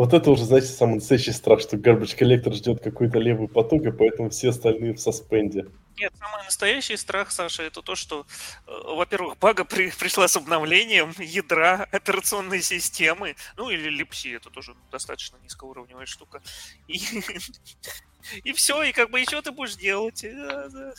Вот 0.00 0.14
это 0.14 0.30
уже, 0.30 0.46
знаете, 0.46 0.68
самый 0.68 0.94
настоящий 0.94 1.32
страх, 1.32 1.60
что 1.60 1.76
Garbage 1.76 2.16
Collector 2.16 2.54
ждет 2.54 2.82
какой-то 2.82 3.18
левый 3.18 3.48
поток, 3.48 3.82
и 3.82 3.90
поэтому 3.90 4.30
все 4.30 4.48
остальные 4.48 4.94
в 4.94 4.98
соспенде. 4.98 5.66
Нет, 5.98 6.10
самый 6.18 6.42
настоящий 6.46 6.96
страх, 6.96 7.30
Саша, 7.30 7.64
это 7.64 7.82
то, 7.82 7.94
что, 7.96 8.24
э, 8.66 8.70
во-первых, 8.70 9.36
бага 9.38 9.66
при, 9.66 9.90
пришла 9.90 10.26
с 10.26 10.38
обновлением 10.38 11.12
ядра 11.18 11.86
операционной 11.92 12.62
системы, 12.62 13.36
ну 13.58 13.68
или 13.68 13.90
липси, 13.90 14.36
это 14.36 14.48
тоже 14.48 14.74
достаточно 14.90 15.36
низкоуровневая 15.42 16.06
штука. 16.06 16.40
И, 16.88 16.98
и 18.44 18.54
все, 18.54 18.82
и 18.82 18.92
как 18.92 19.10
бы 19.10 19.22
что 19.24 19.42
ты 19.42 19.52
будешь 19.52 19.76
делать? 19.76 20.24
Э, 20.24 20.94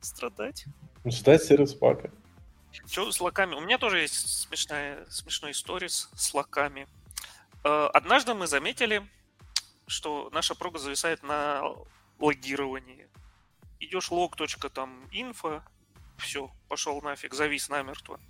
страдать. 0.00 0.64
Ждать 1.04 1.44
сервис 1.44 1.74
пака. 1.74 2.10
Что 2.90 3.12
с 3.12 3.20
локами? 3.20 3.54
У 3.54 3.60
меня 3.60 3.78
тоже 3.78 4.00
есть 4.00 4.48
смешная, 4.48 5.06
смешной 5.08 5.52
историс 5.52 6.10
с 6.16 6.34
локами. 6.34 6.88
Э, 6.88 7.01
однажды 7.62 8.34
мы 8.34 8.46
заметили, 8.46 9.06
что 9.86 10.30
наша 10.32 10.54
прога 10.54 10.78
зависает 10.78 11.22
на 11.22 11.62
логировании 12.18 13.08
идешь 13.84 14.10
лог. 14.10 14.36
там 14.72 15.08
инфо, 15.10 15.62
все, 16.18 16.50
пошел 16.68 17.00
нафиг, 17.02 17.34
завис 17.34 17.68
намертво. 17.68 18.20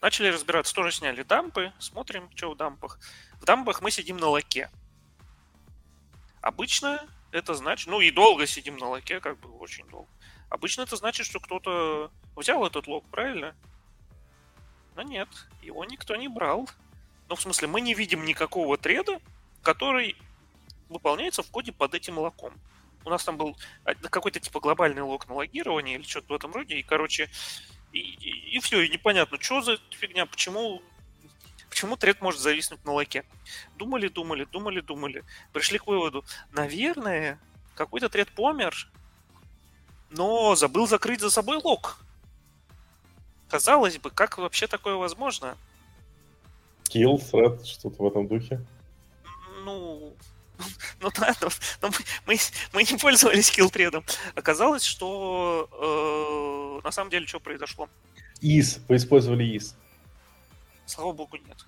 Начали 0.00 0.28
разбираться, 0.28 0.74
тоже 0.74 0.92
сняли 0.92 1.22
дампы, 1.22 1.72
смотрим, 1.78 2.30
что 2.34 2.50
в 2.50 2.56
дампах. 2.56 2.98
В 3.40 3.44
дампах 3.44 3.82
мы 3.82 3.90
сидим 3.90 4.16
на 4.16 4.26
локе. 4.26 4.70
Обычно 6.40 7.06
это 7.30 7.54
значит, 7.54 7.86
ну 7.86 8.00
и 8.00 8.10
долго 8.10 8.46
сидим 8.46 8.76
на 8.78 8.88
локе, 8.88 9.20
как 9.20 9.38
бы 9.38 9.50
очень 9.58 9.86
долго. 9.88 10.08
Обычно 10.48 10.82
это 10.82 10.96
значит, 10.96 11.26
что 11.26 11.38
кто-то 11.38 12.10
взял 12.36 12.66
этот 12.66 12.86
лог, 12.86 13.08
правильно? 13.10 13.54
Но 14.96 15.02
нет, 15.02 15.28
его 15.62 15.84
никто 15.84 16.16
не 16.16 16.28
брал. 16.28 16.68
Ну, 17.32 17.36
в 17.36 17.40
смысле, 17.40 17.66
мы 17.66 17.80
не 17.80 17.94
видим 17.94 18.26
никакого 18.26 18.76
треда, 18.76 19.18
который 19.62 20.16
выполняется 20.90 21.42
в 21.42 21.50
коде 21.50 21.72
под 21.72 21.94
этим 21.94 22.18
локом 22.18 22.52
у 23.06 23.10
нас 23.10 23.24
там 23.24 23.38
был 23.38 23.56
какой-то 24.10 24.38
типа 24.38 24.60
глобальный 24.60 25.00
лог 25.00 25.26
на 25.28 25.34
логирование 25.36 25.96
или 25.96 26.04
что-то 26.04 26.34
в 26.34 26.36
этом 26.36 26.52
роде, 26.52 26.76
и, 26.76 26.82
короче, 26.82 27.30
и, 27.90 27.98
и, 27.98 28.56
и 28.56 28.60
все, 28.60 28.82
и 28.82 28.88
непонятно, 28.90 29.40
что 29.40 29.62
за 29.62 29.78
фигня, 29.92 30.26
почему, 30.26 30.82
почему 31.70 31.96
тред 31.96 32.20
может 32.20 32.38
зависнуть 32.38 32.84
на 32.84 32.92
локе. 32.92 33.24
Думали, 33.78 34.08
думали, 34.08 34.44
думали, 34.44 34.80
думали, 34.80 35.24
пришли 35.54 35.78
к 35.78 35.86
выводу, 35.86 36.22
наверное, 36.50 37.40
какой-то 37.76 38.10
тред 38.10 38.28
помер, 38.28 38.88
но 40.10 40.54
забыл 40.54 40.86
закрыть 40.86 41.20
за 41.20 41.30
собой 41.30 41.56
лог. 41.56 41.98
Казалось 43.48 43.96
бы, 43.96 44.10
как 44.10 44.36
вообще 44.36 44.66
такое 44.66 44.96
возможно? 44.96 45.56
Kill, 46.92 47.16
thread, 47.16 47.64
что-то 47.64 48.02
в 48.02 48.06
этом 48.06 48.28
духе? 48.28 48.60
Ну, 49.64 50.14
ну 51.00 51.10
да, 51.18 51.34
но, 51.40 51.48
но 51.80 51.90
мы, 52.26 52.36
мы, 52.72 52.82
не 52.82 52.98
пользовались 52.98 53.50
килтредом. 53.50 54.04
Оказалось, 54.34 54.84
что 54.84 56.80
э, 56.82 56.84
на 56.84 56.92
самом 56.92 57.10
деле 57.10 57.26
что 57.26 57.40
произошло? 57.40 57.88
ИС, 58.40 58.80
вы 58.88 58.96
использовали 58.96 59.56
ИС. 59.56 59.76
Слава 60.84 61.12
богу, 61.12 61.36
нет. 61.36 61.64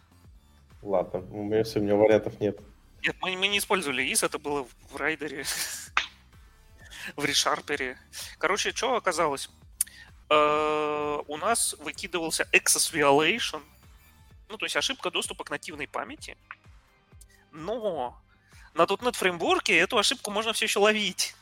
Ладно, 0.83 1.21
у 1.31 1.45
меня 1.45 1.65
все, 1.65 1.81
у 1.81 1.83
меня 1.83 1.95
вариантов 1.95 2.39
нет. 2.41 2.59
Нет, 3.03 3.17
мы, 3.21 3.37
мы 3.37 3.49
не 3.49 3.59
использовали 3.59 4.03
ИС, 4.13 4.23
это 4.23 4.39
было 4.39 4.67
в 4.91 4.97
райдере, 4.97 5.45
в 7.17 7.25
решарпере. 7.25 7.97
Короче, 8.39 8.73
что 8.73 8.97
оказалось? 8.97 9.49
Э, 10.31 11.21
у 11.27 11.37
нас 11.37 11.75
выкидывался 11.81 12.47
access 12.53 12.93
violation, 12.93 13.63
ну, 14.49 14.57
то 14.57 14.67
есть 14.67 14.77
ошибка 14.77 15.11
доступа 15.11 15.45
к 15.45 15.51
нативной 15.51 15.89
памяти, 15.89 16.37
но 17.53 18.21
на 18.75 18.83
.NET 18.83 19.17
фреймворке 19.17 19.77
эту 19.79 19.99
ошибку 19.99 20.31
можно 20.31 20.53
все 20.53 20.67
еще 20.67 20.81
ловить. 20.81 21.35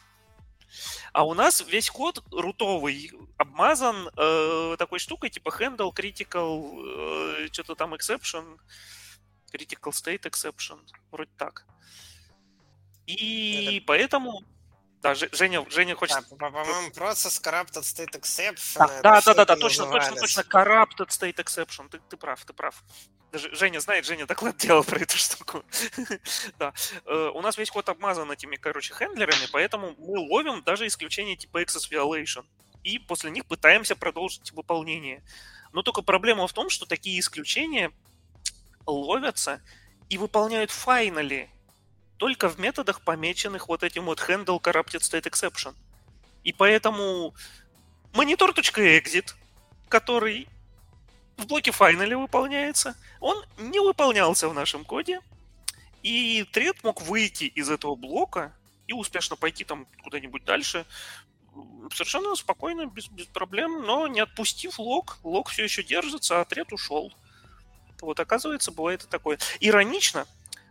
А 1.12 1.24
у 1.24 1.34
нас 1.34 1.62
весь 1.66 1.90
код 1.90 2.24
рутовый 2.30 3.12
обмазан 3.36 4.08
э, 4.16 4.76
такой 4.78 4.98
штукой 4.98 5.28
типа 5.30 5.50
handle, 5.50 5.92
critical, 5.94 7.44
э, 7.44 7.48
что-то 7.52 7.74
там 7.74 7.94
exception, 7.94 8.58
critical 9.52 9.92
state 9.92 10.22
exception, 10.22 10.80
вроде 11.10 11.30
так. 11.36 11.66
И 13.06 13.76
Это... 13.76 13.86
поэтому 13.86 14.44
да, 15.02 15.14
Женя, 15.14 15.66
Женя 15.68 15.96
хочет... 15.96 16.16
Да, 16.30 16.36
по-моему, 16.36 16.92
процесс 16.92 17.40
corrupted 17.40 17.82
state 17.82 18.12
exception. 18.12 19.02
Да, 19.02 19.20
да, 19.20 19.34
да, 19.34 19.44
да, 19.44 19.56
точно, 19.56 19.90
точно, 19.90 20.14
точно, 20.14 20.40
corrupted 20.42 21.08
state 21.08 21.36
exception. 21.36 21.88
Ты, 21.88 21.98
ты 22.08 22.16
прав, 22.16 22.44
ты 22.44 22.52
прав. 22.52 22.84
Даже 23.32 23.52
Женя 23.52 23.80
знает, 23.80 24.04
Женя 24.06 24.26
доклад 24.26 24.56
делал 24.58 24.84
про 24.84 25.00
эту 25.00 25.16
штуку. 25.16 25.64
да. 26.58 26.72
Э, 27.06 27.30
у 27.34 27.40
нас 27.40 27.58
весь 27.58 27.70
код 27.70 27.88
обмазан 27.88 28.30
этими, 28.30 28.54
короче, 28.54 28.94
хендлерами, 28.94 29.48
поэтому 29.50 29.96
мы 29.98 30.20
ловим 30.20 30.62
даже 30.62 30.86
исключение 30.86 31.34
типа 31.34 31.62
access 31.62 31.90
violation. 31.90 32.44
И 32.84 33.00
после 33.00 33.32
них 33.32 33.46
пытаемся 33.46 33.96
продолжить 33.96 34.52
выполнение. 34.52 35.24
Но 35.72 35.82
только 35.82 36.02
проблема 36.02 36.46
в 36.46 36.52
том, 36.52 36.70
что 36.70 36.86
такие 36.86 37.18
исключения 37.18 37.90
ловятся 38.86 39.62
и 40.08 40.16
выполняют 40.16 40.70
файнали 40.70 41.50
только 42.22 42.48
в 42.48 42.60
методах, 42.60 43.00
помеченных 43.00 43.66
вот 43.66 43.82
этим 43.82 44.04
вот 44.04 44.20
handle 44.20 44.62
corrupted 44.62 45.00
state 45.00 45.24
exception. 45.24 45.74
И 46.44 46.52
поэтому 46.52 47.34
monitor.exit, 48.12 49.34
который 49.88 50.46
в 51.36 51.48
блоке 51.48 51.72
finally 51.72 52.16
выполняется, 52.16 52.96
он 53.18 53.44
не 53.58 53.80
выполнялся 53.80 54.48
в 54.48 54.54
нашем 54.54 54.84
коде, 54.84 55.20
и 56.04 56.44
тред 56.52 56.84
мог 56.84 57.02
выйти 57.02 57.42
из 57.42 57.68
этого 57.68 57.96
блока 57.96 58.54
и 58.86 58.92
успешно 58.92 59.34
пойти 59.34 59.64
там 59.64 59.88
куда-нибудь 60.04 60.44
дальше, 60.44 60.86
совершенно 61.92 62.36
спокойно, 62.36 62.86
без, 62.86 63.08
без 63.08 63.26
проблем, 63.26 63.82
но 63.84 64.06
не 64.06 64.20
отпустив 64.20 64.78
лог, 64.78 65.18
лог 65.24 65.48
все 65.48 65.64
еще 65.64 65.82
держится, 65.82 66.40
а 66.40 66.44
тред 66.44 66.72
ушел. 66.72 67.12
Вот, 68.00 68.20
оказывается, 68.20 68.70
бывает 68.70 69.02
и 69.02 69.08
такое. 69.08 69.40
Иронично, 69.58 70.28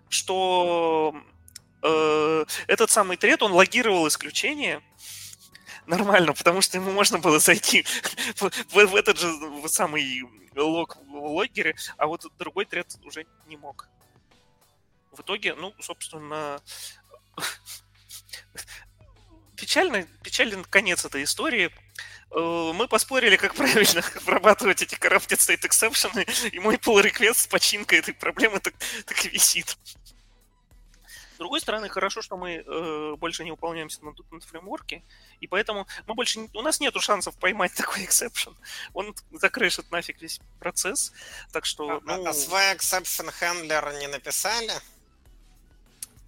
что 0.08 1.14
э, 1.84 2.46
этот 2.68 2.90
самый 2.92 3.18
тред, 3.18 3.42
он 3.42 3.52
логировал 3.54 4.08
исключение, 4.08 4.82
нормально, 5.88 6.34
потому 6.34 6.62
что 6.62 6.78
ему 6.78 6.92
можно 6.92 7.20
было 7.20 7.40
зайти 7.40 7.86
в, 8.36 8.50
в, 8.50 8.86
в 8.86 8.96
этот 8.96 9.18
же 9.20 9.32
самый 9.68 10.24
лог 10.56 10.98
в 11.08 11.16
logger 11.16 11.61
е, 11.61 11.76
а 11.98 12.08
вот 12.08 12.26
другой 12.38 12.66
thread 12.66 12.96
уже 13.04 13.26
не 13.48 13.58
мог. 13.58 13.88
В 15.12 15.22
итоге, 15.22 15.56
ну, 15.56 15.74
собственно, 15.80 16.62
печально, 19.56 20.04
печален 20.24 20.64
конец 20.64 21.06
этой 21.06 21.24
истории. 21.24 21.70
Э, 22.32 22.72
мы 22.74 22.88
поспорили, 22.88 23.36
как 23.36 23.56
правильно 23.56 24.04
обрабатывать 24.16 24.82
эти 24.82 24.96
corrupted 24.96 25.38
state 25.38 25.68
exception, 25.68 26.50
и 26.50 26.60
мой 26.60 26.76
pull 26.76 27.04
request 27.04 27.40
с 27.40 27.48
починкой 27.48 28.00
этой 28.00 28.14
проблемы 28.14 28.60
так, 28.60 28.74
так 29.06 29.26
и 29.26 29.30
висит 29.30 29.78
другой 31.42 31.60
стороны, 31.60 31.90
хорошо, 31.90 32.22
что 32.22 32.38
мы 32.38 32.64
э, 32.66 33.16
больше 33.18 33.44
не 33.44 33.52
выполняемся 33.52 34.06
на, 34.06 34.14
на 34.32 34.40
фреймворке, 34.40 35.04
и 35.40 35.48
поэтому 35.48 35.88
мы 36.06 36.14
больше, 36.14 36.40
у 36.54 36.62
нас 36.62 36.80
нету 36.80 37.02
шансов 37.02 37.36
поймать 37.36 37.74
такой 37.78 38.06
exception. 38.06 38.56
Он 38.94 39.16
закрышит 39.32 39.92
нафиг 39.92 40.22
весь 40.22 40.40
процесс, 40.60 41.12
так 41.52 41.66
что... 41.66 42.02
А, 42.06 42.18
ну... 42.18 42.28
а 42.28 42.34
свой 42.34 42.74
exception 42.76 43.34
handler 43.42 44.00
не 44.00 44.08
написали? 44.08 44.74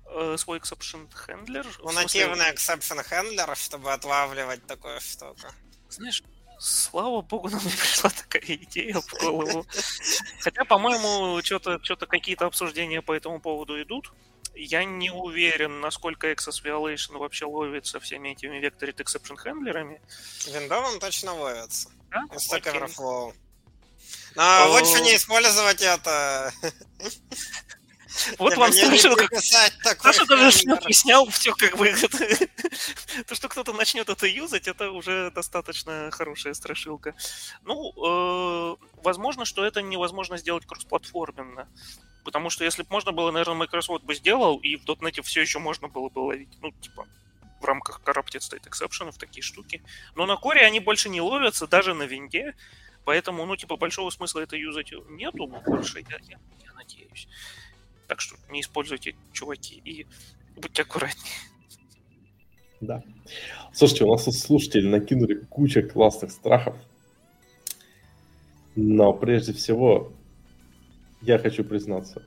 Э, 0.07 0.35
свой 0.37 0.57
exception 0.57 1.07
handler? 1.27 1.67
Ну, 1.79 1.91
нативный 1.91 2.51
exception 2.51 3.05
handler, 3.07 3.55
чтобы 3.55 3.93
отлавливать 3.93 4.65
такую 4.65 4.99
штуку. 4.99 5.47
Знаешь, 5.89 6.23
Слава 6.59 7.21
богу, 7.21 7.49
нам 7.49 7.59
не 7.65 7.71
пришла 7.71 8.09
такая 8.09 8.41
идея 8.41 9.01
в 9.01 9.13
голову. 9.19 9.65
Хотя, 10.39 10.63
по-моему, 10.63 11.41
что-то 11.43 11.83
что 11.83 11.97
какие-то 12.07 12.45
обсуждения 12.45 13.01
по 13.01 13.11
этому 13.11 13.41
поводу 13.41 13.81
идут. 13.81 14.13
Я 14.55 14.83
не 14.85 15.09
уверен, 15.09 15.79
насколько 15.79 16.31
Access 16.31 16.63
Violation 16.63 17.17
вообще 17.17 17.45
ловится 17.45 17.99
всеми 17.99 18.29
этими 18.29 18.59
Vectored 18.61 18.95
Exception 18.95 19.37
хендлерами. 19.37 20.01
Виндовым 20.47 20.99
точно 20.99 21.33
ловится. 21.33 21.89
Да? 22.09 22.25
Stack. 22.31 22.63
Overflow. 22.63 23.33
Но 24.35 24.71
лучше 24.71 25.01
не 25.01 25.15
использовать 25.15 25.81
это. 25.81 26.51
Вот 28.37 28.55
вам 28.57 28.71
приписать 29.15 29.73
такой 29.83 30.13
Саша 30.13 30.25
даже 30.25 30.57
шлюпки 30.57 30.91
снял, 30.91 31.25
все 31.29 31.53
как 31.53 31.77
бы... 31.77 31.93
То, 33.27 33.35
что 33.35 33.49
кто-то 33.49 33.73
начнет 33.73 34.09
это 34.09 34.27
юзать, 34.27 34.67
это 34.67 34.91
уже 34.91 35.31
достаточно 35.31 36.09
хорошая 36.11 36.53
страшилка. 36.53 37.15
Ну, 37.63 37.91
э, 37.95 38.75
возможно, 39.03 39.45
что 39.45 39.63
это 39.65 39.81
невозможно 39.81 40.37
сделать 40.37 40.65
кроссплатформенно. 40.65 41.67
Потому 42.23 42.49
что 42.49 42.63
если 42.63 42.83
бы 42.83 42.87
можно 42.91 43.11
было, 43.11 43.31
наверное, 43.31 43.55
Microsoft 43.55 44.03
бы 44.03 44.15
сделал, 44.15 44.57
и 44.57 44.77
в 44.77 44.85
.NET 44.85 45.21
все 45.23 45.41
еще 45.41 45.59
можно 45.59 45.87
было 45.87 46.09
бы 46.09 46.19
ловить, 46.19 46.49
ну, 46.61 46.71
типа, 46.71 47.07
в 47.59 47.65
рамках 47.65 48.01
Corrupted 48.05 48.39
State 48.39 48.69
Exception 48.69 49.11
такие 49.17 49.43
штуки. 49.43 49.81
Но 50.15 50.25
на 50.25 50.37
коре 50.37 50.61
они 50.65 50.79
больше 50.79 51.09
не 51.09 51.21
ловятся, 51.21 51.67
даже 51.67 51.93
на 51.93 52.03
винде, 52.03 52.55
поэтому, 53.05 53.45
ну, 53.45 53.55
типа, 53.55 53.75
большого 53.75 54.09
смысла 54.09 54.39
это 54.41 54.55
юзать 54.55 54.91
нету 55.09 55.47
больше, 55.47 55.99
я, 55.99 56.17
я- 56.27 56.39
я 56.63 56.73
надеюсь. 56.73 57.27
Так 58.13 58.21
что 58.21 58.35
не 58.51 58.61
используйте, 58.61 59.15
чуваки, 59.31 59.81
и 59.83 60.05
будьте 60.55 60.83
аккуратнее. 60.83 61.33
Да. 62.79 63.01
Слушайте, 63.73 64.03
у 64.03 64.11
нас 64.11 64.25
тут 64.25 64.35
слушатели 64.35 64.87
накинули 64.87 65.33
куча 65.49 65.81
классных 65.81 66.29
страхов. 66.29 66.75
Но 68.75 69.13
прежде 69.13 69.51
всего, 69.53 70.13
я 71.23 71.39
хочу 71.39 71.63
признаться. 71.63 72.23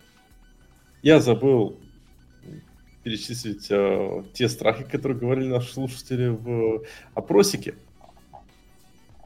Я 1.03 1.21
забыл 1.21 1.79
перечислить 3.05 3.71
э, 3.71 4.25
те 4.35 4.49
страхи, 4.49 4.83
которые 4.83 5.17
говорили 5.17 5.47
наши 5.47 5.73
слушатели 5.73 6.27
в 6.27 6.83
опросике. 7.15 7.77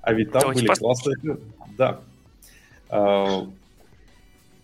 А 0.02 0.12
ведь 0.12 0.30
там 0.30 0.42
Давайте 0.42 0.60
были 0.60 0.68
послушаем. 0.68 1.20
классные... 1.22 1.54
Да. 1.78 2.02
В 2.90 3.59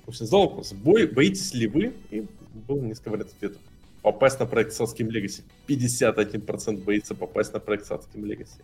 общем, 0.08 0.26
вопрос. 0.26 0.72
Бой, 0.72 1.06
боитесь 1.06 1.54
ли 1.54 1.66
вы, 1.66 1.94
и 2.10 2.26
было 2.54 2.80
несколько 2.80 3.10
вариантов 3.10 3.36
ответов, 3.36 3.60
попасть 4.02 4.38
на 4.38 4.46
проект 4.46 4.72
Садским 4.72 5.08
Legacy? 5.08 5.42
51% 5.68 6.84
боится 6.84 7.14
попасть 7.14 7.52
на 7.52 7.60
проект 7.60 7.86
Садским 7.86 8.24
Legacy. 8.24 8.62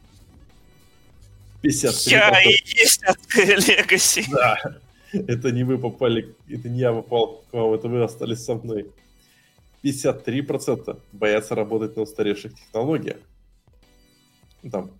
53%. 1.62 2.10
Я 2.10 2.42
и 2.42 2.50
есть 2.50 3.02
легаси. 3.68 4.24
Да. 4.30 4.56
Это 5.12 5.50
не 5.50 5.62
вы 5.62 5.76
попали, 5.76 6.34
это 6.48 6.70
не 6.70 6.78
я 6.78 6.92
попал 6.92 7.44
к 7.50 7.52
вам, 7.52 7.74
это 7.74 7.88
вы 7.88 8.02
остались 8.02 8.44
со 8.44 8.54
мной. 8.54 8.90
53% 9.82 10.98
боятся 11.12 11.54
работать 11.54 11.96
на 11.96 12.02
устаревших 12.02 12.54
технологиях. 12.54 13.18
Там 14.70 14.90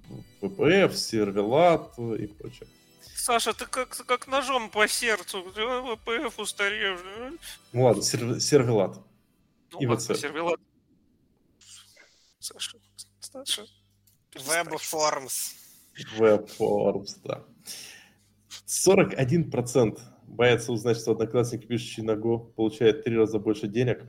VPF, 0.42 0.94
сервелат 0.94 1.96
и 1.98 2.26
прочее. 2.26 2.68
Саша, 3.16 3.52
ты 3.52 3.66
как, 3.66 3.88
как 4.06 4.26
ножом 4.26 4.70
по 4.70 4.86
сердцу. 4.88 5.42
ВПФ 5.44 6.38
устаревший. 6.38 7.38
Ну 7.72 7.84
ладно, 7.84 8.00
серв- 8.02 8.40
сервелат. 8.40 8.98
Ну, 9.72 9.80
И 9.80 9.86
ладно, 9.86 10.14
сервелат. 10.14 10.60
Саша, 12.38 12.78
Саша. 13.20 13.66
Web 14.34 14.72
Forms. 14.78 15.54
Webforms, 16.18 17.18
да. 17.24 17.44
41% 18.66 20.00
боятся 20.26 20.72
узнать, 20.72 20.96
что 20.98 21.12
одноклассник, 21.12 21.66
пишущий 21.68 22.02
на 22.02 22.12
Go, 22.12 22.52
получает 22.54 23.04
три 23.04 23.16
раза 23.16 23.38
больше 23.38 23.68
денег. 23.68 24.04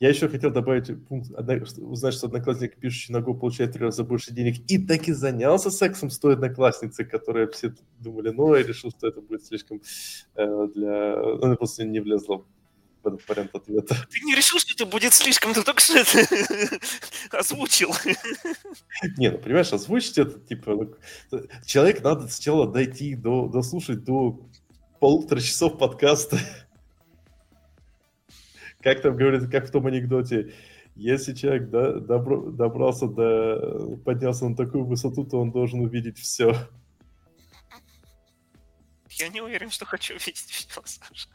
Я 0.00 0.10
еще 0.10 0.28
хотел 0.28 0.50
добавить 0.50 1.06
пункт, 1.06 1.30
узнать, 1.78 2.14
что 2.14 2.26
одноклассник, 2.26 2.76
пишущий 2.76 3.12
на 3.12 3.18
Go, 3.18 3.36
получает 3.36 3.72
три 3.72 3.84
раза 3.84 4.04
больше 4.04 4.32
денег. 4.32 4.58
И 4.68 4.78
так 4.78 5.08
и 5.08 5.12
занялся 5.12 5.70
сексом 5.70 6.10
с 6.10 6.18
той 6.18 6.34
одноклассницей, 6.34 7.04
которая 7.04 7.48
все 7.48 7.74
думали, 7.98 8.30
ну, 8.30 8.54
я 8.54 8.62
решил, 8.62 8.90
что 8.90 9.08
это 9.08 9.20
будет 9.20 9.44
слишком 9.44 9.80
э, 10.36 10.68
для... 10.74 11.16
Ну, 11.16 11.44
она 11.44 11.56
просто 11.56 11.84
не 11.84 11.98
влезла 11.98 12.44
в 13.02 13.08
этот 13.08 13.28
вариант 13.28 13.54
ответа. 13.54 13.96
Ты 14.10 14.20
не 14.24 14.36
решил, 14.36 14.60
что 14.60 14.72
это 14.72 14.86
будет 14.86 15.14
слишком, 15.14 15.52
ты 15.52 15.62
только 15.62 15.80
что 15.80 15.98
это 15.98 16.78
озвучил. 17.36 17.92
Не, 19.16 19.30
ну 19.30 19.38
понимаешь, 19.38 19.72
озвучить 19.72 20.18
это, 20.18 20.38
типа, 20.38 20.88
ну, 21.30 21.42
человек 21.66 22.02
надо 22.04 22.28
сначала 22.28 22.70
дойти, 22.70 23.16
до, 23.16 23.48
дослушать 23.48 24.04
до 24.04 24.40
полутора 25.00 25.40
часов 25.40 25.76
подкаста. 25.78 26.38
Как 28.80 29.02
там 29.02 29.16
говорится, 29.16 29.48
как 29.48 29.66
в 29.66 29.70
том 29.70 29.86
анекдоте, 29.86 30.52
если 30.94 31.34
человек 31.34 31.70
да, 31.70 31.98
добро- 31.98 32.50
добрался 32.50 33.08
до, 33.08 33.96
поднялся 34.04 34.48
на 34.48 34.56
такую 34.56 34.84
высоту, 34.84 35.24
то 35.24 35.40
он 35.40 35.50
должен 35.50 35.80
увидеть 35.80 36.18
все. 36.18 36.54
Я 39.10 39.28
не 39.28 39.40
уверен, 39.40 39.70
что 39.70 39.84
хочу 39.84 40.14
видеть 40.14 40.48
все, 40.48 40.80
Саша. 40.84 41.28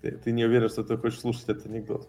Ты, 0.00 0.12
ты 0.12 0.32
не 0.32 0.44
уверен, 0.44 0.68
что 0.68 0.84
ты 0.84 0.96
хочешь 0.96 1.20
слушать 1.20 1.48
этот 1.48 1.66
анекдот. 1.66 2.08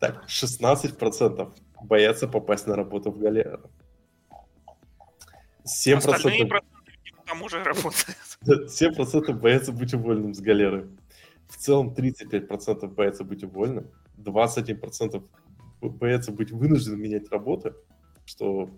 Так, 0.00 0.26
16% 0.26 1.52
боятся 1.82 2.28
попасть 2.28 2.66
на 2.66 2.76
работу 2.76 3.10
в 3.10 3.18
галеру. 3.18 3.70
7%, 5.64 5.96
Остальные 5.96 6.46
проценты 6.46 6.84
там 7.26 7.42
уже 7.42 7.62
работают. 7.62 8.16
7% 8.44 9.32
боятся 9.32 9.72
быть 9.72 9.94
уволенным 9.94 10.34
с 10.34 10.40
галеры. 10.40 10.88
В 11.48 11.56
целом 11.56 11.94
35% 11.94 12.86
боятся 12.88 13.24
быть 13.24 13.44
уволенным. 13.44 13.90
21% 14.18 15.22
боятся 15.80 16.32
быть 16.32 16.50
вынужденным 16.50 17.00
менять 17.00 17.30
работы, 17.30 17.74
что 18.24 18.70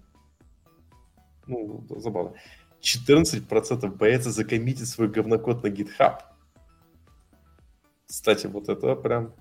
ну, 1.46 1.86
забавно. 1.88 2.34
14% 2.80 3.88
боятся 3.88 4.30
закоммитить 4.30 4.88
свой 4.88 5.08
говнокод 5.08 5.62
на 5.62 5.68
GitHub. 5.68 6.22
Кстати, 8.06 8.46
вот 8.46 8.68
это 8.68 8.94
прям... 8.94 9.34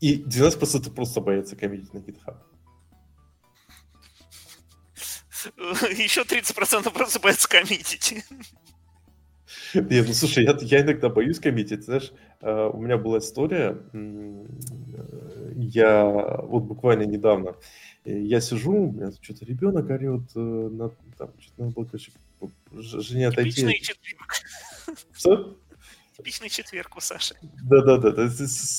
И 0.00 0.22
12% 0.22 0.94
просто 0.94 1.20
боятся 1.20 1.56
коммитить 1.56 1.92
на 1.92 1.98
GitHub. 1.98 2.36
Еще 5.96 6.22
30% 6.22 6.90
просто 6.90 7.20
боятся 7.20 7.48
коммитить. 7.48 8.24
Нет, 9.74 10.06
ну 10.08 10.14
слушай, 10.14 10.44
я, 10.44 10.56
я 10.60 10.80
иногда 10.82 11.08
боюсь 11.08 11.38
коммитить, 11.38 11.84
знаешь, 11.84 12.12
э, 12.40 12.70
у 12.72 12.80
меня 12.80 12.96
была 12.96 13.18
история, 13.18 13.78
э, 13.92 14.44
я 15.56 16.04
вот 16.06 16.64
буквально 16.64 17.04
недавно, 17.04 17.56
э, 18.04 18.18
я 18.20 18.40
сижу, 18.40 18.72
у 18.72 18.92
меня 18.92 19.12
что-то 19.20 19.44
ребенок 19.44 19.88
орет, 19.90 20.34
на, 20.34 20.90
там, 21.18 21.30
что-то 21.38 21.62
надо 21.62 21.72
было, 21.72 21.84
короче, 21.84 22.12
жене 22.72 23.28
отойти. 23.28 23.50
Типичный 23.50 23.80
четверг. 23.80 24.34
Что? 25.12 25.56
Типичный 26.16 26.48
четверг 26.48 26.96
у 26.96 27.00
Саши. 27.00 27.34
Да-да-да, 27.62 28.28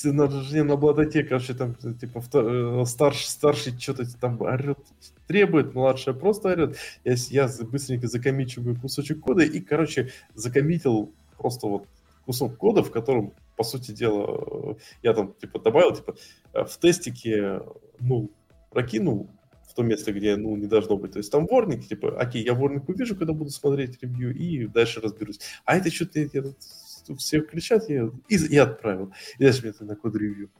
надо 0.04 0.42
жене 0.42 0.62
надо 0.64 0.76
было 0.76 0.92
отойти, 0.92 1.22
короче, 1.22 1.54
там, 1.54 1.74
типа, 1.74 2.84
старший, 2.84 3.28
старший 3.28 3.78
что-то 3.78 4.04
там 4.18 4.40
орет, 4.42 4.78
требует, 5.26 5.74
младшая 5.74 6.14
просто 6.14 6.50
орет. 6.50 6.76
Я, 7.04 7.14
я 7.30 7.48
быстренько 7.64 8.08
закоммичиваю 8.08 8.78
кусочек 8.80 9.20
кода 9.20 9.42
и, 9.44 9.60
короче, 9.60 10.10
закоммитил 10.34 11.12
просто 11.38 11.66
вот 11.66 11.86
кусок 12.24 12.56
кода, 12.56 12.82
в 12.82 12.90
котором, 12.90 13.32
по 13.56 13.64
сути 13.64 13.92
дела, 13.92 14.72
э, 14.72 14.74
я 15.02 15.12
там, 15.12 15.34
типа, 15.34 15.58
добавил, 15.58 15.94
типа, 15.94 16.14
э, 16.52 16.64
в 16.64 16.76
тестике, 16.76 17.62
ну, 18.00 18.30
прокинул 18.70 19.28
в 19.68 19.74
то 19.74 19.82
место, 19.82 20.12
где, 20.12 20.36
ну, 20.36 20.54
не 20.56 20.66
должно 20.66 20.96
быть. 20.96 21.12
То 21.12 21.18
есть 21.18 21.32
там 21.32 21.46
ворник, 21.46 21.86
типа, 21.86 22.20
окей, 22.20 22.44
я 22.44 22.54
ворник 22.54 22.88
увижу, 22.88 23.16
когда 23.16 23.32
буду 23.32 23.50
смотреть 23.50 24.02
ревью, 24.02 24.34
и 24.34 24.66
дальше 24.66 25.00
разберусь. 25.00 25.40
А 25.64 25.76
это 25.76 25.90
что-то 25.90 26.20
я 26.20 26.42
тут- 26.42 26.58
тут 27.06 27.20
все 27.20 27.40
кричат, 27.40 27.88
я, 27.88 28.10
и, 28.28 28.36
и 28.36 28.56
отправил. 28.56 29.12
И 29.38 29.44
дальше 29.44 29.62
мне 29.62 29.70
это 29.70 29.84
на 29.84 29.96
код 29.96 30.14
ревью. 30.16 30.50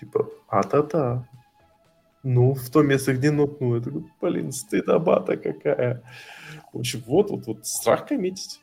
Типа, 0.00 0.28
а-та-та. 0.48 1.28
Ну, 2.22 2.54
в 2.54 2.70
то 2.70 2.82
место, 2.82 3.14
где 3.14 3.30
нотнул. 3.30 3.76
Я 3.76 3.80
такой, 3.80 4.04
блин, 4.20 4.52
стыдоба-то 4.52 5.36
какая. 5.36 6.02
В 6.72 6.78
общем, 6.78 7.02
вот, 7.06 7.30
вот, 7.30 7.46
вот 7.46 7.66
страх 7.66 8.06
коммитить. 8.06 8.60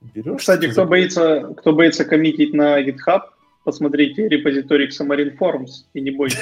Берешь. 0.00 0.40
Кстати, 0.40 0.70
кто 0.70 0.86
боится, 0.86 1.54
кто 1.56 1.72
боится 1.72 2.04
коммитить 2.04 2.54
на 2.54 2.82
GitHub, 2.82 3.22
посмотрите 3.64 4.28
репозиторий 4.28 4.88
Xamarin 4.88 5.36
Forms 5.36 5.86
и 5.94 6.00
не 6.00 6.10
бойтесь. 6.10 6.38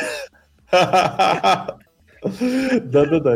Да-да-да, 0.71 1.77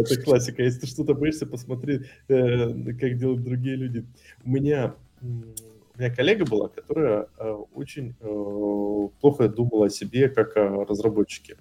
это 0.01 0.23
классика. 0.23 0.63
Если 0.63 0.81
ты 0.81 0.87
что-то 0.87 1.15
боишься, 1.15 1.47
посмотри, 1.47 2.01
э, 2.29 2.93
как 2.99 3.19
делают 3.19 3.43
другие 3.43 3.77
люди. 3.77 4.05
У 4.45 4.51
меня, 4.51 4.95
у 5.23 5.99
меня 5.99 6.15
коллега 6.15 6.45
была, 6.45 6.69
которая 6.69 7.27
э, 7.39 7.51
очень 7.75 8.15
э, 8.21 9.09
плохо 9.21 9.49
думала 9.49 9.87
о 9.87 9.91
себе 9.91 10.29
как 10.29 10.57
о 10.57 10.85
разработчике. 10.85 11.57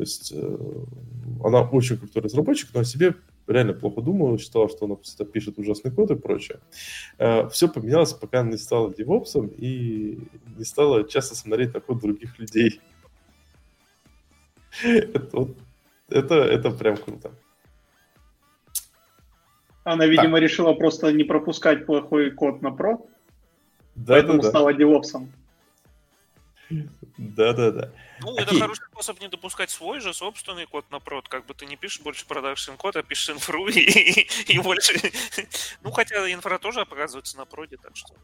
То 0.00 0.04
есть 0.04 0.32
э, 0.34 0.56
она 1.44 1.60
очень 1.60 1.98
крутой 1.98 2.22
разработчик, 2.22 2.70
но 2.72 2.80
о 2.80 2.84
себе 2.84 3.16
реально 3.46 3.74
плохо 3.74 4.00
думала, 4.00 4.38
считала, 4.38 4.70
что 4.70 4.86
она 4.86 4.94
просто 4.94 5.26
пишет 5.26 5.58
ужасный 5.58 5.90
код 5.90 6.10
и 6.10 6.14
прочее. 6.14 6.60
Э, 7.18 7.46
Все 7.50 7.68
поменялось, 7.68 8.14
пока 8.14 8.40
она 8.40 8.52
не 8.52 8.56
стала 8.56 8.94
девопсом 8.94 9.48
и 9.48 10.18
не 10.56 10.64
стала 10.64 11.06
часто 11.06 11.34
смотреть 11.34 11.74
на 11.74 11.80
код 11.80 12.00
других 12.00 12.38
людей. 12.38 12.80
Это, 14.82 15.48
это, 16.08 16.34
это 16.36 16.70
прям 16.70 16.96
круто. 16.96 17.32
Она, 19.84 20.06
видимо, 20.06 20.38
так. 20.38 20.40
решила 20.40 20.72
просто 20.72 21.12
не 21.12 21.24
пропускать 21.24 21.84
плохой 21.84 22.30
код 22.30 22.62
на 22.62 22.70
про, 22.70 22.96
да, 23.96 24.14
поэтому 24.14 24.38
да, 24.38 24.44
да. 24.44 24.48
стала 24.48 24.72
девопсом. 24.72 25.30
Да-да-да. 27.18 27.92
Ну, 28.20 28.36
это 28.36 28.58
хороший 28.58 28.84
способ 28.86 29.20
не 29.20 29.28
допускать 29.28 29.70
свой 29.70 30.00
же 30.00 30.12
собственный 30.12 30.66
код 30.66 30.90
на 30.90 31.00
прод. 31.00 31.28
Как 31.28 31.46
бы 31.46 31.54
ты 31.54 31.66
не 31.66 31.76
пишешь 31.76 32.00
больше 32.00 32.26
продакшн 32.26 32.72
код, 32.72 32.96
а 32.96 33.02
пишешь 33.02 33.30
инфру 33.30 33.66
и, 33.68 33.80
и, 33.80 34.52
и 34.52 34.58
больше... 34.58 34.94
Ну, 35.82 35.90
хотя 35.90 36.30
инфра 36.32 36.58
тоже 36.58 36.80
оказывается 36.80 37.36
на 37.36 37.44
проде, 37.44 37.76
так 37.76 37.96
что 37.96 38.14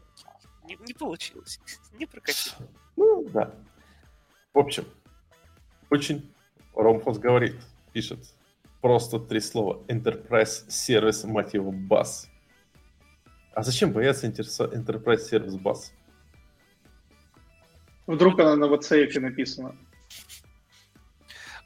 не, 0.63 0.77
не 0.85 0.93
получилось. 0.93 1.59
Не 1.93 2.05
прокатило. 2.05 2.55
Ну, 2.95 3.27
да. 3.29 3.53
В 4.53 4.59
общем, 4.59 4.85
очень 5.89 6.33
Ромхос 6.75 7.17
говорит, 7.17 7.55
пишет 7.93 8.19
просто 8.81 9.19
три 9.19 9.39
слова. 9.39 9.83
Enterprise 9.87 10.67
Service, 10.67 11.25
мать 11.25 11.53
его, 11.53 11.71
бас. 11.71 12.29
А 13.53 13.63
зачем 13.63 13.91
бояться 13.91 14.27
Enterprise 14.27 15.31
Service 15.31 15.57
бас? 15.59 15.91
Вдруг 18.05 18.39
она 18.39 18.55
на 18.55 18.65
WhatsApp 18.65 19.19
написана. 19.19 19.75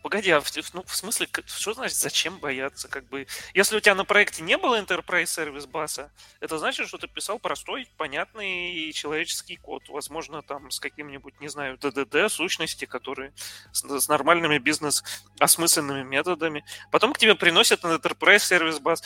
Погоди, 0.02 0.32
а 0.32 0.42
в, 0.42 0.52
ну, 0.74 0.84
в 0.84 0.96
смысле, 0.96 1.28
что 1.46 1.74
значит, 1.74 1.98
зачем 1.98 2.40
бояться? 2.40 2.88
Как 2.88 3.08
бы, 3.08 3.28
если 3.54 3.78
у 3.78 3.80
тебя 3.80 3.94
на 3.94 4.04
проекте 4.04 4.42
не 4.42 4.58
было 4.58 4.80
Enterprise 4.82 5.26
Service 5.26 5.68
баса, 5.68 6.12
это 6.40 6.58
значит, 6.58 6.88
что 6.88 6.98
ты 6.98 7.08
писал 7.08 7.38
простой, 7.38 7.88
понятный 7.98 8.92
человеческий 8.94 9.58
код. 9.58 9.90
Возможно, 9.90 10.42
там 10.42 10.72
с 10.72 10.80
каким-нибудь, 10.80 11.40
не 11.40 11.50
знаю, 11.50 11.78
DDD, 11.78 12.30
сущности, 12.30 12.86
которые 12.86 13.34
с, 13.72 13.84
с 13.84 14.08
нормальными 14.08 14.58
бизнес-осмысленными 14.58 16.04
методами. 16.04 16.66
Потом 16.92 17.14
к 17.14 17.20
тебе 17.20 17.36
приносят 17.36 17.84
Enterprise 17.84 18.38
Service 18.38 18.80
бас 18.80 19.04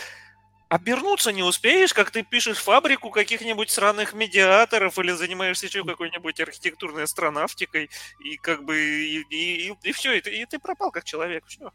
обернуться 0.69 1.31
не 1.31 1.43
успеешь, 1.43 1.93
как 1.93 2.11
ты 2.11 2.23
пишешь 2.23 2.57
фабрику 2.57 3.09
каких-нибудь 3.09 3.69
сраных 3.69 4.13
медиаторов 4.13 4.97
или 4.99 5.11
занимаешься 5.11 5.67
еще 5.67 5.83
какой-нибудь 5.83 6.39
архитектурной 6.39 7.03
астронавтикой, 7.03 7.89
и 8.23 8.37
как 8.37 8.63
бы 8.63 8.77
и, 8.77 9.23
и, 9.29 9.69
и, 9.69 9.73
и 9.83 9.91
все, 9.91 10.13
и 10.13 10.21
ты, 10.21 10.35
и 10.35 10.45
ты 10.45 10.59
пропал 10.59 10.91
как 10.91 11.03
человек, 11.03 11.45
все. 11.47 11.71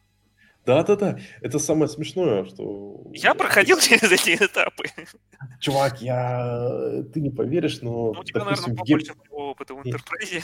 Да-да-да, 0.66 1.18
это 1.40 1.58
самое 1.58 1.88
смешное, 1.88 2.44
что... 2.44 3.02
Я 3.14 3.34
проходил 3.34 3.80
через 3.80 4.12
эти 4.12 4.36
этапы. 4.36 4.84
Чувак, 5.58 6.02
я... 6.02 7.02
Ты 7.14 7.20
не 7.20 7.30
поверишь, 7.30 7.80
но... 7.80 8.12
Ну, 8.12 8.24
типа, 8.24 8.40
наверное, 8.40 8.76
побольше 8.76 9.14
моего 9.14 9.50
опыта 9.52 9.74
в 9.74 9.86
интерпрайзе. 9.86 10.42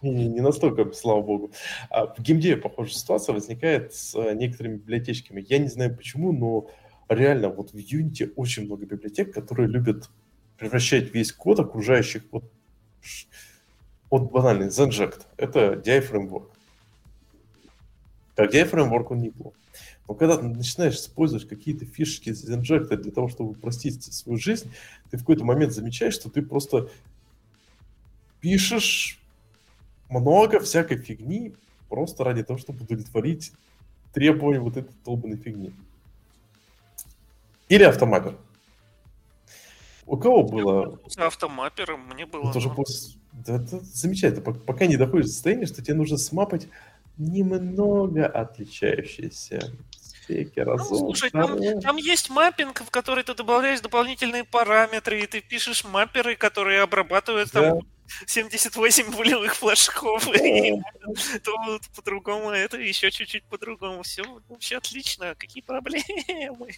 Не, 0.00 0.10
не, 0.12 0.28
не 0.28 0.40
настолько, 0.40 0.90
слава 0.92 1.20
богу. 1.20 1.52
А 1.90 2.06
в 2.06 2.20
геймдеве 2.20 2.56
похожая 2.56 2.94
ситуация 2.94 3.34
возникает 3.34 3.92
с 3.92 4.14
некоторыми 4.32 4.76
библиотечками. 4.76 5.44
Я 5.46 5.58
не 5.58 5.68
знаю 5.68 5.94
почему, 5.94 6.32
но 6.32 6.70
реально 7.14 7.48
вот 7.48 7.72
в 7.72 7.76
Unity 7.76 8.32
очень 8.36 8.66
много 8.66 8.86
библиотек, 8.86 9.34
которые 9.34 9.68
любят 9.68 10.08
превращать 10.56 11.12
весь 11.14 11.32
код 11.32 11.60
окружающих 11.60 12.22
вот, 12.30 12.44
вот 14.10 14.30
банальный 14.30 14.68
Zenject. 14.68 15.22
Это 15.36 15.74
DI 15.74 16.00
фреймворк. 16.00 16.50
Как 18.36 18.54
DI 18.54 18.64
фреймворк 18.64 19.10
он 19.10 19.20
неплох. 19.20 19.54
Но 20.06 20.14
когда 20.14 20.36
ты 20.36 20.44
начинаешь 20.44 20.96
использовать 20.96 21.48
какие-то 21.48 21.84
фишки 21.84 22.30
Zenject 22.30 22.94
для 22.96 23.12
того, 23.12 23.28
чтобы 23.28 23.50
упростить 23.50 24.02
свою 24.02 24.38
жизнь, 24.38 24.70
ты 25.10 25.16
в 25.16 25.20
какой-то 25.20 25.44
момент 25.44 25.72
замечаешь, 25.72 26.14
что 26.14 26.30
ты 26.30 26.42
просто 26.42 26.90
пишешь 28.40 29.20
много 30.08 30.60
всякой 30.60 30.98
фигни 30.98 31.54
просто 31.88 32.24
ради 32.24 32.42
того, 32.42 32.58
чтобы 32.58 32.84
удовлетворить 32.84 33.52
требования 34.12 34.60
вот 34.60 34.76
этой 34.76 34.92
долбанной 35.04 35.36
фигни. 35.36 35.72
Или 37.70 37.84
автомаппер. 37.84 38.36
У 40.04 40.16
кого 40.16 40.42
было... 40.42 40.98
Автомаппером 41.16 42.00
мне 42.12 42.26
было... 42.26 42.50
Это 42.50 42.58
уже 42.58 42.68
после... 42.68 43.20
да, 43.32 43.56
это 43.56 43.78
замечательно. 43.80 44.42
Пока 44.42 44.86
не 44.86 44.96
доходишь 44.96 45.26
до 45.26 45.32
состояния, 45.32 45.66
что 45.66 45.80
тебе 45.80 45.94
нужно 45.94 46.18
смапать 46.18 46.66
немного 47.16 48.26
отличающиеся 48.26 49.72
спеки 49.92 50.58
разом. 50.58 50.98
Ну, 50.98 50.98
слушай, 50.98 51.30
там, 51.30 51.80
там 51.80 51.96
есть 51.96 52.28
маппинг, 52.28 52.80
в 52.80 52.90
который 52.90 53.22
ты 53.22 53.34
добавляешь 53.34 53.80
дополнительные 53.80 54.42
параметры, 54.42 55.20
и 55.22 55.26
ты 55.28 55.40
пишешь 55.40 55.84
мапперы, 55.84 56.34
которые 56.34 56.82
обрабатывают 56.82 57.52
да. 57.52 57.70
там 57.70 57.80
78 58.26 59.12
булевых 59.12 59.54
флажков, 59.54 60.26
и 60.34 60.74
то 61.44 61.80
по-другому, 61.94 62.50
это 62.50 62.78
еще 62.78 63.12
чуть-чуть 63.12 63.44
по-другому. 63.44 64.02
Все 64.02 64.24
вообще 64.48 64.78
отлично. 64.78 65.36
Какие 65.38 65.62
проблемы? 65.62 66.72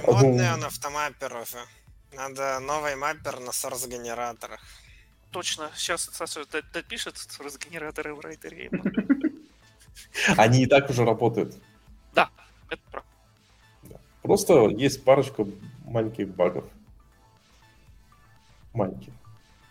Модный 0.00 0.52
он 0.52 0.64
автомапперов. 0.64 1.54
Надо 2.12 2.60
новый 2.60 2.96
маппер 2.96 3.40
на 3.40 3.50
source-генераторах. 3.50 4.60
Точно. 5.30 5.70
Сейчас 5.74 6.10
Саша 6.12 6.44
допишет 6.72 7.16
source-генераторы 7.16 8.14
в 8.14 8.20
райтере. 8.20 8.70
Они 10.36 10.62
и 10.62 10.66
так 10.66 10.90
уже 10.90 11.04
работают. 11.04 11.54
Да, 12.14 12.30
это 12.68 12.82
правда. 12.90 13.08
Просто 14.22 14.68
есть 14.68 15.04
парочка 15.04 15.46
маленьких 15.84 16.28
багов. 16.28 16.64
Маленьких. 18.72 19.12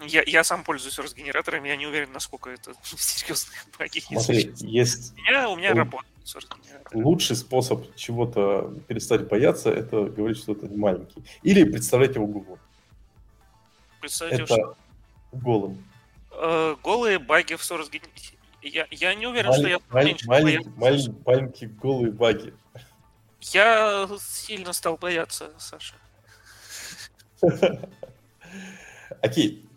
Я, 0.01 0.23
я 0.25 0.43
сам 0.43 0.63
пользуюсь 0.63 0.97
разгенераторами, 0.97 1.67
я 1.67 1.75
не 1.75 1.85
уверен, 1.85 2.11
насколько 2.11 2.49
это 2.49 2.73
серьезные 2.83 3.59
баги. 3.77 3.99
Смотри, 3.99 4.51
есть... 4.57 5.13
У 5.13 5.21
меня, 5.21 5.49
у 5.49 5.55
меня 5.55 5.73
работает 5.73 6.10
Лучший 6.93 7.35
способ 7.35 7.95
чего-то 7.95 8.73
перестать 8.87 9.27
бояться, 9.27 9.69
это 9.69 10.05
говорить, 10.05 10.37
что 10.37 10.53
это 10.53 10.67
маленький. 10.67 11.23
Или 11.43 11.63
представлять 11.63 12.15
его 12.15 12.27
Google. 12.27 12.59
Представить 13.99 14.39
это 14.39 14.45
что? 14.45 14.77
голым. 15.31 15.83
Э, 16.31 16.75
голые 16.83 17.19
баги 17.19 17.55
в 17.55 17.61
source 17.61 17.89
я, 18.61 18.87
я 18.91 19.15
не 19.15 19.25
уверен, 19.25 19.49
Маль, 19.49 19.59
что 19.59 19.67
я 19.67 19.79
маль, 19.89 20.15
маленький, 20.25 20.69
маленький, 20.77 21.13
маленькие 21.25 21.69
голые 21.69 22.11
баги. 22.11 22.53
Я 23.41 24.07
сильно 24.19 24.71
стал 24.73 24.97
бояться, 24.97 25.51
Саша. 25.57 25.95
Окей, 29.21 29.67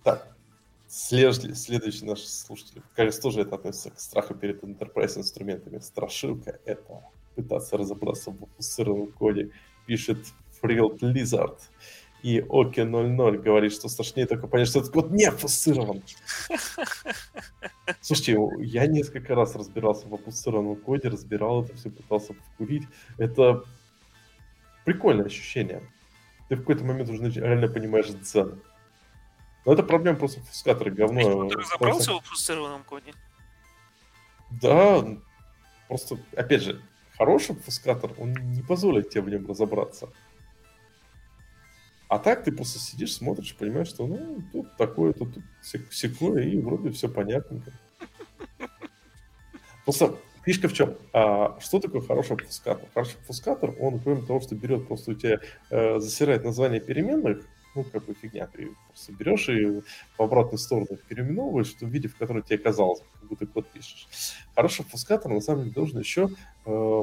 так. 1.10 1.56
Следующий, 1.56 2.04
наш 2.04 2.20
слушатель, 2.20 2.82
кажется, 2.94 3.22
тоже 3.22 3.40
это 3.42 3.56
относится 3.56 3.90
к 3.90 3.98
страху 3.98 4.34
перед 4.34 4.62
enterprise 4.62 5.18
инструментами. 5.18 5.78
Страшилка— 5.78 6.60
это 6.64 7.02
пытаться 7.34 7.76
разобраться 7.76 8.30
в 8.30 8.44
офусированном 8.44 9.12
коде, 9.12 9.50
пишет 9.86 10.18
Фрилд 10.60 11.02
Lizard. 11.02 11.58
И 12.22 12.40
Оки00 12.40 13.38
говорит, 13.38 13.72
что 13.72 13.88
страшнее 13.88 14.26
только 14.26 14.46
понять, 14.46 14.68
что 14.68 14.78
этот 14.78 14.92
код 14.92 15.10
не 15.10 15.24
офусирован. 15.24 16.02
Слушайте, 18.00 18.38
я 18.60 18.86
несколько 18.86 19.34
раз 19.34 19.54
разбирался 19.54 20.08
в 20.08 20.14
опустированном 20.14 20.76
коде, 20.76 21.08
разбирал 21.08 21.64
это 21.64 21.76
все, 21.76 21.90
пытался 21.90 22.32
вкурить. 22.32 22.84
Это 23.18 23.62
прикольное 24.86 25.26
ощущение. 25.26 25.82
Ты 26.48 26.56
в 26.56 26.60
какой-то 26.60 26.84
момент 26.84 27.10
уже 27.10 27.28
реально 27.30 27.68
понимаешь 27.68 28.08
дзен. 28.08 28.62
Но 29.64 29.72
это 29.72 29.82
проблема 29.82 30.18
просто 30.18 30.40
фускатора 30.40 30.90
говно. 30.90 31.48
Ты 31.48 31.56
разобрался 31.56 32.12
в 32.12 32.20
фустированном 32.24 32.84
коде? 32.84 33.14
Да, 34.50 35.04
просто, 35.88 36.18
опять 36.36 36.62
же, 36.62 36.82
хороший 37.16 37.56
фускатор, 37.56 38.12
он 38.18 38.32
не 38.52 38.62
позволит 38.62 39.10
тебе 39.10 39.22
в 39.22 39.28
нем 39.30 39.46
разобраться. 39.46 40.08
А 42.08 42.18
так 42.18 42.44
ты 42.44 42.52
просто 42.52 42.78
сидишь, 42.78 43.14
смотришь, 43.14 43.56
понимаешь, 43.56 43.88
что 43.88 44.06
ну, 44.06 44.42
тут 44.52 44.76
такое, 44.76 45.12
тут, 45.12 45.34
тут 45.34 45.42
секое, 45.90 46.44
и 46.44 46.58
вроде 46.58 46.90
все 46.90 47.08
понятненько. 47.08 47.72
Просто 49.84 50.14
фишка 50.44 50.68
в 50.68 50.74
чем? 50.74 50.96
А, 51.12 51.58
что 51.60 51.80
такое 51.80 52.02
хороший 52.02 52.36
фускатор? 52.36 52.88
Хороший 52.92 53.16
фускатор, 53.26 53.74
он, 53.80 53.98
кроме 53.98 54.22
того, 54.22 54.40
что 54.40 54.54
берет 54.54 54.86
просто 54.86 55.12
у 55.12 55.14
тебя, 55.14 55.40
э, 55.70 55.98
засирает 55.98 56.44
название 56.44 56.80
переменных, 56.80 57.46
ну, 57.74 57.84
как 57.84 58.04
бы 58.04 58.14
фигня, 58.14 58.46
ты 58.46 58.70
просто 58.88 59.12
берешь 59.12 59.48
и 59.48 59.82
в 60.16 60.22
обратную 60.22 60.58
сторону 60.58 60.98
переименовываешь 61.08 61.74
в 61.74 61.78
том 61.78 61.90
виде, 61.90 62.08
в 62.08 62.16
котором 62.16 62.42
тебе 62.42 62.58
казалось, 62.58 63.00
как 63.20 63.28
будто 63.28 63.46
код 63.46 63.68
пишешь. 63.70 64.06
Хороший 64.54 64.84
обфускатор, 64.84 65.32
на 65.32 65.40
самом 65.40 65.62
деле, 65.62 65.74
должен 65.74 65.98
еще 65.98 66.30
э, 66.66 67.02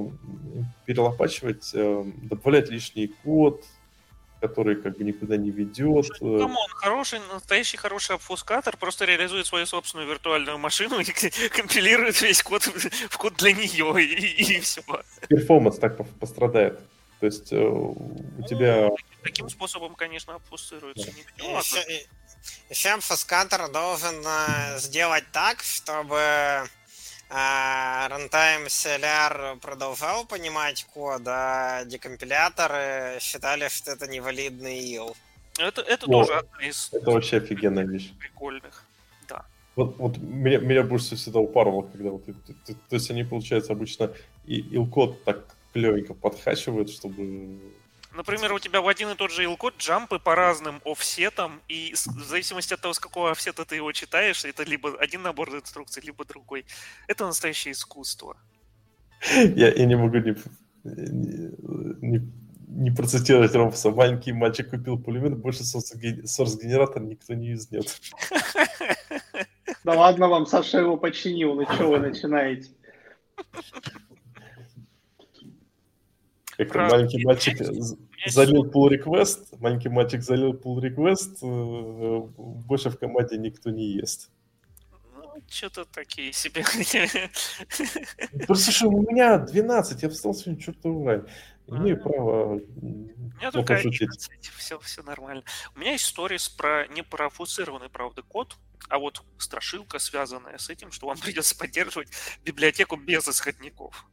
перелопачивать, 0.85 1.72
э, 1.73 2.03
добавлять 2.23 2.69
лишний 2.69 3.07
код, 3.07 3.65
который 4.41 4.76
как 4.76 4.98
бы 4.98 5.03
никуда 5.03 5.38
не 5.38 5.52
ведет. 5.52 6.07
Ну, 6.19 6.39
come 6.40 6.56
on, 6.56 6.68
хороший, 6.69 7.19
настоящий 7.31 7.77
хороший 7.77 8.15
обфускатор 8.15 8.76
просто 8.76 9.06
реализует 9.06 9.45
свою 9.45 9.65
собственную 9.65 10.10
виртуальную 10.10 10.57
машину 10.57 10.99
и 10.99 11.49
компилирует 11.49 12.19
весь 12.22 12.41
код 12.41 12.64
в 12.64 13.18
код 13.18 13.35
для 13.35 13.53
нее, 13.53 14.03
и, 14.03 14.56
и 14.56 14.60
все. 14.60 14.81
Performance 15.30 15.78
так 15.77 15.95
пострадает. 16.19 16.80
То 17.22 17.27
есть 17.27 17.53
э, 17.53 17.64
у 17.64 18.43
тебя... 18.49 18.88
Ну, 18.88 18.98
таким 19.22 19.48
способом, 19.48 19.93
конечно, 19.93 20.34
обфусцируется. 20.34 21.11
Да. 21.38 21.61
Еще 22.72 22.89
обфускатор 22.89 23.72
должен 23.72 24.23
э, 24.26 24.80
сделать 24.80 25.26
так, 25.31 25.61
чтобы 25.61 26.18
Runtime 27.30 28.65
CLR 28.65 29.60
продолжал 29.60 30.26
понимать 30.26 30.84
код, 30.91 31.22
а 31.27 31.85
декомпиляторы 31.85 33.19
считали, 33.22 33.68
что 33.69 33.91
это 33.91 34.07
невалидный 34.07 34.80
ил. 34.80 35.15
Это, 35.60 35.81
это 35.81 36.07
О, 36.07 36.10
тоже 36.10 36.34
одна 36.39 36.65
из... 36.65 36.89
Это 36.91 37.11
вообще 37.11 37.38
офигенная 37.38 37.85
вещь. 37.85 38.11
Прикольных, 38.18 38.84
да. 39.30 39.45
Вот, 39.76 39.95
вот 39.99 40.18
меня, 40.18 40.57
меня 40.57 40.81
больше 40.81 41.15
всегда 41.15 41.39
упарывало, 41.39 41.84
когда 41.84 42.10
вот... 42.10 42.26
То, 42.26 42.34
то, 42.34 42.73
то 42.73 42.95
есть 42.95 43.11
они, 43.11 43.23
получается, 43.23 43.73
обычно 43.73 44.11
и 44.45 44.60
ил-код 44.60 45.23
так 45.23 45.56
клевенько 45.73 46.14
подхачивают, 46.14 46.89
чтобы 46.89 47.60
Например, 48.14 48.52
у 48.52 48.60
тебя 48.60 48.81
в 48.81 48.89
один 48.89 49.10
и 49.10 49.15
тот 49.15 49.31
же 49.31 49.43
ил-код 49.43 49.76
джампы 49.77 50.19
по 50.19 50.35
разным 50.35 50.81
офсетам, 50.84 51.61
и 51.69 51.93
в 51.93 52.23
зависимости 52.26 52.73
от 52.73 52.81
того, 52.81 52.93
с 52.93 52.99
какого 52.99 53.31
офсета 53.31 53.64
ты 53.64 53.77
его 53.77 53.93
читаешь, 53.93 54.43
это 54.43 54.64
либо 54.64 54.98
один 54.99 55.22
набор 55.22 55.49
инструкций, 55.56 56.03
либо 56.03 56.26
другой. 56.26 56.65
Это 57.07 57.26
настоящее 57.26 57.72
искусство. 57.72 58.35
Я, 59.56 59.72
я 59.72 59.85
не 59.85 59.95
могу 59.95 60.18
не, 60.18 60.35
не, 60.84 62.31
не 62.68 62.91
процитировать 62.91 63.56
Ромфуса. 63.56 63.91
Маленький 63.91 64.34
мальчик 64.34 64.69
купил 64.69 64.98
пулемет, 64.99 65.38
больше 65.38 65.64
сорс-генератор 65.64 67.02
никто 67.02 67.34
не 67.34 67.53
изнет. 67.53 67.98
Да 69.84 69.93
ладно 69.93 70.27
вам, 70.27 70.45
Саша 70.45 70.80
его 70.80 70.98
починил, 70.98 71.56
ну 71.56 71.64
что 71.73 71.88
вы 71.88 71.99
начинаете? 71.99 72.72
Как 76.62 76.74
Правда. 76.74 76.96
маленький 76.96 77.26
мальчик 77.26 77.58
залил 78.28 78.66
pull 78.66 78.90
request, 78.90 79.48
маленький 79.60 79.90
мальчик 79.90 80.22
залил 80.22 80.54
pull 80.54 80.80
request, 80.80 81.40
э, 81.42 82.28
больше 82.38 82.92
в 82.92 83.00
команде 83.00 83.40
никто 83.40 83.72
не 83.72 83.94
ест. 83.94 84.30
Ну, 85.16 85.42
что-то 85.50 85.86
такие 85.86 86.32
себе. 86.34 86.64
Просто 88.46 88.72
что 88.72 88.90
у 88.90 89.02
меня 89.02 89.40
12, 89.40 90.04
я 90.04 90.10
встал 90.10 90.36
сегодня 90.36 90.62
чертову 90.62 91.04
рань. 91.08 91.26
Имею 91.66 91.98
а. 91.98 92.00
право 92.00 92.44
У 92.54 92.60
меня 92.86 93.52
только 93.52 93.78
11, 93.78 94.52
все, 94.56 94.78
все 94.78 95.02
нормально. 95.02 95.44
У 95.76 95.80
меня 95.80 95.94
есть 95.94 96.06
сторис 96.06 96.48
про 96.48 96.86
непарафуцированный, 96.90 97.90
правда, 97.90 98.22
код, 98.22 98.56
а 98.88 99.00
вот 99.00 99.24
страшилка, 99.40 99.98
связанная 99.98 100.60
с 100.60 100.70
этим, 100.70 100.92
что 100.92 101.08
вам 101.08 101.18
придется 101.22 101.58
поддерживать 101.58 102.10
библиотеку 102.46 102.98
без 102.98 103.28
исходников 103.28 104.06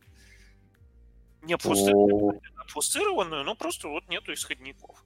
не 1.49 1.55
обфусцированную, 1.55 3.45
но 3.45 3.55
просто 3.55 3.89
вот 3.89 4.09
нету 4.09 4.33
исходников. 4.33 5.03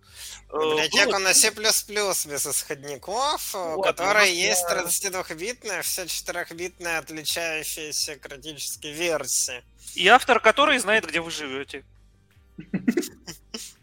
Библиотека 0.52 1.19
на 1.19 1.32
C++ 1.32 1.51
без 1.51 2.47
исходников, 2.47 3.55
вот, 3.55 3.78
у 3.78 3.82
которой 3.82 4.32
есть 4.35 4.64
32-битная, 4.69 5.82
вся 5.82 6.05
4-битная 6.05 6.98
отличающаяся 6.98 8.16
критически 8.16 8.89
версии. 8.89 9.62
И 9.94 10.09
автор 10.09 10.40
которой 10.40 10.78
знает, 10.78 11.06
где 11.06 11.20
вы 11.20 11.31
живете. 11.31 11.85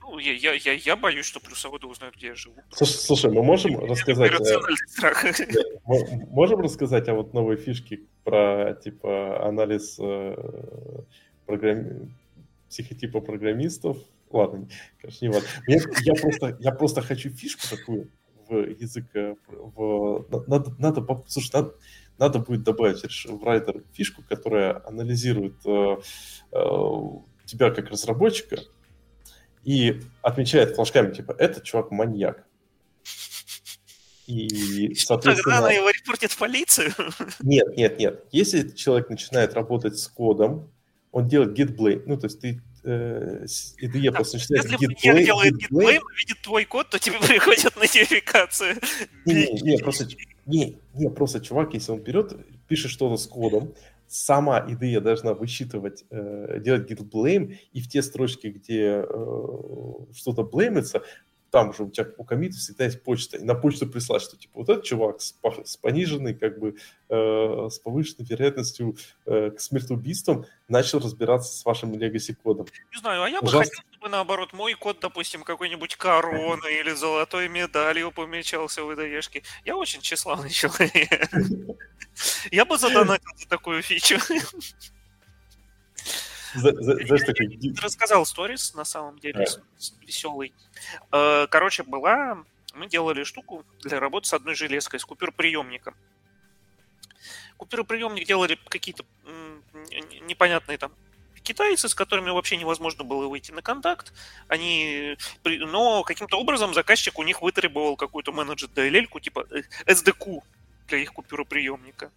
Ну, 0.02 0.18
я, 0.18 0.34
я, 0.34 0.54
я, 0.54 0.74
я 0.74 0.96
боюсь, 0.96 1.26
что 1.26 1.40
плюсоводы 1.40 1.86
узнают, 1.86 2.16
где 2.16 2.28
я 2.28 2.36
живу. 2.36 2.56
Слушай, 2.72 2.94
слушай 2.94 3.32
мы 3.32 3.44
можем 3.44 3.80
рассказать... 3.80 4.32
Можем 6.32 6.62
рассказать 6.62 7.08
о 7.10 7.14
вот 7.14 7.34
новой 7.34 7.58
фишке 7.58 8.00
про, 8.24 8.74
типа, 8.84 9.48
анализ 9.48 9.98
э, 10.00 10.36
программ 11.46 12.12
психотипа 12.70 13.20
программистов. 13.20 13.98
Ладно, 14.32 14.68
конечно, 15.02 15.26
не 15.26 15.32
важно. 15.32 15.48
Я, 15.68 15.80
я, 16.04 16.14
просто, 16.14 16.58
я 16.60 16.72
просто 16.72 17.02
хочу 17.02 17.30
фишку 17.30 17.68
такую 17.70 18.12
в 18.48 18.56
язык. 18.80 19.06
Э, 19.16 19.36
в, 19.48 20.26
надо, 20.48 20.76
надо, 20.78 21.24
слушай, 21.28 21.52
надо, 21.54 21.76
надо 22.18 22.40
будет 22.40 22.64
добавить 22.64 23.04
в 23.26 23.44
райдер 23.44 23.84
фишку, 23.94 24.24
которая 24.28 24.86
анализирует 24.86 25.56
э, 25.66 25.98
э, 26.52 26.60
тебя 27.46 27.72
как 27.72 27.90
разработчика 27.90 28.60
и 29.64 30.02
отмечает 30.22 30.76
флажками, 30.76 31.14
типа, 31.14 31.36
этот 31.38 31.64
чувак 31.64 31.92
маньяк. 31.92 32.46
И, 34.28 34.94
соответственно... 34.94 35.56
Тогда 35.56 35.58
она 35.58 35.72
его 35.72 35.90
репортит 35.90 36.32
в 36.32 36.38
полицию? 36.38 36.92
Нет, 37.40 37.76
нет, 37.76 37.98
нет. 37.98 38.26
Если 38.32 38.70
человек 38.70 39.10
начинает 39.10 39.56
работать 39.56 39.98
с 39.98 40.08
кодом, 40.08 40.72
он 41.12 41.28
делает 41.28 41.58
git 41.58 41.76
blame, 41.76 42.04
ну, 42.06 42.18
то 42.18 42.28
есть 42.28 42.40
ты 42.40 42.62
э, 42.84 43.46
IDE 43.82 44.12
просто 44.12 44.38
начинает 44.38 44.66
Если 44.66 44.88
git 44.88 44.96
blame, 45.04 45.24
делает 45.24 45.54
git 45.56 45.70
blame, 45.72 46.02
видит 46.18 46.42
твой 46.44 46.66
код, 46.66 46.90
то 46.90 47.00
тебе 47.00 47.18
приходит 47.28 47.76
нотификация. 47.76 48.78
Не, 49.26 49.34
не, 49.34 49.62
не, 49.62 49.78
просто, 49.78 50.08
не, 50.46 50.78
не, 50.94 51.10
просто 51.10 51.40
чувак, 51.42 51.74
если 51.74 51.92
он 51.92 52.00
берет, 52.00 52.34
пишет 52.68 52.92
что-то 52.92 53.18
с 53.18 53.28
кодом, 53.28 53.74
сама 54.08 54.60
IDE 54.68 55.00
должна 55.00 55.34
высчитывать, 55.34 56.04
э, 56.10 56.60
делать 56.60 56.90
git 56.90 57.08
blame, 57.10 57.58
и 57.74 57.82
в 57.82 57.88
те 57.88 58.02
строчки, 58.02 58.48
где 58.48 59.04
э, 59.04 59.04
что-то 60.14 60.44
блеймится, 60.44 61.04
там 61.52 61.74
же 61.74 61.84
у 61.84 61.90
тебя 61.90 62.08
у 62.18 62.24
комита 62.24 62.58
всегда 62.58 62.86
есть 62.86 63.04
почта, 63.04 63.38
и 63.38 63.44
на 63.44 63.56
почту 63.56 63.88
прислать, 63.88 64.22
что 64.22 64.38
типа 64.38 64.60
вот 64.60 64.70
этот 64.70 64.86
чувак 64.86 65.22
с, 65.22 65.36
с 65.64 65.78
пониженной, 65.78 66.34
как 66.34 66.60
бы, 66.60 66.76
э, 67.10 67.68
с 67.70 67.80
повышенной 67.80 68.26
вероятностью 68.26 68.96
э, 69.26 69.52
к 69.52 69.60
смертоубийствам 69.60 70.46
начал 70.68 71.00
разбираться 71.00 71.58
с 71.58 71.66
вашим 71.66 71.94
legacy 71.94 72.34
кодом. 72.34 72.68
Не 72.94 73.00
знаю, 73.00 73.24
а 73.24 73.30
я 73.30 73.40
Ужасно. 73.40 73.60
бы 73.60 73.66
хотел, 73.66 73.84
чтобы 73.92 74.10
наоборот 74.10 74.54
мой 74.54 74.74
код, 74.74 75.00
допустим, 75.02 75.44
какой-нибудь 75.44 75.96
короной 75.96 76.76
или 76.80 76.92
золотой 76.92 77.50
медалью 77.50 78.12
помечался 78.12 78.84
в 78.84 78.94
ИДЕшке. 78.94 79.44
Я 79.66 79.78
очень 79.78 80.02
тщеславный 80.02 80.50
человек. 80.50 81.30
Я 82.52 82.66
бы 82.66 82.78
задонатил 82.78 83.32
за 83.38 83.48
такую 83.48 83.82
фичу. 83.82 84.18
Знаешь, 86.56 87.26
такой... 87.26 87.60
Рассказал 87.82 88.26
сторис, 88.26 88.74
на 88.74 88.86
самом 88.86 89.20
деле, 89.20 89.46
веселый. 90.02 90.54
Э, 91.12 91.48
короче, 91.50 91.84
была... 91.84 92.44
Мы 92.76 92.88
делали 92.88 93.24
штуку 93.24 93.66
для 93.82 94.00
работы 94.00 94.28
с 94.28 94.34
одной 94.34 94.54
железкой, 94.54 95.00
с 95.00 95.06
купюроприемником. 95.06 95.96
Купюроприемник 97.58 98.28
делали 98.28 98.60
какие-то 98.70 99.04
непонятные 100.22 100.78
там 100.78 100.92
китайцы, 101.50 101.90
с 101.90 101.96
которыми 101.96 102.30
вообще 102.30 102.58
невозможно 102.58 103.04
было 103.04 103.28
выйти 103.28 103.52
на 103.52 103.62
контакт. 103.62 104.14
Они, 104.48 105.18
но 105.44 106.04
каким-то 106.04 106.38
образом 106.38 106.74
заказчик 106.74 107.18
у 107.18 107.24
них 107.24 107.42
вытребовал 107.42 107.96
какую-то 107.96 108.32
менеджер 108.32 108.70
DLL, 108.70 109.08
типа 109.20 109.48
SDQ 109.86 110.38
э, 110.38 110.40
для 110.88 110.98
их 111.00 111.12
купюроприемника. 111.14 112.12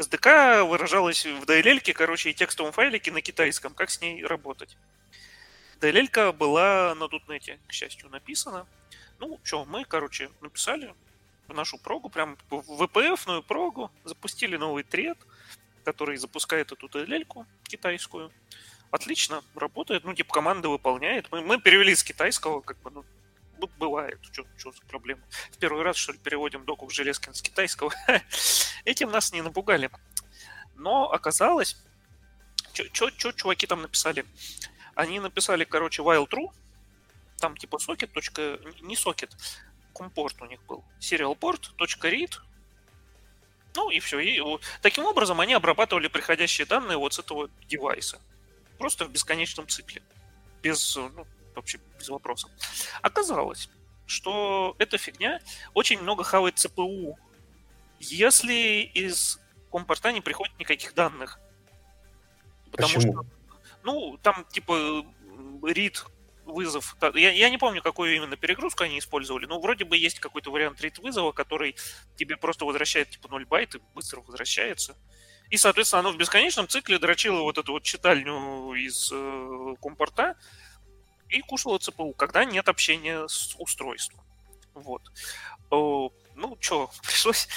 SDK 0.00 0.64
выражалась 0.64 1.26
в 1.26 1.44
DLL, 1.44 1.92
короче, 1.92 2.30
и 2.30 2.34
текстовом 2.34 2.72
файлике 2.72 3.12
на 3.12 3.20
китайском, 3.20 3.74
как 3.74 3.90
с 3.90 4.00
ней 4.00 4.24
работать. 4.24 4.76
DLL 5.80 6.32
была 6.32 6.94
на 6.94 7.06
Дутнете, 7.08 7.58
к 7.68 7.72
счастью, 7.72 8.08
написана. 8.08 8.66
Ну, 9.18 9.38
что, 9.44 9.66
мы, 9.66 9.84
короче, 9.84 10.30
написали 10.40 10.94
в 11.48 11.54
нашу 11.54 11.76
прогу, 11.76 12.08
прям 12.08 12.38
в 12.48 12.82
VPF-ную 12.82 13.42
прогу, 13.42 13.90
запустили 14.04 14.56
новый 14.56 14.84
тред, 14.84 15.18
который 15.84 16.16
запускает 16.16 16.72
эту 16.72 16.86
DLL 16.86 17.26
китайскую. 17.64 18.32
Отлично, 18.90 19.44
работает, 19.54 20.04
ну, 20.04 20.14
типа, 20.14 20.32
команда 20.32 20.70
выполняет. 20.70 21.30
Мы, 21.30 21.42
мы 21.42 21.60
перевели 21.60 21.94
с 21.94 22.02
китайского, 22.02 22.62
как 22.62 22.78
бы, 22.80 22.90
ну, 22.90 23.04
бывает, 23.66 24.18
что, 24.32 24.72
за 24.72 24.80
проблема. 24.86 25.22
В 25.50 25.58
первый 25.58 25.82
раз, 25.82 25.96
что 25.96 26.12
ли, 26.12 26.18
переводим 26.18 26.64
доку 26.64 26.86
в 26.86 26.92
Железкин 26.92 27.34
с 27.34 27.42
китайского. 27.42 27.92
Этим 28.84 29.10
нас 29.10 29.32
не 29.32 29.42
напугали. 29.42 29.90
Но 30.76 31.10
оказалось, 31.10 31.76
что 32.92 33.10
чуваки 33.10 33.66
там 33.66 33.82
написали? 33.82 34.24
Они 34.94 35.20
написали, 35.20 35.64
короче, 35.64 36.02
while 36.02 36.28
true, 36.28 36.50
там 37.38 37.56
типа 37.56 37.76
socket. 37.76 38.10
не 38.82 38.94
socket, 38.94 39.30
компорт 39.94 40.40
у 40.40 40.46
них 40.46 40.62
был, 40.64 40.84
serialport.read, 41.00 42.38
ну 43.76 43.90
и 43.90 44.00
все. 44.00 44.18
И 44.20 44.40
таким 44.82 45.04
образом 45.04 45.40
они 45.40 45.54
обрабатывали 45.54 46.08
приходящие 46.08 46.66
данные 46.66 46.98
вот 46.98 47.14
с 47.14 47.18
этого 47.18 47.50
девайса. 47.68 48.20
Просто 48.78 49.04
в 49.04 49.10
бесконечном 49.10 49.68
цикле. 49.68 50.02
Без, 50.62 50.96
ну, 50.96 51.26
вообще 51.54 51.78
без 51.98 52.08
вопросов. 52.08 52.50
Оказалось, 53.02 53.68
что 54.06 54.74
эта 54.78 54.98
фигня 54.98 55.40
очень 55.74 56.00
много 56.00 56.24
хавает 56.24 56.58
ЦПУ, 56.58 57.18
если 57.98 58.90
из 58.94 59.40
компорта 59.70 60.12
не 60.12 60.20
приходит 60.20 60.58
никаких 60.58 60.94
данных. 60.94 61.38
Потому 62.70 62.94
Почему? 62.94 63.12
что, 63.12 63.26
ну, 63.82 64.18
там 64.22 64.44
типа 64.50 64.72
read 65.62 65.96
вызов. 66.50 66.96
Я, 67.14 67.30
я 67.30 67.50
не 67.50 67.58
помню, 67.58 67.82
какую 67.82 68.16
именно 68.16 68.36
перегрузку 68.36 68.84
они 68.84 68.98
использовали, 68.98 69.46
но 69.46 69.60
вроде 69.60 69.84
бы 69.84 69.96
есть 69.96 70.18
какой-то 70.18 70.50
вариант 70.50 70.80
рит 70.80 70.98
вызова, 70.98 71.32
который 71.32 71.76
тебе 72.16 72.36
просто 72.36 72.64
возвращает 72.64 73.10
типа 73.10 73.28
0 73.28 73.46
байт 73.46 73.74
и 73.76 73.80
быстро 73.94 74.20
возвращается. 74.20 74.96
И, 75.50 75.56
соответственно, 75.56 76.00
оно 76.00 76.12
в 76.12 76.16
бесконечном 76.16 76.68
цикле 76.68 76.98
дрочило 76.98 77.40
вот 77.42 77.58
эту 77.58 77.72
вот 77.72 77.82
читальню 77.82 78.72
из 78.74 79.10
э, 79.12 79.74
компорта 79.82 80.36
и 81.30 81.40
кушало 81.40 81.78
ЦПУ, 81.78 82.12
когда 82.12 82.44
нет 82.44 82.68
общения 82.68 83.26
с 83.28 83.54
устройством. 83.58 84.20
Вот. 84.74 85.02
Ну, 85.70 86.56
что, 86.60 86.90
пришлось... 87.02 87.48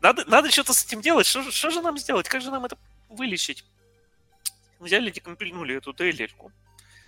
надо, 0.00 0.24
надо 0.26 0.50
что-то 0.50 0.72
с 0.72 0.84
этим 0.84 1.00
делать. 1.00 1.26
Что, 1.26 1.50
что 1.50 1.70
же 1.70 1.82
нам 1.82 1.98
сделать? 1.98 2.28
Как 2.28 2.42
же 2.42 2.50
нам 2.50 2.64
это 2.64 2.78
вылечить? 3.08 3.64
Взяли, 4.78 5.10
декомпильнули 5.10 5.76
эту 5.76 5.92
DLL-ку. 5.92 6.52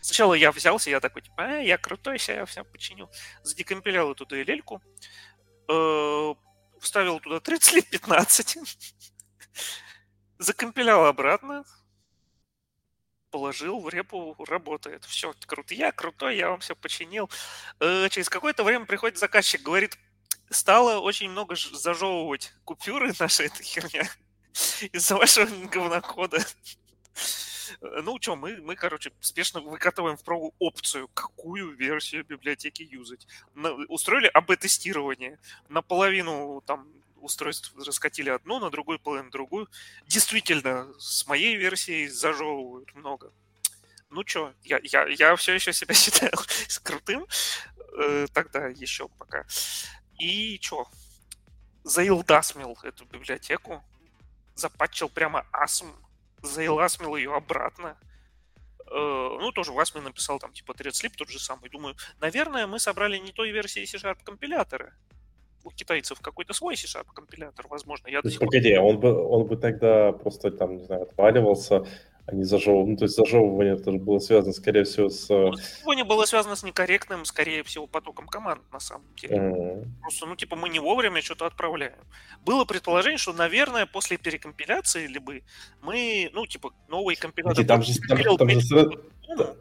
Сначала 0.03 0.35
я 0.35 0.51
взялся, 0.51 0.91
я 0.91 1.01
такой, 1.01 1.23
типа, 1.23 1.45
а, 1.45 1.59
я 1.59 1.79
крутой, 1.79 2.19
сейчас 2.19 2.37
я 2.37 2.45
все 2.45 2.65
починю. 2.65 3.09
Задекомпилял 3.45 4.11
эту 4.11 4.25
DLL-ку, 4.25 4.83
э, 5.69 6.35
вставил 6.81 7.21
туда 7.21 7.39
30 7.39 7.75
лет 7.75 7.89
15, 7.89 8.59
закомпилял 10.39 11.07
обратно, 11.07 11.65
положил 13.33 13.81
в 13.81 13.89
репу, 13.89 14.37
работает. 14.47 15.05
Все, 15.07 15.35
круто. 15.47 15.75
Я 15.75 15.91
крутой, 15.91 16.37
я 16.37 16.51
вам 16.51 16.61
все 16.61 16.77
починил. 16.77 17.29
Э, 17.81 18.09
через 18.11 18.29
какое-то 18.29 18.63
время 18.63 18.85
приходит 18.85 19.19
заказчик, 19.19 19.63
говорит, 19.63 19.99
стало 20.51 21.01
очень 21.01 21.31
много 21.31 21.57
зажевывать 21.57 22.53
купюры 22.65 23.13
наша 23.19 23.45
эта 23.45 23.63
херня 23.63 24.09
из-за 24.93 25.17
вашего 25.17 25.47
говнокода. 25.67 26.39
Ну, 27.81 28.19
что, 28.21 28.37
мы, 28.37 28.59
мы, 28.59 28.77
короче, 28.77 29.13
спешно 29.21 29.61
выкатываем 29.61 30.19
в 30.19 30.23
прогу 30.23 30.55
опцию, 30.59 31.09
какую 31.15 31.75
версию 31.75 32.25
библиотеки 32.25 32.83
юзать. 32.83 33.27
На, 33.55 33.73
устроили 33.89 34.31
АБ-тестирование. 34.33 35.39
Наполовину 35.71 36.63
там 36.67 36.87
устройств 37.23 37.73
раскатили 37.77 38.31
одну, 38.31 38.59
на 38.59 38.71
другую 38.71 38.99
половину 38.99 39.31
другую. 39.31 39.69
Действительно, 40.07 40.93
с 40.99 41.27
моей 41.27 41.57
версией 41.57 42.09
зажевывают 42.09 42.95
много. 42.95 43.33
Ну 44.11 44.23
что, 44.27 44.53
я, 44.63 44.81
я, 44.83 45.07
я 45.07 45.37
все 45.37 45.55
еще 45.55 45.73
себя 45.73 45.95
считаю 45.95 46.33
крутым. 46.83 47.27
Э, 47.99 48.27
тогда 48.33 48.69
еще 48.69 49.09
пока. 49.09 49.47
И 50.19 50.59
что? 50.61 50.87
Заилдасмил 51.85 52.79
эту 52.83 53.05
библиотеку. 53.07 53.83
Запатчил 54.55 55.09
прямо 55.09 55.47
асм 55.53 55.93
заиласмил 56.43 57.17
ее 57.17 57.35
обратно. 57.35 57.97
Э, 58.87 59.39
ну, 59.41 59.53
тоже 59.53 59.73
Васми 59.73 60.01
написал 60.01 60.39
там 60.39 60.53
типа 60.53 60.73
thread 60.73 60.91
sleep 60.91 61.15
тот 61.17 61.31
же 61.31 61.39
самый. 61.39 61.71
Думаю, 61.71 61.97
наверное, 62.21 62.67
мы 62.67 62.79
собрали 62.79 63.17
не 63.19 63.33
той 63.33 63.51
версии 63.51 63.85
C-Sharp 63.85 64.23
компилятора. 64.25 64.95
У 65.65 65.71
китайцев 65.71 66.21
какой-то 66.21 66.53
свой 66.53 66.77
C-Sharp 66.77 67.07
компилятор, 67.15 67.67
возможно. 67.69 68.09
Я 68.09 68.23
то 68.23 68.29
есть, 68.29 68.39
погоди, 68.39 68.75
пор... 68.75 68.85
он 68.85 69.01
бы, 69.01 69.29
он 69.29 69.47
бы 69.47 69.57
тогда 69.57 70.13
просто 70.13 70.51
там, 70.51 70.77
не 70.77 70.85
знаю, 70.85 71.03
отваливался, 71.03 71.87
а 72.27 72.35
не 72.35 72.45
зажевывание. 72.45 72.93
Ну, 72.93 72.97
то 72.97 73.05
есть 73.05 73.17
зажевывание 73.17 73.77
тоже 73.77 73.99
было 73.99 74.19
связано, 74.19 74.53
скорее 74.53 74.85
всего, 74.85 75.09
с... 75.09 75.29
Ну, 75.29 75.55
зажевывание 75.55 76.05
было 76.05 76.25
связано 76.25 76.55
с 76.55 76.63
некорректным, 76.63 77.25
скорее 77.25 77.63
всего, 77.65 77.87
потоком 77.87 78.27
команд, 78.27 78.61
на 78.73 78.81
самом 78.81 79.07
деле. 79.17 79.37
Mm-hmm. 79.37 79.87
Просто, 80.01 80.27
ну, 80.27 80.37
типа, 80.37 80.57
мы 80.57 80.69
не 80.69 80.79
вовремя 80.79 81.21
что-то 81.21 81.47
отправляем. 81.47 81.99
Было 82.45 82.65
предположение, 82.65 83.19
что, 83.19 83.33
наверное, 83.33 83.87
после 83.87 84.19
перекомпиляции, 84.19 85.07
либо 85.07 85.35
мы, 85.83 86.31
ну, 86.33 86.47
типа, 86.47 86.71
новый 86.89 87.17
компилятор... 87.17 87.65
Там 87.67 87.83
же, 87.83 87.99
там, 88.09 88.37
там, 88.37 88.51
же, 88.51 88.91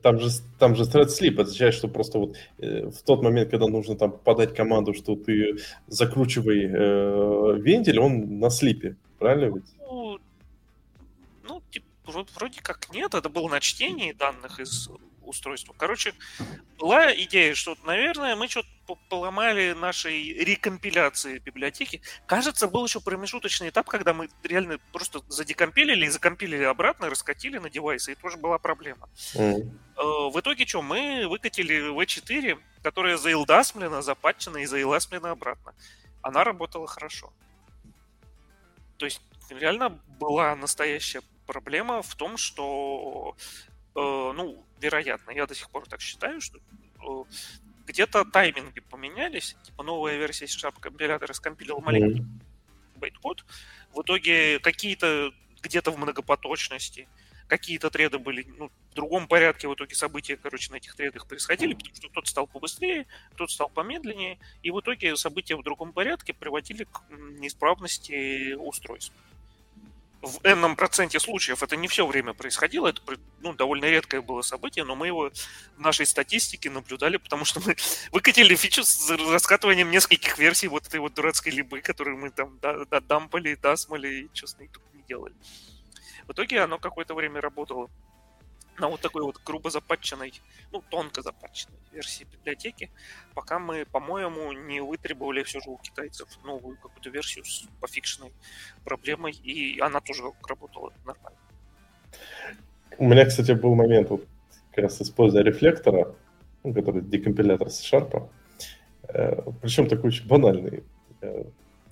там, 0.02 0.20
же, 0.20 0.30
там 0.60 0.76
же 0.76 0.84
thread 0.84 1.08
sleep 1.08 1.42
означает, 1.42 1.74
что 1.74 1.88
просто 1.88 2.20
вот 2.20 2.36
э, 2.60 2.86
в 2.86 3.02
тот 3.04 3.24
момент, 3.24 3.50
когда 3.50 3.68
нужно 3.68 3.96
там 3.96 4.12
подать 4.12 4.54
команду, 4.54 4.94
что 4.94 5.16
ты 5.16 5.58
закручивай 5.88 6.66
э, 6.66 7.60
вентиль, 7.60 8.00
он 8.00 8.40
на 8.40 8.50
слипе, 8.50 8.98
правильно 9.18 9.56
ведь? 9.56 9.66
Вроде 12.06 12.61
как 12.61 12.90
нет, 12.94 13.14
это 13.14 13.30
было 13.30 13.48
на 13.48 13.60
чтении 13.60 14.11
данных 14.11 14.60
из 14.60 14.90
устройства. 15.22 15.73
Короче, 15.78 16.14
была 16.78 17.14
идея, 17.14 17.53
что, 17.53 17.78
наверное, 17.84 18.36
мы 18.36 18.48
что-то 18.48 18.68
поломали 19.07 19.73
нашей 19.73 20.34
рекомпиляции 20.34 21.38
библиотеки. 21.38 22.02
Кажется, 22.26 22.68
был 22.68 22.86
еще 22.86 22.99
промежуточный 22.99 23.69
этап, 23.69 23.88
когда 23.88 24.14
мы 24.14 24.30
реально 24.44 24.80
просто 24.91 25.22
задекомпилили 25.30 26.06
и 26.06 26.10
закомпилили 26.10 26.64
обратно, 26.64 27.10
раскатили 27.10 27.60
на 27.60 27.69
девайсы, 27.69 28.11
и 28.11 28.15
тоже 28.15 28.38
была 28.38 28.57
проблема. 28.57 29.10
Mm. 29.36 29.69
В 30.32 30.40
итоге 30.40 30.65
что, 30.65 30.82
мы 30.82 31.28
выкатили 31.28 31.94
V4, 31.94 32.60
которая 32.84 33.18
заилдасмлена, 33.18 34.02
запатчена 34.02 34.57
и 34.57 34.65
заилдасмлена 34.65 35.32
обратно. 35.32 35.73
Она 36.22 36.44
работала 36.44 36.88
хорошо. 36.88 37.32
То 38.98 39.06
есть 39.06 39.22
реально 39.49 39.90
была 40.19 40.56
настоящая 40.56 41.22
проблема 41.46 42.02
в 42.02 42.16
том, 42.16 42.38
что, 42.38 43.36
э, 43.96 44.00
ну, 44.36 44.64
вероятно, 44.80 45.32
я 45.32 45.46
до 45.46 45.56
сих 45.56 45.70
пор 45.70 45.88
так 45.88 46.02
считаю, 46.02 46.42
что 46.42 46.60
э, 46.60 47.24
где-то 47.88 48.26
тайминги 48.26 48.80
поменялись, 48.80 49.56
типа 49.64 49.84
новая 49.84 50.18
версия 50.18 50.48
C-Sharp 50.48 50.80
компилятора 50.80 51.34
скомпилил 51.34 51.82
маленький 51.82 52.22
mm-hmm. 52.22 53.00
байткод, 53.00 53.46
в 53.94 54.02
итоге 54.02 54.60
какие-то 54.60 55.34
где-то 55.62 55.92
в 55.92 55.98
многопоточности, 55.98 57.08
какие-то 57.48 57.90
треды 57.90 58.18
были 58.18 58.48
ну, 58.58 58.72
в 58.92 58.96
другом 58.96 59.28
порядке, 59.28 59.68
в 59.68 59.76
итоге 59.76 59.94
события, 59.94 60.38
короче, 60.38 60.72
на 60.72 60.78
этих 60.78 60.96
тредах 60.96 61.28
происходили, 61.28 61.74
потому 61.74 61.96
что 61.96 62.10
кто-то 62.10 62.28
стал 62.28 62.48
побыстрее, 62.48 63.06
кто-то 63.34 63.52
стал 63.52 63.70
помедленнее, 63.70 64.40
и 64.64 64.72
в 64.72 64.80
итоге 64.80 65.16
события 65.16 65.56
в 65.56 65.64
другом 65.64 65.94
порядке 65.94 66.34
приводили 66.34 66.86
к 66.86 67.04
неисправности 67.10 68.54
устройств 68.54 69.14
в 70.22 70.39
энном 70.43 70.76
проценте 70.76 71.19
случаев 71.19 71.64
это 71.64 71.76
не 71.76 71.88
все 71.88 72.06
время 72.06 72.34
происходило, 72.34 72.88
это 72.88 73.02
ну, 73.39 73.53
довольно 73.53 73.85
редкое 73.85 74.22
было 74.22 74.41
событие, 74.41 74.85
но 74.85 74.95
мы 74.95 75.07
его 75.07 75.31
в 75.77 75.80
нашей 75.80 76.06
статистике 76.06 76.69
наблюдали, 76.69 77.18
потому 77.18 77.43
что 77.43 77.60
мы 77.65 77.76
выкатили 78.11 78.56
фичу 78.56 78.84
с 78.84 79.10
раскатыванием 79.10 79.89
нескольких 79.89 80.38
версий 80.38 80.68
вот 80.68 80.88
этой 80.88 80.99
вот 80.99 81.15
дурацкой 81.15 81.53
либы, 81.53 81.81
которую 81.81 82.18
мы 82.18 82.30
там 82.30 82.60
дампали, 83.07 83.56
дасмали 83.56 84.07
и 84.07 84.30
с 84.34 84.57
ней 84.60 84.68
тут 84.68 84.84
не 84.93 85.02
делали. 85.03 85.35
В 86.27 86.34
итоге 86.34 86.61
оно 86.61 86.77
какое-то 86.77 87.15
время 87.15 87.41
работало 87.41 87.89
на 88.80 88.88
вот 88.88 89.02
такой 89.02 89.23
вот 89.23 89.39
грубо 89.45 89.69
запатченной, 89.69 90.34
ну, 90.72 90.84
тонко 90.89 91.22
запатченной 91.22 91.77
версии 91.91 92.26
библиотеки, 92.31 92.89
пока 93.34 93.60
мы, 93.60 93.85
по-моему, 93.85 94.52
не 94.52 94.81
вытребовали 94.81 95.43
все 95.43 95.60
же 95.60 95.69
у 95.69 95.77
китайцев 95.77 96.27
новую 96.43 96.77
какую-то 96.77 97.10
версию 97.10 97.45
с 97.45 97.68
пофикшенной 97.80 98.31
проблемой, 98.84 99.34
и 99.34 99.80
она 99.80 99.99
тоже 99.99 100.23
работала 100.48 100.93
нормально. 101.06 101.38
У 102.98 103.07
меня, 103.07 103.26
кстати, 103.26 103.52
был 103.52 103.76
момент, 103.76 104.10
вот, 104.10 104.26
как 104.72 104.84
раз 104.84 105.02
используя 105.02 105.43
рефлектора, 105.43 106.15
ну, 106.64 106.73
который 106.73 107.02
декомпилятор 107.02 107.69
с 107.69 107.81
Sharp, 107.81 108.30
э, 109.10 109.41
причем 109.61 109.88
такой 109.88 110.10
очень 110.10 110.27
банальный. 110.27 110.84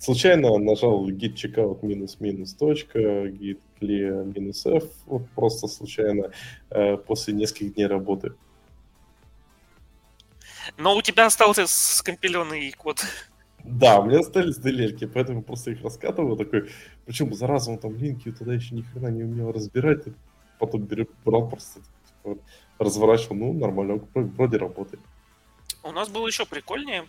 Случайно 0.00 0.56
нажал 0.56 1.06
git 1.10 1.34
checkout 1.34 1.84
минус-минус 1.84 2.54
точка, 2.54 2.98
git 3.26 3.60
clear 3.78 4.24
минус 4.34 4.64
f, 4.64 4.84
вот 5.04 5.28
просто 5.32 5.68
случайно 5.68 6.32
э, 6.70 6.96
после 6.96 7.34
нескольких 7.34 7.74
дней 7.74 7.86
работы. 7.86 8.32
Но 10.78 10.96
у 10.96 11.02
тебя 11.02 11.26
остался 11.26 11.66
скомпиленный 11.66 12.72
код. 12.72 13.04
Да, 13.62 14.00
у 14.00 14.06
меня 14.06 14.20
остались 14.20 14.56
делельки, 14.56 15.04
поэтому 15.04 15.42
просто 15.42 15.72
их 15.72 15.82
раскатываю 15.82 16.38
такой. 16.38 16.70
Причем 17.04 17.34
зараза 17.34 17.70
он 17.70 17.78
там 17.78 17.94
линки 17.94 18.32
туда 18.32 18.54
еще 18.54 18.74
ни 18.74 18.80
хрена 18.80 19.08
не 19.08 19.24
умел 19.24 19.52
разбирать. 19.52 20.04
Потом 20.58 20.88
брал 21.26 21.46
просто 21.46 21.80
типа, 22.06 22.38
разворачивал, 22.78 23.36
ну 23.36 23.52
нормально, 23.52 24.00
вроде 24.14 24.56
работает. 24.56 25.02
У 25.82 25.92
нас 25.92 26.08
было 26.08 26.26
еще 26.26 26.46
прикольнее, 26.46 27.06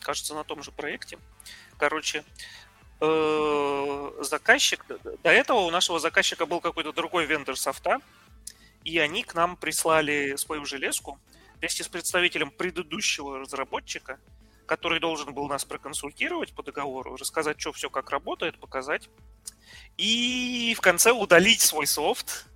кажется, 0.00 0.34
на 0.34 0.44
том 0.44 0.62
же 0.62 0.70
проекте. 0.70 1.18
Короче, 1.82 2.22
э, 3.00 4.10
заказчик, 4.20 4.86
до 5.24 5.30
этого 5.32 5.62
у 5.62 5.70
нашего 5.72 5.98
заказчика 5.98 6.46
был 6.46 6.60
какой-то 6.60 6.92
другой 6.92 7.26
вендор 7.26 7.56
софта, 7.56 7.98
и 8.84 9.00
они 9.00 9.24
к 9.24 9.34
нам 9.34 9.56
прислали 9.56 10.36
свою 10.36 10.64
железку 10.64 11.18
вместе 11.56 11.82
с 11.82 11.88
представителем 11.88 12.52
предыдущего 12.52 13.40
разработчика, 13.40 14.20
который 14.64 15.00
должен 15.00 15.34
был 15.34 15.48
нас 15.48 15.64
проконсультировать 15.64 16.54
по 16.54 16.62
договору, 16.62 17.16
рассказать, 17.16 17.60
что 17.60 17.72
все 17.72 17.90
как 17.90 18.10
работает, 18.10 18.60
показать. 18.60 19.08
И 19.96 20.76
в 20.78 20.80
конце 20.80 21.10
удалить 21.10 21.62
свой 21.62 21.88
софт, 21.88 22.46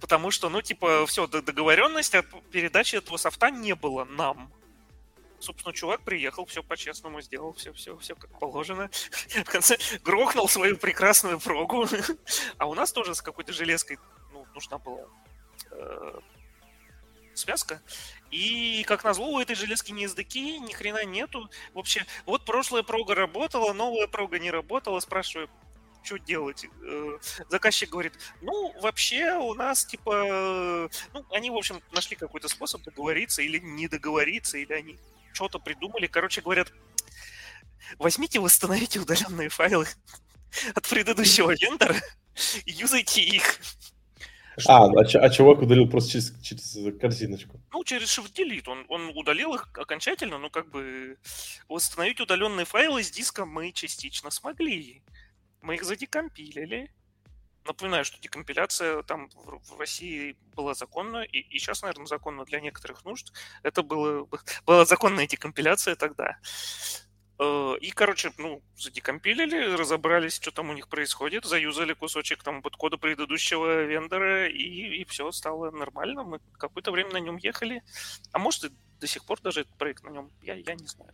потому 0.00 0.32
что, 0.32 0.48
ну, 0.48 0.62
типа, 0.62 1.06
все, 1.06 1.28
договоренность 1.28 2.16
о 2.16 2.24
передаче 2.24 2.96
этого 2.96 3.18
софта 3.18 3.52
не 3.52 3.76
было 3.76 4.04
нам 4.04 4.50
собственно, 5.46 5.72
чувак 5.72 6.00
приехал, 6.02 6.44
все 6.44 6.62
по-честному 6.62 7.20
сделал, 7.20 7.52
все, 7.54 7.72
все, 7.72 7.96
все 7.98 8.14
как 8.14 8.30
положено. 8.38 8.90
В 9.28 9.44
конце 9.44 9.78
грохнул 10.02 10.48
свою 10.48 10.76
прекрасную 10.76 11.40
прогу. 11.40 11.86
А 12.58 12.66
у 12.66 12.74
нас 12.74 12.92
тоже 12.92 13.14
с 13.14 13.22
какой-то 13.22 13.52
железкой 13.52 13.98
ну, 14.32 14.46
нужна 14.54 14.78
была 14.78 15.06
э, 15.70 16.20
связка. 17.34 17.80
И, 18.30 18.84
как 18.86 19.04
назло, 19.04 19.28
у 19.28 19.40
этой 19.40 19.54
железки 19.54 19.92
ни 19.92 20.04
SDK, 20.04 20.58
ни 20.58 20.72
хрена 20.72 21.04
нету. 21.04 21.48
Вообще, 21.74 22.04
вот 22.24 22.44
прошлая 22.44 22.82
прога 22.82 23.14
работала, 23.14 23.72
новая 23.72 24.08
прога 24.08 24.38
не 24.38 24.50
работала. 24.50 25.00
Спрашиваю, 25.00 25.48
что 26.02 26.18
делать? 26.18 26.66
Э, 26.82 27.18
заказчик 27.48 27.90
говорит, 27.90 28.14
ну, 28.40 28.74
вообще 28.80 29.34
у 29.34 29.54
нас, 29.54 29.84
типа, 29.84 30.88
ну, 31.12 31.24
они, 31.30 31.50
в 31.50 31.56
общем, 31.56 31.80
нашли 31.92 32.16
какой-то 32.16 32.48
способ 32.48 32.82
договориться 32.82 33.42
или 33.42 33.58
не 33.58 33.86
договориться, 33.86 34.58
или 34.58 34.72
они 34.72 34.98
что-то 35.36 35.58
придумали. 35.58 36.06
Короче, 36.06 36.40
говорят, 36.40 36.72
возьмите, 37.98 38.40
восстановите 38.40 38.98
удаленные 38.98 39.48
файлы 39.50 39.86
от 40.74 40.88
предыдущего 40.88 41.54
вендора 41.54 41.96
и 42.64 42.72
юзайте 42.72 43.20
их. 43.20 43.60
А, 44.66 44.86
а, 44.86 44.90
а 45.00 45.30
чувак 45.30 45.60
удалил 45.60 45.86
просто 45.86 46.12
через, 46.12 46.34
через 46.40 46.98
корзиночку. 46.98 47.60
Ну, 47.70 47.84
через 47.84 48.18
Shift 48.18 48.32
Delete. 48.32 48.68
Он, 48.68 48.86
он 48.88 49.12
удалил 49.14 49.54
их 49.54 49.68
окончательно, 49.74 50.38
но 50.38 50.48
как 50.48 50.70
бы 50.70 51.18
восстановить 51.68 52.20
удаленные 52.20 52.64
файлы 52.64 53.04
с 53.04 53.10
диска 53.10 53.44
мы 53.44 53.72
частично 53.72 54.30
смогли. 54.30 55.02
Мы 55.60 55.74
их 55.74 55.84
задекомпилили. 55.84 56.90
Напоминаю, 57.66 58.04
что 58.04 58.20
декомпиляция 58.20 59.02
там 59.02 59.28
в, 59.34 59.78
России 59.78 60.36
была 60.54 60.74
законна, 60.74 61.22
и, 61.22 61.38
и 61.38 61.58
сейчас, 61.58 61.82
наверное, 61.82 62.06
законна 62.06 62.44
для 62.44 62.60
некоторых 62.60 63.04
нужд. 63.04 63.32
Это 63.62 63.82
было, 63.82 64.28
была 64.66 64.84
законная 64.84 65.26
декомпиляция 65.26 65.96
тогда. 65.96 66.38
Э, 67.38 67.74
и, 67.80 67.90
короче, 67.90 68.32
ну, 68.38 68.62
задекомпилили, 68.76 69.74
разобрались, 69.74 70.36
что 70.36 70.50
там 70.50 70.70
у 70.70 70.72
них 70.72 70.88
происходит, 70.88 71.44
заюзали 71.44 71.92
кусочек 71.92 72.42
там 72.42 72.62
под 72.62 72.76
кода 72.76 72.96
предыдущего 72.96 73.84
вендора, 73.84 74.48
и, 74.48 75.00
и 75.00 75.04
все 75.04 75.30
стало 75.32 75.70
нормально. 75.70 76.24
Мы 76.24 76.40
какое-то 76.58 76.92
время 76.92 77.12
на 77.12 77.18
нем 77.18 77.36
ехали. 77.36 77.82
А 78.32 78.38
может, 78.38 78.64
и 78.64 78.70
до 79.00 79.06
сих 79.06 79.24
пор 79.24 79.40
даже 79.42 79.62
этот 79.62 79.76
проект 79.76 80.04
на 80.04 80.10
нем, 80.10 80.30
я, 80.42 80.54
я 80.54 80.74
не 80.74 80.86
знаю. 80.86 81.12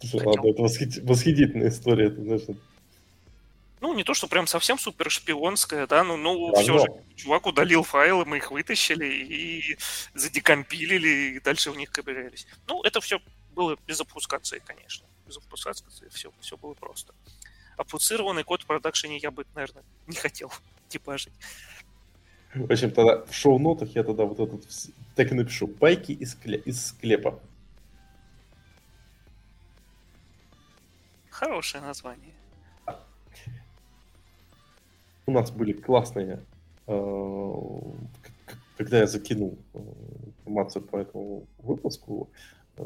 Слушай, 0.00 0.26
ладно, 0.26 0.48
это 0.48 0.62
восхит... 0.62 0.98
восхитительная 1.04 1.68
история, 1.68 2.06
это, 2.06 2.22
знаешь, 2.22 2.42
ну, 3.84 3.92
не 3.92 4.02
то, 4.02 4.14
что 4.14 4.28
прям 4.28 4.46
совсем 4.46 4.78
супер 4.78 5.10
шпионская, 5.10 5.86
да, 5.86 6.04
ну, 6.04 6.16
ну 6.16 6.52
да, 6.54 6.62
все 6.62 6.72
но... 6.72 6.78
же, 6.78 6.86
чувак 7.16 7.44
удалил 7.44 7.82
файлы, 7.82 8.24
мы 8.24 8.38
их 8.38 8.50
вытащили 8.50 9.04
и 9.04 9.76
задекомпилили, 10.14 11.36
и 11.36 11.40
дальше 11.40 11.70
в 11.70 11.76
них 11.76 11.90
ковырялись. 11.90 12.46
Ну, 12.66 12.82
это 12.82 13.02
все 13.02 13.20
было 13.54 13.76
без 13.86 14.00
опускации, 14.00 14.62
конечно. 14.64 15.06
Без 15.26 15.36
опускации 15.36 15.84
все, 16.08 16.32
все 16.40 16.56
было 16.56 16.72
просто. 16.72 17.14
Опуцированный 17.76 18.42
код 18.42 18.62
в 18.62 18.66
продакшене 18.66 19.18
я 19.18 19.30
бы, 19.30 19.44
наверное, 19.54 19.84
не 20.06 20.16
хотел 20.16 20.50
типажить. 20.88 21.34
В 22.54 22.72
общем, 22.72 22.90
тогда 22.90 23.22
в 23.26 23.34
шоу-нотах 23.34 23.94
я 23.94 24.02
тогда 24.02 24.24
вот 24.24 24.40
этот 24.40 24.66
так 25.14 25.30
и 25.30 25.34
напишу. 25.34 25.68
Пайки 25.68 26.12
из, 26.12 26.38
кле- 26.42 26.62
из 26.64 26.86
склепа. 26.86 27.38
Хорошее 31.28 31.82
название. 31.82 32.33
У 35.26 35.32
нас 35.32 35.50
были 35.50 35.72
классные, 35.72 36.44
э, 36.86 37.80
когда 38.76 38.98
я 38.98 39.06
закинул 39.06 39.58
э, 39.72 39.78
информацию 40.26 40.82
по 40.82 40.98
этому 40.98 41.46
выпуску, 41.58 42.30
э, 42.76 42.84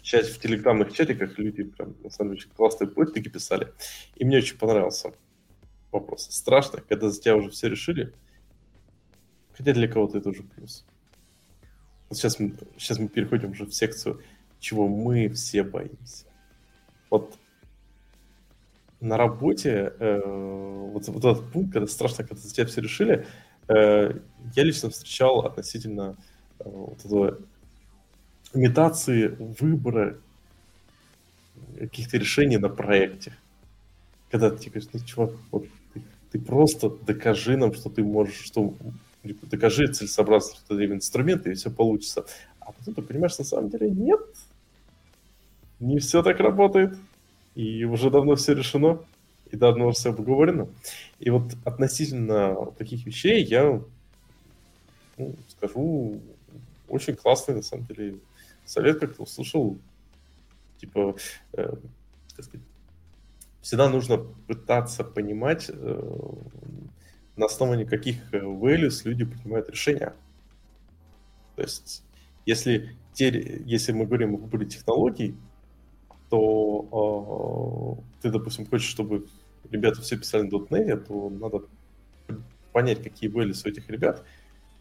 чат, 0.00 0.26
в 0.26 0.40
телеграмных 0.40 0.92
чатиках 0.92 1.38
люди 1.38 1.64
прям, 1.64 1.94
на 2.02 2.10
самом 2.10 2.36
деле, 2.36 2.48
классные 2.56 2.88
поэтики 2.88 3.28
писали. 3.28 3.72
И 4.16 4.24
мне 4.24 4.38
очень 4.38 4.58
понравился 4.58 5.12
вопрос. 5.92 6.28
Страшно, 6.30 6.80
когда 6.80 7.10
за 7.10 7.20
тебя 7.20 7.36
уже 7.36 7.50
все 7.50 7.68
решили, 7.68 8.12
хотя 9.52 9.72
для 9.72 9.88
кого-то 9.88 10.18
это 10.18 10.30
уже 10.30 10.42
плюс. 10.42 10.86
Вот 12.08 12.18
сейчас 12.18 12.38
мы, 12.40 12.54
сейчас 12.78 12.98
мы 12.98 13.08
переходим 13.08 13.50
уже 13.50 13.66
в 13.66 13.74
секцию, 13.74 14.20
чего 14.58 14.88
мы 14.88 15.28
все 15.28 15.62
боимся. 15.62 16.26
Вот 17.10 17.36
на 19.00 19.16
работе 19.16 19.92
э, 19.98 20.20
вот, 20.24 21.08
вот 21.08 21.24
этот 21.24 21.50
пункт, 21.50 21.72
когда 21.72 21.86
страшно, 21.86 22.24
когда 22.24 22.40
за 22.40 22.52
тебя 22.52 22.66
все 22.66 22.80
решили, 22.80 23.26
э, 23.68 24.12
я 24.54 24.62
лично 24.62 24.90
встречал 24.90 25.40
относительно 25.40 26.16
э, 26.58 26.64
вот 26.66 27.04
этого 27.04 27.38
имитации 28.52 29.28
выбора 29.58 30.18
каких-то 31.78 32.18
решений 32.18 32.58
на 32.58 32.68
проекте. 32.68 33.34
Когда 34.30 34.50
ты 34.50 34.68
говоришь, 34.68 34.88
ну, 34.92 35.00
чувак, 35.00 35.30
вот 35.50 35.64
ты, 35.94 36.02
ты 36.32 36.38
просто 36.38 36.90
докажи 36.90 37.56
нам, 37.56 37.72
что 37.74 37.90
ты 37.90 38.02
можешь, 38.02 38.40
что 38.40 38.74
докажи 39.22 39.86
целесообразность 39.88 40.62
этого 40.64 40.84
инструмента, 40.84 41.50
и 41.50 41.54
все 41.54 41.70
получится. 41.70 42.26
А 42.60 42.72
потом 42.72 42.94
ты 42.94 43.02
понимаешь, 43.02 43.38
на 43.38 43.44
самом 43.44 43.70
деле 43.70 43.90
нет, 43.90 44.20
не 45.80 45.98
все 45.98 46.22
так 46.22 46.38
работает, 46.40 46.96
и 47.60 47.84
уже 47.84 48.10
давно 48.10 48.36
все 48.36 48.54
решено, 48.54 49.04
и 49.50 49.56
давно 49.56 49.90
все 49.92 50.10
обговорено. 50.10 50.66
И 51.18 51.28
вот 51.28 51.52
относительно 51.66 52.72
таких 52.78 53.04
вещей 53.04 53.44
я 53.44 53.82
ну, 55.18 55.34
скажу 55.48 56.20
очень 56.88 57.16
классный, 57.16 57.56
на 57.56 57.62
самом 57.62 57.84
деле, 57.84 58.18
совет 58.64 58.98
как-то 59.00 59.24
услышал, 59.24 59.76
типа, 60.78 61.16
э, 61.52 61.74
сказать, 62.28 62.62
всегда 63.60 63.90
нужно 63.90 64.16
пытаться 64.46 65.04
понимать, 65.04 65.66
э, 65.68 66.32
на 67.36 67.44
основании 67.44 67.84
каких 67.84 68.16
values 68.32 69.02
люди 69.04 69.26
принимают 69.26 69.68
решения. 69.68 70.14
То 71.56 71.62
есть, 71.62 72.02
если, 72.46 72.96
те, 73.12 73.28
если 73.66 73.92
мы 73.92 74.06
говорим 74.06 74.34
о 74.34 74.38
выборе 74.38 74.66
технологий, 74.66 75.36
то 76.30 77.98
э, 77.98 78.22
ты, 78.22 78.30
допустим, 78.30 78.66
хочешь, 78.66 78.88
чтобы 78.88 79.26
ребята 79.70 80.00
все 80.00 80.16
писали 80.16 80.42
на 80.42 80.48
.NET, 80.48 81.06
то 81.06 81.28
надо 81.28 81.64
понять, 82.72 83.02
какие 83.02 83.30
values 83.30 83.62
у 83.64 83.68
этих 83.68 83.90
ребят, 83.90 84.24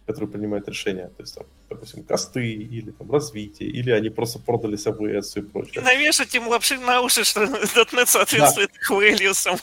которые 0.06 0.32
принимают 0.32 0.68
решения. 0.68 1.08
То 1.08 1.24
есть, 1.24 1.36
там, 1.36 1.46
допустим, 1.70 2.04
косты 2.04 2.46
или 2.54 2.92
там 2.92 3.12
развитие, 3.12 3.70
или 3.70 3.90
они 3.92 4.10
просто 4.10 4.40
продались 4.40 4.86
AWS 4.86 5.40
и 5.40 5.42
прочее. 5.42 5.84
Навешать 5.84 6.34
им 6.36 6.48
лапши 6.48 6.78
на 6.78 7.02
уши, 7.02 7.24
что 7.24 7.44
.NET 7.44 8.06
соответствует 8.06 8.70
да. 8.72 8.78
их 8.80 8.92
values. 8.92 9.60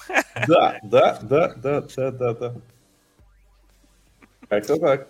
Да, 0.49 0.79
да, 0.83 1.19
да, 1.23 1.55
да, 1.55 1.81
да, 1.81 2.11
да, 2.11 2.35
да. 2.35 2.55
Как-то 4.49 4.77
так. 4.77 5.09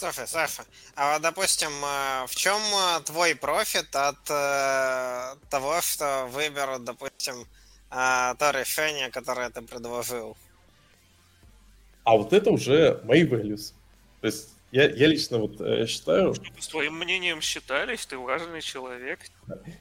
Слушай, 0.00 0.26
Саша, 0.26 0.64
а 0.94 1.12
вот, 1.12 1.22
допустим, 1.22 1.68
э, 1.68 2.26
в 2.26 2.34
чем 2.34 2.56
э, 2.56 3.02
твой 3.04 3.34
профит 3.34 3.94
от 3.94 4.30
э, 4.30 5.34
того, 5.50 5.82
что 5.82 6.26
выберут, 6.32 6.84
допустим, 6.84 7.46
то 7.90 8.50
решение, 8.54 9.10
которое 9.10 9.50
ты 9.50 9.60
предложил? 9.60 10.38
А 12.04 12.16
вот 12.16 12.32
это 12.32 12.50
уже 12.50 12.98
мои 13.04 13.26
values. 13.26 13.74
То 14.22 14.28
есть 14.28 14.48
я, 14.72 14.88
я 14.88 15.06
лично 15.06 15.36
вот 15.36 15.60
э, 15.60 15.84
считаю... 15.84 16.34
С 16.58 16.68
твоим 16.68 16.94
мнением 16.94 17.42
считались, 17.42 18.06
ты 18.06 18.16
важный 18.16 18.62
человек. 18.62 19.20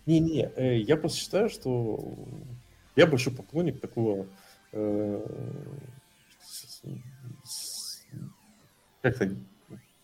Не-не, 0.05 0.51
э, 0.57 0.79
я 0.79 0.97
просто 0.97 1.17
считаю, 1.17 1.49
что 1.49 1.97
я 2.97 3.07
большой 3.07 3.31
поклонник 3.31 3.79
такого... 3.79 4.27
Э, 4.73 5.25
как-то 9.01 9.33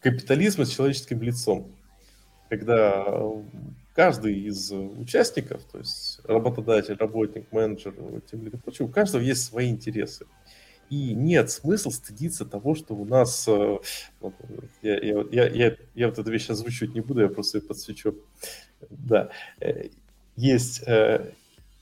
капитализма 0.05 0.65
с 0.65 0.69
человеческим 0.69 1.19
лицом. 1.23 1.71
Когда 2.47 3.03
каждый 3.95 4.39
из 4.39 4.71
участников, 4.71 5.63
то 5.63 5.79
есть 5.79 6.19
работодатель, 6.25 6.93
работник, 6.93 7.51
менеджер, 7.51 7.95
тем 8.29 8.45
или 8.45 8.55
прочее, 8.55 8.87
у 8.87 8.91
каждого 8.91 9.23
есть 9.23 9.43
свои 9.43 9.67
интересы. 9.67 10.27
И 10.91 11.15
нет 11.15 11.49
смысла 11.49 11.89
стыдиться 11.89 12.45
того, 12.45 12.75
что 12.75 12.93
у 12.93 13.03
нас... 13.05 13.47
Э, 13.47 13.79
я, 14.83 14.99
я, 14.99 15.25
я, 15.31 15.47
я, 15.47 15.75
я 15.95 16.07
вот 16.07 16.19
эту 16.19 16.31
вещь 16.31 16.51
озвучивать 16.51 16.93
не 16.93 17.01
буду, 17.01 17.21
я 17.21 17.27
просто 17.27 17.57
ее 17.57 17.63
подсвечу. 17.63 18.15
Да. 18.91 19.31
Э, 19.59 19.89
есть... 20.35 20.83
Э, 20.85 21.31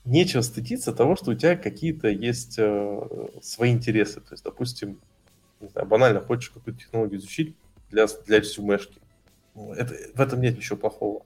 нечего 0.06 0.40
стыдиться 0.40 0.94
того, 0.94 1.16
что 1.16 1.32
у 1.32 1.34
тебя 1.34 1.56
какие-то 1.56 2.08
есть 2.08 2.58
свои 3.42 3.70
интересы. 3.70 4.20
То 4.20 4.32
есть, 4.32 4.44
допустим, 4.44 4.98
знаю, 5.60 5.88
банально 5.88 6.20
хочешь 6.20 6.50
какую-то 6.50 6.80
технологию 6.80 7.20
изучить 7.20 7.56
для, 7.90 8.06
для 8.26 8.40
резюмешки. 8.40 9.00
Ну, 9.54 9.72
это, 9.72 9.94
в 10.14 10.20
этом 10.20 10.40
нет 10.40 10.56
ничего 10.56 10.76
плохого. 10.76 11.22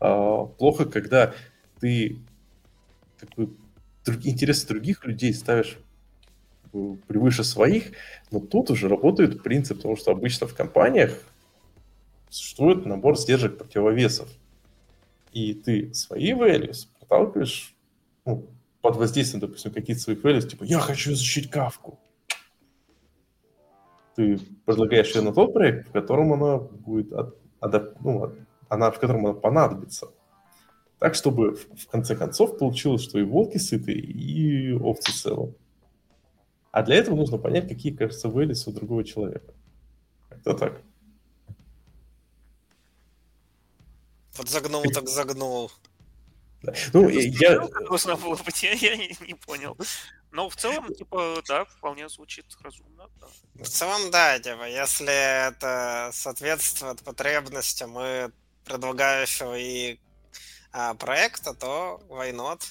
А, 0.00 0.44
плохо, 0.44 0.86
когда 0.86 1.34
ты 1.80 2.18
как 3.18 3.30
бы, 3.36 3.54
интересы 4.24 4.66
других 4.66 5.04
людей 5.04 5.32
ставишь 5.32 5.78
превыше 7.06 7.44
своих, 7.44 7.92
но 8.30 8.40
тут 8.40 8.70
уже 8.70 8.88
работает 8.88 9.42
принцип, 9.42 9.78
потому 9.78 9.96
что 9.96 10.10
обычно 10.10 10.46
в 10.46 10.54
компаниях 10.54 11.16
существует 12.28 12.84
набор 12.84 13.16
сдержек 13.16 13.58
противовесов. 13.58 14.28
И 15.32 15.54
ты 15.54 15.94
свои 15.94 16.32
values 16.32 16.88
проталкиваешь 16.98 17.74
ну, 18.24 18.48
под 18.80 18.96
воздействием, 18.96 19.40
допустим, 19.40 19.72
каких-то 19.72 20.02
своих 20.02 20.24
values, 20.24 20.48
типа 20.48 20.64
«я 20.64 20.80
хочу 20.80 21.12
изучить 21.12 21.50
кавку». 21.50 21.98
Ты 24.14 24.38
предлагаешь 24.64 25.14
ее 25.14 25.22
на 25.22 25.32
тот 25.32 25.52
проект, 25.52 25.88
в 25.88 25.92
котором 25.92 26.32
она 26.32 26.58
будет 26.58 27.12
от, 27.12 27.36
адап... 27.60 28.00
ну, 28.00 28.32
она, 28.68 28.90
в 28.90 28.98
котором 28.98 29.26
она 29.26 29.34
понадобится. 29.34 30.08
Так, 30.98 31.14
чтобы 31.14 31.54
в 31.54 31.86
конце 31.90 32.14
концов 32.16 32.58
получилось, 32.58 33.02
что 33.02 33.18
и 33.18 33.24
волки 33.24 33.58
сыты, 33.58 33.92
и 33.92 34.72
овцы 34.72 35.12
целы. 35.12 35.54
А 36.70 36.82
для 36.82 36.96
этого 36.96 37.16
нужно 37.16 37.38
понять, 37.38 37.68
какие, 37.68 37.94
кажется, 37.94 38.28
вылез 38.28 38.66
у 38.66 38.72
другого 38.72 39.04
человека. 39.04 39.52
Это 40.30 40.54
так. 40.54 40.82
Вот 44.36 44.48
загнул, 44.48 44.82
так 44.92 45.08
загнул. 45.08 45.70
Ну, 46.92 47.08
я... 47.08 47.58
Как 47.68 47.86
должно 47.86 48.16
было 48.16 48.36
быть, 48.44 48.62
я, 48.62 48.72
я 48.72 48.96
не, 48.96 49.14
не 49.26 49.34
понял. 49.34 49.76
Но 50.34 50.48
в 50.48 50.56
целом, 50.56 50.92
типа, 50.92 51.40
да, 51.46 51.64
вполне 51.64 52.08
звучит 52.08 52.44
разумно. 52.60 53.08
Да. 53.20 53.64
В 53.64 53.68
целом, 53.68 54.10
да, 54.10 54.36
типа, 54.40 54.68
если 54.68 55.46
это 55.48 56.10
соответствует 56.12 57.00
потребностям 57.04 57.96
и 58.00 58.30
предлагающего 58.64 59.56
и 59.56 60.00
а, 60.72 60.94
проекта, 60.94 61.54
то 61.54 62.00
why 62.08 62.34
not? 62.34 62.62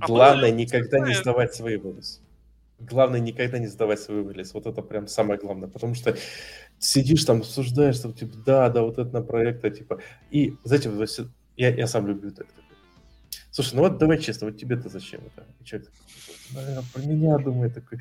А 0.00 0.06
Главное, 0.06 0.50
никогда 0.50 1.00
не 1.00 1.14
сдавать 1.14 1.54
свои 1.54 1.76
вылазы. 1.76 2.20
Главное, 2.78 3.20
никогда 3.20 3.58
не 3.58 3.66
сдавать 3.66 4.00
свой 4.00 4.22
вылез. 4.22 4.54
Вот 4.54 4.66
это 4.66 4.80
прям 4.80 5.06
самое 5.06 5.38
главное. 5.38 5.68
Потому 5.68 5.94
что 5.94 6.16
сидишь 6.78 7.24
там, 7.24 7.40
обсуждаешь, 7.40 7.98
там, 7.98 8.14
типа, 8.14 8.36
да, 8.46 8.70
да, 8.70 8.82
вот 8.82 8.98
это 8.98 9.12
на 9.12 9.20
проекта, 9.20 9.68
типа. 9.68 10.00
И, 10.30 10.56
знаете, 10.64 10.90
я, 11.56 11.74
я 11.74 11.86
сам 11.86 12.06
люблю 12.06 12.30
так. 12.30 12.46
Слушай, 13.58 13.74
ну 13.74 13.82
вот 13.82 13.98
давай 13.98 14.18
честно, 14.18 14.46
вот 14.46 14.56
тебе-то 14.56 14.88
зачем 14.88 15.20
это? 15.26 15.44
И 15.60 15.64
человек 15.64 15.90
наверное, 16.54 16.84
про 16.94 17.00
меня 17.00 17.38
думает 17.38 17.74
такой, 17.74 17.98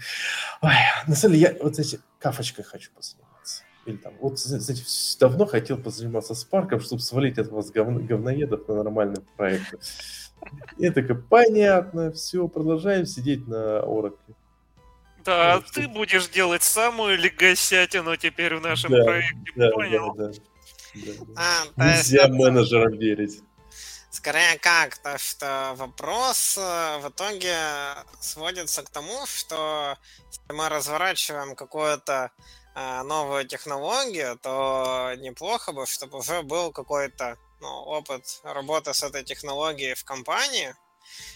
ой, 0.62 0.72
на 1.08 1.16
самом 1.16 1.34
деле 1.34 1.50
я 1.52 1.64
вот 1.64 1.74
знаете, 1.74 2.00
кафочкой 2.20 2.64
хочу 2.64 2.92
позаниматься. 2.92 3.64
Или 3.88 3.98
там, 3.98 4.14
вот, 4.20 4.38
знаете, 4.38 4.84
давно 5.20 5.48
хотел 5.48 5.80
позаниматься 5.80 6.36
с 6.36 6.44
парком, 6.44 6.80
чтобы 6.80 7.02
свалить 7.02 7.40
от 7.40 7.48
вас 7.48 7.72
говно, 7.72 8.02
говноедов 8.02 8.68
на 8.68 8.84
нормальный 8.84 9.24
проект. 9.36 9.74
И 10.78 10.92
такой, 10.92 11.20
понятно, 11.20 12.12
все, 12.12 12.48
продолжаем 12.48 13.08
сидеть 13.08 13.48
на 13.48 13.80
Oracle. 13.80 14.36
Да, 15.26 15.56
ну, 15.56 15.64
ты 15.74 15.88
будешь 15.88 16.28
делать 16.28 16.62
самую 16.62 17.18
легосятину 17.18 18.16
теперь 18.16 18.54
в 18.58 18.62
нашем 18.62 18.92
да, 18.92 19.04
проекте, 19.04 19.52
да, 19.56 19.72
понял? 19.72 20.14
Да, 20.14 20.32
да, 20.94 21.12
да. 21.36 21.64
А, 21.78 21.96
Нельзя 21.96 22.28
менеджерам 22.28 22.94
верить. 22.94 23.42
Скорее 24.18 24.58
как, 24.58 24.98
то 24.98 25.20
что 25.20 25.74
вопрос 25.76 26.58
э, 26.58 26.98
в 26.98 27.10
итоге 27.10 27.56
сводится 28.20 28.82
к 28.82 28.90
тому, 28.90 29.28
что 29.28 29.96
если 30.32 30.54
мы 30.54 30.70
разворачиваем 30.70 31.56
какую-то 31.56 32.32
э, 32.74 33.04
новую 33.04 33.48
технологию, 33.48 34.36
то 34.40 35.14
неплохо 35.18 35.72
бы, 35.72 35.86
чтобы 35.86 36.18
уже 36.18 36.42
был 36.42 36.72
какой-то 36.72 37.38
ну, 37.62 37.68
опыт 37.68 38.24
работы 38.42 38.96
с 38.96 39.04
этой 39.04 39.24
технологией 39.24 39.94
в 39.94 40.04
компании, 40.04 40.76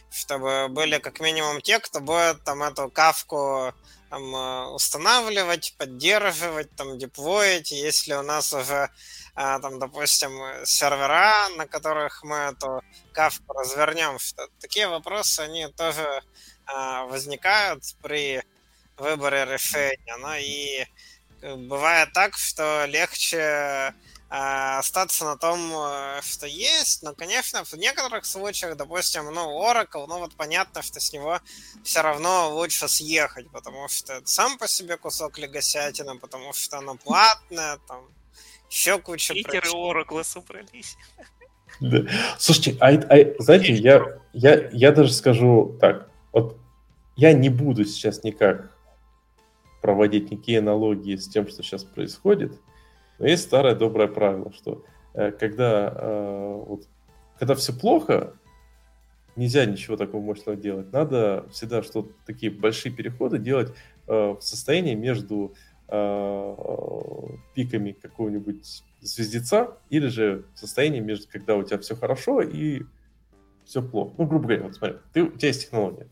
чтобы 0.09 0.67
были 0.67 0.97
как 0.97 1.19
минимум 1.19 1.61
те, 1.61 1.77
кто 1.77 1.99
будет 1.99 2.43
там 2.43 2.63
эту 2.63 2.89
кавку 2.89 3.75
там, 4.11 4.35
э, 4.35 4.65
устанавливать, 4.67 5.73
поддерживать, 5.77 6.75
там, 6.75 6.99
деплоить. 6.99 7.71
Если 7.71 8.13
у 8.13 8.21
нас 8.21 8.53
уже 8.53 8.89
а, 9.33 9.59
там, 9.59 9.79
допустим, 9.79 10.31
сервера, 10.65 11.47
на 11.55 11.65
которых 11.65 12.23
мы 12.23 12.35
эту 12.51 12.83
кавку 13.13 13.53
развернем. 13.53 14.19
Что 14.19 14.47
такие 14.59 14.89
вопросы, 14.89 15.39
они 15.39 15.67
тоже 15.67 16.05
а, 16.65 17.05
возникают 17.05 17.83
при 18.01 18.43
выборе 18.97 19.45
решения. 19.45 20.17
Ну 20.19 20.33
и 20.35 20.85
э, 21.41 21.55
бывает 21.55 22.11
так, 22.13 22.37
что 22.37 22.85
легче 22.85 23.93
остаться 24.33 25.25
на 25.25 25.35
том, 25.35 25.59
э, 25.73 26.21
что 26.23 26.47
есть, 26.47 27.03
но, 27.03 27.13
конечно, 27.13 27.65
в 27.65 27.73
некоторых 27.73 28.25
случаях, 28.25 28.77
допустим, 28.77 29.25
ну, 29.25 29.61
Oracle, 29.61 30.05
ну, 30.07 30.19
вот 30.19 30.35
понятно, 30.35 30.81
что 30.81 31.01
с 31.01 31.11
него 31.11 31.39
все 31.83 32.01
равно 32.01 32.49
лучше 32.55 32.87
съехать, 32.87 33.49
потому 33.51 33.89
что 33.89 34.13
это 34.13 34.27
сам 34.27 34.57
по 34.57 34.69
себе 34.69 34.95
кусок 34.95 35.37
легосятина, 35.37 36.15
потому 36.15 36.53
что 36.53 36.77
оно 36.77 36.95
платное, 36.95 37.77
там, 37.89 38.05
еще 38.69 38.99
куча 38.99 39.33
Питер 39.33 39.65
и 39.65 39.69
Оракла 39.69 40.23
собрались. 40.23 40.95
Да. 41.81 42.05
Слушайте, 42.39 42.77
а, 42.79 42.87
а 42.87 43.35
знаете, 43.39 43.73
я, 43.73 44.17
я, 44.31 44.69
я 44.71 44.91
даже 44.93 45.11
скажу 45.11 45.77
так, 45.81 46.09
вот 46.31 46.57
я 47.17 47.33
не 47.33 47.49
буду 47.49 47.83
сейчас 47.83 48.23
никак 48.23 48.77
проводить 49.81 50.31
никакие 50.31 50.59
аналогии 50.59 51.17
с 51.17 51.27
тем, 51.27 51.49
что 51.49 51.63
сейчас 51.63 51.83
происходит, 51.83 52.53
но 53.21 53.27
есть 53.27 53.43
старое 53.43 53.75
доброе 53.75 54.07
правило, 54.07 54.51
что 54.51 54.83
э, 55.13 55.31
когда, 55.31 55.93
э, 55.95 56.63
вот, 56.67 56.87
когда 57.39 57.55
все 57.55 57.73
плохо, 57.73 58.33
нельзя 59.35 59.65
ничего 59.65 59.95
такого 59.95 60.21
мощного 60.21 60.57
делать. 60.57 60.91
Надо 60.91 61.45
всегда 61.51 61.83
что 61.83 62.09
такие 62.25 62.51
большие 62.51 62.93
переходы 62.93 63.39
делать 63.39 63.73
э, 64.07 64.13
в 64.13 64.41
состоянии 64.41 64.95
между 64.95 65.55
Э, 65.93 66.55
пиками 67.53 67.91
какого-нибудь 67.91 68.81
звездеца, 69.01 69.77
или 69.89 70.07
же 70.07 70.45
состояние 70.55 71.01
между, 71.01 71.27
когда 71.29 71.57
у 71.57 71.63
тебя 71.63 71.79
все 71.79 71.97
хорошо 71.97 72.41
и 72.41 72.83
все 73.65 73.81
плохо. 73.81 74.13
Ну, 74.17 74.25
грубо 74.25 74.45
говоря, 74.45 74.63
вот 74.63 74.75
смотри, 74.75 74.99
ты, 75.11 75.23
у 75.23 75.31
тебя 75.31 75.49
есть 75.49 75.63
технология. 75.63 76.07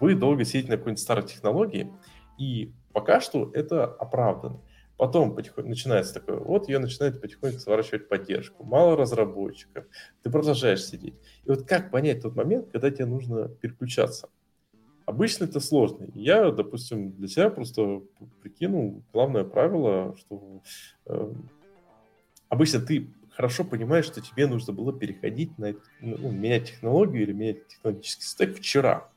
Вы 0.00 0.14
долго 0.14 0.42
сидите 0.44 0.70
на 0.70 0.78
какой-нибудь 0.78 1.02
старой 1.02 1.24
технологии, 1.24 1.92
и 2.38 2.72
пока 2.94 3.20
что 3.20 3.50
это 3.52 3.84
оправдано. 3.84 4.58
Потом 4.98 5.36
потихоньку 5.36 5.68
начинается 5.68 6.14
такое, 6.14 6.38
вот 6.38 6.68
ее 6.68 6.80
начинает 6.80 7.20
потихоньку 7.20 7.60
сворачивать 7.60 8.08
поддержку. 8.08 8.64
Мало 8.64 8.96
разработчиков, 8.96 9.84
ты 10.22 10.30
продолжаешь 10.30 10.84
сидеть. 10.84 11.14
И 11.44 11.50
вот 11.50 11.62
как 11.62 11.92
понять 11.92 12.22
тот 12.22 12.34
момент, 12.34 12.68
когда 12.72 12.90
тебе 12.90 13.06
нужно 13.06 13.48
переключаться? 13.48 14.28
Обычно 15.06 15.44
это 15.44 15.60
сложно. 15.60 16.08
Я, 16.14 16.50
допустим, 16.50 17.12
для 17.12 17.28
себя 17.28 17.48
просто 17.48 18.02
прикинул 18.42 19.04
главное 19.12 19.44
правило, 19.44 20.16
что 20.18 20.62
э, 21.06 21.32
обычно 22.48 22.80
ты 22.80 23.08
хорошо 23.30 23.62
понимаешь, 23.62 24.04
что 24.04 24.20
тебе 24.20 24.48
нужно 24.48 24.72
было 24.72 24.92
переходить 24.92 25.56
на 25.58 25.76
ну, 26.00 26.32
менять 26.32 26.70
технологию 26.70 27.22
или 27.22 27.32
менять 27.32 27.68
технологический 27.68 28.24
стек 28.24 28.56
вчера. 28.56 29.08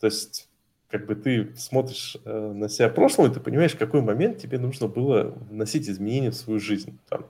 То 0.00 0.08
есть, 0.08 0.49
как 0.90 1.06
бы 1.06 1.14
ты 1.14 1.54
смотришь 1.56 2.16
э, 2.24 2.52
на 2.52 2.68
себя 2.68 2.88
прошлого, 2.88 3.28
и 3.28 3.34
ты 3.34 3.40
понимаешь, 3.40 3.72
в 3.72 3.78
какой 3.78 4.02
момент 4.02 4.38
тебе 4.38 4.58
нужно 4.58 4.88
было 4.88 5.34
вносить 5.50 5.88
изменения 5.88 6.30
в 6.30 6.36
свою 6.36 6.60
жизнь. 6.60 6.98
Там. 7.08 7.26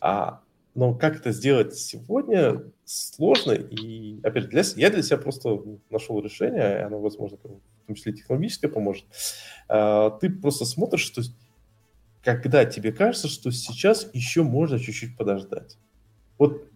А 0.00 0.40
но 0.74 0.94
как 0.94 1.16
это 1.16 1.32
сделать 1.32 1.76
сегодня 1.76 2.62
сложно. 2.84 3.52
И, 3.52 4.20
опять 4.22 4.48
для, 4.48 4.62
я 4.76 4.90
для 4.90 5.02
себя 5.02 5.18
просто 5.18 5.60
нашел 5.90 6.20
решение, 6.20 6.78
и 6.78 6.82
оно, 6.82 6.98
возможно, 6.98 7.36
в 7.36 7.86
том 7.86 7.94
числе 7.94 8.12
технологическое 8.12 8.70
поможет. 8.70 9.04
А, 9.68 10.10
ты 10.10 10.30
просто 10.30 10.64
смотришь, 10.64 11.02
что 11.02 11.22
когда 12.22 12.64
тебе 12.64 12.92
кажется, 12.92 13.28
что 13.28 13.50
сейчас 13.50 14.08
еще 14.14 14.44
можно 14.44 14.78
чуть-чуть 14.78 15.16
подождать. 15.16 15.76
Вот 16.38 16.66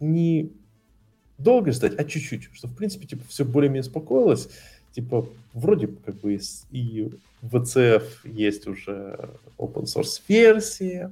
не 0.00 0.52
долго 1.36 1.72
ждать, 1.72 1.98
а 1.98 2.04
чуть-чуть, 2.04 2.48
что, 2.54 2.68
в 2.68 2.76
принципе, 2.76 3.06
типа, 3.06 3.24
все 3.28 3.44
более-менее 3.44 3.82
успокоилось, 3.82 4.48
типа, 4.94 5.26
вроде 5.52 5.88
как 5.88 6.14
бы 6.16 6.38
и 6.70 7.10
в 7.42 7.56
VCF 7.56 8.04
есть 8.24 8.66
уже 8.66 9.28
open 9.58 9.84
source 9.84 10.20
версия, 10.28 11.10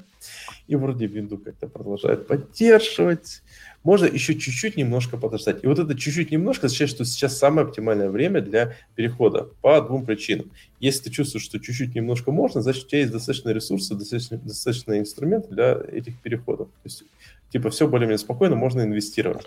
и 0.68 0.76
вроде 0.76 1.06
Windows 1.06 1.42
как-то 1.44 1.66
продолжает 1.66 2.26
поддерживать. 2.26 3.42
Можно 3.82 4.06
еще 4.06 4.36
чуть-чуть 4.36 4.76
немножко 4.76 5.16
подождать. 5.16 5.64
И 5.64 5.66
вот 5.66 5.80
это 5.80 5.98
чуть-чуть 5.98 6.30
немножко 6.30 6.66
означает, 6.66 6.90
что 6.90 7.04
сейчас 7.04 7.36
самое 7.36 7.66
оптимальное 7.66 8.08
время 8.08 8.40
для 8.40 8.76
перехода 8.94 9.48
по 9.60 9.80
двум 9.80 10.06
причинам. 10.06 10.50
Если 10.78 11.04
ты 11.04 11.10
чувствуешь, 11.10 11.44
что 11.44 11.58
чуть-чуть 11.58 11.94
немножко 11.96 12.30
можно, 12.30 12.62
значит, 12.62 12.84
у 12.84 12.88
тебя 12.88 13.00
есть 13.00 13.12
достаточно 13.12 13.50
ресурсов, 13.50 13.98
достаточно, 13.98 14.38
достаточно 14.38 14.98
инструментов 15.00 15.50
для 15.50 15.80
этих 15.90 16.20
переходов. 16.20 16.68
То 16.68 16.84
есть, 16.84 17.02
типа, 17.50 17.70
все 17.70 17.88
более-менее 17.88 18.18
спокойно, 18.18 18.54
можно 18.54 18.82
инвестировать. 18.82 19.46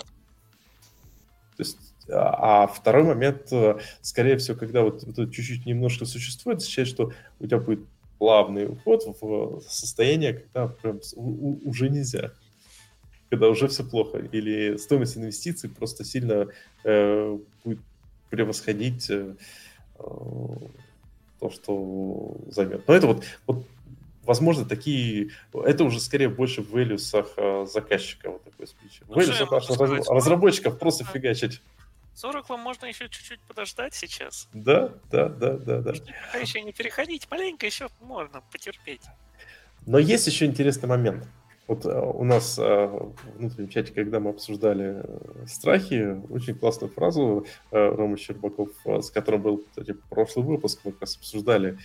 То 1.56 1.64
есть 1.64 1.78
а, 2.10 2.68
второй 2.68 3.04
момент, 3.04 3.52
э, 3.52 3.78
скорее 4.02 4.38
всего, 4.38 4.58
когда 4.58 4.82
вот, 4.84 5.04
вот 5.04 5.32
чуть-чуть 5.32 5.66
немножко 5.66 6.06
существует, 6.06 6.60
означает, 6.60 6.88
что 6.88 7.12
у 7.40 7.46
тебя 7.46 7.60
будет 7.60 7.80
плавный 8.20 8.68
уход 8.68 9.04
в 9.22 9.62
состояние, 9.62 10.34
когда 10.34 10.68
прям 10.68 11.00
уже 11.16 11.90
нельзя, 11.90 12.32
когда 13.30 13.50
уже 13.50 13.68
все 13.68 13.84
плохо, 13.84 14.20
или 14.20 14.78
стоимость 14.78 15.18
инвестиций 15.18 15.70
просто 15.70 16.04
сильно 16.04 16.48
э, 16.84 17.38
будет 17.64 17.80
превосходить 18.30 19.10
э, 19.10 19.34
то, 19.98 21.50
что 21.50 22.38
займет. 22.48 22.88
Но 22.88 22.94
это 22.94 23.08
вот, 23.08 23.24
вот 23.48 23.66
возможно, 24.24 24.66
такие... 24.66 25.30
Это 25.54 25.84
уже 25.84 26.00
скорее 26.00 26.30
больше 26.30 26.62
в 26.62 26.72
вэлюсах 26.72 27.34
э, 27.38 27.66
заказчика 27.72 28.30
вот 28.32 28.44
такой 28.44 28.68
спич. 28.68 29.02
В 29.08 29.16
вэлюсах 29.16 29.52
разработчиков 30.10 30.78
просто 30.80 31.04
фигачить 31.04 31.62
С 32.16 32.24
Oracle 32.24 32.56
можно 32.56 32.86
еще 32.86 33.10
чуть-чуть 33.10 33.42
подождать 33.42 33.94
сейчас. 33.94 34.48
Да, 34.54 34.94
да, 35.12 35.28
да, 35.28 35.58
да, 35.58 35.82
да. 35.82 35.92
Пока 35.92 36.38
еще 36.38 36.62
не 36.62 36.72
переходить, 36.72 37.30
маленько 37.30 37.66
еще 37.66 37.90
можно 38.00 38.42
потерпеть. 38.54 39.02
Но 39.86 40.00
есть 40.00 40.26
еще 40.26 40.46
интересный 40.46 40.88
момент. 40.88 41.28
Вот 41.68 41.86
э, 41.86 41.90
у 41.90 42.24
нас 42.24 42.58
э, 42.58 42.64
в 42.64 43.16
внутреннем 43.38 43.68
чате, 43.68 43.92
когда 43.92 44.22
мы 44.22 44.30
обсуждали 44.30 45.02
э, 45.04 45.46
страхи, 45.46 46.22
очень 46.30 46.56
классную 46.56 46.94
фразу 46.94 47.46
Рома 47.72 48.18
Щербаков, 48.18 48.70
с 48.86 49.12
которым 49.12 49.42
был, 49.42 49.58
кстати, 49.58 49.94
прошлый 50.10 50.46
выпуск, 50.46 50.80
мы 50.86 50.94
как 50.94 51.02
раз 51.02 51.18
обсуждали 51.18 51.78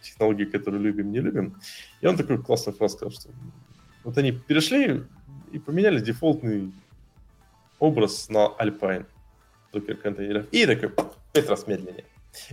технологии, 0.00 0.46
которые 0.46 0.80
любим, 0.80 1.12
не 1.12 1.20
любим. 1.20 1.60
И 2.00 2.06
он 2.06 2.16
такой 2.16 2.42
классную 2.42 2.74
фразу 2.74 2.96
сказал, 2.96 3.12
что 3.12 3.28
вот 4.04 4.16
они 4.16 4.32
перешли 4.32 5.04
и 5.52 5.58
поменяли 5.58 6.00
дефолтный 6.00 6.72
образ 7.78 8.30
на 8.30 8.46
Alpine 8.58 9.04
докер-контейнеров. 9.80 10.46
И 10.50 10.66
такой, 10.66 10.92
пять 11.32 11.48
раз 11.48 11.66
медленнее. 11.66 12.04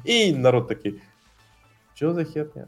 И 0.03 0.33
народ 0.33 0.67
такой, 0.67 1.01
что 1.93 2.13
за 2.13 2.25
херня? 2.25 2.67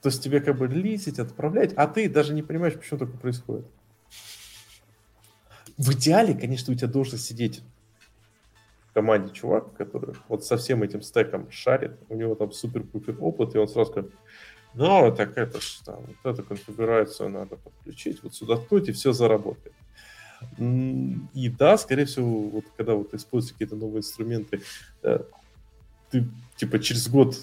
То 0.00 0.08
есть 0.08 0.22
тебе 0.22 0.40
как 0.40 0.58
бы 0.58 0.66
лисить, 0.66 1.18
отправлять, 1.18 1.72
а 1.74 1.86
ты 1.86 2.08
даже 2.08 2.34
не 2.34 2.42
понимаешь, 2.42 2.74
почему 2.74 2.98
такое 2.98 3.16
происходит. 3.18 3.66
В 5.78 5.92
идеале, 5.92 6.34
конечно, 6.34 6.72
у 6.72 6.76
тебя 6.76 6.88
должен 6.88 7.18
сидеть 7.18 7.62
в 8.90 8.94
команде 8.94 9.32
чувак, 9.32 9.74
который 9.74 10.14
вот 10.28 10.44
со 10.44 10.56
всем 10.56 10.82
этим 10.82 11.02
стеком 11.02 11.50
шарит, 11.50 11.92
у 12.08 12.16
него 12.16 12.34
там 12.34 12.52
супер-пупер 12.52 13.16
опыт, 13.20 13.54
и 13.54 13.58
он 13.58 13.68
сразу 13.68 13.92
скажет, 13.92 14.10
ну, 14.74 15.14
так 15.14 15.38
это 15.38 15.60
ж 15.60 15.80
там, 15.84 16.04
вот 16.24 16.34
эту 16.34 16.42
конфигурацию 16.44 17.28
надо 17.28 17.56
подключить, 17.56 18.22
вот 18.22 18.34
сюда 18.34 18.56
ткнуть, 18.56 18.88
и 18.88 18.92
все 18.92 19.12
заработает. 19.12 19.74
И 20.58 21.48
да, 21.48 21.76
скорее 21.78 22.04
всего, 22.04 22.48
вот 22.48 22.64
когда 22.76 22.94
вот 22.94 23.14
используются 23.14 23.54
какие-то 23.54 23.76
новые 23.76 24.00
инструменты, 24.00 24.62
э, 25.02 25.20
ты 26.10 26.28
типа 26.56 26.78
через 26.78 27.08
год 27.08 27.36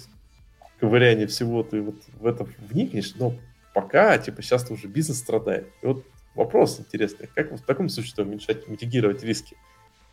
ковыряния 0.78 1.26
всего 1.26 1.62
ты 1.62 1.82
вот 1.82 1.96
в 2.18 2.26
это 2.26 2.46
вникнешь, 2.58 3.14
но 3.16 3.34
пока, 3.74 4.18
типа, 4.18 4.42
сейчас 4.42 4.70
уже 4.70 4.88
бизнес 4.88 5.18
страдает. 5.18 5.68
И 5.82 5.86
вот 5.86 6.04
вопрос 6.34 6.80
интересный, 6.80 7.28
как 7.34 7.52
в 7.52 7.62
таком 7.62 7.88
случае 7.88 8.24
уменьшать, 8.24 8.66
митигировать 8.68 9.22
риски? 9.22 9.56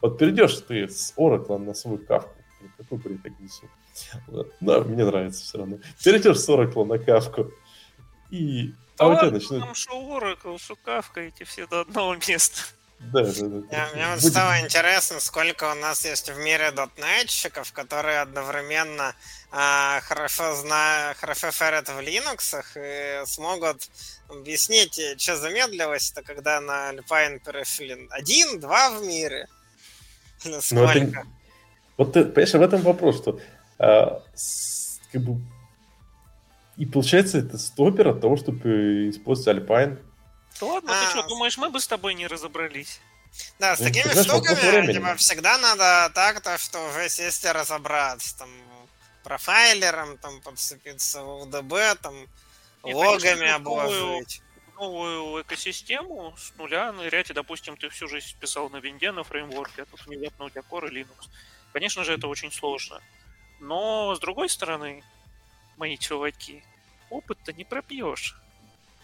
Вот 0.02 0.18
перейдешь 0.20 0.56
ты 0.68 0.88
с 0.88 1.14
Oracle 1.18 1.58
на 1.58 1.74
свою 1.74 1.98
кавку, 1.98 2.36
какой 2.78 2.98
бред 3.00 3.20
я 3.24 3.32
несу. 3.40 3.68
Да, 4.62 4.82
мне 4.82 5.06
нравится 5.06 5.44
все 5.44 5.58
равно. 5.58 5.80
Перейдешь 6.04 6.40
с 6.40 6.50
Oracle 6.50 6.86
на 6.86 7.00
кавку, 7.00 7.52
и 8.30 8.74
а, 9.00 9.06
а 9.06 9.08
у 9.10 9.20
тебя 9.20 9.32
начнет... 9.32 9.60
Там 9.62 9.76
что 9.76 9.94
Oracle, 9.94 10.60
что 10.60 10.76
кавка, 10.76 11.22
эти 11.22 11.44
все 11.44 11.66
до 11.68 11.82
одного 11.82 12.16
места. 12.28 12.62
Да, 13.00 13.24
да, 13.24 13.32
да. 13.32 13.90
Мне, 13.94 14.08
вот 14.10 14.22
стало 14.22 14.60
интересно, 14.60 15.20
сколько 15.20 15.72
у 15.72 15.76
нас 15.76 16.04
есть 16.04 16.30
в 16.30 16.38
мире 16.40 16.72
дотнетчиков, 16.72 17.72
которые 17.72 18.22
одновременно 18.22 19.16
а, 19.52 20.02
хорошо 20.02 20.56
знают, 20.56 21.18
хорошо 21.18 21.52
шарят 21.52 21.88
в 21.90 22.00
Linux 22.00 22.64
и 22.76 23.26
смогут 23.26 23.88
объяснить, 24.30 25.00
что 25.22 25.38
замедлилось-то, 25.38 26.24
когда 26.24 26.60
на 26.60 26.92
Alpine 26.92 27.40
перешли. 27.40 28.08
Один, 28.10 28.60
два 28.60 28.90
в 28.90 29.06
мире? 29.06 29.48
Или 30.44 30.54
ну, 30.56 30.62
сколько? 30.62 31.20
Это, 31.20 31.28
вот 31.98 32.14
ты, 32.14 32.26
понимаешь, 32.26 32.54
в 32.54 32.62
этом 32.62 32.82
вопрос, 32.82 33.18
что 33.18 33.40
а, 33.78 34.24
с, 34.34 35.00
как 35.12 35.22
бы 35.22 35.40
и 36.78 36.86
получается 36.86 37.40
это 37.40 37.58
стопер 37.58 38.10
от 38.10 38.22
того, 38.22 38.38
чтобы 38.38 39.10
использовать 39.10 39.64
Alpine 39.64 39.98
да 40.60 40.66
ладно, 40.66 40.92
а... 40.94 41.04
ты 41.04 41.10
что, 41.12 41.28
думаешь, 41.28 41.58
мы 41.58 41.70
бы 41.70 41.80
с 41.80 41.88
тобой 41.88 42.14
не 42.14 42.28
разобрались? 42.28 43.00
Да, 43.60 43.76
с 43.76 43.80
ну, 43.80 43.86
такими 43.86 44.12
знаешь, 44.12 44.28
штуками 44.28 44.94
типа, 44.94 45.16
всегда 45.16 45.58
надо 45.58 46.12
так-то, 46.14 46.58
что 46.58 46.90
уже 46.90 47.10
сесть 47.10 47.44
и 47.46 47.50
разобраться. 47.50 48.38
Там, 48.40 48.50
профайлером 49.24 50.18
там 50.18 50.42
подцепиться, 50.42 51.22
в 51.22 51.42
УДБ, 51.42 52.00
там, 52.02 52.16
и, 52.86 52.94
логами 52.94 53.50
обложить. 53.50 54.42
Новую 54.76 55.42
экосистему 55.42 56.36
с 56.38 56.54
нуля 56.56 56.94
нырять, 56.94 57.30
и, 57.30 57.34
допустим, 57.34 57.76
ты 57.78 57.90
всю 57.90 58.08
жизнь 58.08 58.38
писал 58.40 58.70
на 58.70 58.78
винде, 58.78 59.12
на 59.12 59.24
фреймворке, 59.24 59.82
а 59.82 59.86
тут 59.86 60.06
внезапно 60.06 60.46
у 60.46 60.50
тебя 60.50 60.62
Core 60.62 60.88
и 60.88 61.02
Linux. 61.02 61.30
Конечно 61.74 62.04
же, 62.04 62.14
это 62.14 62.28
очень 62.28 62.52
сложно. 62.52 63.02
Но, 63.60 64.16
с 64.16 64.20
другой 64.20 64.50
стороны, 64.50 65.04
мои 65.78 65.98
чуваки, 65.98 66.64
опыт-то 67.10 67.54
не 67.54 67.66
пропьешь. 67.66 68.36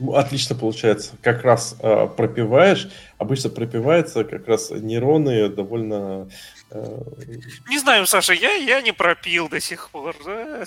Ну, 0.03 0.15
отлично 0.15 0.53
получается. 0.53 1.13
Как 1.21 1.43
раз 1.43 1.77
э, 1.79 2.07
пропиваешь. 2.17 2.89
Обычно 3.17 3.49
пропивается 3.49 4.25
как 4.25 4.49
раз 4.49 4.69
нейроны 4.69 5.47
довольно... 5.47 6.29
Э... 6.71 7.01
Не 7.69 7.79
знаю, 7.79 8.05
Саша, 8.05 8.33
я, 8.33 8.51
я 8.51 8.81
не 8.81 8.91
пропил 8.91 9.47
до 9.47 9.61
сих 9.61 9.89
пор. 9.91 10.13
Да? 10.25 10.65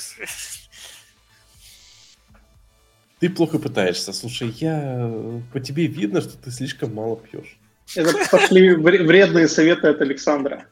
Ты 3.21 3.29
плохо 3.29 3.59
пытаешься. 3.59 4.15
Слушай, 4.15 4.55
я 4.57 5.13
по 5.53 5.61
тебе 5.61 5.87
видно, 5.87 6.23
что 6.23 6.39
ты 6.39 6.51
слишком 6.51 6.95
мало 6.95 7.19
пьешь. 7.19 7.59
Это 7.95 8.15
пошли 8.31 8.75
вредные 8.75 9.49
советы 9.49 9.89
от 9.89 10.01
Александра. 10.01 10.65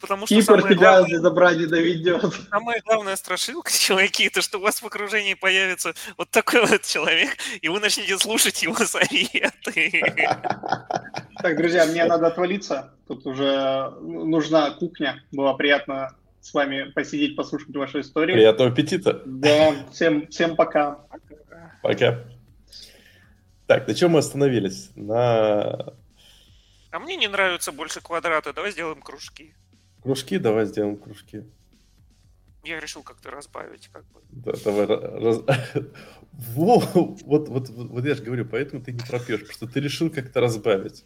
Потому 0.00 0.26
что 0.26 0.34
Кипр 0.34 0.62
тебя 0.62 0.76
главное, 0.76 1.20
добра 1.20 1.54
не 1.54 1.66
доведет. 1.66 2.22
Самая 2.50 2.82
главная 2.84 3.16
страшилка, 3.16 3.72
чуваки, 3.78 4.24
это 4.24 4.42
что 4.42 4.58
у 4.58 4.60
вас 4.60 4.82
в 4.82 4.86
окружении 4.86 5.34
появится 5.34 5.94
вот 6.16 6.30
такой 6.30 6.66
вот 6.66 6.82
человек, 6.82 7.36
и 7.60 7.68
вы 7.68 7.80
начнете 7.80 8.18
слушать 8.18 8.62
его 8.62 8.74
советы. 8.74 10.04
Так, 11.40 11.56
друзья, 11.56 11.86
мне 11.86 12.04
надо 12.04 12.26
отвалиться. 12.26 12.94
Тут 13.06 13.26
уже 13.26 13.92
нужна 14.00 14.70
кухня. 14.72 15.22
Было 15.32 15.54
приятно 15.54 16.16
с 16.40 16.52
вами 16.54 16.90
посидеть, 16.94 17.36
послушать 17.36 17.74
вашу 17.76 18.00
историю. 18.00 18.36
Приятного 18.36 18.70
аппетита. 18.70 19.22
Да, 19.24 19.74
всем, 19.92 20.26
всем 20.28 20.56
пока. 20.56 20.98
Пока. 21.82 22.24
Так, 23.66 23.86
на 23.86 23.94
чем 23.94 24.12
мы 24.12 24.20
остановились? 24.20 24.90
На... 24.96 25.92
А 26.90 26.98
мне 26.98 27.16
не 27.16 27.28
нравятся 27.28 27.70
больше 27.70 28.00
квадраты. 28.00 28.52
Давай 28.52 28.72
сделаем 28.72 29.02
кружки. 29.02 29.54
Кружки, 30.08 30.38
давай 30.38 30.64
сделаем 30.64 30.96
кружки. 30.96 31.44
Я 32.64 32.80
решил 32.80 33.02
как-то 33.02 33.30
разбавить, 33.30 33.88
как 33.88 34.06
бы. 34.06 34.22
Да, 34.30 34.52
давай. 34.64 34.86
Раз... 34.86 35.42
Во, 36.32 36.78
вот, 36.78 37.20
вот, 37.24 37.48
вот, 37.50 37.68
вот 37.68 38.04
я 38.06 38.14
же 38.14 38.22
говорю, 38.22 38.46
поэтому 38.46 38.82
ты 38.82 38.92
не 38.92 39.00
пропьешь, 39.00 39.40
потому 39.40 39.52
что 39.52 39.66
ты 39.66 39.80
решил 39.80 40.08
как-то 40.08 40.40
разбавить. 40.40 41.04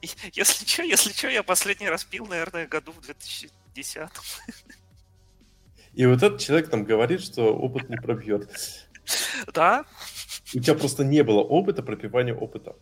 Если 0.32 0.66
что, 0.66 0.84
если 0.84 1.12
что, 1.12 1.28
я 1.28 1.42
последний 1.42 1.90
раз 1.90 2.02
пил, 2.04 2.24
наверное, 2.24 2.66
году 2.66 2.92
в 2.92 3.02
2010. 3.02 4.08
И 5.92 6.06
вот 6.06 6.22
этот 6.22 6.40
человек 6.40 6.70
там 6.70 6.84
говорит, 6.84 7.20
что 7.20 7.54
опыт 7.54 7.90
не 7.90 7.96
пробьет. 7.96 8.48
Да. 9.52 9.84
У 10.54 10.60
тебя 10.60 10.74
просто 10.74 11.04
не 11.04 11.22
было 11.22 11.40
опыта 11.40 11.82
пропивания 11.82 12.34
опыта. 12.34 12.74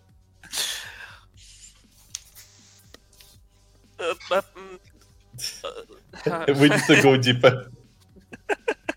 Вы 6.25 6.69
не 6.69 6.77
to 6.77 7.03
go 7.03 7.19
deeper. 7.19 7.71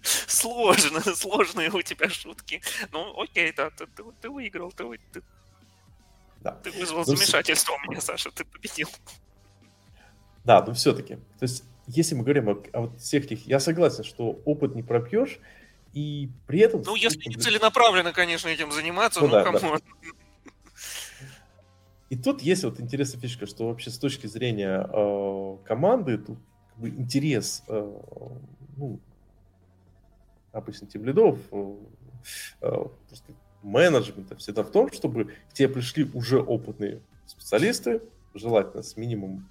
Сложно, 0.02 1.02
сложные 1.02 1.70
у 1.70 1.82
тебя 1.82 2.10
шутки. 2.10 2.62
Ну, 2.92 3.20
окей, 3.22 3.52
да, 3.52 3.70
ты, 3.72 3.88
ты, 3.88 4.04
ты 4.22 4.30
выиграл, 4.30 4.72
ты, 4.72 4.86
ты, 5.12 5.22
да. 6.42 6.52
ты 6.64 6.72
вызвал 6.72 7.00
ну, 7.00 7.16
замешательство 7.16 7.74
у 7.74 7.90
меня, 7.90 8.02
Саша, 8.02 8.32
ты 8.32 8.46
победил. 8.46 8.90
Да, 10.46 10.64
но 10.66 10.74
все-таки. 10.74 11.16
То 11.16 11.44
есть, 11.44 11.64
если 11.88 12.16
мы 12.16 12.24
говорим 12.24 12.50
о, 12.50 12.64
о 12.74 12.82
вот 12.82 13.02
всех 13.02 13.26
этих... 13.26 13.46
Я 13.48 13.60
согласен, 13.60 14.04
что 14.04 14.40
опыт 14.46 14.76
не 14.76 14.84
пропьешь, 14.84 15.40
и 15.94 16.30
при 16.46 16.60
этом... 16.60 16.84
Ну, 16.84 16.96
если 16.96 17.28
не 17.28 17.36
целенаправленно, 17.36 18.14
конечно, 18.14 18.48
этим 18.48 18.72
заниматься, 18.72 19.20
ну, 19.22 19.28
ну 19.28 19.34
да, 19.34 19.44
кому... 19.44 19.60
Да. 19.60 19.80
И 22.10 22.16
тут 22.16 22.42
есть 22.42 22.64
вот 22.64 22.80
интересная 22.80 23.20
фишка, 23.20 23.46
что 23.46 23.68
вообще 23.68 23.90
с 23.90 23.98
точки 23.98 24.28
зрения 24.28 24.88
э, 24.90 25.58
команды, 25.66 26.18
тут 26.18 26.38
бы 26.78 26.90
интерес 26.90 27.64
э, 27.68 28.00
ну, 28.78 29.00
обычно 30.52 30.88
тем 30.88 31.06
лидов, 31.06 31.40
э, 31.52 31.76
э, 32.62 32.86
менеджмента 33.64 34.36
всегда 34.36 34.64
в 34.64 34.72
том, 34.72 34.92
чтобы 34.92 35.34
к 35.50 35.54
тебе 35.54 35.70
пришли 35.70 36.10
уже 36.14 36.42
опытные 36.42 37.02
специалисты, 37.26 38.02
желательно 38.34 38.84
с 38.84 38.96
минимум 38.98 39.50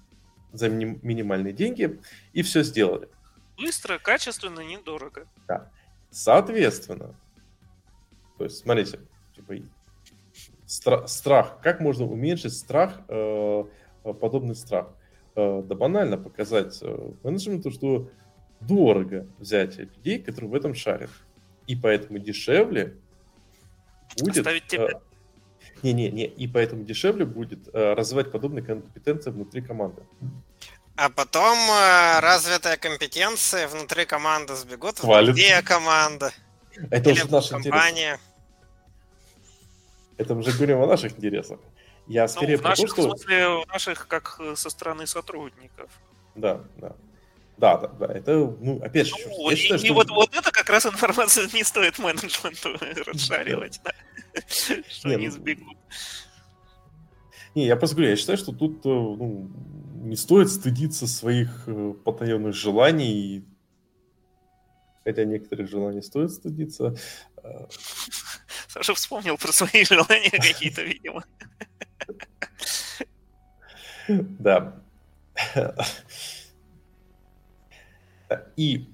за 0.53 0.69
миним, 0.69 0.99
минимальные 1.03 1.53
деньги, 1.53 1.99
и 2.33 2.41
все 2.41 2.63
сделали. 2.63 3.09
Быстро, 3.57 3.97
качественно, 3.99 4.61
недорого. 4.61 5.27
Да. 5.47 5.69
Соответственно, 6.09 7.15
то 8.37 8.45
есть, 8.45 8.57
смотрите, 8.57 8.99
типа, 9.35 9.55
Стра- 10.67 11.07
страх. 11.07 11.59
Как 11.61 11.79
можно 11.79 12.05
уменьшить 12.05 12.53
страх, 12.53 12.99
э, 13.07 13.63
подобный 14.03 14.55
страх? 14.55 14.89
Э, 15.37 15.61
да 15.63 15.75
банально 15.75 16.17
показать 16.17 16.79
э, 16.81 17.11
менеджменту, 17.23 17.69
что 17.69 18.09
дорого 18.59 19.27
взять 19.37 19.77
людей, 19.77 20.17
которые 20.17 20.49
в 20.49 20.55
этом 20.55 20.73
шарят. 20.73 21.11
И 21.67 21.75
поэтому 21.75 22.17
дешевле 22.17 22.95
будет... 24.19 24.37
Оставить 24.39 24.65
тебя. 24.65 24.87
Э, 24.87 24.99
Не-не-не, 25.83 26.25
и 26.25 26.47
поэтому 26.47 26.85
дешевле 26.85 27.25
будет 27.25 27.69
развивать 27.71 28.31
подобные 28.31 28.63
компетенции 28.63 29.29
внутри 29.29 29.61
команды. 29.61 30.01
А 30.95 31.09
потом 31.09 31.55
развитые 32.19 32.77
компетенции 32.77 33.67
внутри 33.67 34.05
команды 34.05 34.55
сбегут 34.55 34.97
Хвалит. 34.97 35.29
в 35.29 35.33
другие 35.33 35.61
команды. 35.61 36.31
Это 36.89 37.11
Или 37.11 37.21
уже 37.21 37.31
наш 37.31 37.49
компания. 37.49 38.13
Интерес. 38.13 38.19
Это 40.17 40.33
мы 40.33 40.39
уже 40.39 40.51
говорим 40.53 40.81
о 40.81 40.87
наших 40.87 41.11
интересах. 41.11 41.59
Я 42.07 42.23
ну, 42.23 42.27
скорее 42.27 42.55
ну, 42.55 42.61
в 42.61 42.65
наших, 42.65 42.89
что... 42.89 43.01
в 43.01 43.09
смысле, 43.09 43.47
в 43.47 43.67
наших, 43.67 44.07
как 44.07 44.39
со 44.55 44.69
стороны 44.69 45.07
сотрудников. 45.07 45.89
Да, 46.35 46.61
да. 46.77 46.95
Да, 47.57 47.77
да, 47.77 47.87
да. 47.87 48.05
Это, 48.05 48.55
ну, 48.59 48.79
опять 48.83 49.07
же, 49.07 49.15
ну, 49.25 49.49
я 49.49 49.53
и, 49.53 49.55
считаю, 49.55 49.81
и 49.81 49.85
что... 49.85 49.93
вот, 49.95 50.09
вот 50.11 50.35
это 50.35 50.51
как 50.51 50.69
раз 50.69 50.85
информация 50.85 51.49
не 51.53 51.63
стоит 51.63 51.97
менеджменту 51.97 52.77
расшаривать, 53.05 53.81
да. 53.83 53.91
Что 54.89 55.09
они 55.09 55.27
ну, 55.27 55.33
сбегут. 55.33 55.77
Не, 57.55 57.65
я 57.65 57.75
просто 57.75 57.95
говорю, 57.95 58.11
я 58.11 58.15
считаю, 58.15 58.37
что 58.37 58.51
тут 58.51 58.85
э, 58.85 58.89
ну, 58.89 59.49
не 60.03 60.15
стоит 60.15 60.51
стыдиться 60.51 61.07
своих 61.07 61.63
э, 61.65 61.93
потаенных 62.05 62.53
желаний, 62.53 63.43
хотя 65.03 65.25
некоторых 65.25 65.67
желаний 65.67 66.03
стоит 66.03 66.31
стыдиться. 66.31 66.95
Саша 68.67 68.93
вспомнил 68.93 69.37
про 69.37 69.51
свои 69.51 69.83
желания 69.83 70.29
какие-то, 70.29 70.83
видимо. 70.83 71.23
Да. 74.07 74.81
И 78.55 78.87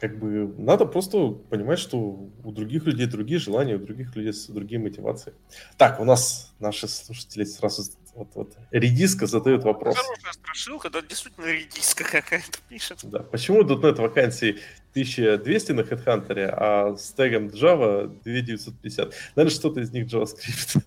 как 0.00 0.18
бы 0.18 0.54
надо 0.56 0.86
просто 0.86 1.28
понимать, 1.50 1.78
что 1.78 1.98
у 1.98 2.52
других 2.52 2.84
людей 2.84 3.06
другие 3.06 3.38
желания, 3.38 3.76
у 3.76 3.78
других 3.78 4.16
людей 4.16 4.32
другие 4.48 4.80
мотивации. 4.80 5.34
Так, 5.76 6.00
у 6.00 6.04
нас 6.04 6.54
наши 6.58 6.88
слушатели 6.88 7.44
сразу 7.44 7.82
вот, 8.14 8.28
вот 8.34 8.56
редиска 8.70 9.26
задают 9.26 9.64
вопрос. 9.64 9.96
Хорошая 9.96 10.32
страшилка, 10.32 10.90
да, 10.90 11.02
действительно 11.02 11.46
редиска 11.46 12.04
какая-то 12.04 12.58
пишет. 12.68 13.00
Да, 13.02 13.20
почему 13.20 13.62
.NET 13.62 14.00
вакансии 14.00 14.58
1200 14.92 15.72
на 15.72 15.80
HeadHunter, 15.82 16.50
а 16.50 16.96
с 16.96 17.12
тегом 17.12 17.48
Java 17.48 18.08
2950? 18.24 19.14
Наверное, 19.36 19.54
что-то 19.54 19.80
из 19.80 19.92
них 19.92 20.06
JavaScript. 20.06 20.82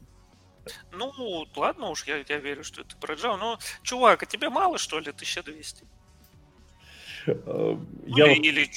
Ну, 0.91 1.48
ладно 1.56 1.90
уж, 1.90 2.06
я, 2.06 2.23
я 2.27 2.38
верю, 2.38 2.64
что 2.64 2.81
это 2.81 2.95
про 2.98 3.15
Java. 3.15 3.38
Но, 3.38 3.60
чувак, 3.81 4.23
а 4.23 4.26
тебе 4.26 4.49
мало, 4.49 4.77
что 4.77 4.99
ли, 4.99 5.10
1200? 5.10 5.85
Uh, 7.26 7.85
я... 8.06 8.34
Или, 8.34 8.61
или, 8.61 8.72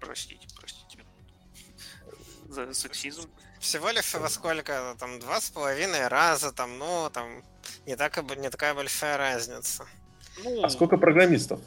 простите, 0.00 0.46
простите 0.58 0.84
за 2.54 2.72
сексизм. 2.72 3.28
Всего 3.58 3.90
лишь 3.90 4.14
во 4.14 4.28
сколько, 4.28 4.96
там, 4.98 5.18
два 5.18 5.40
с 5.40 5.50
половиной 5.50 6.08
раза, 6.08 6.52
там, 6.52 6.78
ну, 6.78 7.10
там, 7.12 7.42
не, 7.86 7.96
так, 7.96 8.22
не 8.36 8.50
такая 8.50 8.74
большая 8.74 9.16
разница. 9.16 9.86
Ну, 10.42 10.64
а 10.64 10.68
сколько 10.70 10.96
программистов? 10.96 11.60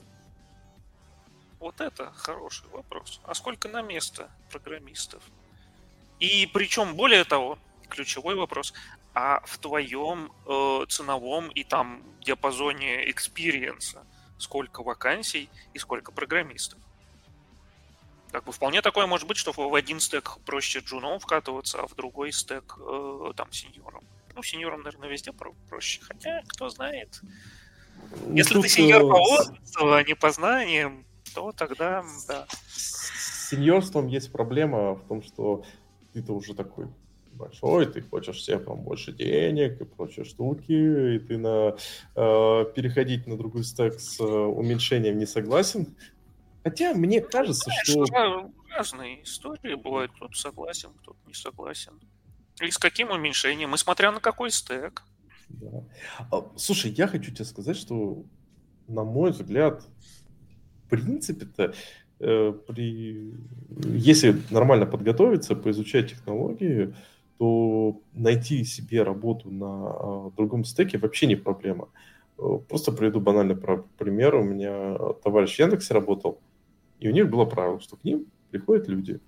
Вот 1.60 1.82
это 1.82 2.12
хороший 2.16 2.68
вопрос. 2.72 3.20
А 3.24 3.34
сколько 3.34 3.68
на 3.68 3.82
место 3.82 4.30
программистов? 4.52 5.24
И 6.20 6.48
причем, 6.54 6.96
более 6.96 7.24
того, 7.24 7.58
ключевой 7.90 8.36
вопрос, 8.36 8.74
а 9.18 9.42
в 9.46 9.58
твоем 9.58 10.32
э, 10.46 10.86
ценовом 10.90 11.50
и 11.50 11.64
там 11.64 12.04
диапазоне 12.22 13.10
experience 13.10 13.97
а 13.97 14.06
сколько 14.38 14.84
вакансий 14.84 15.50
и 15.74 15.80
сколько 15.80 16.12
программистов? 16.12 16.78
Как 18.32 18.44
бы 18.44 18.52
вполне 18.52 18.84
такое 18.84 19.08
может 19.08 19.28
быть, 19.28 19.38
что 19.38 19.54
в 19.54 19.74
один 19.74 20.00
стек 20.00 20.38
проще 20.46 20.82
джуном 20.82 21.18
вкатываться, 21.20 21.80
а 21.80 21.88
в 21.88 21.96
другой 21.96 22.32
стек 22.32 22.78
э, 22.80 23.34
там 23.36 23.52
сеньором. 23.52 24.04
Ну, 24.36 24.44
сеньором, 24.44 24.84
наверное, 24.84 25.10
везде 25.10 25.34
про- 25.34 25.56
проще. 25.68 26.00
Хотя, 26.04 26.44
кто 26.48 26.70
знает. 26.70 27.20
Ну, 28.28 28.36
Если 28.36 28.54
Тут, 28.54 28.64
ты 28.64 28.70
сеньор 28.70 29.02
по 29.02 29.16
опыту, 29.16 29.94
а 29.96 30.04
не 30.04 30.14
по 30.14 30.30
знаниям, 30.30 31.08
то 31.34 31.52
тогда, 31.54 32.06
да. 32.28 32.46
С 32.68 33.50
сеньорством 33.50 34.06
есть 34.06 34.32
проблема 34.32 34.94
в 34.94 35.08
том, 35.08 35.24
что 35.24 35.66
ты-то 36.14 36.34
уже 36.34 36.54
такой 36.54 36.88
большой, 37.38 37.86
ты 37.86 38.02
хочешь 38.02 38.44
себе 38.44 38.60
там 38.60 38.82
больше 38.82 39.14
денег 39.14 39.80
и 39.80 39.86
прочие 39.86 40.26
штуки, 40.26 41.16
и 41.16 41.20
ты 41.20 41.38
на 41.38 41.76
э, 42.16 42.66
переходить 42.76 43.28
на 43.28 43.38
другой 43.38 43.64
стек 43.64 44.00
с 44.00 44.20
э, 44.20 44.24
уменьшением 44.24 45.18
не 45.18 45.26
согласен. 45.26 45.96
Хотя 46.64 46.94
мне 46.94 47.22
кажется, 47.22 47.70
ну, 47.96 48.06
что... 48.06 48.52
Разные 48.76 49.24
истории 49.24 49.76
бывают, 49.76 50.12
кто-то 50.12 50.36
согласен, 50.36 50.90
кто-то 51.02 51.20
не 51.26 51.34
согласен. 51.34 51.94
И 52.62 52.70
с 52.70 52.78
каким 52.78 53.12
уменьшением, 53.12 53.74
и 53.74 53.78
смотря 53.78 54.12
на 54.12 54.20
какой 54.20 54.52
стек. 54.52 55.04
Да. 55.50 55.84
А, 56.32 56.52
слушай, 56.58 56.92
я 56.92 57.08
хочу 57.08 57.32
тебе 57.32 57.46
сказать, 57.46 57.78
что, 57.78 58.24
на 58.88 59.04
мой 59.04 59.32
взгляд, 59.32 59.84
в 60.86 60.90
принципе-то, 60.90 61.74
э, 62.20 62.54
при... 62.68 63.34
если 63.70 64.42
нормально 64.50 64.86
подготовиться, 64.86 65.56
поизучать 65.56 66.10
технологии, 66.10 66.94
то 67.38 68.00
найти 68.14 68.64
себе 68.64 69.04
работу 69.04 69.52
на 69.52 69.66
а, 69.68 70.32
другом 70.36 70.64
стеке 70.64 70.98
вообще 70.98 71.28
не 71.28 71.36
проблема. 71.36 71.90
Э, 72.38 72.60
просто 72.68 72.92
приведу 72.92 73.20
банальный 73.20 73.56
пример. 73.56 74.36
У 74.36 74.44
меня 74.44 74.98
товарищ 75.24 75.56
в 75.56 75.60
Яндексе 75.60 75.94
работал, 75.94 76.40
и 77.00 77.10
у 77.10 77.12
них 77.12 77.30
было 77.30 77.46
правило, 77.46 77.80
что 77.80 77.96
к 77.96 78.04
ним 78.04 78.26
приходят 78.52 78.88
люди. 78.88 79.20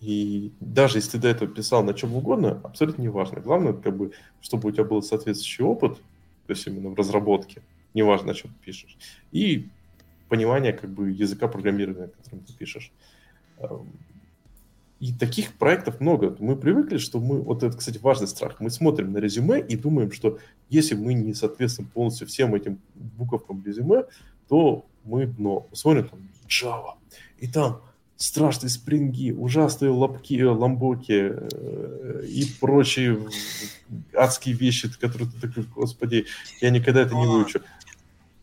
И 0.00 0.52
даже 0.60 0.98
если 0.98 1.12
ты 1.12 1.18
до 1.18 1.28
этого 1.28 1.50
писал 1.50 1.82
на 1.82 1.92
чем 1.92 2.14
угодно, 2.14 2.60
абсолютно 2.62 3.02
не 3.02 3.08
важно. 3.08 3.40
Главное, 3.40 3.72
как 3.72 3.96
бы, 3.96 4.12
чтобы 4.40 4.68
у 4.68 4.72
тебя 4.72 4.84
был 4.84 5.02
соответствующий 5.02 5.64
опыт, 5.64 5.96
то 6.46 6.52
есть 6.52 6.66
именно 6.66 6.90
в 6.90 6.94
разработке, 6.94 7.62
неважно, 7.94 8.32
о 8.32 8.34
чем 8.34 8.52
ты 8.52 8.64
пишешь, 8.64 8.96
и 9.32 9.68
понимание 10.28 10.72
как 10.72 10.90
бы 10.90 11.10
языка 11.10 11.48
программирования, 11.48 12.08
которым 12.08 12.44
ты 12.44 12.52
пишешь. 12.52 12.92
И 15.00 15.12
таких 15.12 15.54
проектов 15.54 16.00
много. 16.00 16.36
Мы 16.40 16.56
привыкли, 16.56 16.98
что 16.98 17.20
мы, 17.20 17.40
вот 17.40 17.62
это, 17.62 17.76
кстати, 17.76 17.98
важный 17.98 18.26
страх, 18.26 18.56
мы 18.58 18.68
смотрим 18.70 19.12
на 19.12 19.18
резюме 19.18 19.60
и 19.60 19.76
думаем, 19.76 20.10
что 20.10 20.38
если 20.68 20.96
мы 20.96 21.14
не 21.14 21.34
соответствуем 21.34 21.88
полностью 21.88 22.26
всем 22.26 22.54
этим 22.54 22.80
буковкам 22.94 23.62
резюме, 23.64 24.04
то 24.48 24.86
мы 25.04 25.26
дно. 25.26 25.68
Смотрим 25.72 26.08
там 26.08 26.28
Java, 26.48 26.94
и 27.38 27.46
там 27.46 27.80
страшные 28.18 28.70
спринги, 28.70 29.30
ужасные 29.30 29.90
лапки, 29.90 30.34
э, 30.34 30.44
ламбоки 30.44 31.32
э, 31.32 32.24
и 32.26 32.46
прочие 32.60 33.18
адские 34.12 34.56
вещи, 34.56 34.90
которые 34.98 35.30
ты 35.30 35.48
такой, 35.48 35.62
господи, 35.62 36.26
я 36.60 36.70
никогда 36.70 37.02
это 37.02 37.14
не 37.14 37.26
выучу. 37.26 37.60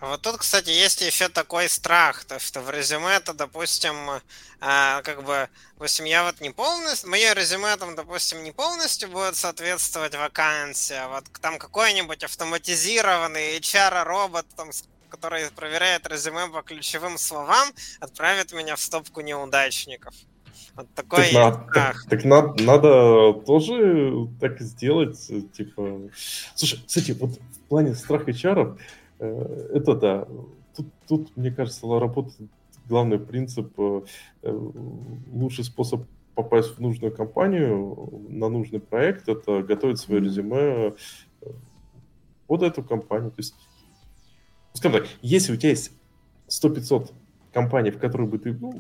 Вот 0.02 0.22
тут, 0.22 0.38
кстати, 0.38 0.70
есть 0.70 1.02
еще 1.02 1.30
такой 1.30 1.70
страх, 1.70 2.26
то 2.26 2.38
что 2.38 2.60
в 2.60 2.70
резюме 2.70 3.16
это, 3.16 3.34
допустим, 3.34 3.96
э, 4.10 5.02
как 5.04 5.24
бы, 5.24 5.48
допустим, 5.74 6.06
я 6.06 6.26
вот 6.26 6.42
не 6.42 6.50
полностью, 6.50 7.10
мое 7.10 7.34
резюме 7.34 7.76
там, 7.78 7.96
допустим, 7.96 8.44
не 8.44 8.52
полностью 8.52 9.10
будет 9.10 9.38
соответствовать 9.38 10.14
вакансии, 10.16 10.96
а 10.96 11.08
вот 11.08 11.24
там 11.42 11.58
какой-нибудь 11.58 12.24
автоматизированный 12.26 13.58
HR-робот, 13.58 14.46
там, 14.58 14.70
который 15.10 15.50
проверяет 15.52 16.06
резюме 16.08 16.48
по 16.48 16.62
ключевым 16.62 17.18
словам, 17.18 17.70
отправит 18.02 18.52
меня 18.52 18.76
в 18.76 18.82
стопку 18.82 19.22
неудачников. 19.22 20.14
Вот 20.76 20.94
такой 20.94 21.32
так, 21.32 21.34
надо, 21.34 21.72
так, 21.74 22.06
так 22.10 22.24
надо, 22.26 22.64
надо 22.64 23.34
тоже 23.46 24.28
так 24.42 24.60
сделать, 24.60 25.18
типа... 25.54 26.12
Слушай, 26.54 26.84
кстати, 26.86 27.12
вот 27.12 27.32
в 27.32 27.70
плане 27.70 27.96
страха 27.96 28.32
HR 28.32 28.78
это 29.20 29.96
да. 29.96 30.28
Тут, 30.76 30.88
тут, 31.08 31.38
мне 31.38 31.52
кажется, 31.52 31.88
работает 32.00 32.50
главный 32.88 33.20
принцип, 33.20 33.74
э, 33.78 34.02
лучший 35.32 35.64
способ 35.64 36.06
попасть 36.36 36.76
в 36.76 36.80
нужную 36.82 37.14
компанию, 37.14 38.26
на 38.28 38.50
нужный 38.50 38.80
проект, 38.80 39.30
это 39.30 39.64
готовить 39.64 40.00
свое 40.00 40.22
резюме 40.22 40.94
э, 41.42 41.48
под 42.48 42.64
эту 42.64 42.84
компанию. 42.84 43.32
То 43.32 43.40
есть, 43.40 43.56
скажем 44.74 45.02
так, 45.02 45.10
если 45.22 45.54
у 45.54 45.56
тебя 45.56 45.70
есть 45.70 45.92
100-500 46.50 47.12
компаний, 47.54 47.92
в 47.92 48.00
которые 48.00 48.28
бы 48.28 48.38
ты 48.38 48.54
ну, 48.54 48.74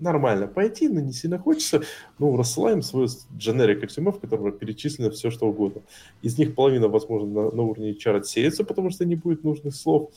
нормально 0.00 0.46
пойти, 0.46 0.88
но 0.88 1.00
не 1.00 1.12
сильно 1.12 1.38
хочется, 1.38 1.82
ну, 2.18 2.36
рассылаем 2.36 2.82
свой 2.82 3.06
generic 3.06 3.80
резюме, 3.80 4.12
в 4.12 4.18
котором 4.18 4.52
перечислено 4.52 5.10
все, 5.10 5.30
что 5.30 5.46
угодно. 5.46 5.82
Из 6.22 6.38
них 6.38 6.54
половина, 6.54 6.88
возможно, 6.88 7.28
на, 7.28 7.50
на 7.50 7.62
уровне 7.62 7.92
HR 7.92 8.18
отсеется, 8.18 8.64
потому 8.64 8.90
что 8.90 9.04
не 9.04 9.14
будет 9.14 9.44
нужных 9.44 9.74
слов, 9.74 10.10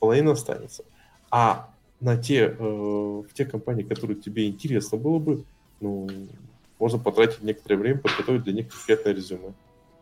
половина 0.00 0.32
останется. 0.32 0.84
А 1.30 1.70
на 2.00 2.16
те, 2.16 2.46
э, 2.46 2.54
в 2.58 3.28
те 3.34 3.44
компании, 3.44 3.82
которые 3.82 4.16
тебе 4.20 4.48
интересно 4.48 4.98
было 4.98 5.18
бы, 5.18 5.44
ну, 5.80 6.08
можно 6.78 6.98
потратить 6.98 7.42
некоторое 7.42 7.76
время, 7.76 7.98
подготовить 7.98 8.44
для 8.44 8.52
них 8.52 8.68
конкретное 8.68 9.14
резюме. 9.14 9.52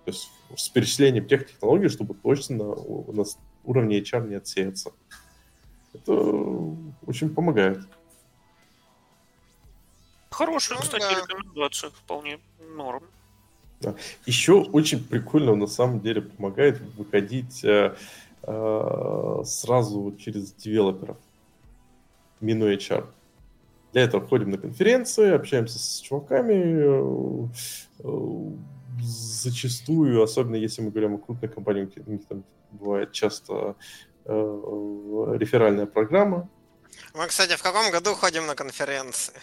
То 0.05 0.13
есть 0.13 0.31
с 0.57 0.69
перечислением 0.69 1.27
тех 1.27 1.47
технологий, 1.47 1.89
чтобы 1.89 2.15
точно 2.15 2.57
на, 2.57 2.65
на 3.13 3.25
уровне 3.65 4.01
HR 4.01 4.29
не 4.29 4.37
отсеяться. 4.37 4.93
Это 5.93 6.13
очень 7.07 7.31
помогает. 7.31 7.81
Хорошая, 10.37 10.77
ну, 10.77 10.83
кстати, 10.83 11.03
да. 11.03 11.19
рекомендация, 11.19 11.89
вполне 11.89 12.39
норм. 12.75 13.03
Еще 14.27 14.53
очень 14.53 15.03
прикольно 15.03 15.55
на 15.55 15.67
самом 15.67 16.01
деле 16.01 16.21
помогает 16.21 16.79
выходить 16.99 17.65
э, 17.65 17.97
э, 18.43 19.43
сразу 19.47 20.15
через 20.19 20.53
девелоперов, 20.53 21.17
минуя 22.43 22.77
HR. 22.77 23.07
Для 23.95 24.03
этого 24.03 24.27
ходим 24.27 24.51
на 24.51 24.59
конференции, 24.59 25.31
общаемся 25.31 25.79
с 25.79 26.01
чуваками, 26.01 27.49
э, 27.99 28.53
зачастую, 29.01 30.23
особенно 30.23 30.57
если 30.57 30.83
мы 30.83 30.91
говорим 30.91 31.15
о 31.15 31.19
крупных 31.19 31.55
компаниях, 31.55 31.89
у 32.07 32.11
них 32.11 32.27
там 32.27 32.45
бывает 32.73 33.13
часто 33.13 33.75
реферальная 34.27 35.87
программа. 35.87 36.47
Мы, 37.15 37.27
кстати, 37.27 37.57
в 37.57 37.63
каком 37.63 37.91
году 37.91 38.15
ходим 38.15 38.47
на 38.47 38.55
конференции? 38.55 39.35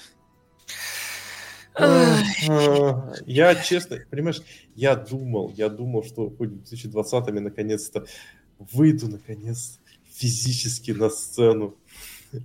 Я 3.25 3.55
честно, 3.55 3.97
понимаешь, 4.09 4.41
я 4.75 4.95
думал, 4.95 5.51
я 5.55 5.69
думал, 5.69 6.03
что 6.03 6.27
в 6.27 6.41
2020-ми 6.41 7.39
наконец-то 7.39 8.05
выйду, 8.59 9.07
наконец, 9.07 9.79
физически 10.13 10.91
на 10.91 11.09
сцену, 11.09 11.75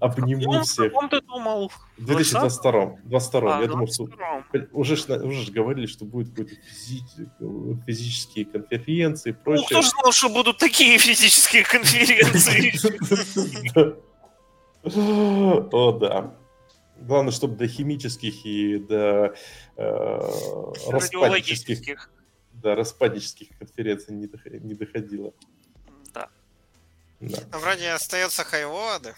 обниму 0.01 0.63
всех. 0.63 0.93
В 0.93 1.09
ты 1.09 1.21
думал? 1.21 1.71
В 1.97 2.05
2022 2.05 2.99
22 3.05 3.59
а, 3.59 3.61
я 3.61 3.67
думал, 3.67 3.87
что 3.89 4.09
уже, 4.73 4.95
уже 4.95 5.45
же 5.45 5.53
говорили, 5.53 5.87
что 5.87 6.05
будет 6.05 6.35
какие-то 6.35 6.63
физи... 6.63 7.05
физические 7.87 8.45
конференции 8.45 9.31
и 9.31 9.33
прочее. 9.33 9.67
Ну, 9.71 9.81
кто 9.81 9.83
же 9.83 9.89
знал, 9.89 10.13
что 10.13 10.29
будут 10.29 10.59
такие 10.59 10.99
физические 10.99 11.65
конференции? 11.65 12.75
О, 15.75 15.93
да. 15.93 16.35
Главное, 16.99 17.33
чтобы 17.33 17.57
до 17.57 17.69
химических 17.69 18.45
и 18.45 18.79
до 18.79 19.35
э, 19.77 20.33
распаднических, 20.89 22.11
да, 22.53 22.75
распаднических 22.75 23.57
конференций 23.59 24.15
не, 24.15 24.27
до, 24.27 24.39
не 24.51 24.75
доходило. 24.75 25.33
Да. 26.13 26.29
да. 27.21 27.39
Но 27.53 27.59
вроде 27.59 27.91
остается 27.91 28.45
хайводы. 28.45 29.15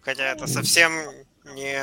Хотя 0.00 0.32
это 0.32 0.46
совсем 0.46 0.92
не, 1.44 1.78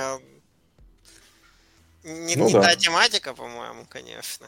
не, 2.04 2.36
ну, 2.36 2.48
не 2.48 2.54
да. 2.54 2.62
та 2.62 2.76
тематика, 2.76 3.34
по-моему, 3.34 3.86
конечно. 3.86 4.48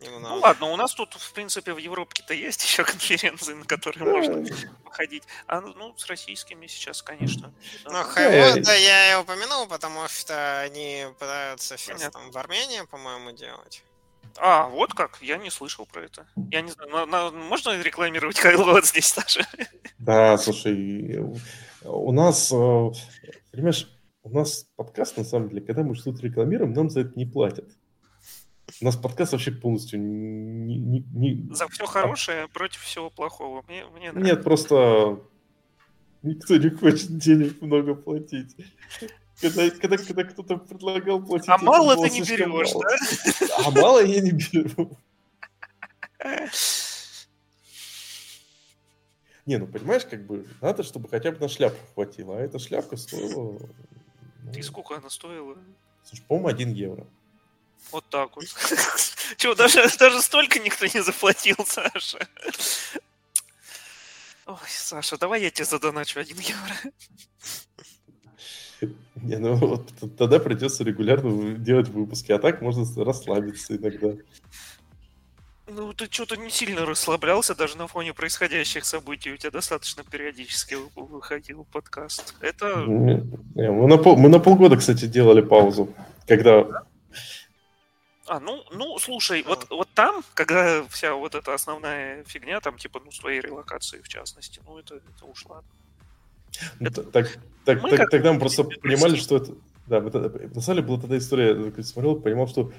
Немного. 0.00 0.28
Ну 0.28 0.40
ладно, 0.40 0.66
у 0.66 0.76
нас 0.76 0.94
тут, 0.94 1.14
в 1.14 1.32
принципе, 1.32 1.72
в 1.72 1.78
Европе-то 1.78 2.34
есть 2.34 2.62
еще 2.68 2.84
конференции, 2.84 3.54
на 3.54 3.64
которые 3.64 4.04
можно 4.04 4.44
походить. 4.84 5.22
А 5.46 5.60
ну, 5.60 5.94
с 5.96 6.06
российскими 6.06 6.66
сейчас, 6.66 7.02
конечно. 7.02 7.52
Ну, 7.84 8.02
Хайвода 8.02 8.76
я 8.76 9.12
и 9.12 9.20
упомянул, 9.20 9.66
потому 9.66 10.06
что 10.08 10.60
они 10.60 11.06
пытаются 11.18 11.76
сейчас 11.78 12.10
там 12.12 12.30
в 12.30 12.36
Армении, 12.36 12.82
по-моему, 12.90 13.32
делать. 13.32 13.82
А, 14.38 14.68
вот 14.68 14.92
как? 14.92 15.18
Я 15.22 15.38
не 15.38 15.50
слышал 15.50 15.86
про 15.86 16.02
это. 16.02 16.26
Я 16.50 16.60
не 16.60 16.70
знаю, 16.70 16.90
на, 16.90 17.06
на, 17.06 17.30
можно 17.30 17.80
рекламировать 17.80 18.38
Хайлот 18.40 18.84
здесь 18.84 19.14
даже? 19.14 19.46
Да, 19.98 20.36
слушай, 20.36 21.24
у 21.84 22.12
нас, 22.12 22.52
э, 22.52 22.90
понимаешь, 23.50 23.88
у 24.22 24.30
нас 24.30 24.66
подкаст, 24.76 25.16
на 25.16 25.24
самом 25.24 25.48
деле, 25.48 25.62
когда 25.62 25.82
мы 25.82 25.94
что-то 25.94 26.20
рекламируем, 26.22 26.72
нам 26.72 26.90
за 26.90 27.00
это 27.00 27.12
не 27.16 27.24
платят. 27.24 27.64
У 28.80 28.84
нас 28.84 28.96
подкаст 28.96 29.32
вообще 29.32 29.52
полностью 29.52 30.00
не... 30.00 30.76
не, 30.76 31.00
не... 31.12 31.54
За 31.54 31.66
все 31.68 31.86
хорошее 31.86 32.42
а... 32.42 32.48
против 32.48 32.82
всего 32.82 33.08
плохого. 33.08 33.64
Мне, 33.68 33.86
мне 33.86 34.12
нравится. 34.12 34.34
Нет, 34.34 34.44
просто 34.44 35.20
никто 36.22 36.56
не 36.56 36.70
хочет 36.70 37.16
денег 37.16 37.60
много 37.62 37.94
платить. 37.94 38.54
Когда, 39.40 39.70
когда, 39.70 39.96
когда 39.96 40.24
кто-то 40.24 40.56
предлагал 40.58 41.22
платить... 41.22 41.48
А 41.48 41.58
мало 41.58 41.94
ты 41.96 42.10
не 42.10 42.20
берешь, 42.20 42.74
мало. 42.74 42.84
да? 42.84 43.46
А 43.66 43.70
мало 43.70 44.04
я 44.04 44.20
не 44.20 44.32
беру. 44.32 44.98
Не, 49.46 49.58
ну 49.58 49.66
понимаешь, 49.66 50.04
как 50.04 50.26
бы 50.26 50.46
надо, 50.60 50.82
чтобы 50.82 51.08
хотя 51.08 51.32
бы 51.32 51.38
на 51.38 51.48
шляпку 51.48 51.80
хватило. 51.94 52.36
А 52.36 52.40
эта 52.40 52.58
шляпка 52.58 52.96
стоила... 52.96 53.58
И 54.54 54.62
сколько 54.62 54.96
она 54.96 55.08
стоила? 55.08 55.56
Слушай, 56.02 56.24
по-моему, 56.28 56.48
1 56.48 56.72
евро. 56.74 57.06
Вот 57.92 58.04
так 58.10 58.36
вот. 58.36 58.44
Чего, 59.36 59.54
даже, 59.54 59.88
даже 59.98 60.20
столько 60.22 60.58
никто 60.58 60.86
не 60.86 61.02
заплатил, 61.02 61.56
Саша. 61.66 62.18
Ой, 64.46 64.56
Саша, 64.68 65.18
давай 65.18 65.42
я 65.42 65.50
тебе 65.50 65.64
задоначу 65.64 66.20
один 66.20 66.38
евро. 66.38 66.92
Не, 69.16 69.38
ну 69.38 69.56
вот 69.56 69.90
тогда 70.18 70.38
придется 70.38 70.84
регулярно 70.84 71.54
делать 71.54 71.88
выпуски, 71.88 72.32
а 72.32 72.38
так 72.38 72.60
можно 72.60 72.84
расслабиться 73.04 73.76
иногда. 73.76 74.12
Ну, 75.68 75.92
ты 75.94 76.06
что-то 76.08 76.36
не 76.36 76.48
сильно 76.48 76.86
расслаблялся 76.86 77.56
даже 77.56 77.76
на 77.76 77.88
фоне 77.88 78.14
происходящих 78.14 78.84
событий. 78.84 79.32
У 79.32 79.36
тебя 79.36 79.50
достаточно 79.50 80.04
периодически 80.04 80.76
выходил 80.94 81.66
подкаст. 81.72 82.36
Это... 82.40 82.84
Не, 82.86 83.70
мы, 83.70 83.88
на 83.88 83.98
пол, 83.98 84.16
мы 84.16 84.28
на 84.28 84.38
полгода, 84.38 84.76
кстати, 84.76 85.06
делали 85.06 85.40
паузу. 85.40 85.92
Когда 86.28 86.84
а, 88.28 88.40
ну, 88.40 88.64
ну, 88.72 88.98
слушай, 88.98 89.42
вот, 89.42 89.66
вот 89.70 89.88
там, 89.94 90.24
когда 90.34 90.84
вся 90.88 91.14
вот 91.14 91.34
эта 91.34 91.54
основная 91.54 92.24
фигня, 92.24 92.60
там, 92.60 92.78
типа, 92.78 93.00
ну, 93.04 93.10
с 93.10 93.18
твоей 93.18 93.40
релокацией, 93.40 94.02
в 94.02 94.08
частности, 94.08 94.60
ну, 94.66 94.78
это, 94.78 94.96
это 94.96 95.24
уж 95.26 95.44
ладно. 95.46 95.68
Ну, 96.80 96.88
это... 96.88 97.02
Так, 97.04 97.38
так, 97.64 97.82
мы 97.82 97.90
так, 97.96 98.10
тогда 98.10 98.32
мы 98.32 98.40
просто 98.40 98.64
понимали, 98.64 99.16
что 99.16 99.36
это... 99.36 99.54
Да, 99.86 99.98
это, 99.98 100.18
на 100.54 100.60
самом 100.60 100.76
деле 100.76 100.82
была 100.82 101.00
тогда 101.00 101.18
история, 101.18 101.72
я 101.76 101.82
смотрел, 101.84 102.20
понимал, 102.20 102.48
что 102.48 102.72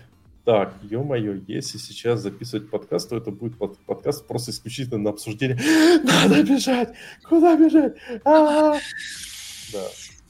так, 0.48 0.76
ё-моё, 0.82 1.42
если 1.48 1.78
сейчас 1.78 2.22
записывать 2.22 2.70
подкаст, 2.70 3.10
то 3.10 3.18
это 3.18 3.32
будет 3.32 3.58
под, 3.58 3.78
подкаст 3.80 4.26
просто 4.26 4.52
исключительно 4.52 4.98
на 4.98 5.10
обсуждение. 5.10 5.58
Надо 6.04 6.42
бежать! 6.42 6.94
Куда 7.24 7.58
бежать? 7.58 7.96
А-а-а! 8.24 8.80
Да. 9.74 9.88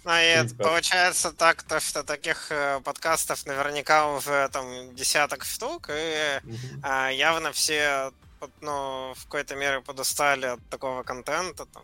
Ну 0.07 0.13
и 0.13 0.47
получается 0.57 1.33
так, 1.33 1.63
то, 1.63 1.81
что 1.81 2.01
таких 2.01 2.47
э, 2.49 2.79
подкастов 2.79 3.45
наверняка 3.45 4.07
уже 4.13 4.47
там 4.53 4.95
десяток 4.95 5.43
штук, 5.43 5.89
и 5.91 6.39
а, 6.81 7.09
явно 7.09 7.51
все 7.51 8.13
ну, 8.61 9.13
в 9.17 9.23
какой-то 9.25 9.55
мере 9.55 9.81
подустали 9.81 10.45
от 10.45 10.69
такого 10.69 11.03
контента. 11.03 11.65
Там. 11.65 11.83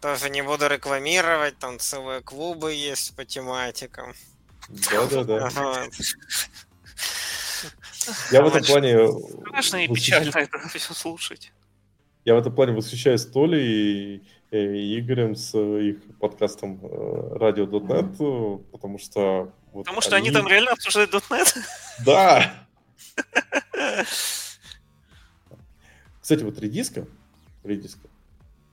Тоже 0.00 0.30
не 0.30 0.42
буду 0.42 0.68
рекламировать, 0.68 1.58
там 1.58 1.78
целые 1.78 2.22
клубы 2.22 2.72
есть 2.72 3.14
по 3.14 3.26
тематикам. 3.26 4.14
Да-да-да. 4.68 5.50
Я 8.30 8.42
в 8.42 8.46
этом 8.46 8.64
плане... 8.64 9.08
Страшно 9.48 9.84
и 9.84 9.88
печально 9.88 10.30
это 10.38 10.66
все 10.68 10.94
слушать. 10.94 11.52
Я 12.26 12.34
в 12.34 12.38
этом 12.38 12.52
плане 12.52 12.72
восхищаюсь 12.72 13.24
Толей 13.24 14.20
и 14.50 14.98
Игорем 14.98 15.36
с 15.36 15.56
их 15.56 15.98
подкастом 16.18 16.80
Radio.net, 16.82 18.64
потому 18.72 18.98
что... 18.98 19.52
Вот 19.72 19.84
потому 19.84 20.00
что 20.00 20.16
они... 20.16 20.30
они 20.30 20.36
там 20.36 20.48
реально 20.48 20.72
обсуждают 20.72 21.12
.NET? 21.12 21.56
Да! 22.04 22.66
Кстати, 26.20 26.42
вот 26.42 26.58
редиска, 26.58 27.06
редиска, 27.62 28.08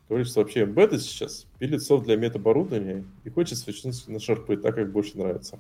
говорит, 0.09 0.27
что 0.27 0.39
вообще 0.39 0.63
Embedded 0.63 0.97
сейчас 0.97 1.45
пилит 1.59 1.83
софт 1.83 2.05
для 2.05 2.15
метаборудования 2.17 3.05
и 3.23 3.29
хочет 3.29 3.59
свечнуть 3.59 4.07
на 4.07 4.19
шарпы 4.19 4.57
так, 4.57 4.73
как 4.73 4.91
больше 4.91 5.15
нравится. 5.15 5.59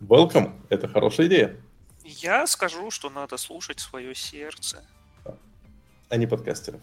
Welcome, 0.00 0.52
это 0.68 0.86
хорошая 0.86 1.26
идея. 1.26 1.56
Я 2.04 2.46
скажу, 2.46 2.92
что 2.92 3.10
надо 3.10 3.38
слушать 3.38 3.80
свое 3.80 4.14
сердце. 4.14 4.84
А 6.08 6.16
не 6.16 6.26
подкастеров. 6.26 6.80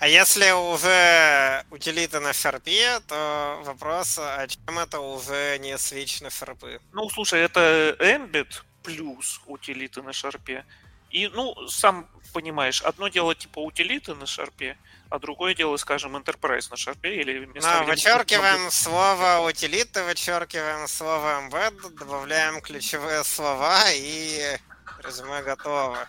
А 0.00 0.06
если 0.06 0.52
уже 0.52 1.64
утилиты 1.70 2.20
на 2.20 2.32
шарпе, 2.32 3.00
то 3.08 3.60
вопрос, 3.64 4.18
а 4.18 4.46
чем 4.46 4.78
это 4.78 5.00
уже 5.00 5.58
не 5.58 5.76
свич 5.76 6.20
на 6.20 6.30
шарпы? 6.30 6.80
Ну, 6.92 7.10
слушай, 7.10 7.40
это 7.40 7.96
Embed 7.98 8.62
плюс 8.84 9.40
утилиты 9.46 10.02
на 10.02 10.12
шарпе. 10.12 10.64
И, 11.10 11.26
ну, 11.28 11.66
сам 11.68 12.08
понимаешь, 12.32 12.80
одно 12.82 13.08
дело 13.08 13.34
типа 13.34 13.58
утилиты 13.58 14.14
на 14.14 14.26
шарпе, 14.26 14.76
а 15.10 15.18
другое 15.18 15.54
дело, 15.54 15.76
скажем, 15.78 16.16
Enterprise 16.16 16.70
на 16.70 16.76
шарпе 16.76 17.16
или. 17.16 17.46
Ну, 17.46 17.84
вычеркиваем 17.84 18.70
слово 18.70 19.48
утилиты, 19.48 20.04
вычеркиваем 20.04 20.86
слово 20.86 21.40
embed, 21.40 21.96
добавляем 21.98 22.60
ключевые 22.60 23.24
слова 23.24 23.84
и 23.92 24.58
резюме 25.02 25.42
готово. 25.42 26.08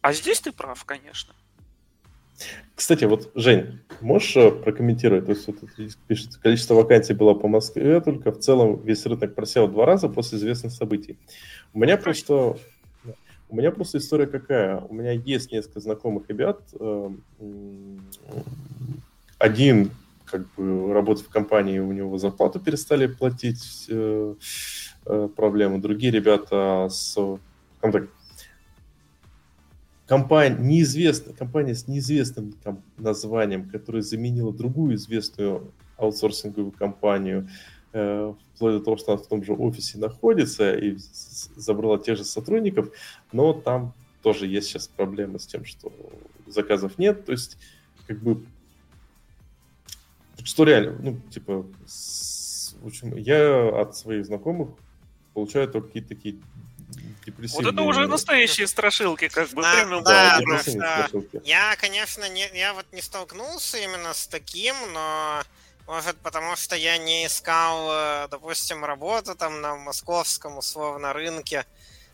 А 0.00 0.12
здесь 0.12 0.40
ты 0.40 0.52
прав, 0.52 0.84
конечно. 0.84 1.34
Кстати, 2.74 3.04
вот, 3.04 3.30
Жень, 3.34 3.80
можешь 4.00 4.36
э, 4.36 4.52
прокомментировать? 4.52 5.26
То 5.26 5.32
есть, 5.32 5.46
вот 5.48 5.56
пишет, 6.06 6.36
количество 6.36 6.74
вакансий 6.74 7.12
было 7.12 7.34
по 7.34 7.48
Москве, 7.48 8.00
только 8.00 8.30
в 8.30 8.38
целом 8.38 8.80
весь 8.82 9.04
рынок 9.04 9.34
просел 9.34 9.66
два 9.66 9.86
раза 9.86 10.08
после 10.08 10.38
известных 10.38 10.72
событий. 10.72 11.18
У 11.72 11.80
меня 11.80 11.96
просто... 11.96 12.56
У 13.50 13.56
меня 13.56 13.72
просто 13.72 13.96
история 13.96 14.26
какая. 14.26 14.78
У 14.78 14.92
меня 14.92 15.12
есть 15.12 15.50
несколько 15.50 15.80
знакомых 15.80 16.28
ребят. 16.28 16.60
Эм, 16.78 17.24
один 19.38 19.90
как 20.26 20.46
бы 20.54 20.92
работать 20.92 21.24
в 21.24 21.30
компании, 21.30 21.78
у 21.78 21.90
него 21.92 22.18
зарплату 22.18 22.60
перестали 22.60 23.06
платить, 23.06 23.86
э, 23.88 24.34
э, 25.06 25.28
проблемы. 25.34 25.78
Другие 25.78 26.12
ребята 26.12 26.88
с, 26.90 27.16
так, 27.80 28.08
компания, 30.08 30.56
неизвестная, 30.58 31.34
компания 31.34 31.74
с 31.74 31.86
неизвестным 31.86 32.54
названием, 32.96 33.68
которая 33.68 34.02
заменила 34.02 34.52
другую 34.52 34.94
известную 34.94 35.72
аутсорсинговую 35.98 36.72
компанию, 36.72 37.48
э, 37.92 38.32
вплоть 38.54 38.78
до 38.78 38.80
того, 38.80 38.96
что 38.96 39.12
она 39.12 39.22
в 39.22 39.26
том 39.26 39.44
же 39.44 39.52
офисе 39.52 39.98
находится 39.98 40.74
и 40.74 40.96
забрала 41.56 41.98
тех 41.98 42.16
же 42.16 42.24
сотрудников, 42.24 42.90
но 43.32 43.52
там 43.52 43.92
тоже 44.22 44.46
есть 44.46 44.68
сейчас 44.68 44.88
проблемы 44.88 45.38
с 45.38 45.46
тем, 45.46 45.64
что 45.64 45.92
заказов 46.46 46.98
нет, 46.98 47.26
то 47.26 47.32
есть 47.32 47.58
как 48.06 48.18
бы 48.22 48.42
что 50.44 50.64
реально, 50.64 50.96
ну, 51.02 51.20
типа, 51.30 51.66
с, 51.84 52.74
в 52.80 52.86
общем, 52.86 53.14
я 53.16 53.80
от 53.80 53.96
своих 53.96 54.24
знакомых 54.24 54.70
получаю 55.34 55.68
только 55.68 55.88
какие-то 55.88 56.08
такие. 56.08 56.36
Вот 57.52 57.66
это 57.66 57.82
уже 57.82 58.06
настоящие 58.06 58.66
страшилки, 58.66 59.28
как 59.28 59.50
бы. 59.50 59.62
Да, 59.62 59.84
да, 60.00 60.62
да. 60.66 61.08
Я, 61.44 61.76
конечно, 61.76 62.28
не, 62.28 62.48
я 62.54 62.72
вот 62.72 62.86
не 62.92 63.02
столкнулся 63.02 63.78
именно 63.78 64.14
с 64.14 64.26
таким, 64.26 64.74
но 64.92 65.42
может, 65.88 66.18
потому 66.18 66.54
что 66.54 66.76
я 66.76 66.98
не 66.98 67.26
искал, 67.26 67.88
э, 67.90 68.28
допустим, 68.30 68.84
работу 68.84 69.34
там 69.34 69.62
на 69.62 69.74
московском 69.76 70.58
условно 70.58 71.14
рынке, 71.14 71.64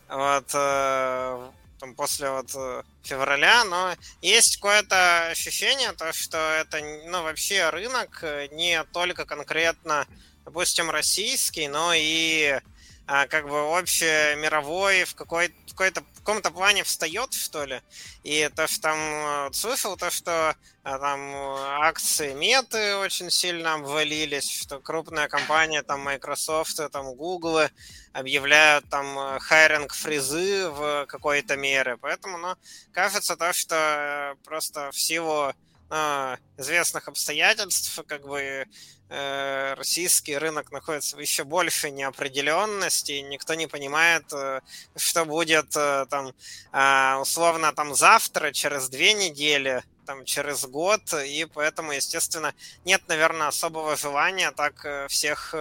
вот, 0.07 0.49
э, 0.53 1.49
там, 1.81 1.93
после 1.95 2.29
вот 2.29 2.51
э, 2.55 2.83
февраля, 3.03 3.65
но 3.65 3.93
есть 4.21 4.55
какое-то 4.55 5.27
ощущение, 5.27 5.91
то, 5.91 6.13
что 6.13 6.37
это, 6.37 6.79
ну, 7.07 7.23
вообще 7.23 7.69
рынок 7.69 8.23
не 8.51 8.81
только 8.93 9.25
конкретно, 9.25 10.07
допустим, 10.45 10.89
российский, 10.89 11.67
но 11.67 11.91
и 11.93 12.61
а, 13.07 13.27
как 13.27 13.47
бы 13.47 13.77
общемировой 13.77 15.03
в 15.03 15.15
какой-то 15.15 15.53
какой-то 15.69 16.01
в 16.13 16.19
каком-то 16.19 16.51
плане 16.51 16.83
встает, 16.83 17.33
что 17.33 17.65
ли. 17.65 17.81
И 18.23 18.49
то, 18.55 18.65
что 18.65 18.81
там 18.81 18.97
э, 18.97 19.49
слышал, 19.53 19.97
то, 19.97 20.09
что 20.09 20.55
а, 20.83 20.99
там 20.99 21.35
акции 21.83 22.33
меты 22.33 22.95
очень 22.95 23.29
сильно 23.29 23.73
обвалились, 23.73 24.49
что 24.49 24.79
крупная 24.79 25.27
компания, 25.27 25.83
там 25.83 25.99
Microsoft, 25.99 26.79
там 26.91 27.13
Google 27.13 27.67
объявляют 28.13 28.89
там 28.89 29.37
хайринг 29.39 29.93
фризы 29.93 30.69
в 30.69 31.05
какой-то 31.07 31.57
мере. 31.57 31.97
Поэтому, 31.97 32.37
ну, 32.37 32.55
кажется 32.93 33.35
то, 33.35 33.51
что 33.51 33.75
э, 33.75 34.35
просто 34.45 34.91
в 34.91 34.99
силу 34.99 35.53
ну, 35.89 36.37
известных 36.57 37.07
обстоятельств, 37.07 37.99
как 38.07 38.25
бы 38.25 38.39
Э, 38.39 38.65
российский 39.09 40.37
рынок 40.37 40.71
находится 40.71 41.15
в 41.15 41.19
еще 41.19 41.43
большей 41.43 41.91
неопределенности, 41.91 43.13
никто 43.21 43.53
не 43.53 43.67
понимает, 43.67 44.25
э, 44.33 44.61
что 44.95 45.25
будет 45.25 45.75
э, 45.75 46.05
там 46.09 46.33
а, 46.71 47.19
условно 47.21 47.71
там 47.73 47.93
завтра, 47.93 48.51
через 48.51 48.89
две 48.89 49.13
недели, 49.13 49.83
там 50.05 50.25
через 50.25 50.65
год, 50.65 51.01
и 51.13 51.45
поэтому, 51.53 51.91
естественно, 51.91 52.53
нет, 52.83 53.01
наверное, 53.07 53.47
особого 53.47 53.95
желания 53.95 54.51
так 54.51 55.07
всех 55.09 55.53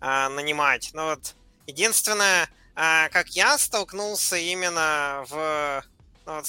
а, 0.00 0.28
нанимать. 0.28 0.90
Но 0.92 1.06
вот 1.06 1.34
единственное, 1.66 2.48
а, 2.74 3.08
как 3.08 3.28
я 3.30 3.58
столкнулся 3.58 4.36
именно 4.36 5.24
в 5.28 5.82
ну, 6.26 6.34
вот, 6.34 6.46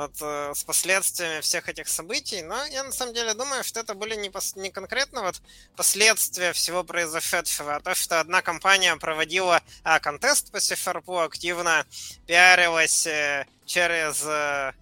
вот, 0.00 0.12
э, 0.22 0.52
с 0.54 0.64
последствиями 0.64 1.42
всех 1.42 1.68
этих 1.68 1.86
событий. 1.86 2.40
Но 2.40 2.64
я 2.64 2.84
на 2.84 2.92
самом 2.92 3.12
деле 3.12 3.34
думаю, 3.34 3.62
что 3.62 3.80
это 3.80 3.94
были 3.94 4.14
не, 4.14 4.30
пос, 4.30 4.56
не 4.56 4.70
конкретно 4.70 5.20
вот 5.20 5.42
последствия 5.76 6.54
всего 6.54 6.84
произошедшего, 6.84 7.76
а 7.76 7.80
то, 7.80 7.94
что 7.94 8.18
одна 8.18 8.40
компания 8.40 8.96
проводила 8.96 9.60
а, 9.84 10.00
контест 10.00 10.52
по 10.52 10.60
Сифарпу, 10.60 11.18
активно 11.18 11.84
пиарилась 12.26 13.06
э, 13.06 13.46
через 13.66 14.24
э, 14.24 14.72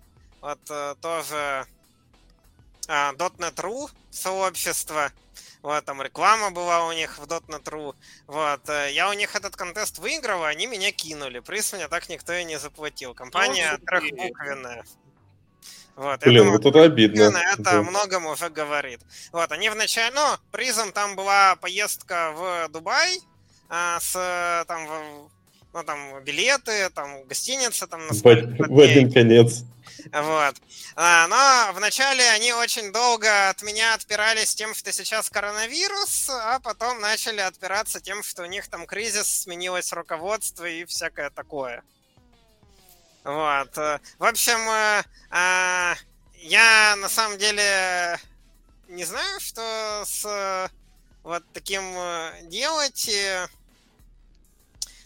вот 0.40 0.60
тоже 1.00 1.66
а, 2.86 3.12
.NET.ru 3.14 3.90
сообщество, 4.12 5.10
вот, 5.62 5.84
там 5.84 6.00
реклама 6.00 6.52
была 6.52 6.86
у 6.86 6.92
них 6.92 7.18
в 7.18 7.24
.NET.ru. 7.24 7.96
Вот, 8.28 8.68
я 8.68 9.10
у 9.10 9.12
них 9.14 9.34
этот 9.34 9.56
контест 9.56 9.98
выиграл, 9.98 10.44
а 10.44 10.48
они 10.48 10.68
меня 10.68 10.92
кинули. 10.92 11.40
Приз 11.40 11.72
мне 11.72 11.88
так 11.88 12.08
никто 12.08 12.32
и 12.34 12.44
не 12.44 12.56
заплатил. 12.60 13.14
Компания 13.14 13.76
ну, 13.80 13.84
трехбуквенная. 13.84 14.84
Вот, 15.98 16.20
Блин, 16.20 16.44
думаю, 16.44 16.62
вот 16.62 16.66
это 16.66 16.84
обидно. 16.84 17.22
Это 17.52 17.62
да. 17.62 17.82
многому 17.82 18.30
уже 18.30 18.50
говорит. 18.50 19.00
Вот, 19.32 19.50
они 19.50 19.68
вначале, 19.68 20.14
ну, 20.14 20.22
призом 20.52 20.92
там 20.92 21.16
была 21.16 21.56
поездка 21.56 22.30
в 22.36 22.68
Дубай 22.72 23.18
а, 23.68 23.98
с 23.98 24.64
там, 24.68 25.28
ну, 25.72 25.82
там, 25.82 26.22
билеты, 26.22 26.88
там, 26.90 27.24
гостиница, 27.24 27.88
там, 27.88 28.06
на 28.06 28.12
в, 28.12 28.22
в 28.22 28.80
один 28.80 29.12
конец. 29.12 29.64
Вот. 30.12 30.54
А, 30.94 31.26
но 31.26 31.72
вначале 31.74 32.30
они 32.30 32.52
очень 32.52 32.92
долго 32.92 33.48
от 33.48 33.60
меня 33.62 33.94
отпирались 33.94 34.54
тем, 34.54 34.76
что 34.76 34.92
сейчас 34.92 35.28
коронавирус, 35.28 36.30
а 36.30 36.60
потом 36.60 37.00
начали 37.00 37.40
отпираться 37.40 38.00
тем, 38.00 38.22
что 38.22 38.44
у 38.44 38.46
них 38.46 38.68
там 38.68 38.86
кризис, 38.86 39.26
сменилось 39.42 39.92
руководство 39.92 40.64
и 40.64 40.84
всякое 40.84 41.30
такое. 41.30 41.82
Вот. 43.28 43.76
В 43.76 44.24
общем, 44.24 44.58
э, 44.70 45.02
а, 45.30 45.94
я 46.36 46.96
на 46.96 47.10
самом 47.10 47.36
деле 47.36 48.16
не 48.88 49.04
знаю, 49.04 49.38
что 49.38 50.02
с 50.06 50.70
вот 51.22 51.42
таким 51.52 51.82
э, 51.94 52.30
делать. 52.48 53.10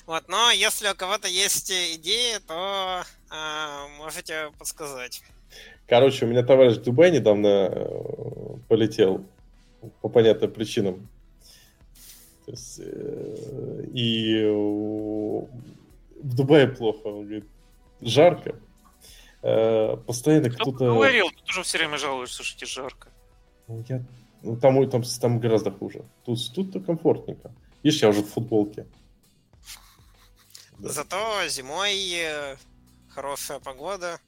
Вот, 0.06 0.28
но 0.28 0.52
если 0.52 0.88
у 0.88 0.94
кого-то 0.94 1.26
есть 1.26 1.72
идеи, 1.72 2.38
то 2.46 3.02
можете 3.98 4.52
подсказать. 4.56 5.20
Короче, 5.88 6.24
у 6.24 6.28
меня 6.28 6.44
товарищ 6.44 6.76
в 6.76 6.82
Дубай 6.84 7.10
недавно 7.10 7.70
э, 7.72 8.54
полетел 8.68 9.26
по 10.00 10.08
понятным 10.08 10.52
причинам. 10.52 11.08
То 12.46 12.52
есть, 12.52 12.78
э, 12.78 13.84
и 13.92 14.44
в 14.44 16.36
Дубае 16.36 16.68
плохо. 16.68 17.08
Он 17.08 17.24
говорит, 17.24 17.46
жарко. 18.02 18.56
Э, 19.42 19.96
постоянно 19.96 20.50
кто-то... 20.50 20.72
Кто 20.72 20.94
говорил, 20.94 21.30
ты 21.30 21.44
тоже 21.44 21.62
все 21.62 21.78
время 21.78 21.98
жалуешься, 21.98 22.42
что 22.42 22.58
тебе 22.58 22.68
жарко. 22.68 23.08
Ну, 23.68 23.84
я... 23.88 24.04
Ну, 24.42 24.56
там, 24.56 24.90
там, 24.90 25.02
там 25.02 25.38
гораздо 25.38 25.70
хуже. 25.70 26.04
Тут, 26.24 26.38
тут-то 26.54 26.80
комфортненько. 26.80 27.52
Видишь, 27.82 28.02
я 28.02 28.08
уже 28.08 28.22
в 28.22 28.28
футболке. 28.28 28.86
Да. 30.78 30.88
Зато 30.88 31.46
зимой 31.48 31.94
э, 32.12 32.56
хорошая 33.08 33.60
погода. 33.60 34.18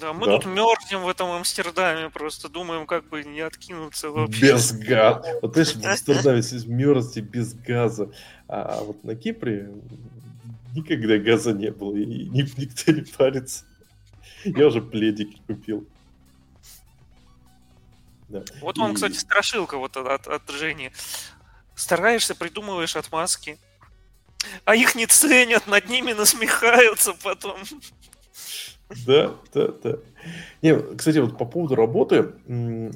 Да, 0.00 0.12
мы 0.12 0.26
да. 0.26 0.36
тут 0.36 0.46
мерзнем 0.46 1.02
в 1.02 1.08
этом 1.08 1.30
Амстердаме, 1.30 2.10
просто 2.10 2.48
думаем, 2.48 2.86
как 2.86 3.08
бы 3.08 3.24
не 3.24 3.40
откинуться 3.40 4.10
вообще. 4.10 4.52
Без 4.52 4.72
газа. 4.72 5.38
Вот 5.42 5.52
знаешь, 5.54 5.74
в 5.74 5.84
Амстердаме 5.84 6.42
мерзните 6.66 7.20
без 7.20 7.54
газа. 7.54 8.10
А 8.48 8.82
вот 8.82 9.04
на 9.04 9.14
Кипре 9.14 9.70
никогда 10.76 11.18
газа 11.18 11.52
не 11.52 11.70
было, 11.70 11.96
и 11.96 12.06
никто 12.06 12.92
не 12.92 13.02
парится. 13.02 13.64
Я 14.44 14.68
уже 14.68 14.80
пледики 14.80 15.40
купил. 15.46 15.86
Да. 18.28 18.42
Вот 18.60 18.78
вам, 18.78 18.92
и... 18.92 18.94
кстати, 18.94 19.16
страшилка 19.16 19.76
вот 19.76 19.96
от, 19.96 20.26
от 20.26 20.50
Жени. 20.50 20.90
Стараешься, 21.74 22.34
придумываешь 22.34 22.96
отмазки, 22.96 23.58
а 24.64 24.74
их 24.74 24.94
не 24.94 25.06
ценят, 25.06 25.66
над 25.66 25.88
ними 25.88 26.12
насмехаются 26.12 27.12
потом. 27.22 27.58
Да, 29.06 29.34
да, 29.52 29.68
да. 29.82 29.98
Не, 30.62 30.78
кстати, 30.96 31.18
вот 31.18 31.36
по 31.36 31.44
поводу 31.44 31.74
работы, 31.74 32.32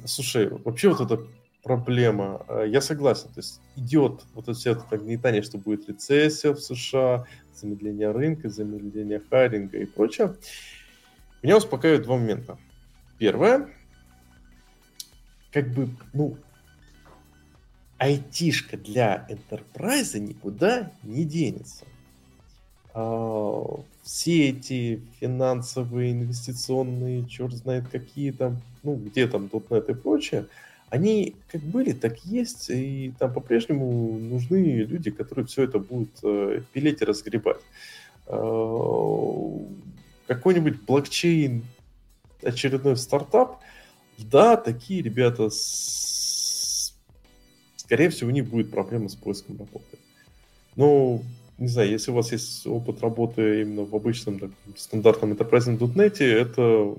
слушай, 0.05 0.49
вообще 0.49 0.89
вот 0.89 1.01
эта 1.01 1.27
проблема, 1.63 2.43
э, 2.47 2.65
я 2.67 2.81
согласен, 2.81 3.29
то 3.29 3.39
есть 3.39 3.61
идет 3.75 4.21
вот 4.33 4.45
это 4.45 4.53
все 4.53 4.71
это 4.71 4.85
нагнетание, 4.89 5.43
что 5.43 5.57
будет 5.57 5.87
рецессия 5.87 6.53
в 6.53 6.59
США, 6.59 7.25
замедление 7.55 8.11
рынка, 8.11 8.49
замедление 8.49 9.21
хайринга 9.29 9.77
и 9.77 9.85
прочее. 9.85 10.35
Меня 11.41 11.57
успокаивают 11.57 12.03
два 12.03 12.17
момента. 12.17 12.57
Первое, 13.17 13.69
как 15.51 15.69
бы, 15.69 15.89
ну, 16.13 16.37
айтишка 17.97 18.77
для 18.77 19.27
enterprise 19.29 20.17
никуда 20.19 20.91
не 21.03 21.23
денется. 21.23 21.85
А, 22.93 23.63
все 24.01 24.49
эти 24.49 25.01
финансовые, 25.19 26.11
инвестиционные, 26.11 27.27
черт 27.27 27.53
знает 27.53 27.87
какие 27.89 28.31
там, 28.31 28.61
ну, 28.83 28.95
где 28.95 29.27
там 29.27 29.45
.NET 29.45 29.91
и 29.91 29.93
прочее, 29.93 30.47
они 30.91 31.35
как 31.47 31.61
были, 31.61 31.93
так 31.93 32.19
есть, 32.25 32.69
и 32.69 33.13
там 33.17 33.33
по-прежнему 33.33 34.19
нужны 34.19 34.83
люди, 34.83 35.09
которые 35.09 35.45
все 35.45 35.63
это 35.63 35.79
будут 35.79 36.09
э, 36.21 36.61
пилить 36.73 37.01
и 37.01 37.05
разгребать. 37.05 37.61
Э, 38.27 39.57
какой-нибудь 40.27 40.81
блокчейн, 40.81 41.63
очередной 42.43 42.97
стартап, 42.97 43.61
да, 44.17 44.57
такие 44.57 45.01
ребята, 45.01 45.49
с... 45.49 46.93
скорее 47.77 48.09
всего, 48.09 48.29
у 48.29 48.33
них 48.33 48.49
будет 48.49 48.69
проблема 48.69 49.07
с 49.07 49.15
поиском 49.15 49.57
работы. 49.59 49.97
Но, 50.75 51.21
не 51.57 51.69
знаю, 51.69 51.89
если 51.89 52.11
у 52.11 52.15
вас 52.15 52.33
есть 52.33 52.67
опыт 52.67 53.01
работы 53.01 53.61
именно 53.61 53.85
в 53.85 53.95
обычном 53.95 54.39
таком, 54.39 54.75
стандартном 54.75 55.31
enterprise 55.31 55.69
.NET, 55.77 56.21
это 56.21 56.97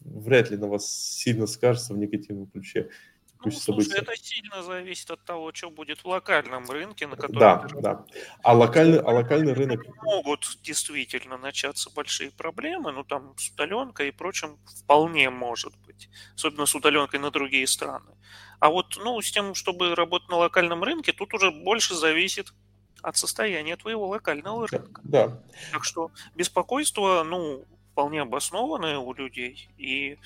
вряд 0.00 0.50
ли 0.50 0.56
на 0.56 0.68
вас 0.68 0.90
сильно 0.90 1.46
скажется 1.46 1.94
в 1.94 1.98
негативном 1.98 2.46
ключе. 2.46 2.90
Ну, 3.42 3.50
слушай, 3.50 3.98
это 3.98 4.14
сильно 4.16 4.62
зависит 4.62 5.10
от 5.10 5.24
того, 5.24 5.50
что 5.54 5.70
будет 5.70 6.00
в 6.00 6.06
локальном 6.06 6.68
рынке, 6.68 7.06
на 7.06 7.16
котором... 7.16 7.38
Да, 7.38 7.66
да. 7.80 8.04
А 8.42 8.54
локальный, 8.54 9.00
а 9.00 9.10
локальный 9.12 9.54
рынок... 9.54 9.80
Могут 10.02 10.58
действительно 10.62 11.38
начаться 11.38 11.90
большие 11.90 12.30
проблемы, 12.30 12.92
ну, 12.92 13.02
там, 13.02 13.34
с 13.38 13.48
удаленкой 13.50 14.08
и 14.08 14.12
прочим 14.12 14.58
вполне 14.66 15.30
может 15.30 15.74
быть. 15.86 16.10
Особенно 16.34 16.66
с 16.66 16.74
удаленкой 16.74 17.18
на 17.18 17.30
другие 17.30 17.66
страны. 17.66 18.12
А 18.58 18.68
вот, 18.68 18.98
ну, 19.02 19.18
с 19.22 19.32
тем, 19.32 19.54
чтобы 19.54 19.94
работать 19.94 20.28
на 20.28 20.36
локальном 20.36 20.84
рынке, 20.84 21.12
тут 21.12 21.32
уже 21.32 21.50
больше 21.50 21.94
зависит 21.94 22.52
от 23.00 23.16
состояния 23.16 23.76
твоего 23.76 24.06
локального 24.06 24.68
рынка. 24.68 25.00
Да. 25.02 25.42
Так 25.72 25.84
что 25.84 26.10
беспокойство, 26.34 27.22
ну, 27.24 27.64
вполне 28.00 28.22
обоснованное 28.22 28.96
у 28.96 29.12
людей, 29.12 29.68
и, 29.76 30.16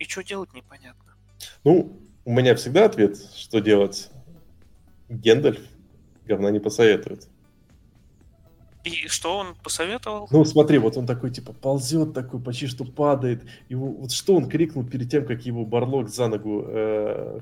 и 0.00 0.04
что 0.04 0.24
делать 0.24 0.52
непонятно. 0.54 1.14
Ну, 1.62 2.00
у 2.24 2.32
меня 2.32 2.56
всегда 2.56 2.86
ответ, 2.86 3.16
что 3.36 3.60
делать. 3.60 4.10
Гендальф 5.08 5.60
говна 6.24 6.50
не 6.50 6.58
посоветует. 6.58 7.28
И 8.82 9.06
что 9.06 9.38
он 9.38 9.54
посоветовал? 9.62 10.26
Ну, 10.32 10.44
смотри, 10.44 10.78
вот 10.78 10.96
он 10.96 11.06
такой, 11.06 11.30
типа, 11.30 11.52
ползет 11.52 12.12
такой, 12.12 12.40
почти 12.40 12.66
что 12.66 12.84
падает. 12.84 13.44
Его, 13.68 13.86
вот 13.86 14.10
что 14.10 14.34
он 14.34 14.48
крикнул 14.48 14.84
перед 14.84 15.08
тем, 15.08 15.24
как 15.24 15.42
его 15.42 15.64
Барлок 15.64 16.08
за 16.08 16.26
ногу... 16.26 16.64
Э... 16.66 17.40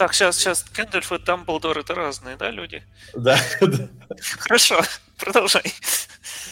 Так, 0.00 0.14
сейчас, 0.14 0.38
сейчас, 0.38 0.64
Гэндальф 0.74 1.12
и 1.12 1.18
Дамблдор 1.18 1.78
это 1.78 1.94
разные, 1.94 2.34
да, 2.38 2.50
люди? 2.50 2.82
Да. 3.12 3.36
Хорошо, 4.38 4.80
продолжай. 5.18 5.62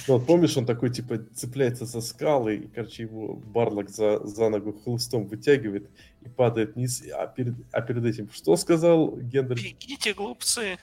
Ну, 0.06 0.18
вот 0.18 0.26
помнишь, 0.26 0.54
он 0.58 0.66
такой, 0.66 0.90
типа, 0.90 1.16
цепляется 1.34 1.86
за 1.86 2.02
скалы, 2.02 2.56
и, 2.56 2.68
короче, 2.68 3.04
его 3.04 3.36
Барлок 3.36 3.88
за, 3.88 4.18
за 4.26 4.50
ногу 4.50 4.74
хлыстом 4.74 5.26
вытягивает 5.26 5.88
и 6.20 6.28
падает 6.28 6.74
вниз. 6.74 7.02
А 7.10 7.26
перед, 7.26 7.54
а 7.72 7.80
перед 7.80 8.04
этим 8.04 8.30
что 8.30 8.54
сказал 8.56 9.16
Гендальф? 9.16 9.62
Бегите, 9.62 10.12
глупцы. 10.12 10.76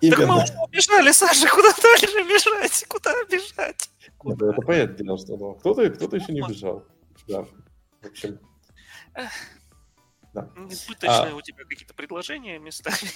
Именно. 0.00 0.16
Так 0.18 0.28
мы 0.28 0.64
убежали, 0.66 1.10
Саша, 1.10 1.48
куда 1.48 1.72
дальше 1.82 2.06
бежать? 2.06 2.84
Куда 2.86 3.12
бежать? 3.24 3.90
Куда? 4.18 4.52
Это 4.52 4.62
понятное 4.62 5.04
дело, 5.04 5.18
что 5.18 5.36
ну, 5.36 5.54
кто-то, 5.54 5.90
кто-то 5.90 6.14
еще 6.14 6.32
не 6.32 6.42
бежал. 6.42 6.84
Да, 7.26 7.44
в 8.02 8.06
общем. 8.06 8.38
Да. 10.34 10.48
Избыточные 10.68 11.32
а... 11.32 11.36
у 11.36 11.40
тебя 11.40 11.64
какие-то 11.64 11.94
предложения 11.94 12.58
местами. 12.58 13.10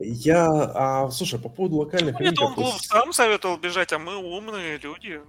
Я, 0.00 0.46
а, 0.46 1.10
слушай, 1.10 1.38
по 1.38 1.48
поводу 1.48 1.76
локальных 1.76 2.18
Нет, 2.18 2.38
он 2.40 2.54
есть... 2.58 2.86
сам 2.86 3.12
советовал 3.12 3.56
бежать, 3.56 3.92
а 3.92 3.98
мы 3.98 4.16
умные 4.16 4.78
люди. 4.78 5.20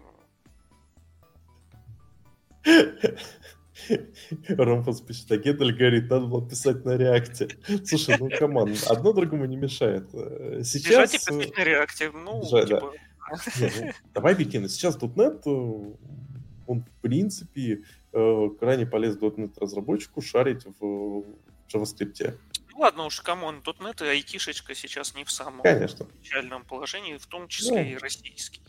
Ромфос 4.50 5.02
пишет, 5.02 5.32
а 5.32 5.38
Гендель 5.38 5.76
говорит, 5.76 6.10
надо 6.10 6.26
было 6.26 6.48
писать 6.48 6.84
на 6.86 6.98
React 6.98 7.33
е. 7.33 7.48
Слушай, 7.86 8.18
ну 8.20 8.30
come 8.30 8.56
on, 8.56 8.76
одно 8.88 9.14
другому 9.14 9.46
не 9.46 9.56
мешает. 9.56 10.10
Э, 10.14 10.62
сейчас... 10.64 10.90
Бежать 10.90 11.14
и 11.14 11.18
писать 11.18 11.58
на 11.58 11.64
React 11.64 11.98
е, 11.98 12.12
ну, 12.12 12.42
Бежать, 12.42 12.68
типа... 12.68 12.82
да. 12.82 13.38
Не, 13.60 13.72
ну, 13.86 13.92
давай, 14.14 14.34
Викина, 14.34 14.68
сейчас 14.68 14.98
.NET, 14.98 15.42
э, 15.46 15.94
он, 16.68 16.84
в 16.84 17.02
принципе, 17.02 17.84
э, 18.14 18.50
крайне 18.60 18.86
полезен 18.86 19.20
.NET 19.20 19.54
разработчику 19.60 20.22
шарить 20.22 20.66
в 20.80 21.24
JavaScript 21.74 22.38
ладно 22.80 23.06
уж, 23.06 23.22
come 23.22 23.43
on, 23.43 23.60
.NET 23.60 24.06
и 24.06 24.10
айтишечка 24.10 24.74
сейчас 24.74 25.14
не 25.14 25.24
в 25.24 25.32
самом 25.32 25.62
Конечно. 25.62 26.06
печальном 26.06 26.64
положении, 26.64 27.18
в 27.18 27.28
том 27.28 27.48
числе 27.48 27.84
ну. 27.84 27.90
и 27.90 27.98
российский. 27.98 28.62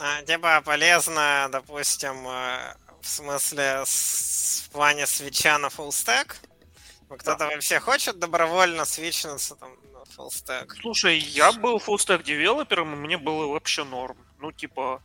А, 0.00 0.22
типа 0.22 0.62
полезно, 0.64 1.48
допустим, 1.52 2.26
э, 2.26 2.74
в 3.00 3.06
смысле 3.08 3.82
с, 3.84 4.64
в 4.66 4.70
плане 4.70 5.06
свеча 5.06 5.58
на 5.58 5.66
full 5.66 5.90
stack? 5.90 6.34
Кто-то 7.08 7.38
да. 7.38 7.48
вообще 7.48 7.80
хочет 7.80 8.18
добровольно 8.18 8.84
свичнуться 8.84 9.54
там 9.56 9.70
на 9.92 9.98
stack? 10.28 10.70
Слушай, 10.80 11.18
я 11.18 11.52
был 11.52 11.76
stack 11.76 12.22
девелопером, 12.22 12.94
и 12.94 12.96
мне 12.96 13.18
было 13.18 13.46
вообще 13.46 13.84
норм. 13.84 14.16
Ну, 14.38 14.52
типа, 14.52 15.02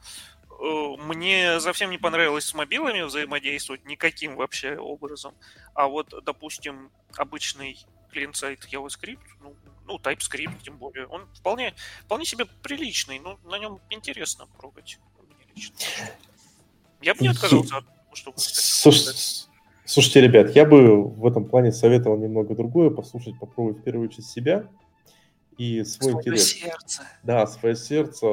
мне 0.59 1.59
совсем 1.59 1.89
не 1.91 1.97
понравилось 1.97 2.45
с 2.45 2.53
мобилами 2.53 3.01
взаимодействовать 3.01 3.85
никаким 3.85 4.35
вообще 4.35 4.77
образом. 4.77 5.33
А 5.73 5.87
вот, 5.87 6.13
допустим, 6.23 6.91
обычный 7.17 7.77
клиент-сайт 8.11 8.67
JavaScript, 8.71 9.19
ну, 9.41 9.55
ну, 9.85 9.97
TypeScript 9.97 10.63
тем 10.63 10.77
более, 10.77 11.07
он 11.07 11.27
вполне, 11.33 11.73
вполне 12.05 12.25
себе 12.25 12.45
приличный, 12.63 13.19
но 13.19 13.37
на 13.43 13.59
нем 13.59 13.79
интересно 13.89 14.47
пробовать. 14.57 14.99
Я 17.01 17.13
бы 17.13 17.21
не 17.21 17.27
отказался 17.27 17.77
от 17.77 17.85
того, 17.85 18.15
чтобы... 18.15 18.37
Слушайте, 18.37 19.47
слушайте, 19.85 20.21
ребят, 20.21 20.55
я 20.55 20.65
бы 20.65 21.03
в 21.03 21.25
этом 21.25 21.45
плане 21.45 21.71
советовал 21.71 22.17
немного 22.17 22.55
другое, 22.55 22.89
послушать, 22.89 23.37
попробовать 23.39 23.79
в 23.79 23.83
первую 23.83 24.09
очередь 24.09 24.25
себя 24.25 24.67
и 25.57 25.83
свой 25.83 26.11
свое 26.11 26.17
интерес. 26.17 26.47
сердце. 26.47 27.03
Да, 27.23 27.47
свое 27.47 27.75
сердце. 27.75 28.27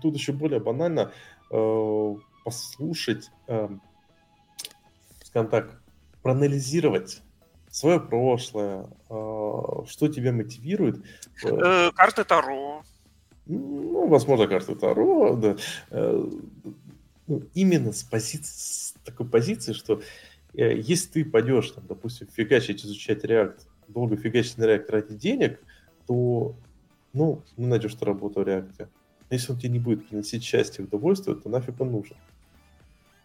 Тут 0.00 0.14
еще 0.14 0.32
более 0.32 0.60
банально 0.60 1.12
э, 1.50 2.14
послушать, 2.44 3.30
э, 3.46 3.68
скажем 5.24 5.50
так, 5.50 5.80
проанализировать 6.22 7.22
свое 7.70 8.00
прошлое, 8.00 8.88
а, 9.08 9.84
что 9.86 10.08
тебя 10.08 10.32
мотивирует. 10.32 10.98
Э, 11.44 11.48
э, 11.48 11.92
карты 11.92 12.24
Таро. 12.24 12.82
Ну, 13.46 14.08
возможно, 14.08 14.46
карты 14.46 14.74
Таро, 14.74 15.36
да. 15.36 15.56
Э, 15.90 16.30
ну, 17.26 17.42
именно 17.54 17.92
с, 17.92 18.02
позиции, 18.02 18.52
с 18.54 18.94
такой 19.04 19.26
позиции, 19.28 19.72
что 19.72 20.02
если 20.54 21.08
ты 21.08 21.24
пойдешь, 21.24 21.70
там, 21.70 21.86
допустим, 21.86 22.26
фигачить, 22.34 22.84
изучать 22.84 23.24
React, 23.24 23.60
долго 23.86 24.16
фигачить 24.16 24.56
на 24.58 24.64
React 24.64 24.90
ради 24.90 25.14
денег, 25.14 25.60
то, 26.08 26.56
ну, 27.12 27.42
не 27.56 27.66
найдешь 27.66 27.94
ты 27.94 28.04
работу 28.04 28.40
в 28.40 28.44
React. 28.44 28.88
Если 29.30 29.52
он 29.52 29.58
тебе 29.58 29.68
не 29.68 29.78
будет 29.78 30.08
приносить 30.08 30.42
счастье 30.42 30.82
и 30.82 30.88
удовольствие, 30.88 31.36
то 31.36 31.48
нафиг 31.48 31.80
он 31.80 31.92
нужен. 31.92 32.16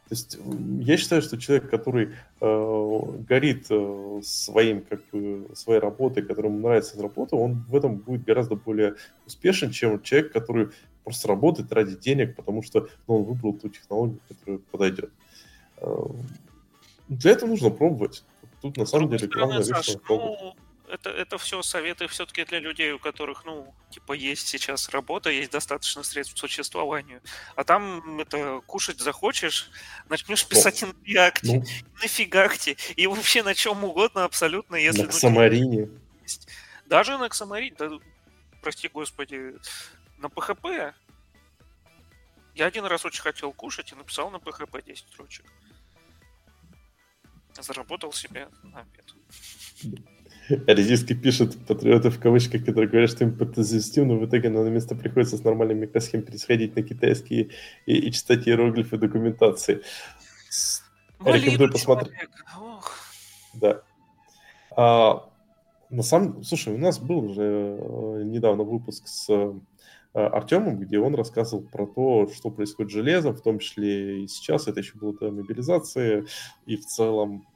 То 0.09 0.15
есть 0.15 0.37
я 0.81 0.97
считаю, 0.97 1.21
что 1.21 1.39
человек, 1.39 1.69
который 1.69 2.13
э, 2.41 2.99
горит 3.27 3.67
э, 3.69 4.19
своим, 4.21 4.81
как 4.81 5.01
бы, 5.11 5.47
своей 5.55 5.79
работой, 5.79 6.23
которому 6.23 6.59
нравится 6.59 7.01
работа, 7.01 7.37
он 7.37 7.63
в 7.69 7.75
этом 7.75 7.95
будет 7.95 8.25
гораздо 8.25 8.55
более 8.55 8.95
успешен, 9.25 9.71
чем 9.71 10.01
человек, 10.01 10.33
который 10.33 10.69
просто 11.05 11.29
работает 11.29 11.71
ради 11.71 11.95
денег, 11.95 12.35
потому 12.35 12.63
что 12.63 12.89
ну, 13.07 13.19
он 13.19 13.23
выбрал 13.23 13.53
ту 13.53 13.69
технологию, 13.69 14.19
которая 14.27 14.59
подойдет. 14.71 15.09
Э, 15.77 15.95
для 17.07 17.31
этого 17.31 17.49
нужно 17.49 17.69
пробовать. 17.69 18.25
Тут 18.61 18.77
на 18.77 18.85
самом 18.85 19.09
деле 19.09 19.27
главное 19.27 19.63
Саш, 19.63 19.97
ну, 20.09 20.53
это, 20.93 21.09
это 21.09 21.39
все 21.39 21.61
советы 21.63 22.07
все-таки 22.07 22.45
для 22.45 22.59
людей, 22.59 22.91
у 22.91 22.99
которых, 22.99 23.45
ну, 23.45 23.73
типа, 23.89 24.13
есть 24.13 24.47
сейчас 24.47 24.89
работа, 24.89 25.31
есть 25.31 25.51
достаточно 25.51 26.03
средств 26.03 26.35
к 26.35 26.37
существованию. 26.37 27.21
А 27.55 27.63
там 27.63 28.19
это 28.19 28.61
кушать 28.67 28.99
захочешь, 28.99 29.71
начнешь 30.07 30.45
писать 30.47 30.83
ну, 30.83 30.89
на 30.89 31.11
React, 31.11 31.39
ну, 31.43 31.63
на 31.99 32.07
Фигакте 32.07 32.77
и 32.95 33.07
вообще 33.07 33.41
на 33.41 33.55
чем 33.55 33.83
угодно 33.83 34.23
абсолютно, 34.23 34.75
если... 34.75 35.01
На 35.01 35.07
ну, 35.07 35.11
Xamarin. 35.11 35.99
Даже 36.85 37.17
на 37.17 37.25
Xamarin, 37.25 37.75
да, 37.77 37.89
прости 38.61 38.87
господи, 38.87 39.55
на 40.19 40.27
PHP. 40.27 40.93
Я 42.53 42.67
один 42.67 42.85
раз 42.85 43.03
очень 43.03 43.23
хотел 43.23 43.51
кушать 43.51 43.91
и 43.91 43.95
написал 43.95 44.29
на 44.29 44.37
PHP 44.37 44.85
10 44.85 45.07
строчек. 45.07 45.45
Заработал 47.59 48.13
себе 48.13 48.47
на 48.61 48.81
обед. 48.81 49.15
Резистка 50.49 51.15
пишет 51.15 51.57
патриоты 51.65 52.09
в 52.09 52.19
кавычках, 52.19 52.65
которые 52.65 52.89
говорят, 52.89 53.09
что 53.09 53.23
им 53.23 53.37
подтезистим, 53.37 54.07
но 54.07 54.17
в 54.17 54.25
итоге 54.25 54.49
на 54.49 54.67
место 54.69 54.95
приходится 54.95 55.37
с 55.37 55.43
нормальным 55.43 55.79
микросхем 55.79 56.21
пересходить 56.21 56.75
на 56.75 56.83
китайские 56.83 57.49
и, 57.85 57.95
и 57.95 58.11
читать 58.11 58.47
иероглифы 58.47 58.97
документации. 58.97 59.81
Валидный 61.19 61.51
Рекомендую 61.51 61.71
посмотреть. 61.71 62.13
Да. 63.53 63.81
А, 64.75 65.29
на 65.89 66.03
самом... 66.03 66.43
Слушай, 66.43 66.73
у 66.73 66.77
нас 66.77 66.99
был 66.99 67.19
уже 67.19 67.77
э, 67.79 68.23
недавно 68.25 68.63
выпуск 68.63 69.07
с 69.07 69.29
э, 69.29 69.53
Артемом, 70.13 70.77
где 70.77 70.99
он 70.99 71.15
рассказывал 71.15 71.63
про 71.63 71.85
то, 71.85 72.27
что 72.33 72.49
происходит 72.49 72.91
с 72.91 72.95
железом, 72.95 73.35
в 73.35 73.41
том 73.41 73.59
числе 73.59 74.23
и 74.23 74.27
сейчас, 74.27 74.67
это 74.67 74.79
еще 74.81 74.97
было 74.97 75.13
до 75.13 75.31
мобилизации, 75.31 76.25
и 76.65 76.75
в 76.75 76.85
целом, 76.85 77.47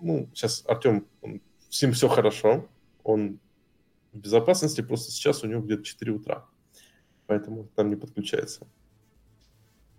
ну, 0.00 0.28
сейчас 0.32 0.64
Артем, 0.66 1.06
он 1.22 1.40
с 1.74 1.82
ним 1.82 1.92
все 1.92 2.06
хорошо, 2.06 2.68
он 3.02 3.40
в 4.12 4.18
безопасности, 4.18 4.80
просто 4.80 5.10
сейчас 5.10 5.42
у 5.42 5.48
него 5.48 5.60
где-то 5.60 5.82
4 5.82 6.12
утра, 6.12 6.46
поэтому 7.26 7.64
там 7.74 7.90
не 7.90 7.96
подключается. 7.96 8.68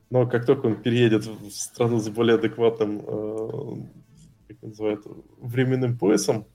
Но 0.09 0.25
как 0.25 0.45
только 0.45 0.67
он 0.67 0.81
переедет 0.81 1.25
в 1.25 1.51
страну 1.51 1.99
с 1.99 2.07
более 2.07 2.35
адекватным, 2.35 3.01
э, 3.05 3.75
как 4.47 4.61
называют, 4.61 5.03
временным 5.37 5.97
поясом, 5.97 6.47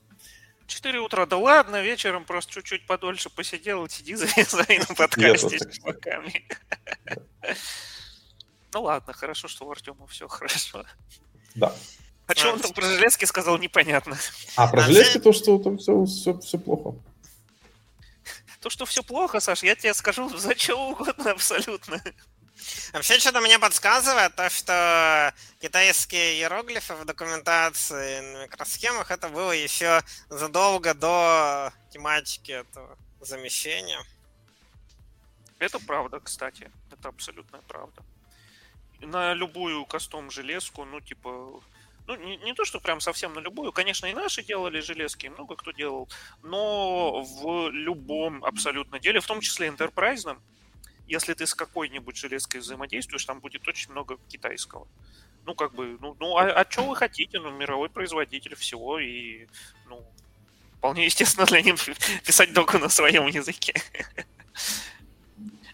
4 0.65 0.99
утра, 0.99 1.27
да 1.27 1.37
ладно, 1.37 1.83
вечером 1.83 2.25
просто 2.25 2.53
чуть-чуть 2.53 2.87
подольше 2.87 3.29
посидел, 3.29 3.87
сиди 3.89 4.15
за, 4.15 4.25
за 4.25 4.65
на 4.89 4.95
подкасте 4.95 5.59
с 5.59 5.77
чуваками. 5.77 6.47
Ну 8.73 8.81
ладно, 8.81 9.13
хорошо, 9.13 9.47
что 9.47 9.67
у 9.67 9.71
Артема 9.71 10.07
все 10.07 10.27
хорошо. 10.27 10.83
Да. 11.53 11.75
А 12.31 12.35
что 12.35 12.53
он 12.53 12.59
там 12.59 12.71
про 12.73 12.85
железки 12.85 13.25
сказал, 13.25 13.57
непонятно. 13.57 14.17
А 14.55 14.67
про 14.67 14.81
железки 14.81 15.19
то, 15.19 15.33
что 15.33 15.57
там 15.59 15.77
все, 15.77 16.05
все, 16.05 16.39
все 16.39 16.57
плохо. 16.57 16.95
То, 18.61 18.69
что 18.69 18.85
все 18.85 19.03
плохо, 19.03 19.39
Саш, 19.39 19.63
я 19.63 19.75
тебе 19.75 19.93
скажу 19.93 20.29
за 20.37 20.55
что 20.55 20.89
угодно 20.89 21.31
абсолютно. 21.31 22.01
Вообще, 22.93 23.19
что-то 23.19 23.41
мне 23.41 23.57
подсказывает 23.57 24.35
то, 24.35 24.49
что 24.49 25.33
китайские 25.59 26.35
иероглифы 26.35 26.93
в 26.93 27.05
документации 27.05 28.21
на 28.21 28.43
микросхемах 28.43 29.09
это 29.09 29.29
было 29.29 29.51
еще 29.51 30.01
задолго 30.29 30.93
до 30.93 31.73
тематики 31.91 32.51
этого 32.51 32.97
замещения. 33.19 33.99
Это 35.57 35.79
правда, 35.79 36.19
кстати. 36.19 36.71
Это 36.91 37.09
абсолютная 37.09 37.61
правда. 37.61 38.03
На 38.99 39.33
любую 39.33 39.85
кастом 39.85 40.29
железку, 40.29 40.85
ну, 40.85 41.01
типа, 41.01 41.61
ну, 42.11 42.23
не, 42.23 42.37
не 42.37 42.53
то, 42.53 42.65
что 42.65 42.79
прям 42.79 42.99
совсем 42.99 43.33
на 43.33 43.39
любую. 43.39 43.71
Конечно, 43.71 44.05
и 44.07 44.13
наши 44.13 44.43
делали 44.43 44.81
железки, 44.81 45.27
много 45.27 45.55
кто 45.55 45.71
делал. 45.71 46.09
Но 46.43 47.21
в 47.21 47.69
любом 47.69 48.43
абсолютно 48.43 48.99
деле, 48.99 49.19
в 49.19 49.27
том 49.27 49.39
числе 49.39 49.67
интерпрайзном, 49.67 50.41
если 51.07 51.33
ты 51.33 51.45
с 51.45 51.53
какой-нибудь 51.53 52.17
железкой 52.17 52.61
взаимодействуешь, 52.61 53.25
там 53.25 53.39
будет 53.39 53.67
очень 53.67 53.91
много 53.91 54.17
китайского. 54.27 54.87
Ну, 55.45 55.55
как 55.55 55.73
бы, 55.73 55.97
ну, 56.01 56.15
ну 56.19 56.37
а, 56.37 56.51
а 56.51 56.69
что 56.69 56.83
вы 56.83 56.95
хотите? 56.95 57.39
Ну, 57.39 57.51
мировой 57.51 57.89
производитель 57.89 58.55
всего, 58.55 58.99
и, 58.99 59.47
ну, 59.87 60.05
вполне 60.77 61.05
естественно 61.05 61.45
для 61.45 61.61
них 61.61 61.75
писать 62.25 62.53
доку 62.53 62.77
на 62.77 62.89
своем 62.89 63.27
языке. 63.27 63.73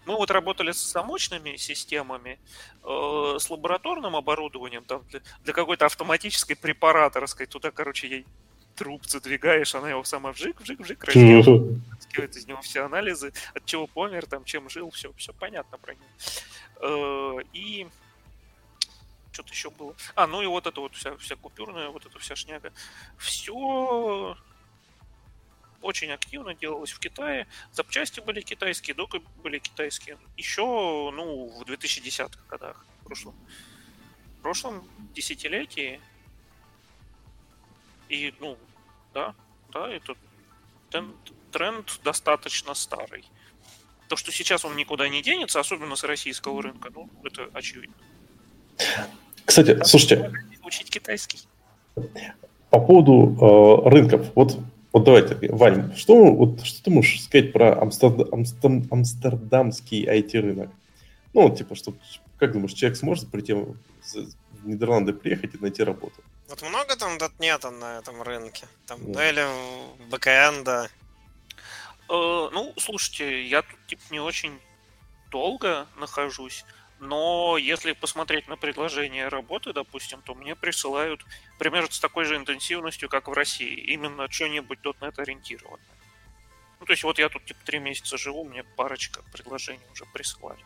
Мы 0.08 0.16
вот 0.16 0.30
работали 0.30 0.72
с 0.72 0.90
замочными 0.90 1.56
системами, 1.56 2.38
э, 2.82 3.36
с 3.38 3.50
лабораторным 3.50 4.16
оборудованием, 4.16 4.82
там, 4.84 5.04
для, 5.10 5.20
для 5.44 5.52
какой-то 5.52 5.84
автоматической 5.84 6.56
препараторской. 6.56 7.44
Туда, 7.44 7.70
короче, 7.70 8.08
ей 8.08 8.26
труп 8.74 9.04
задвигаешь, 9.04 9.74
она 9.74 9.90
его 9.90 10.04
сама 10.04 10.32
вжик, 10.32 10.62
вжик, 10.62 10.80
вжик, 10.80 11.04
раздел, 11.04 11.76
скидывает 12.00 12.36
из 12.36 12.46
него 12.46 12.62
все 12.62 12.86
анализы, 12.86 13.34
от 13.54 13.66
чего 13.66 13.86
помер, 13.86 14.24
там, 14.24 14.44
чем 14.44 14.70
жил, 14.70 14.90
все, 14.90 15.12
все 15.18 15.34
понятно 15.34 15.76
про 15.76 15.92
него. 15.92 16.06
Э, 16.80 17.42
и 17.52 17.86
что-то 19.32 19.50
еще 19.50 19.68
было. 19.68 19.94
А, 20.14 20.26
ну 20.26 20.40
и 20.40 20.46
вот 20.46 20.66
это 20.66 20.80
вот 20.80 20.94
вся, 20.94 21.18
вся 21.18 21.36
купюрная, 21.36 21.90
вот 21.90 22.06
эта 22.06 22.18
вся 22.18 22.34
шняга. 22.34 22.72
Все 23.18 24.38
очень 25.82 26.10
активно 26.10 26.54
делалось 26.54 26.90
в 26.90 26.98
Китае. 26.98 27.46
Запчасти 27.72 28.20
были 28.20 28.40
китайские, 28.40 28.94
доки 28.94 29.22
были 29.42 29.58
китайские. 29.58 30.18
Еще, 30.36 30.62
ну, 30.62 31.46
в 31.48 31.62
2010-х 31.62 32.38
годах, 32.48 32.84
в 33.00 33.04
прошлом, 33.04 33.34
в 34.38 34.42
прошлом 34.42 34.88
десятилетии. 35.14 36.00
И, 38.08 38.34
ну, 38.40 38.56
да, 39.14 39.34
да, 39.72 39.88
это 39.90 40.16
тренд 41.52 42.00
достаточно 42.02 42.74
старый. 42.74 43.24
То, 44.08 44.16
что 44.16 44.32
сейчас 44.32 44.64
он 44.64 44.74
никуда 44.76 45.08
не 45.08 45.22
денется, 45.22 45.60
особенно 45.60 45.94
с 45.94 46.04
российского 46.04 46.62
рынка, 46.62 46.90
ну, 46.94 47.10
это 47.24 47.50
очевидно. 47.52 47.94
Кстати, 49.44 49.74
да, 49.74 49.84
слушайте. 49.84 50.32
Учить 50.64 50.90
китайский. 50.90 51.40
По 52.70 52.80
поводу 52.80 53.84
э, 53.86 53.88
рынков. 53.88 54.30
Вот 54.34 54.58
вот 54.92 55.04
давайте, 55.04 55.36
Вань, 55.52 55.94
что, 55.96 56.32
вот, 56.32 56.64
что 56.64 56.82
ты 56.82 56.90
можешь 56.90 57.22
сказать 57.22 57.52
про 57.52 57.80
Амстердам, 57.80 58.28
Амстердам, 58.32 58.88
амстердамский 58.90 60.06
IT-рынок? 60.06 60.70
Ну, 61.34 61.54
типа, 61.54 61.74
что, 61.74 61.92
как 62.38 62.52
думаешь, 62.52 62.72
человек 62.72 62.98
сможет 62.98 63.30
прийти 63.30 63.52
в 63.52 63.76
Нидерланды 64.64 65.12
приехать 65.12 65.54
и 65.54 65.58
найти 65.58 65.82
работу? 65.82 66.22
Вот 66.48 66.62
много 66.62 66.96
там 66.96 67.18
дотнета 67.18 67.70
на 67.70 67.98
этом 67.98 68.22
рынке? 68.22 68.66
Там, 68.86 69.12
да. 69.12 69.20
ну, 69.20 69.28
или 69.28 70.10
бэкэнда? 70.10 70.88
Э, 72.08 72.48
ну, 72.52 72.72
слушайте, 72.78 73.46
я 73.46 73.62
тут, 73.62 73.78
типа, 73.86 74.02
не 74.10 74.20
очень 74.20 74.58
долго 75.30 75.86
нахожусь. 75.98 76.64
Но 77.00 77.56
если 77.58 77.92
посмотреть 77.92 78.48
на 78.48 78.56
предложение 78.56 79.28
работы, 79.28 79.72
допустим, 79.72 80.20
то 80.22 80.34
мне 80.34 80.56
присылают 80.56 81.24
примерно 81.58 81.90
с 81.90 82.00
такой 82.00 82.24
же 82.24 82.36
интенсивностью, 82.36 83.08
как 83.08 83.28
в 83.28 83.32
России. 83.32 83.74
Именно 83.74 84.28
что-нибудь 84.30 84.80
.NET 84.80 85.14
ориентированное. 85.18 85.80
Ну, 86.80 86.86
то 86.86 86.92
есть 86.92 87.04
вот 87.04 87.18
я 87.18 87.28
тут 87.28 87.44
типа 87.44 87.60
три 87.64 87.78
месяца 87.78 88.18
живу, 88.18 88.44
мне 88.44 88.64
парочка 88.64 89.22
предложений 89.32 89.82
уже 89.92 90.04
присылали. 90.12 90.64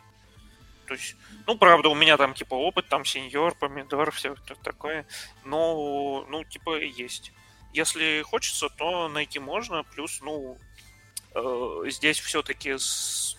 То 0.87 0.95
есть, 0.95 1.15
ну, 1.47 1.57
правда, 1.57 1.89
у 1.89 1.95
меня 1.95 2.17
там 2.17 2.33
типа 2.33 2.55
опыт, 2.55 2.87
там 2.89 3.05
сеньор, 3.05 3.55
помидор, 3.55 4.11
все 4.11 4.35
такое. 4.63 5.05
Но, 5.45 6.25
ну, 6.29 6.43
типа, 6.43 6.79
есть. 6.79 7.31
Если 7.73 8.21
хочется, 8.21 8.69
то 8.69 9.07
найти 9.07 9.39
можно. 9.39 9.83
Плюс, 9.83 10.19
ну, 10.21 10.57
э, 11.33 11.83
здесь 11.89 12.19
все-таки 12.19 12.75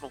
ну, 0.01 0.11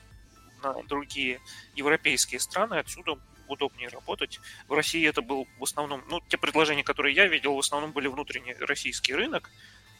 на 0.63 0.81
другие 0.83 1.41
европейские 1.75 2.39
страны, 2.39 2.75
отсюда 2.75 3.19
удобнее 3.47 3.89
работать. 3.89 4.39
В 4.67 4.73
России 4.73 5.07
это 5.07 5.21
был 5.21 5.47
в 5.59 5.63
основном, 5.63 6.03
ну, 6.09 6.21
те 6.27 6.37
предложения, 6.37 6.83
которые 6.83 7.13
я 7.13 7.27
видел, 7.27 7.55
в 7.55 7.59
основном 7.59 7.91
были 7.91 8.07
внутренний 8.07 8.55
российский 8.55 9.13
рынок, 9.13 9.49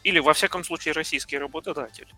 или, 0.02 0.18
во 0.18 0.32
всяком 0.32 0.64
случае, 0.64 0.92
российский 0.92 1.38
работодатель, 1.38 2.12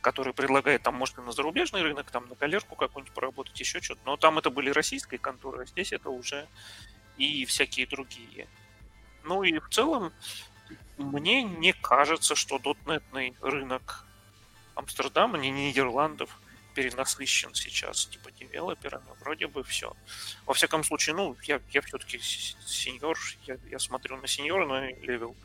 который 0.00 0.32
предлагает 0.32 0.82
там, 0.82 0.94
может, 0.94 1.18
и 1.18 1.22
на 1.22 1.32
зарубежный 1.32 1.82
рынок, 1.82 2.10
там, 2.10 2.28
на 2.28 2.34
галерку 2.34 2.76
какую-нибудь 2.76 3.14
поработать, 3.14 3.58
еще 3.58 3.80
что-то. 3.80 4.00
Но 4.04 4.16
там 4.16 4.38
это 4.38 4.50
были 4.50 4.70
российские 4.70 5.18
конторы, 5.18 5.62
а 5.62 5.66
здесь 5.66 5.92
это 5.92 6.10
уже 6.10 6.46
и 7.16 7.44
всякие 7.44 7.86
другие. 7.86 8.48
Ну 9.24 9.42
и 9.42 9.58
в 9.58 9.68
целом, 9.68 10.12
мне 10.98 11.42
не 11.42 11.72
кажется, 11.72 12.34
что 12.34 12.58
дотнетный 12.58 13.34
рынок 13.40 14.04
Амстердама, 14.74 15.38
не 15.38 15.50
Нидерландов, 15.50 16.38
перенасыщен 16.74 17.54
сейчас, 17.54 18.06
типа, 18.06 18.30
девелоперами, 18.32 19.04
вроде 19.20 19.46
бы 19.46 19.62
все. 19.64 19.94
Во 20.46 20.54
всяком 20.54 20.84
случае, 20.84 21.14
ну, 21.14 21.36
я, 21.44 21.60
я 21.70 21.80
все-таки 21.82 22.18
сеньор, 22.20 23.18
я, 23.46 23.56
я 23.70 23.78
смотрю 23.78 24.16
на 24.16 24.26
сеньорный 24.26 24.98
level 25.02 25.36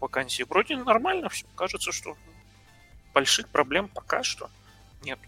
вакансии. 0.00 0.42
Вроде 0.42 0.76
нормально 0.76 1.28
все. 1.28 1.46
Кажется, 1.56 1.92
что 1.92 2.16
больших 3.12 3.48
проблем 3.48 3.88
пока 3.88 4.22
что 4.22 4.50
нет. 5.02 5.18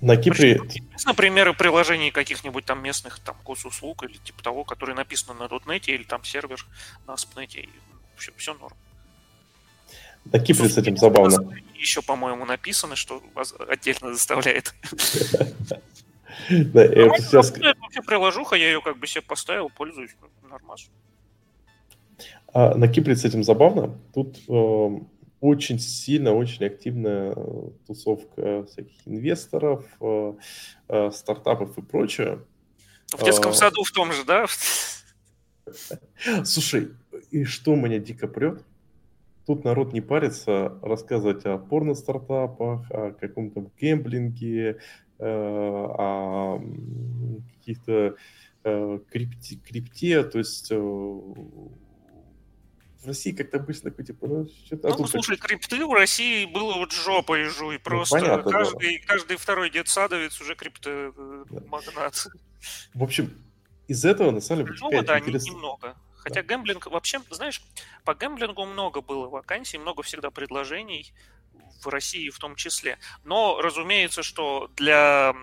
На 0.00 0.16
Кипре... 0.16 0.60
Например, 1.06 1.54
приложений 1.54 2.10
каких-нибудь 2.10 2.64
там 2.66 2.82
местных 2.82 3.18
там 3.20 3.36
госуслуг 3.44 4.04
или 4.04 4.16
типа 4.18 4.42
того, 4.42 4.64
которые 4.64 4.94
написаны 4.94 5.38
на 5.38 5.44
.NET 5.44 5.84
или 5.86 6.02
там 6.02 6.24
сервер 6.24 6.64
на 7.06 7.12
ASP.NET. 7.12 7.70
Все, 8.16 8.32
все 8.36 8.54
норм. 8.54 8.76
На 10.32 10.38
Кипре 10.38 10.68
с 10.68 10.78
этим 10.78 10.96
забавно. 10.96 11.54
Еще, 11.74 12.02
по-моему, 12.02 12.44
написано, 12.44 12.96
что 12.96 13.22
вас 13.34 13.54
отдельно 13.68 14.12
заставляет. 14.14 14.74
Да, 16.50 16.82
это 16.82 17.22
сейчас... 17.22 17.50
Вообще 17.50 18.02
приложуха, 18.02 18.56
я 18.56 18.66
ее 18.66 18.80
как 18.80 18.98
бы 18.98 19.06
себе 19.06 19.22
поставил, 19.22 19.70
пользуюсь, 19.70 20.10
ну, 20.20 20.48
нормально. 20.48 20.84
А 22.52 22.74
на 22.74 22.88
Кипре 22.88 23.16
с 23.16 23.24
этим 23.24 23.42
забавно. 23.42 23.98
Тут 24.12 24.38
э, 24.48 24.88
очень 25.40 25.78
сильно, 25.78 26.32
очень 26.32 26.64
активная 26.64 27.34
тусовка 27.86 28.64
всяких 28.64 28.96
инвесторов, 29.06 29.84
э, 30.00 30.34
э, 30.88 31.10
стартапов 31.10 31.76
и 31.76 31.82
прочее. 31.82 32.40
В 33.12 33.24
детском 33.24 33.52
а... 33.52 33.54
саду 33.54 33.82
в 33.84 33.90
том 33.90 34.12
же, 34.12 34.24
да? 34.24 34.46
Слушай, 36.44 36.90
и 37.30 37.44
что 37.44 37.74
меня 37.74 37.98
дико 37.98 38.28
прет? 38.28 38.62
Тут 39.46 39.64
народ 39.64 39.92
не 39.92 40.00
парится 40.00 40.78
рассказывать 40.82 41.44
о 41.44 41.58
порно-стартапах, 41.58 42.90
о 42.90 43.12
каком-то 43.12 43.70
гэмблинге, 43.78 44.78
э, 45.18 45.26
о 45.26 46.60
каких-то 47.58 48.16
э, 48.64 48.98
крипте, 49.10 49.56
крипте, 49.56 50.24
то 50.24 50.38
есть 50.38 50.70
э, 50.70 50.76
в 53.04 53.06
России 53.06 53.32
как-то 53.32 53.58
обычно 53.58 53.90
такой, 53.90 54.04
типа, 54.06 54.26
ну, 54.26 54.48
что-то... 54.64 54.88
Ну, 54.96 55.06
слушай, 55.06 55.36
так... 55.36 55.46
крипты 55.46 55.84
в 55.86 55.92
России 55.92 56.46
было 56.46 56.74
вот 56.74 56.92
жопой 56.92 57.44
жуй, 57.44 57.74
ну, 57.74 57.80
просто 57.80 58.16
ну, 58.16 58.22
понятно, 58.22 58.50
каждый, 58.50 58.98
да. 58.98 59.06
каждый 59.06 59.36
второй 59.36 59.70
детсадовец 59.70 60.40
уже 60.40 60.54
криптомагнат. 60.54 62.14
Да. 62.24 62.30
В 62.94 63.02
общем, 63.02 63.30
из 63.88 64.04
этого, 64.06 64.30
на 64.30 64.40
самом 64.40 64.64
деле, 64.64 64.78
ну, 64.80 65.02
да, 65.02 65.18
интерес... 65.18 65.44
немного. 65.44 65.96
Хотя 66.24 66.42
гэмблинг, 66.42 66.86
вообще, 66.86 67.20
знаешь, 67.30 67.62
по 68.04 68.14
гэмблингу 68.14 68.64
много 68.64 69.02
было 69.02 69.28
вакансий, 69.28 69.78
много 69.78 70.02
всегда 70.02 70.30
предложений 70.30 71.12
в 71.82 71.86
России 71.88 72.30
в 72.30 72.38
том 72.38 72.56
числе. 72.56 72.98
Но, 73.22 73.60
разумеется, 73.60 74.22
что 74.22 74.70
для 74.74 75.36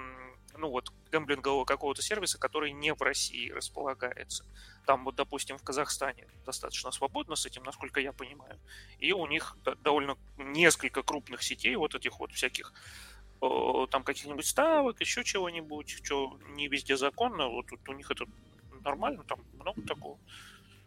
ну 0.58 0.70
вот, 0.70 0.92
гэмблингового 1.12 1.66
какого-то 1.66 2.02
сервиса, 2.02 2.38
который 2.38 2.72
не 2.72 2.94
в 2.94 3.02
России 3.02 3.50
располагается. 3.50 4.46
Там 4.86 5.06
вот, 5.06 5.16
допустим, 5.16 5.58
в 5.58 5.64
Казахстане 5.64 6.28
достаточно 6.46 6.92
свободно 6.92 7.36
с 7.36 7.46
этим, 7.46 7.64
насколько 7.64 8.00
я 8.00 8.12
понимаю. 8.12 8.60
И 9.00 9.12
у 9.14 9.26
них 9.28 9.58
довольно 9.84 10.18
несколько 10.38 11.04
крупных 11.04 11.42
сетей 11.42 11.76
вот 11.76 11.96
этих 11.96 12.20
вот 12.20 12.32
всяких 12.32 12.74
там 13.40 14.04
каких-нибудь 14.04 14.46
ставок, 14.46 15.00
еще 15.02 15.24
чего-нибудь, 15.24 15.90
что 16.04 16.38
не 16.50 16.68
везде 16.68 16.96
законно, 16.96 17.48
вот 17.48 17.68
тут 17.68 17.90
у 17.90 17.94
них 17.94 18.12
это 18.12 18.26
нормально, 18.84 19.24
там 19.24 19.40
много 19.54 19.82
такого. 19.82 20.20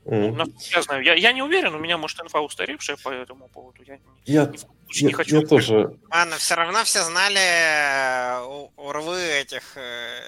Mm. 0.04 0.52
Я 0.74 0.82
знаю, 0.82 1.02
я, 1.02 1.14
я 1.14 1.32
не 1.32 1.42
уверен, 1.42 1.74
у 1.74 1.78
меня, 1.78 1.96
может, 1.96 2.20
инфа 2.20 2.40
устаревшая 2.40 2.96
по 3.02 3.08
этому 3.08 3.48
поводу. 3.48 3.82
Я, 3.84 3.98
я, 4.26 4.46
не, 4.46 4.58
я, 4.92 5.06
не 5.06 5.12
хочу... 5.12 5.40
Я 5.40 5.46
тоже... 5.46 5.98
Ладно, 6.10 6.36
все 6.36 6.54
равно 6.54 6.84
все 6.84 7.02
знали 7.04 7.40
э, 7.40 8.68
URL 8.76 9.08
ы 9.08 9.18
этих 9.18 9.76
э, 9.76 10.20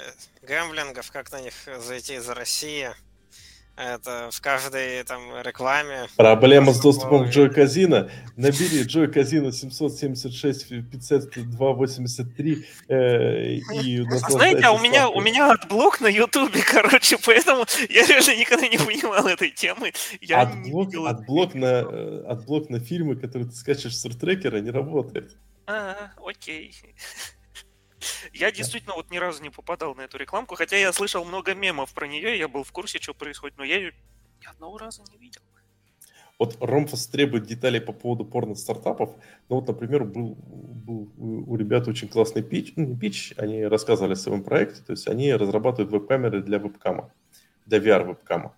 gambling 0.43 0.92
ов, 0.92 1.11
как 1.11 1.31
на 1.31 1.43
них 1.43 1.53
зайти 1.79 2.15
из 2.15 2.29
России. 2.29 2.91
Это 3.77 4.31
в 4.33 4.41
каждой 4.41 5.03
там 5.05 5.21
рекламе. 5.43 6.09
Проблема 6.17 6.73
с 6.73 6.81
доступом 6.81 7.27
к 7.27 7.29
Joy 7.29 7.55
Casino. 7.55 8.11
Набери 8.37 8.85
Joy 8.85 9.13
Casino 9.13 9.53
776 9.53 10.69
502 10.91 11.73
83 11.73 12.67
э, 12.89 13.53
и 13.83 14.01
а 14.01 14.31
знаете, 14.31 14.63
а 14.65 14.73
у 14.73 14.79
меня, 14.79 15.11
у 15.11 15.21
меня 15.21 15.53
adblock 15.53 16.01
на 16.01 16.07
Ютубе, 16.07 16.63
короче, 16.67 17.19
поэтому 17.23 17.67
я 17.91 18.07
реально 18.07 18.41
никогда 18.41 18.67
не 18.67 18.79
понимал 18.79 19.27
этой 19.27 19.51
темы. 19.51 19.93
Я 20.23 20.43
Adblock, 20.43 20.86
видел... 20.87 21.07
Adblock, 21.07 21.55
на, 21.55 21.67
э, 21.67 22.25
Adblock 22.28 22.70
на 22.71 22.81
фильмы, 22.81 23.17
которые 23.17 23.49
ты 23.49 23.55
скачешь 23.55 23.95
с 23.95 24.01
рутрекера, 24.01 24.59
не 24.61 24.71
работает. 24.71 25.37
А, 25.67 26.13
окей. 26.25 26.73
Я 28.33 28.51
действительно 28.52 28.94
вот 28.94 29.10
ни 29.10 29.18
разу 29.18 29.43
не 29.43 29.51
попадал 29.51 29.94
на 29.94 30.02
эту 30.02 30.18
рекламку, 30.18 30.55
хотя 30.55 30.76
я 30.76 30.93
слышал 30.93 31.25
много 31.25 31.55
мемов 31.55 31.93
про 31.93 32.07
нее, 32.07 32.39
я 32.39 32.49
был 32.49 32.65
в 32.65 32.73
курсе, 32.73 32.99
что 33.01 33.15
происходит, 33.15 33.59
но 33.59 33.65
я 33.65 33.76
ее 33.76 33.93
ни 34.41 34.47
одного 34.47 34.78
раза 34.78 35.02
не 35.10 35.18
видел. 35.18 35.43
Вот 36.39 36.57
Ромфос 36.60 37.07
требует 37.07 37.47
деталей 37.47 37.81
по 37.81 37.93
поводу 37.93 38.25
порно-стартапов. 38.25 39.10
Ну 39.49 39.57
вот, 39.57 39.67
например, 39.68 40.05
был, 40.05 40.36
был 40.36 41.10
у 41.17 41.57
ребят 41.57 41.89
очень 41.89 42.09
классный 42.09 42.43
pitch, 42.43 42.75
ну 42.76 42.85
не 42.85 42.97
pitch, 42.97 43.33
они 43.39 43.65
рассказывали 43.65 44.12
о 44.12 44.17
своем 44.17 44.43
проекте, 44.43 44.83
то 44.83 44.93
есть 44.93 45.09
они 45.09 45.33
разрабатывают 45.33 45.91
веб-камеры 45.91 46.43
для 46.43 46.59
веб-кама, 46.59 47.10
для 47.65 47.78
VR-веб-кама. 47.78 48.55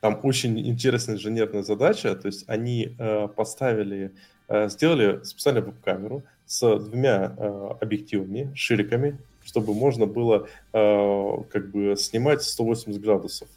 Там 0.00 0.20
очень 0.22 0.58
интересная 0.68 1.16
инженерная 1.16 1.62
задача, 1.62 2.14
то 2.14 2.26
есть 2.26 2.44
они 2.48 2.94
э, 2.96 3.26
поставили, 3.26 4.14
э, 4.46 4.68
сделали 4.68 5.24
специальную 5.24 5.66
веб-камеру, 5.66 6.22
с 6.48 6.78
двумя 6.78 7.34
э, 7.36 7.68
объективами, 7.82 8.50
шириками, 8.54 9.18
чтобы 9.44 9.74
можно 9.74 10.06
было 10.06 10.48
э, 10.72 11.42
как 11.50 11.70
бы 11.70 11.94
снимать 11.94 12.42
180 12.42 13.00
градусов. 13.02 13.48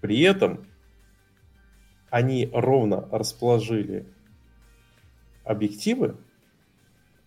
При 0.00 0.22
этом 0.22 0.66
они 2.08 2.48
ровно 2.52 3.06
расположили 3.12 4.06
объективы 5.44 6.16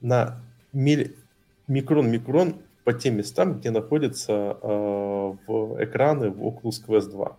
на 0.01 0.41
микрон-микрон 0.73 2.55
по 2.83 2.93
тем 2.93 3.17
местам, 3.17 3.59
где 3.59 3.69
находятся 3.69 4.57
э, 4.61 5.35
в 5.47 5.83
экраны 5.83 6.31
в 6.31 6.41
Oculus 6.41 6.83
Quest 6.85 7.11
2 7.11 7.37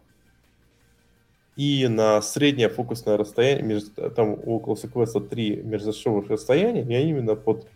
и 1.57 1.89
на 1.89 2.21
среднее 2.21 2.69
фокусное 2.69 3.17
расстояние, 3.17 3.65
между, 3.65 4.11
там 4.11 4.39
около 4.45 4.75
Quest 4.75 5.29
3 5.29 5.63
межзрачковых 5.63 6.29
расстояний, 6.29 6.83
и 6.83 7.09
именно 7.09 7.35
под 7.35 7.67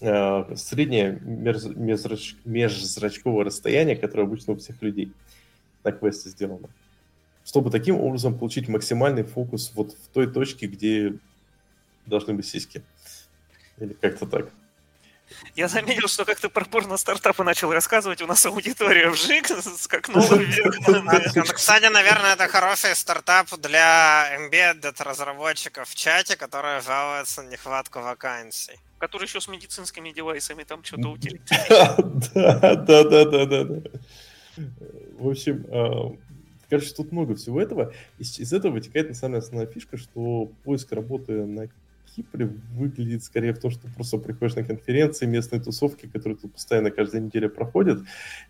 э, 0.00 0.54
среднее 0.54 1.18
меж, 1.20 1.64
межзрач, 1.64 2.36
межзрачковое 2.44 3.44
расстояние, 3.44 3.96
которое 3.96 4.22
обычно 4.22 4.52
у 4.52 4.56
всех 4.56 4.80
людей 4.80 5.12
на 5.82 5.90
квесте 5.90 6.30
сделано. 6.30 6.68
Чтобы 7.44 7.70
таким 7.70 8.00
образом 8.00 8.38
получить 8.38 8.68
максимальный 8.68 9.24
фокус 9.24 9.72
вот 9.74 9.92
в 9.92 10.08
той 10.08 10.32
точке, 10.32 10.66
где 10.66 11.14
должны 12.06 12.34
быть 12.34 12.46
сиськи. 12.46 12.82
Или 13.78 13.92
как-то 13.94 14.26
так. 14.26 14.52
Я 15.54 15.68
заметил, 15.68 16.08
что 16.08 16.24
как 16.24 16.38
то 16.40 16.48
про 16.48 16.64
порно-стартапы 16.64 17.44
начал 17.44 17.72
рассказывать, 17.72 18.22
у 18.22 18.26
нас 18.26 18.44
аудитория 18.46 19.08
вжик, 19.08 19.46
скакнула 19.78 20.34
вверх. 20.34 21.54
Кстати, 21.54 21.86
наверное, 21.86 22.34
это 22.34 22.48
хороший 22.48 22.94
стартап 22.94 23.48
для 23.58 24.36
embedded 24.36 25.02
разработчиков 25.02 25.88
в 25.88 25.94
чате, 25.94 26.36
которые 26.36 26.80
жалуются 26.80 27.42
на 27.42 27.50
нехватку 27.50 28.00
вакансий. 28.00 28.78
Который 28.98 29.24
еще 29.24 29.40
с 29.40 29.48
медицинскими 29.48 30.10
девайсами 30.10 30.64
там 30.64 30.82
что-то 30.84 31.08
утилит. 31.08 31.42
Да, 32.34 33.04
да, 33.04 33.04
да, 33.04 33.46
да, 33.46 33.64
да. 33.64 33.90
В 35.18 35.28
общем, 35.28 35.66
а, 35.70 36.16
короче, 36.70 36.94
тут 36.94 37.12
много 37.12 37.34
всего 37.34 37.60
этого. 37.60 37.92
Из, 38.18 38.38
из 38.38 38.52
этого 38.52 38.72
вытекает, 38.72 39.08
на 39.08 39.14
самом 39.14 39.34
деле, 39.34 39.44
основная 39.44 39.66
фишка, 39.66 39.96
что 39.96 40.50
поиск 40.64 40.92
работы 40.92 41.32
на 41.44 41.68
Кипре 42.14 42.46
выглядит 42.72 43.24
скорее 43.24 43.52
в 43.52 43.58
том, 43.58 43.70
что 43.70 43.88
просто 43.88 44.18
приходишь 44.18 44.56
на 44.56 44.64
конференции, 44.64 45.26
местные 45.26 45.60
тусовки, 45.60 46.06
которые 46.06 46.36
тут 46.36 46.52
постоянно 46.52 46.90
каждую 46.90 47.24
неделю 47.24 47.50
проходят, 47.50 48.02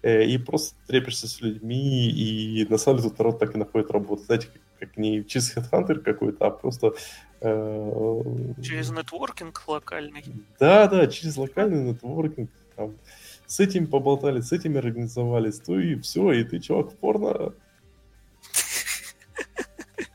э, 0.02 0.25
и 0.25 0.39
просто 0.39 0.76
трепишься 0.86 1.28
с 1.28 1.41
людьми, 1.41 2.10
и 2.10 2.67
на 2.68 2.78
самом 2.78 2.99
деле 2.99 3.10
тут 3.10 3.18
народ 3.18 3.39
так 3.39 3.55
и 3.55 3.59
находит 3.59 3.91
работу. 3.91 4.23
Знаете, 4.25 4.49
как, 4.52 4.62
как 4.89 4.97
не 4.97 5.25
чистый 5.25 5.60
хедхантер 5.60 6.01
какой-то, 6.01 6.47
а 6.47 6.51
просто... 6.51 6.94
Э, 7.41 8.23
через 8.62 8.91
нетворкинг 8.91 9.62
локальный. 9.67 10.25
Да, 10.59 10.86
да, 10.89 11.07
через 11.07 11.36
локальный 11.36 11.83
нетворкинг. 11.91 12.51
Там, 12.76 12.94
с 13.47 13.60
этим 13.60 13.86
поболтали, 13.86 14.41
с 14.41 14.52
этим 14.52 14.76
организовались, 14.76 15.60
то 15.60 15.78
и 15.78 15.97
все, 16.01 16.33
и 16.33 16.44
ты, 16.44 16.59
чувак, 16.59 16.93
в 16.93 16.97
порно 16.97 17.52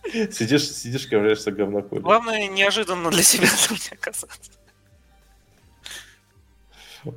Сидишь, 0.31 0.69
сидишь, 0.71 1.07
ковыряешься 1.07 1.51
говноколем. 1.51 2.03
Главное, 2.03 2.47
неожиданно 2.47 3.11
для 3.11 3.23
себя 3.23 3.47
это 3.63 3.73
мне 3.73 3.89
оказаться. 3.91 4.51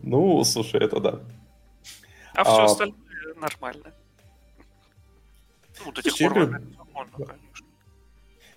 Ну, 0.03 0.45
слушай, 0.45 0.81
это 0.81 1.01
да. 1.01 1.21
А, 2.35 2.43
а 2.43 2.45
все 2.45 2.65
остальное 2.65 3.35
нормально. 3.37 3.93
Ну, 5.85 5.93
до 5.93 6.03
тех 6.03 6.17
пор, 6.17 6.63
можно, 6.93 7.27
конечно. 7.27 7.67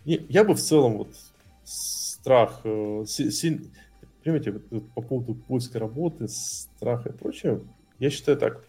Я 0.06 0.44
бы 0.44 0.54
в 0.54 0.62
целом 0.62 0.98
вот 0.98 1.16
страх, 1.64 2.62
э, 2.64 3.06
силь... 3.08 3.72
понимаете, 4.24 4.62
вот, 4.70 4.92
по 4.94 5.02
поводу 5.02 5.34
поиска 5.34 5.80
работы, 5.80 6.28
страха 6.28 7.10
и 7.10 7.12
прочее, 7.12 7.62
я 7.98 8.10
считаю 8.12 8.38
так. 8.38 8.64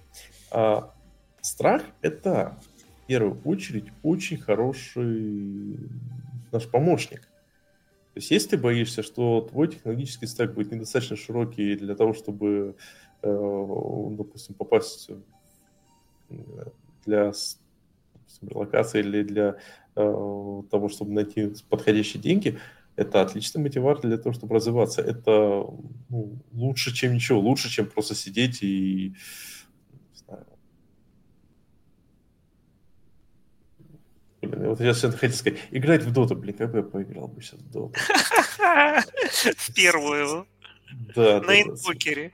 А, 0.51 0.95
страх— 1.43 1.83
это 2.01 2.59
первую 3.07 3.41
очередь 3.45 3.87
очень 4.03 4.39
хороший 4.39 5.79
наш 6.53 6.69
помощник. 6.69 7.21
То 7.21 8.21
есть 8.21 8.31
если 8.31 8.51
ты 8.51 8.59
боишься, 8.59 9.03
что 9.03 9.43
твой 9.43 9.69
технологический 9.69 10.27
стек 10.27 10.55
будет 10.55 10.73
недостаточно 10.73 11.17
широкий 11.17 11.77
для 11.77 11.95
того, 11.95 12.15
чтобы, 12.15 12.77
э, 13.23 13.67
допустим, 14.11 14.55
попасть 14.55 15.11
для 17.05 17.33
локации 18.43 19.01
или 19.01 19.23
для 19.23 19.57
э, 19.97 20.63
того, 20.71 20.89
чтобы 20.89 21.13
найти 21.13 21.53
подходящие 21.69 22.23
деньги, 22.23 22.59
это 22.97 23.21
отличный 23.21 23.63
мотиватор 23.63 24.07
для 24.07 24.17
того, 24.17 24.33
чтобы 24.33 24.55
развиваться. 24.55 25.03
Это 25.03 25.67
ну, 26.09 26.39
лучше, 26.53 26.95
чем 26.95 27.13
ничего, 27.13 27.39
лучше, 27.39 27.69
чем 27.69 27.87
просто 27.87 28.15
сидеть 28.15 28.63
и 28.63 29.15
Блин, 34.47 34.69
вот 34.69 34.81
я 34.81 34.95
сейчас 34.95 35.15
хотел 35.15 35.37
сказать, 35.37 35.59
играть 35.71 36.03
в 36.03 36.13
доту, 36.13 36.37
блин, 36.37 36.57
как 36.57 36.71
бы 36.71 36.79
я 36.79 36.85
поиграл 36.85 37.29
бы 37.29 37.43
сейчас 37.43 37.61
в 37.61 37.71
доту. 37.71 37.95
В 38.59 39.75
первую. 39.75 40.47
Да, 41.15 41.41
На 41.41 41.63
инвокере. 41.63 42.33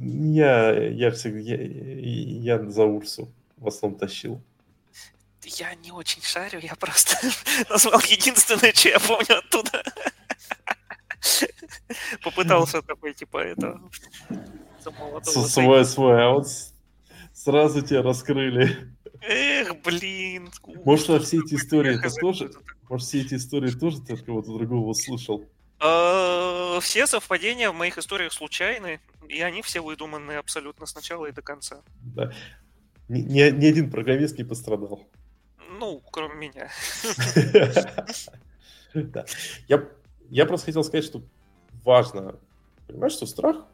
Я, 0.00 0.72
я 0.88 1.10
всегда, 1.10 1.38
я, 1.40 2.58
я 2.58 2.70
за 2.70 2.84
Урсу 2.84 3.30
в 3.56 3.68
основном 3.68 3.98
тащил. 3.98 4.40
Я 5.44 5.74
не 5.76 5.92
очень 5.92 6.22
шарю, 6.22 6.58
я 6.60 6.74
просто 6.74 7.16
назвал 7.70 8.00
единственное, 8.00 8.72
что 8.72 8.88
я 8.88 9.00
помню 9.00 9.38
оттуда. 9.38 9.82
Попытался 12.22 12.82
такой, 12.82 13.14
типа, 13.14 13.38
это... 13.38 13.80
Свой, 15.24 15.84
свой, 15.84 16.24
а 16.24 16.30
вот 16.30 16.46
сразу 17.46 17.80
тебя 17.80 18.02
раскрыли. 18.02 18.76
Эх, 19.20 19.80
блин. 19.82 20.50
Может, 20.84 21.22
все 21.22 21.38
эти 21.38 21.54
истории 21.54 21.96
ты 21.96 22.10
тоже... 22.10 22.50
Может, 22.88 23.06
все 23.06 23.20
эти 23.20 23.34
истории 23.34 23.70
тоже 23.70 24.00
ты 24.00 24.14
от 24.14 24.22
кого-то 24.22 24.52
другого 24.52 24.92
слышал? 24.94 25.44
А, 25.78 26.80
все 26.80 27.06
совпадения 27.06 27.70
в 27.70 27.74
моих 27.74 27.98
историях 27.98 28.32
случайны, 28.32 29.00
и 29.28 29.40
они 29.42 29.62
все 29.62 29.80
выдуманы 29.80 30.32
абсолютно 30.32 30.86
с 30.86 30.94
начала 30.96 31.26
и 31.26 31.32
до 31.32 31.42
конца. 31.42 31.82
Да. 32.00 32.32
Ни, 33.08 33.20
ни, 33.20 33.50
ни 33.50 33.66
один 33.66 33.90
программист 33.92 34.38
не 34.38 34.44
пострадал. 34.44 35.06
Ну, 35.78 36.02
кроме 36.10 36.48
меня. 36.48 36.68
Да. 38.94 39.26
Я, 39.68 39.86
я 40.30 40.46
просто 40.46 40.66
хотел 40.66 40.82
сказать, 40.82 41.04
что 41.04 41.20
важно, 41.84 42.36
понимаешь, 42.86 43.12
что 43.12 43.26
страх 43.26 43.66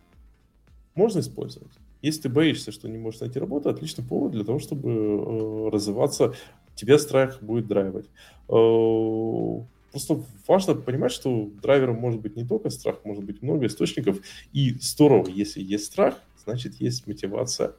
можно 0.96 1.20
использовать. 1.20 1.70
Если 2.02 2.22
ты 2.22 2.28
боишься, 2.28 2.72
что 2.72 2.88
не 2.88 2.98
можешь 2.98 3.20
найти 3.20 3.38
работу, 3.38 3.70
отличный 3.70 4.04
повод 4.04 4.32
для 4.32 4.44
того, 4.44 4.58
чтобы 4.58 4.90
э, 4.90 5.68
развиваться. 5.70 6.34
Тебя 6.74 6.98
страх 6.98 7.40
будет 7.40 7.68
драйвать. 7.68 8.06
Э, 8.48 9.64
просто 9.92 10.24
важно 10.48 10.74
понимать, 10.74 11.12
что 11.12 11.48
драйвером 11.62 11.96
может 11.96 12.20
быть 12.20 12.36
не 12.36 12.44
только 12.44 12.70
страх, 12.70 13.04
может 13.04 13.24
быть 13.24 13.40
много 13.40 13.66
источников. 13.66 14.18
И 14.52 14.74
здорово, 14.80 15.28
если 15.28 15.62
есть 15.62 15.84
страх, 15.84 16.20
значит 16.44 16.74
есть 16.80 17.06
мотивация. 17.06 17.72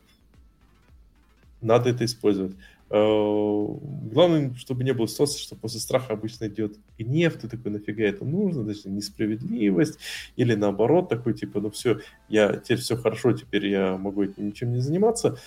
Надо 1.61 1.89
это 1.89 2.05
использовать. 2.05 2.55
Э, 2.95 3.65
главное, 4.11 4.53
чтобы 4.53 4.83
не 4.83 4.93
было 4.93 5.07
ситуации, 5.07 5.39
что 5.39 5.55
после 5.55 5.79
страха 5.79 6.13
обычно 6.13 6.45
идет 6.45 6.77
гнев, 6.99 7.33
ты 7.33 7.49
такой, 7.49 7.71
нафига 7.71 8.03
это 8.03 8.23
нужно, 8.23 8.63
даже 8.63 8.87
несправедливость, 8.87 9.97
или 10.35 10.53
наоборот, 10.53 11.09
такой, 11.09 11.33
типа, 11.33 11.59
ну 11.59 11.71
все, 11.71 12.01
я 12.29 12.55
теперь 12.57 12.77
все 12.77 12.95
хорошо, 12.95 13.33
теперь 13.33 13.65
я 13.65 13.97
могу 13.97 14.21
этим 14.21 14.45
ничем 14.45 14.73
не 14.73 14.79
заниматься. 14.79 15.39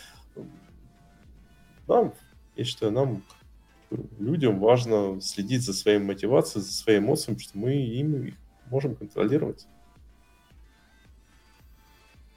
Нам, 1.86 2.15
я 2.57 2.65
считаю, 2.65 2.91
нам, 2.91 3.23
людям 4.18 4.58
важно 4.58 5.20
следить 5.20 5.62
за 5.62 5.73
своей 5.73 6.00
мотивацией, 6.00 6.65
за 6.65 6.73
своими 6.73 7.05
эмоциями, 7.05 7.39
что 7.39 7.57
мы 7.57 7.76
им 7.76 8.25
их 8.25 8.34
можем 8.70 8.97
контролировать. 8.97 9.68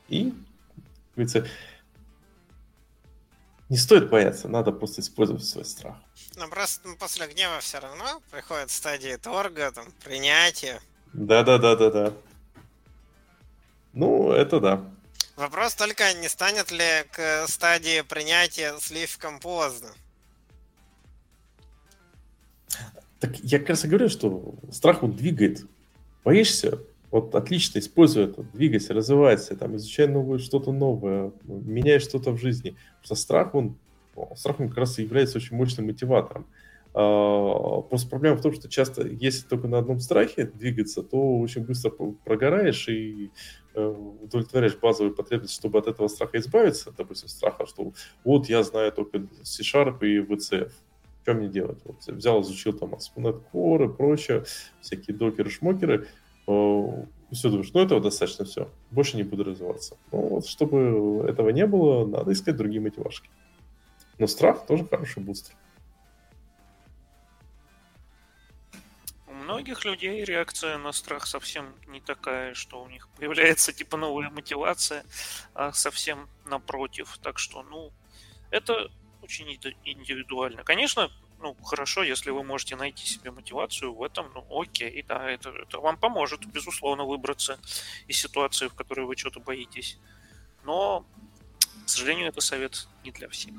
И, 0.07 0.25
как 0.25 1.15
говорится, 1.15 1.47
не 3.69 3.77
стоит 3.77 4.09
бояться, 4.09 4.48
надо 4.48 4.72
просто 4.72 5.01
использовать 5.01 5.45
свой 5.45 5.64
страх. 5.64 5.95
Но 6.35 6.45
ну, 6.45 6.51
просто 6.51 6.88
ну, 6.88 6.95
после 6.95 7.27
гнева 7.27 7.59
все 7.59 7.80
равно 7.80 8.22
приходит 8.31 8.72
стадия 8.72 9.17
торга, 9.17 9.72
там, 9.72 9.85
принятия. 10.03 10.81
Да-да-да-да-да. 11.14 12.14
Ну, 13.93 14.31
это 14.31 14.59
да. 14.59 14.83
Вопрос 15.35 15.75
только, 15.75 16.14
не 16.14 16.27
станет 16.30 16.72
ли 16.72 17.06
к 17.11 17.48
стадии 17.48 18.01
принятия 18.01 18.75
слишком 18.80 19.39
поздно? 19.39 19.89
Так 23.19 23.38
я 23.39 23.59
как 23.59 23.69
раз 23.69 23.85
и 23.85 23.88
говорю, 23.88 24.09
что 24.09 24.56
страх 24.72 25.03
он 25.03 25.14
двигает. 25.15 25.65
Боишься, 26.23 26.80
вот 27.11 27.33
отлично, 27.33 27.79
используй 27.79 28.25
это, 28.25 28.43
двигайся, 28.43 28.93
развивайся, 28.93 29.55
там, 29.55 29.75
изучай 29.75 30.07
новое, 30.07 30.38
что-то 30.38 30.71
новое, 30.71 31.31
меняй 31.43 31.99
что-то 31.99 32.31
в 32.31 32.39
жизни. 32.39 32.71
Потому 33.01 33.03
что 33.03 33.15
страх, 33.15 33.55
он, 33.55 33.77
страх, 34.35 34.59
он 34.59 34.69
как 34.69 34.77
раз 34.77 34.99
и 34.99 35.03
является 35.03 35.38
очень 35.38 35.55
мощным 35.55 35.88
мотиватором. 35.88 36.45
А, 36.93 37.81
просто 37.81 38.09
проблема 38.09 38.38
в 38.38 38.41
том, 38.41 38.53
что 38.53 38.69
часто, 38.69 39.07
если 39.07 39.47
только 39.47 39.67
на 39.67 39.79
одном 39.79 39.99
страхе 39.99 40.45
двигаться, 40.45 41.01
то 41.01 41.39
очень 41.39 41.63
быстро 41.63 41.91
прогораешь 42.25 42.88
и 42.89 43.31
э, 43.73 43.85
удовлетворяешь 44.21 44.75
базовые 44.75 45.13
потребности, 45.13 45.55
чтобы 45.55 45.79
от 45.79 45.88
этого 45.88 46.07
страха 46.07 46.38
избавиться, 46.38 46.91
допустим, 46.95 47.27
страха, 47.27 47.65
что 47.65 47.93
вот 48.23 48.49
я 48.49 48.63
знаю 48.63 48.91
только 48.91 49.27
C-Sharp 49.43 49.99
и 50.01 50.19
VCF, 50.19 50.71
что 51.23 51.33
мне 51.33 51.47
делать? 51.47 51.79
Вот 51.85 52.05
взял, 52.07 52.41
изучил 52.41 52.73
там 52.73 52.95
ASP.NET 52.95 53.43
Core 53.53 53.85
и 53.85 53.95
прочее, 53.95 54.45
всякие 54.81 55.15
докеры, 55.15 55.51
шмокеры, 55.51 56.07
Э, 56.49 57.05
все, 57.31 57.49
думаешь, 57.49 57.71
ну 57.73 57.81
этого 57.81 58.01
достаточно, 58.01 58.43
все, 58.43 58.71
больше 58.89 59.17
не 59.17 59.23
буду 59.23 59.43
развиваться. 59.43 59.97
Ну 60.11 60.29
вот, 60.29 60.47
чтобы 60.47 61.23
этого 61.29 61.49
не 61.49 61.67
было, 61.67 62.07
надо 62.07 62.33
искать 62.33 62.57
другие 62.57 62.81
мотивашки. 62.81 63.29
Но 64.17 64.25
страх 64.25 64.65
тоже 64.65 64.85
хороший 64.85 65.21
бустер. 65.21 65.55
У 69.27 69.33
многих 69.33 69.85
людей 69.85 70.25
реакция 70.25 70.79
на 70.79 70.91
страх 70.91 71.27
совсем 71.27 71.75
не 71.87 72.01
такая, 72.01 72.55
что 72.55 72.81
у 72.81 72.89
них 72.89 73.07
появляется 73.09 73.71
типа 73.71 73.97
новая 73.97 74.31
мотивация, 74.31 75.03
а 75.53 75.71
совсем 75.71 76.27
напротив. 76.45 77.19
Так 77.21 77.37
что, 77.37 77.61
ну, 77.61 77.91
это 78.49 78.89
очень 79.21 79.47
индивидуально. 79.85 80.63
Конечно, 80.63 81.11
ну, 81.41 81.55
хорошо, 81.63 82.03
если 82.03 82.31
вы 82.31 82.43
можете 82.43 82.75
найти 82.75 83.05
себе 83.05 83.31
мотивацию 83.31 83.93
в 83.93 84.03
этом, 84.03 84.31
ну, 84.33 84.45
окей, 84.61 85.03
да, 85.07 85.29
это, 85.29 85.49
это 85.49 85.79
вам 85.79 85.97
поможет, 85.97 86.45
безусловно, 86.45 87.05
выбраться 87.05 87.57
из 88.07 88.17
ситуации, 88.17 88.67
в 88.67 88.73
которой 88.73 89.05
вы 89.05 89.15
что-то 89.15 89.39
боитесь. 89.39 89.97
Но, 90.65 91.05
к 91.85 91.89
сожалению, 91.89 92.27
это 92.27 92.41
совет 92.41 92.87
не 93.03 93.11
для 93.11 93.29
всех. 93.29 93.53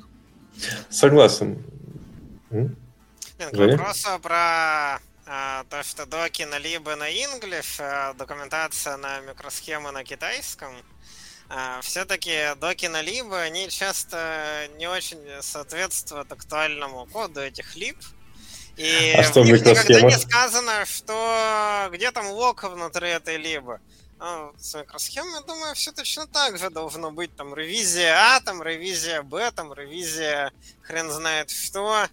Согласен. 0.90 1.64
К 2.50 3.52
вопросу 3.52 4.18
про 4.20 5.00
а, 5.26 5.64
то, 5.70 5.82
что 5.82 6.06
доки 6.06 6.42
на 6.42 6.58
либо 6.58 6.96
на 6.96 7.10
English, 7.10 7.80
а 7.80 8.12
документация 8.14 8.96
на 8.96 9.20
микросхемы 9.20 9.90
на 9.92 10.04
китайском– 10.04 10.74
все-таки 11.82 12.54
доки 12.60 12.86
на 12.86 13.02
либо, 13.02 13.40
они 13.40 13.68
часто 13.68 14.68
не 14.78 14.86
очень 14.86 15.18
соответствуют 15.40 16.30
актуальному 16.30 17.06
коду 17.06 17.40
этих 17.40 17.76
либ. 17.76 17.96
И 18.76 19.14
а 19.16 19.22
что 19.24 19.42
в 19.42 19.44
них 19.44 19.60
никогда 19.60 20.00
не 20.00 20.18
сказано, 20.18 20.86
что 20.86 21.88
где 21.92 22.10
там 22.12 22.28
лок 22.28 22.64
внутри 22.64 23.10
этой 23.10 23.36
либо. 23.36 23.80
Ну, 24.20 24.52
с 24.58 24.74
микросхемой, 24.74 25.32
я 25.32 25.40
думаю, 25.40 25.74
все 25.74 25.92
точно 25.92 26.26
так 26.26 26.58
же 26.58 26.68
должно 26.68 27.10
быть. 27.10 27.34
Там 27.36 27.54
ревизия 27.54 28.14
А, 28.14 28.40
там 28.40 28.62
ревизия 28.62 29.22
Б, 29.22 29.50
там 29.50 29.72
ревизия 29.72 30.52
хрен 30.82 31.10
знает 31.10 31.50
что. 31.50 32.06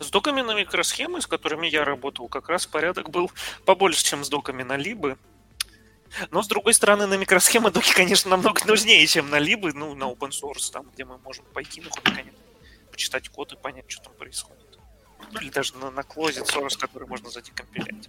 С 0.00 0.10
доками 0.10 0.42
на 0.42 0.54
микросхемы, 0.54 1.22
с 1.22 1.26
которыми 1.26 1.66
я 1.66 1.84
работал, 1.84 2.28
как 2.28 2.48
раз 2.48 2.66
порядок 2.66 3.08
был 3.10 3.30
побольше, 3.64 4.04
чем 4.04 4.22
с 4.22 4.28
доками 4.28 4.62
на 4.62 4.76
либы. 4.76 5.16
Но, 6.30 6.42
с 6.42 6.48
другой 6.48 6.74
стороны, 6.74 7.06
на 7.06 7.16
микросхемы 7.16 7.70
доки, 7.70 7.92
конечно, 7.92 8.30
намного 8.30 8.60
нужнее, 8.66 9.06
чем 9.06 9.30
на 9.30 9.38
либы, 9.38 9.72
ну, 9.72 9.94
на 9.94 10.04
open 10.04 10.30
source, 10.30 10.72
там, 10.72 10.86
где 10.94 11.04
мы 11.04 11.18
можем 11.18 11.44
пойти, 11.52 11.80
ну, 11.80 11.90
конечно, 12.02 12.32
почитать 12.90 13.28
код 13.28 13.52
и 13.52 13.56
понять, 13.56 13.84
что 13.88 14.04
там 14.04 14.12
происходит. 14.14 14.78
Ну, 15.32 15.40
или 15.40 15.50
даже 15.50 15.76
на, 15.76 15.90
на 15.90 16.00
closet 16.00 16.44
source, 16.44 16.78
который 16.78 17.08
можно 17.08 17.30
задекомпилять. 17.30 18.08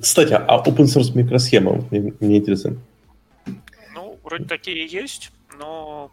Кстати, 0.00 0.32
а 0.32 0.62
open 0.64 0.86
source 0.86 1.16
микросхема, 1.16 1.86
мне, 1.90 2.12
мне 2.20 2.38
интересно. 2.38 2.76
Ну, 3.94 4.18
вроде 4.24 4.44
такие 4.44 4.86
есть, 4.86 5.30
но 5.58 6.10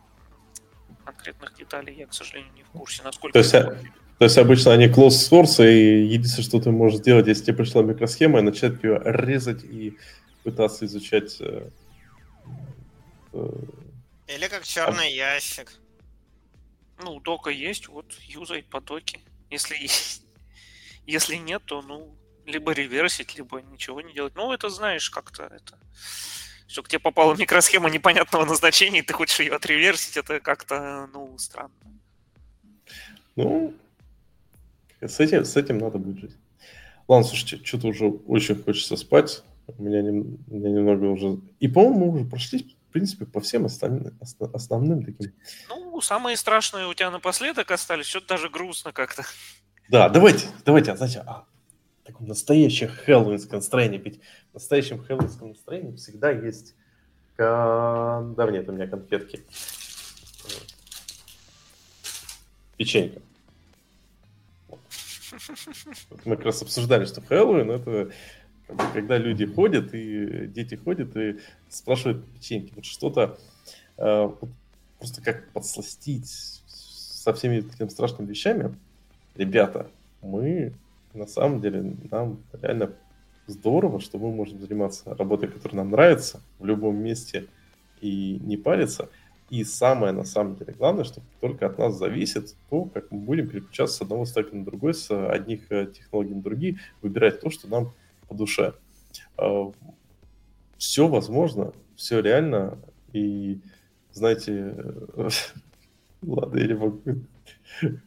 конкретных 1.06 1.56
деталей 1.56 1.96
я, 1.98 2.08
к 2.08 2.14
сожалению, 2.14 2.52
не 2.54 2.64
в 2.64 2.68
курсе, 2.68 3.02
насколько... 3.04 3.34
То 3.34 3.40
есть, 3.40 3.56
а, 3.56 3.78
то 4.20 4.26
есть 4.26 4.38
обычно 4.38 4.74
они 4.74 4.88
closed 4.88 5.32
source, 5.32 5.66
и 5.66 6.06
единственное, 6.06 6.48
что 6.48 6.60
ты 6.60 6.72
можешь 6.72 7.00
сделать, 7.00 7.28
если 7.28 7.46
тебе 7.46 7.58
пришла 7.58 7.82
микросхема, 7.82 8.42
начать 8.42 8.84
ее 8.84 9.02
резать 9.06 9.64
и 9.64 9.98
пытаться 10.48 10.86
изучать... 10.86 11.42
Э, 11.42 11.70
э, 13.34 13.50
Или 14.28 14.48
как 14.48 14.64
черный 14.64 15.08
а... 15.08 15.34
ящик. 15.36 15.74
Ну, 17.04 17.20
дока 17.20 17.50
есть, 17.50 17.90
вот 17.90 18.06
юзай 18.22 18.64
по 18.64 18.80
доке. 18.80 19.20
Если 19.50 19.76
есть. 19.76 20.24
Если 21.06 21.36
нет, 21.36 21.64
то, 21.66 21.82
ну, 21.82 22.16
либо 22.46 22.72
реверсить, 22.72 23.36
либо 23.36 23.62
ничего 23.62 24.00
не 24.00 24.14
делать. 24.14 24.36
Ну, 24.36 24.54
это 24.54 24.70
знаешь, 24.70 25.10
как-то 25.10 25.44
это... 25.44 25.78
Что 26.70 26.82
к 26.82 26.88
тебе 26.88 27.00
попала 27.00 27.36
микросхема 27.36 27.90
непонятного 27.90 28.46
назначения, 28.46 29.00
и 29.00 29.02
ты 29.02 29.14
хочешь 29.14 29.40
ее 29.42 29.54
отреверсить, 29.54 30.16
это 30.16 30.40
как-то, 30.40 31.10
ну, 31.14 31.38
странно. 31.38 31.74
Ну, 33.36 33.74
с 35.02 35.20
этим, 35.20 35.44
с 35.44 35.58
этим 35.58 35.78
надо 35.78 35.98
будет 35.98 36.20
жить. 36.20 36.36
Ладно, 37.10 37.28
слушайте, 37.28 37.66
что-то 37.66 37.88
уже 37.88 38.06
очень 38.06 38.64
хочется 38.64 38.96
спать. 38.96 39.44
У 39.78 39.84
меня, 39.84 40.02
не, 40.02 40.10
у 40.10 40.56
меня 40.56 40.70
немного 40.70 41.06
уже... 41.06 41.40
И, 41.60 41.68
по-моему, 41.68 42.12
мы 42.12 42.20
уже 42.20 42.26
прошли, 42.26 42.76
в 42.90 42.92
принципе, 42.94 43.26
по 43.26 43.42
всем 43.42 43.66
основным, 43.66 44.18
основным 44.54 45.06
таким... 45.06 45.32
Ну, 45.70 46.02
самые 46.02 46.38
страшные 46.38 46.88
у 46.88 46.94
тебя 46.94 47.12
напоследок 47.12 47.70
остались. 47.72 48.08
Что-то 48.08 48.30
даже 48.30 48.50
грустно 48.50 48.92
как-то. 48.92 49.24
Да, 49.90 50.10
давайте, 50.10 50.48
давайте, 50.66 50.92
а 50.92 50.98
знаете, 50.98 51.24
а, 51.26 51.46
таком 52.04 52.28
настоящем 52.28 52.88
хэллоуинском 52.88 53.60
настроении, 53.60 53.98
ведь 53.98 54.20
в 54.52 54.56
настоящем 54.56 55.04
хэллоуинском 55.04 55.50
настроении 55.50 55.96
всегда 55.96 56.32
есть... 56.32 56.76
Кон... 57.36 58.34
Да, 58.34 58.50
нет, 58.50 58.68
у 58.68 58.72
меня 58.72 58.88
конфетки. 58.88 59.44
Печенька. 62.78 63.22
Вот 66.10 66.26
мы 66.26 66.36
как 66.36 66.46
раз 66.46 66.62
обсуждали, 66.62 67.06
что 67.06 67.22
Хэллоуин 67.22 67.70
это 67.72 68.12
когда 68.94 69.18
люди 69.18 69.46
ходят, 69.46 69.94
и 69.94 70.48
дети 70.48 70.76
ходят, 70.76 71.16
и 71.16 71.38
спрашивают 71.70 72.26
печеньки, 72.34 72.74
вот 72.76 72.86
что-то 72.86 73.38
э, 73.98 74.30
просто 75.00 75.22
как 75.22 75.50
подсластить 75.52 76.28
со 76.68 77.34
всеми 77.34 77.62
такими 77.62 77.88
страшными 77.90 78.30
вещами. 78.30 78.76
Ребята, 79.36 79.90
мы 80.22 80.74
на 81.18 81.28
самом 81.28 81.60
деле, 81.60 81.96
нам 82.12 82.40
реально 82.54 82.92
здорово, 83.48 84.00
что 84.00 84.18
мы 84.18 84.32
можем 84.32 84.60
заниматься 84.60 85.16
работой, 85.16 85.50
которая 85.50 85.78
нам 85.78 85.92
нравится 85.92 86.42
в 86.60 86.66
любом 86.66 86.98
месте 86.98 87.48
и 88.02 88.40
не 88.44 88.58
париться. 88.58 89.10
И 89.50 89.64
самое, 89.64 90.12
на 90.12 90.26
самом 90.26 90.58
деле, 90.58 90.76
главное, 90.78 91.06
что 91.06 91.22
только 91.40 91.68
от 91.68 91.78
нас 91.78 91.98
зависит 91.98 92.56
то, 92.70 92.86
как 92.86 93.12
мы 93.12 93.20
будем 93.20 93.48
переключаться 93.48 93.98
с 93.98 94.02
одного 94.02 94.26
стека 94.26 94.54
на 94.56 94.66
другой, 94.66 94.94
с 94.94 95.10
одних 95.10 95.72
э, 95.72 95.88
технологий 95.88 96.34
на 96.34 96.42
другие, 96.42 96.80
выбирать 97.02 97.40
то, 97.40 97.50
что 97.50 97.70
нам 97.70 97.94
по 98.28 98.36
душе. 98.36 98.74
А, 99.38 99.72
все 100.78 101.08
возможно, 101.08 101.74
все 101.96 102.20
реально, 102.20 102.78
и, 103.14 103.60
знаете, 104.12 104.76
ладно, 106.22 106.58
я 106.60 106.68
не 106.68 106.74
могу. 106.74 107.02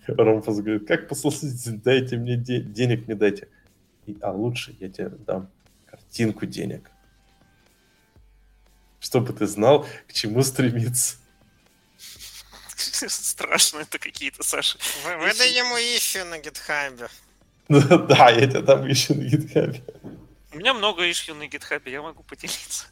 Ромфас 0.06 0.60
говорит, 0.60 0.86
как 0.86 1.08
послушать, 1.08 1.82
дайте 1.82 2.16
мне 2.16 2.36
де- 2.36 2.60
денег, 2.60 3.08
не 3.08 3.14
дайте. 3.14 3.48
И, 4.06 4.16
а 4.20 4.32
лучше 4.32 4.76
я 4.80 4.88
тебе 4.88 5.10
дам 5.10 5.50
картинку 5.86 6.46
денег. 6.46 6.90
Чтобы 8.98 9.32
ты 9.32 9.46
знал, 9.46 9.86
к 10.06 10.12
чему 10.12 10.42
стремиться. 10.42 11.16
Страшно 13.08 13.80
это 13.80 13.98
какие-то, 13.98 14.42
Саша. 14.42 14.78
Вы, 15.04 15.16
выдай 15.18 15.52
ему 15.52 15.76
ищу 15.76 16.24
на 16.24 16.38
гитхабе. 16.38 17.08
Да, 17.70 18.30
я 18.30 18.48
тебя 18.48 18.62
там 18.62 18.90
ищу 18.90 19.14
на 19.14 19.22
гитхабе. 19.22 19.80
У 20.52 20.58
меня 20.58 20.74
много 20.74 21.08
ишью 21.08 21.36
на 21.36 21.46
гитхабе, 21.46 21.92
я 21.92 22.02
могу 22.02 22.24
поделиться. 22.24 22.86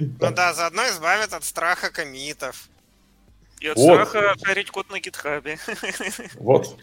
Ну 0.00 0.32
да, 0.32 0.52
заодно 0.52 0.82
избавит 0.88 1.32
от 1.32 1.44
страха 1.44 1.90
комитов. 1.90 2.68
И 3.60 3.68
от 3.68 3.76
Вот. 3.76 4.08
страха 4.08 4.34
шарить 4.44 4.70
код 4.72 4.90
на 4.90 4.98
гитхабе. 4.98 5.58
Вот. 6.34 6.76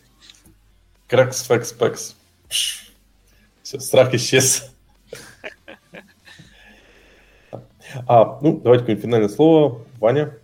Кракс, 1.10 1.44
факс, 1.44 1.74
пакс. 1.74 2.16
Все, 2.48 3.80
страх 3.80 4.14
исчез. 4.14 4.72
А, 8.08 8.40
ну, 8.42 8.58
давайте 8.62 8.84
какое-нибудь 8.84 9.02
финальное 9.04 9.30
слово. 9.30 9.86
Ваня. 9.98 10.38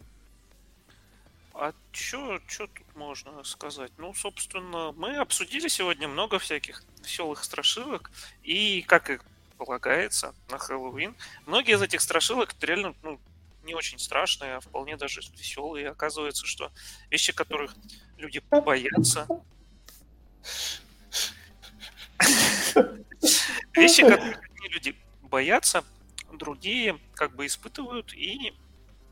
А 1.53 1.71
чё, 1.93 2.39
чё 2.47 2.67
тут 2.67 2.84
можно 3.05 3.43
сказать? 3.43 3.91
Ну, 3.97 4.13
собственно, 4.13 4.91
мы 4.93 5.17
обсудили 5.17 5.67
сегодня 5.67 6.07
много 6.07 6.39
всяких 6.39 6.83
веселых 7.03 7.43
страшилок, 7.43 8.11
и, 8.43 8.81
как 8.81 9.09
и 9.09 9.19
полагается, 9.57 10.33
на 10.49 10.57
Хэллоуин, 10.57 11.15
многие 11.45 11.75
из 11.75 11.81
этих 11.81 12.01
страшилок 12.01 12.55
реально 12.61 12.95
ну, 13.03 13.19
не 13.63 13.75
очень 13.75 13.99
страшные, 13.99 14.55
а 14.55 14.59
вполне 14.59 14.97
даже 14.97 15.21
веселые. 15.37 15.89
Оказывается, 15.89 16.45
что 16.45 16.71
вещи, 17.09 17.31
которых 17.31 17.75
люди 18.17 18.41
боятся, 18.49 19.27
вещи, 23.73 24.01
которых 24.01 24.39
одни 24.39 24.67
люди 24.69 24.95
боятся, 25.21 25.83
другие 26.33 26.99
как 27.13 27.35
бы 27.35 27.45
испытывают, 27.45 28.13
и 28.13 28.53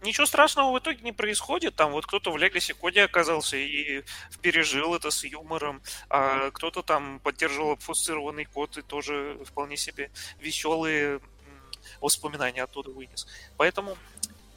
ничего 0.03 0.25
страшного 0.25 0.71
в 0.71 0.79
итоге 0.79 1.01
не 1.01 1.11
происходит. 1.11 1.75
Там 1.75 1.91
вот 1.91 2.05
кто-то 2.05 2.31
в 2.31 2.35
Legacy 2.35 2.73
коде 2.73 3.03
оказался 3.03 3.57
и 3.57 4.03
пережил 4.41 4.93
это 4.95 5.09
с 5.09 5.23
юмором, 5.23 5.81
а 6.09 6.51
кто-то 6.51 6.83
там 6.83 7.19
поддерживал 7.19 7.71
обфусцированный 7.71 8.45
код 8.45 8.77
и 8.77 8.81
тоже 8.81 9.39
вполне 9.45 9.77
себе 9.77 10.11
веселые 10.39 11.19
воспоминания 12.01 12.63
оттуда 12.63 12.91
вынес. 12.91 13.27
Поэтому, 13.57 13.97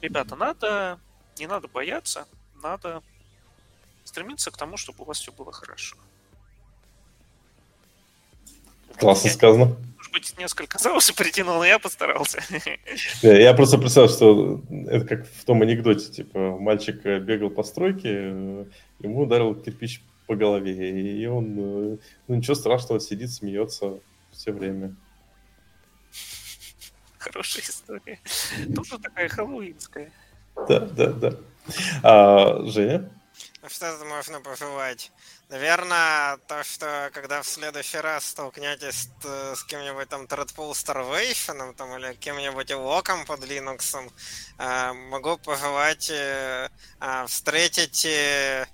ребята, 0.01 0.35
надо, 0.35 0.99
не 1.37 1.47
надо 1.47 1.67
бояться, 1.67 2.27
надо 2.61 3.01
стремиться 4.03 4.51
к 4.51 4.57
тому, 4.57 4.77
чтобы 4.77 5.03
у 5.03 5.05
вас 5.05 5.19
все 5.19 5.31
было 5.31 5.51
хорошо. 5.51 5.97
Классно 8.99 9.27
Я, 9.27 9.33
сказано. 9.33 9.75
Может 10.07 10.11
быть, 10.11 10.39
несколько 10.39 10.77
за 10.77 10.93
уши 10.93 11.13
притянул, 11.13 11.57
но 11.57 11.65
я 11.65 11.79
постарался. 11.79 12.41
Не, 12.49 13.41
Я 13.41 13.53
просто 13.53 13.77
представил, 13.77 14.09
что 14.09 14.61
это 14.87 15.05
как 15.05 15.27
в 15.27 15.45
том 15.45 15.61
анекдоте, 15.61 16.11
типа, 16.11 16.57
мальчик 16.57 17.05
э, 17.05 17.19
бегал 17.19 17.49
по 17.49 17.63
стройке, 17.63 18.09
э, 18.13 18.65
ему 18.99 19.21
ударил 19.21 19.55
кирпич 19.55 20.01
по 20.27 20.35
голове, 20.35 21.19
и 21.21 21.25
он, 21.25 21.55
э, 21.57 21.97
ну 22.27 22.35
ничего 22.35 22.55
страшного, 22.55 22.99
сидит, 22.99 23.31
смеется 23.31 23.99
все 24.31 24.51
время. 24.51 24.95
Хорошая 27.17 27.63
история. 27.63 28.19
Тоже 28.75 28.99
такая 28.99 29.27
хэллоуинская. 29.27 30.11
Да, 30.67 30.79
да, 30.79 31.11
да. 31.11 31.33
А, 32.03 32.63
Женя? 32.65 33.11
Ну, 33.61 33.69
Что 33.69 33.97
тут 33.97 34.07
можно 34.07 34.39
пожелать? 34.39 35.11
Наверное, 35.49 36.37
то, 36.47 36.61
что 36.65 37.09
когда 37.13 37.41
в 37.41 37.47
следующий 37.47 37.99
раз 37.99 38.25
столкнетесь 38.25 39.07
с 39.23 39.63
кем-нибудь 39.63 40.09
там 40.09 40.25
Threadpool 40.25 40.71
Starvation 40.71 41.73
там, 41.73 41.97
или 41.97 42.13
кем-нибудь 42.15 42.69
локом 42.73 43.25
под 43.25 43.45
Linux, 43.45 44.11
э, 44.57 44.93
могу 45.09 45.37
пожелать 45.37 46.09
э, 46.09 46.69
э, 46.99 47.25
встретить 47.27 48.05
э, 48.05 48.67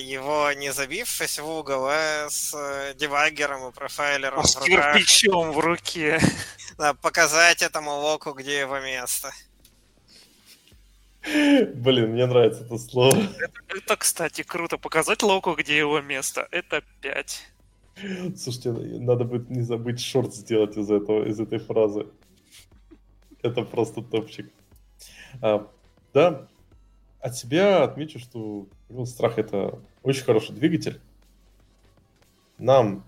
его, 0.00 0.52
не 0.52 0.72
забившись 0.72 1.38
в 1.38 1.48
угол, 1.48 1.86
а 1.88 2.26
с 2.28 2.94
дебаггером 2.96 3.68
и 3.68 3.72
профайлером 3.72 4.42
С 4.44 4.56
в 4.56 4.58
руках. 4.58 4.96
кирпичом 4.96 5.52
в 5.52 5.58
руке. 5.60 6.20
Да, 6.78 6.94
показать 6.94 7.62
этому 7.62 7.92
локу, 7.92 8.32
где 8.32 8.58
его 8.58 8.80
место. 8.80 9.32
Блин, 11.26 12.12
мне 12.12 12.26
нравится 12.26 12.64
это 12.64 12.78
слово. 12.78 13.16
Это, 13.68 13.96
кстати, 13.96 14.42
круто. 14.42 14.78
Показать 14.78 15.22
Локу, 15.22 15.54
где 15.54 15.76
его 15.76 16.00
место. 16.00 16.46
Это 16.50 16.82
5. 17.00 17.42
Слушайте, 18.36 18.70
надо 18.72 19.24
будет 19.24 19.50
не 19.50 19.62
забыть 19.62 20.00
шорт 20.00 20.34
сделать 20.34 20.76
из 20.76 20.90
этого, 20.90 21.26
из 21.26 21.40
этой 21.40 21.58
фразы. 21.58 22.06
Это 23.42 23.62
просто 23.62 24.02
топчик. 24.02 24.50
А, 25.40 25.68
да, 26.12 26.46
от 27.20 27.36
себя 27.36 27.82
отмечу, 27.82 28.18
что 28.18 28.68
ну, 28.88 29.06
страх 29.06 29.38
это 29.38 29.80
очень 30.02 30.24
хороший 30.24 30.54
двигатель. 30.54 31.00
Нам, 32.58 33.04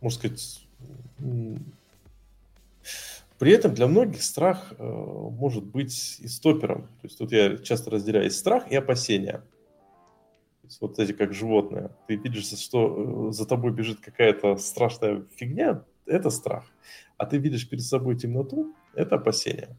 можно 0.00 0.18
сказать, 0.18 0.66
при 3.40 3.52
этом 3.52 3.72
для 3.72 3.86
многих 3.86 4.22
страх 4.22 4.74
э, 4.76 4.84
может 4.84 5.64
быть 5.64 6.20
и 6.20 6.28
стопером. 6.28 6.82
То 6.82 7.04
есть 7.04 7.16
тут 7.16 7.32
я 7.32 7.56
часто 7.56 7.90
разделяю 7.90 8.30
страх 8.30 8.70
и 8.70 8.76
опасения. 8.76 9.42
Вот 10.78 10.98
эти 10.98 11.12
как 11.12 11.32
животные. 11.32 11.90
Ты 12.06 12.16
видишь, 12.16 12.48
что 12.58 13.30
э, 13.30 13.32
за 13.32 13.46
тобой 13.46 13.72
бежит 13.72 14.00
какая-то 14.00 14.58
страшная 14.58 15.24
фигня, 15.36 15.82
это 16.04 16.28
страх. 16.28 16.66
А 17.16 17.24
ты 17.24 17.38
видишь 17.38 17.66
перед 17.66 17.82
собой 17.82 18.18
темноту, 18.18 18.74
это 18.94 19.14
опасение. 19.14 19.74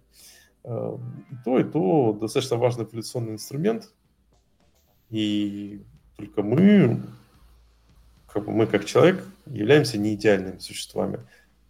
Э, 0.63 0.97
И 1.29 1.35
то, 1.45 1.59
и 1.59 1.63
то 1.63 2.17
достаточно 2.19 2.57
важный 2.57 2.85
эволюционный 2.85 3.33
инструмент. 3.33 3.93
И 5.11 5.83
только 6.17 6.41
мы, 6.41 7.03
как 8.25 8.43
бы 8.43 8.53
мы 8.53 8.65
как 8.65 8.85
человек, 8.85 9.23
являемся 9.45 9.99
не 9.99 10.15
идеальными 10.15 10.57
существами. 10.57 11.19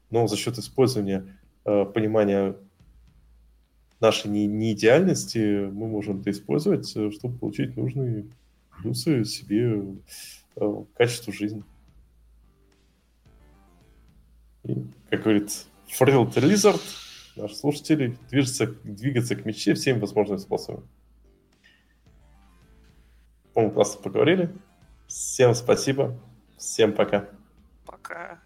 Но 0.10 0.28
за 0.28 0.38
счет 0.38 0.58
использования 0.58 1.38
понимания 1.64 2.56
нашей 4.02 4.30
не- 4.32 4.48
неидеальности 4.48 5.70
мы 5.72 5.88
можем 5.88 6.20
это 6.20 6.32
использовать, 6.32 6.92
э, 6.98 7.12
чтобы 7.12 7.38
получить 7.38 7.78
нужные 7.78 8.26
плюсы 8.82 9.24
себе 9.24 9.96
э, 10.56 10.84
качеству 10.96 11.32
жизни. 11.32 11.64
И, 14.64 14.76
как 15.10 15.22
говорит 15.22 15.52
Фрилд 15.88 16.36
Лизард, 16.38 16.82
наш 17.36 17.54
слушатель 17.54 18.18
движется, 18.30 18.68
двигаться 18.84 19.36
к 19.36 19.46
мечте 19.46 19.76
всеми 19.76 20.00
возможными 20.00 20.40
способами. 20.40 20.86
По-моему, 23.54 23.74
классно 23.74 24.02
поговорили. 24.02 24.52
Всем 25.08 25.54
спасибо. 25.54 26.18
Всем 26.58 26.94
пока. 26.94 27.30
Пока. 27.86 28.41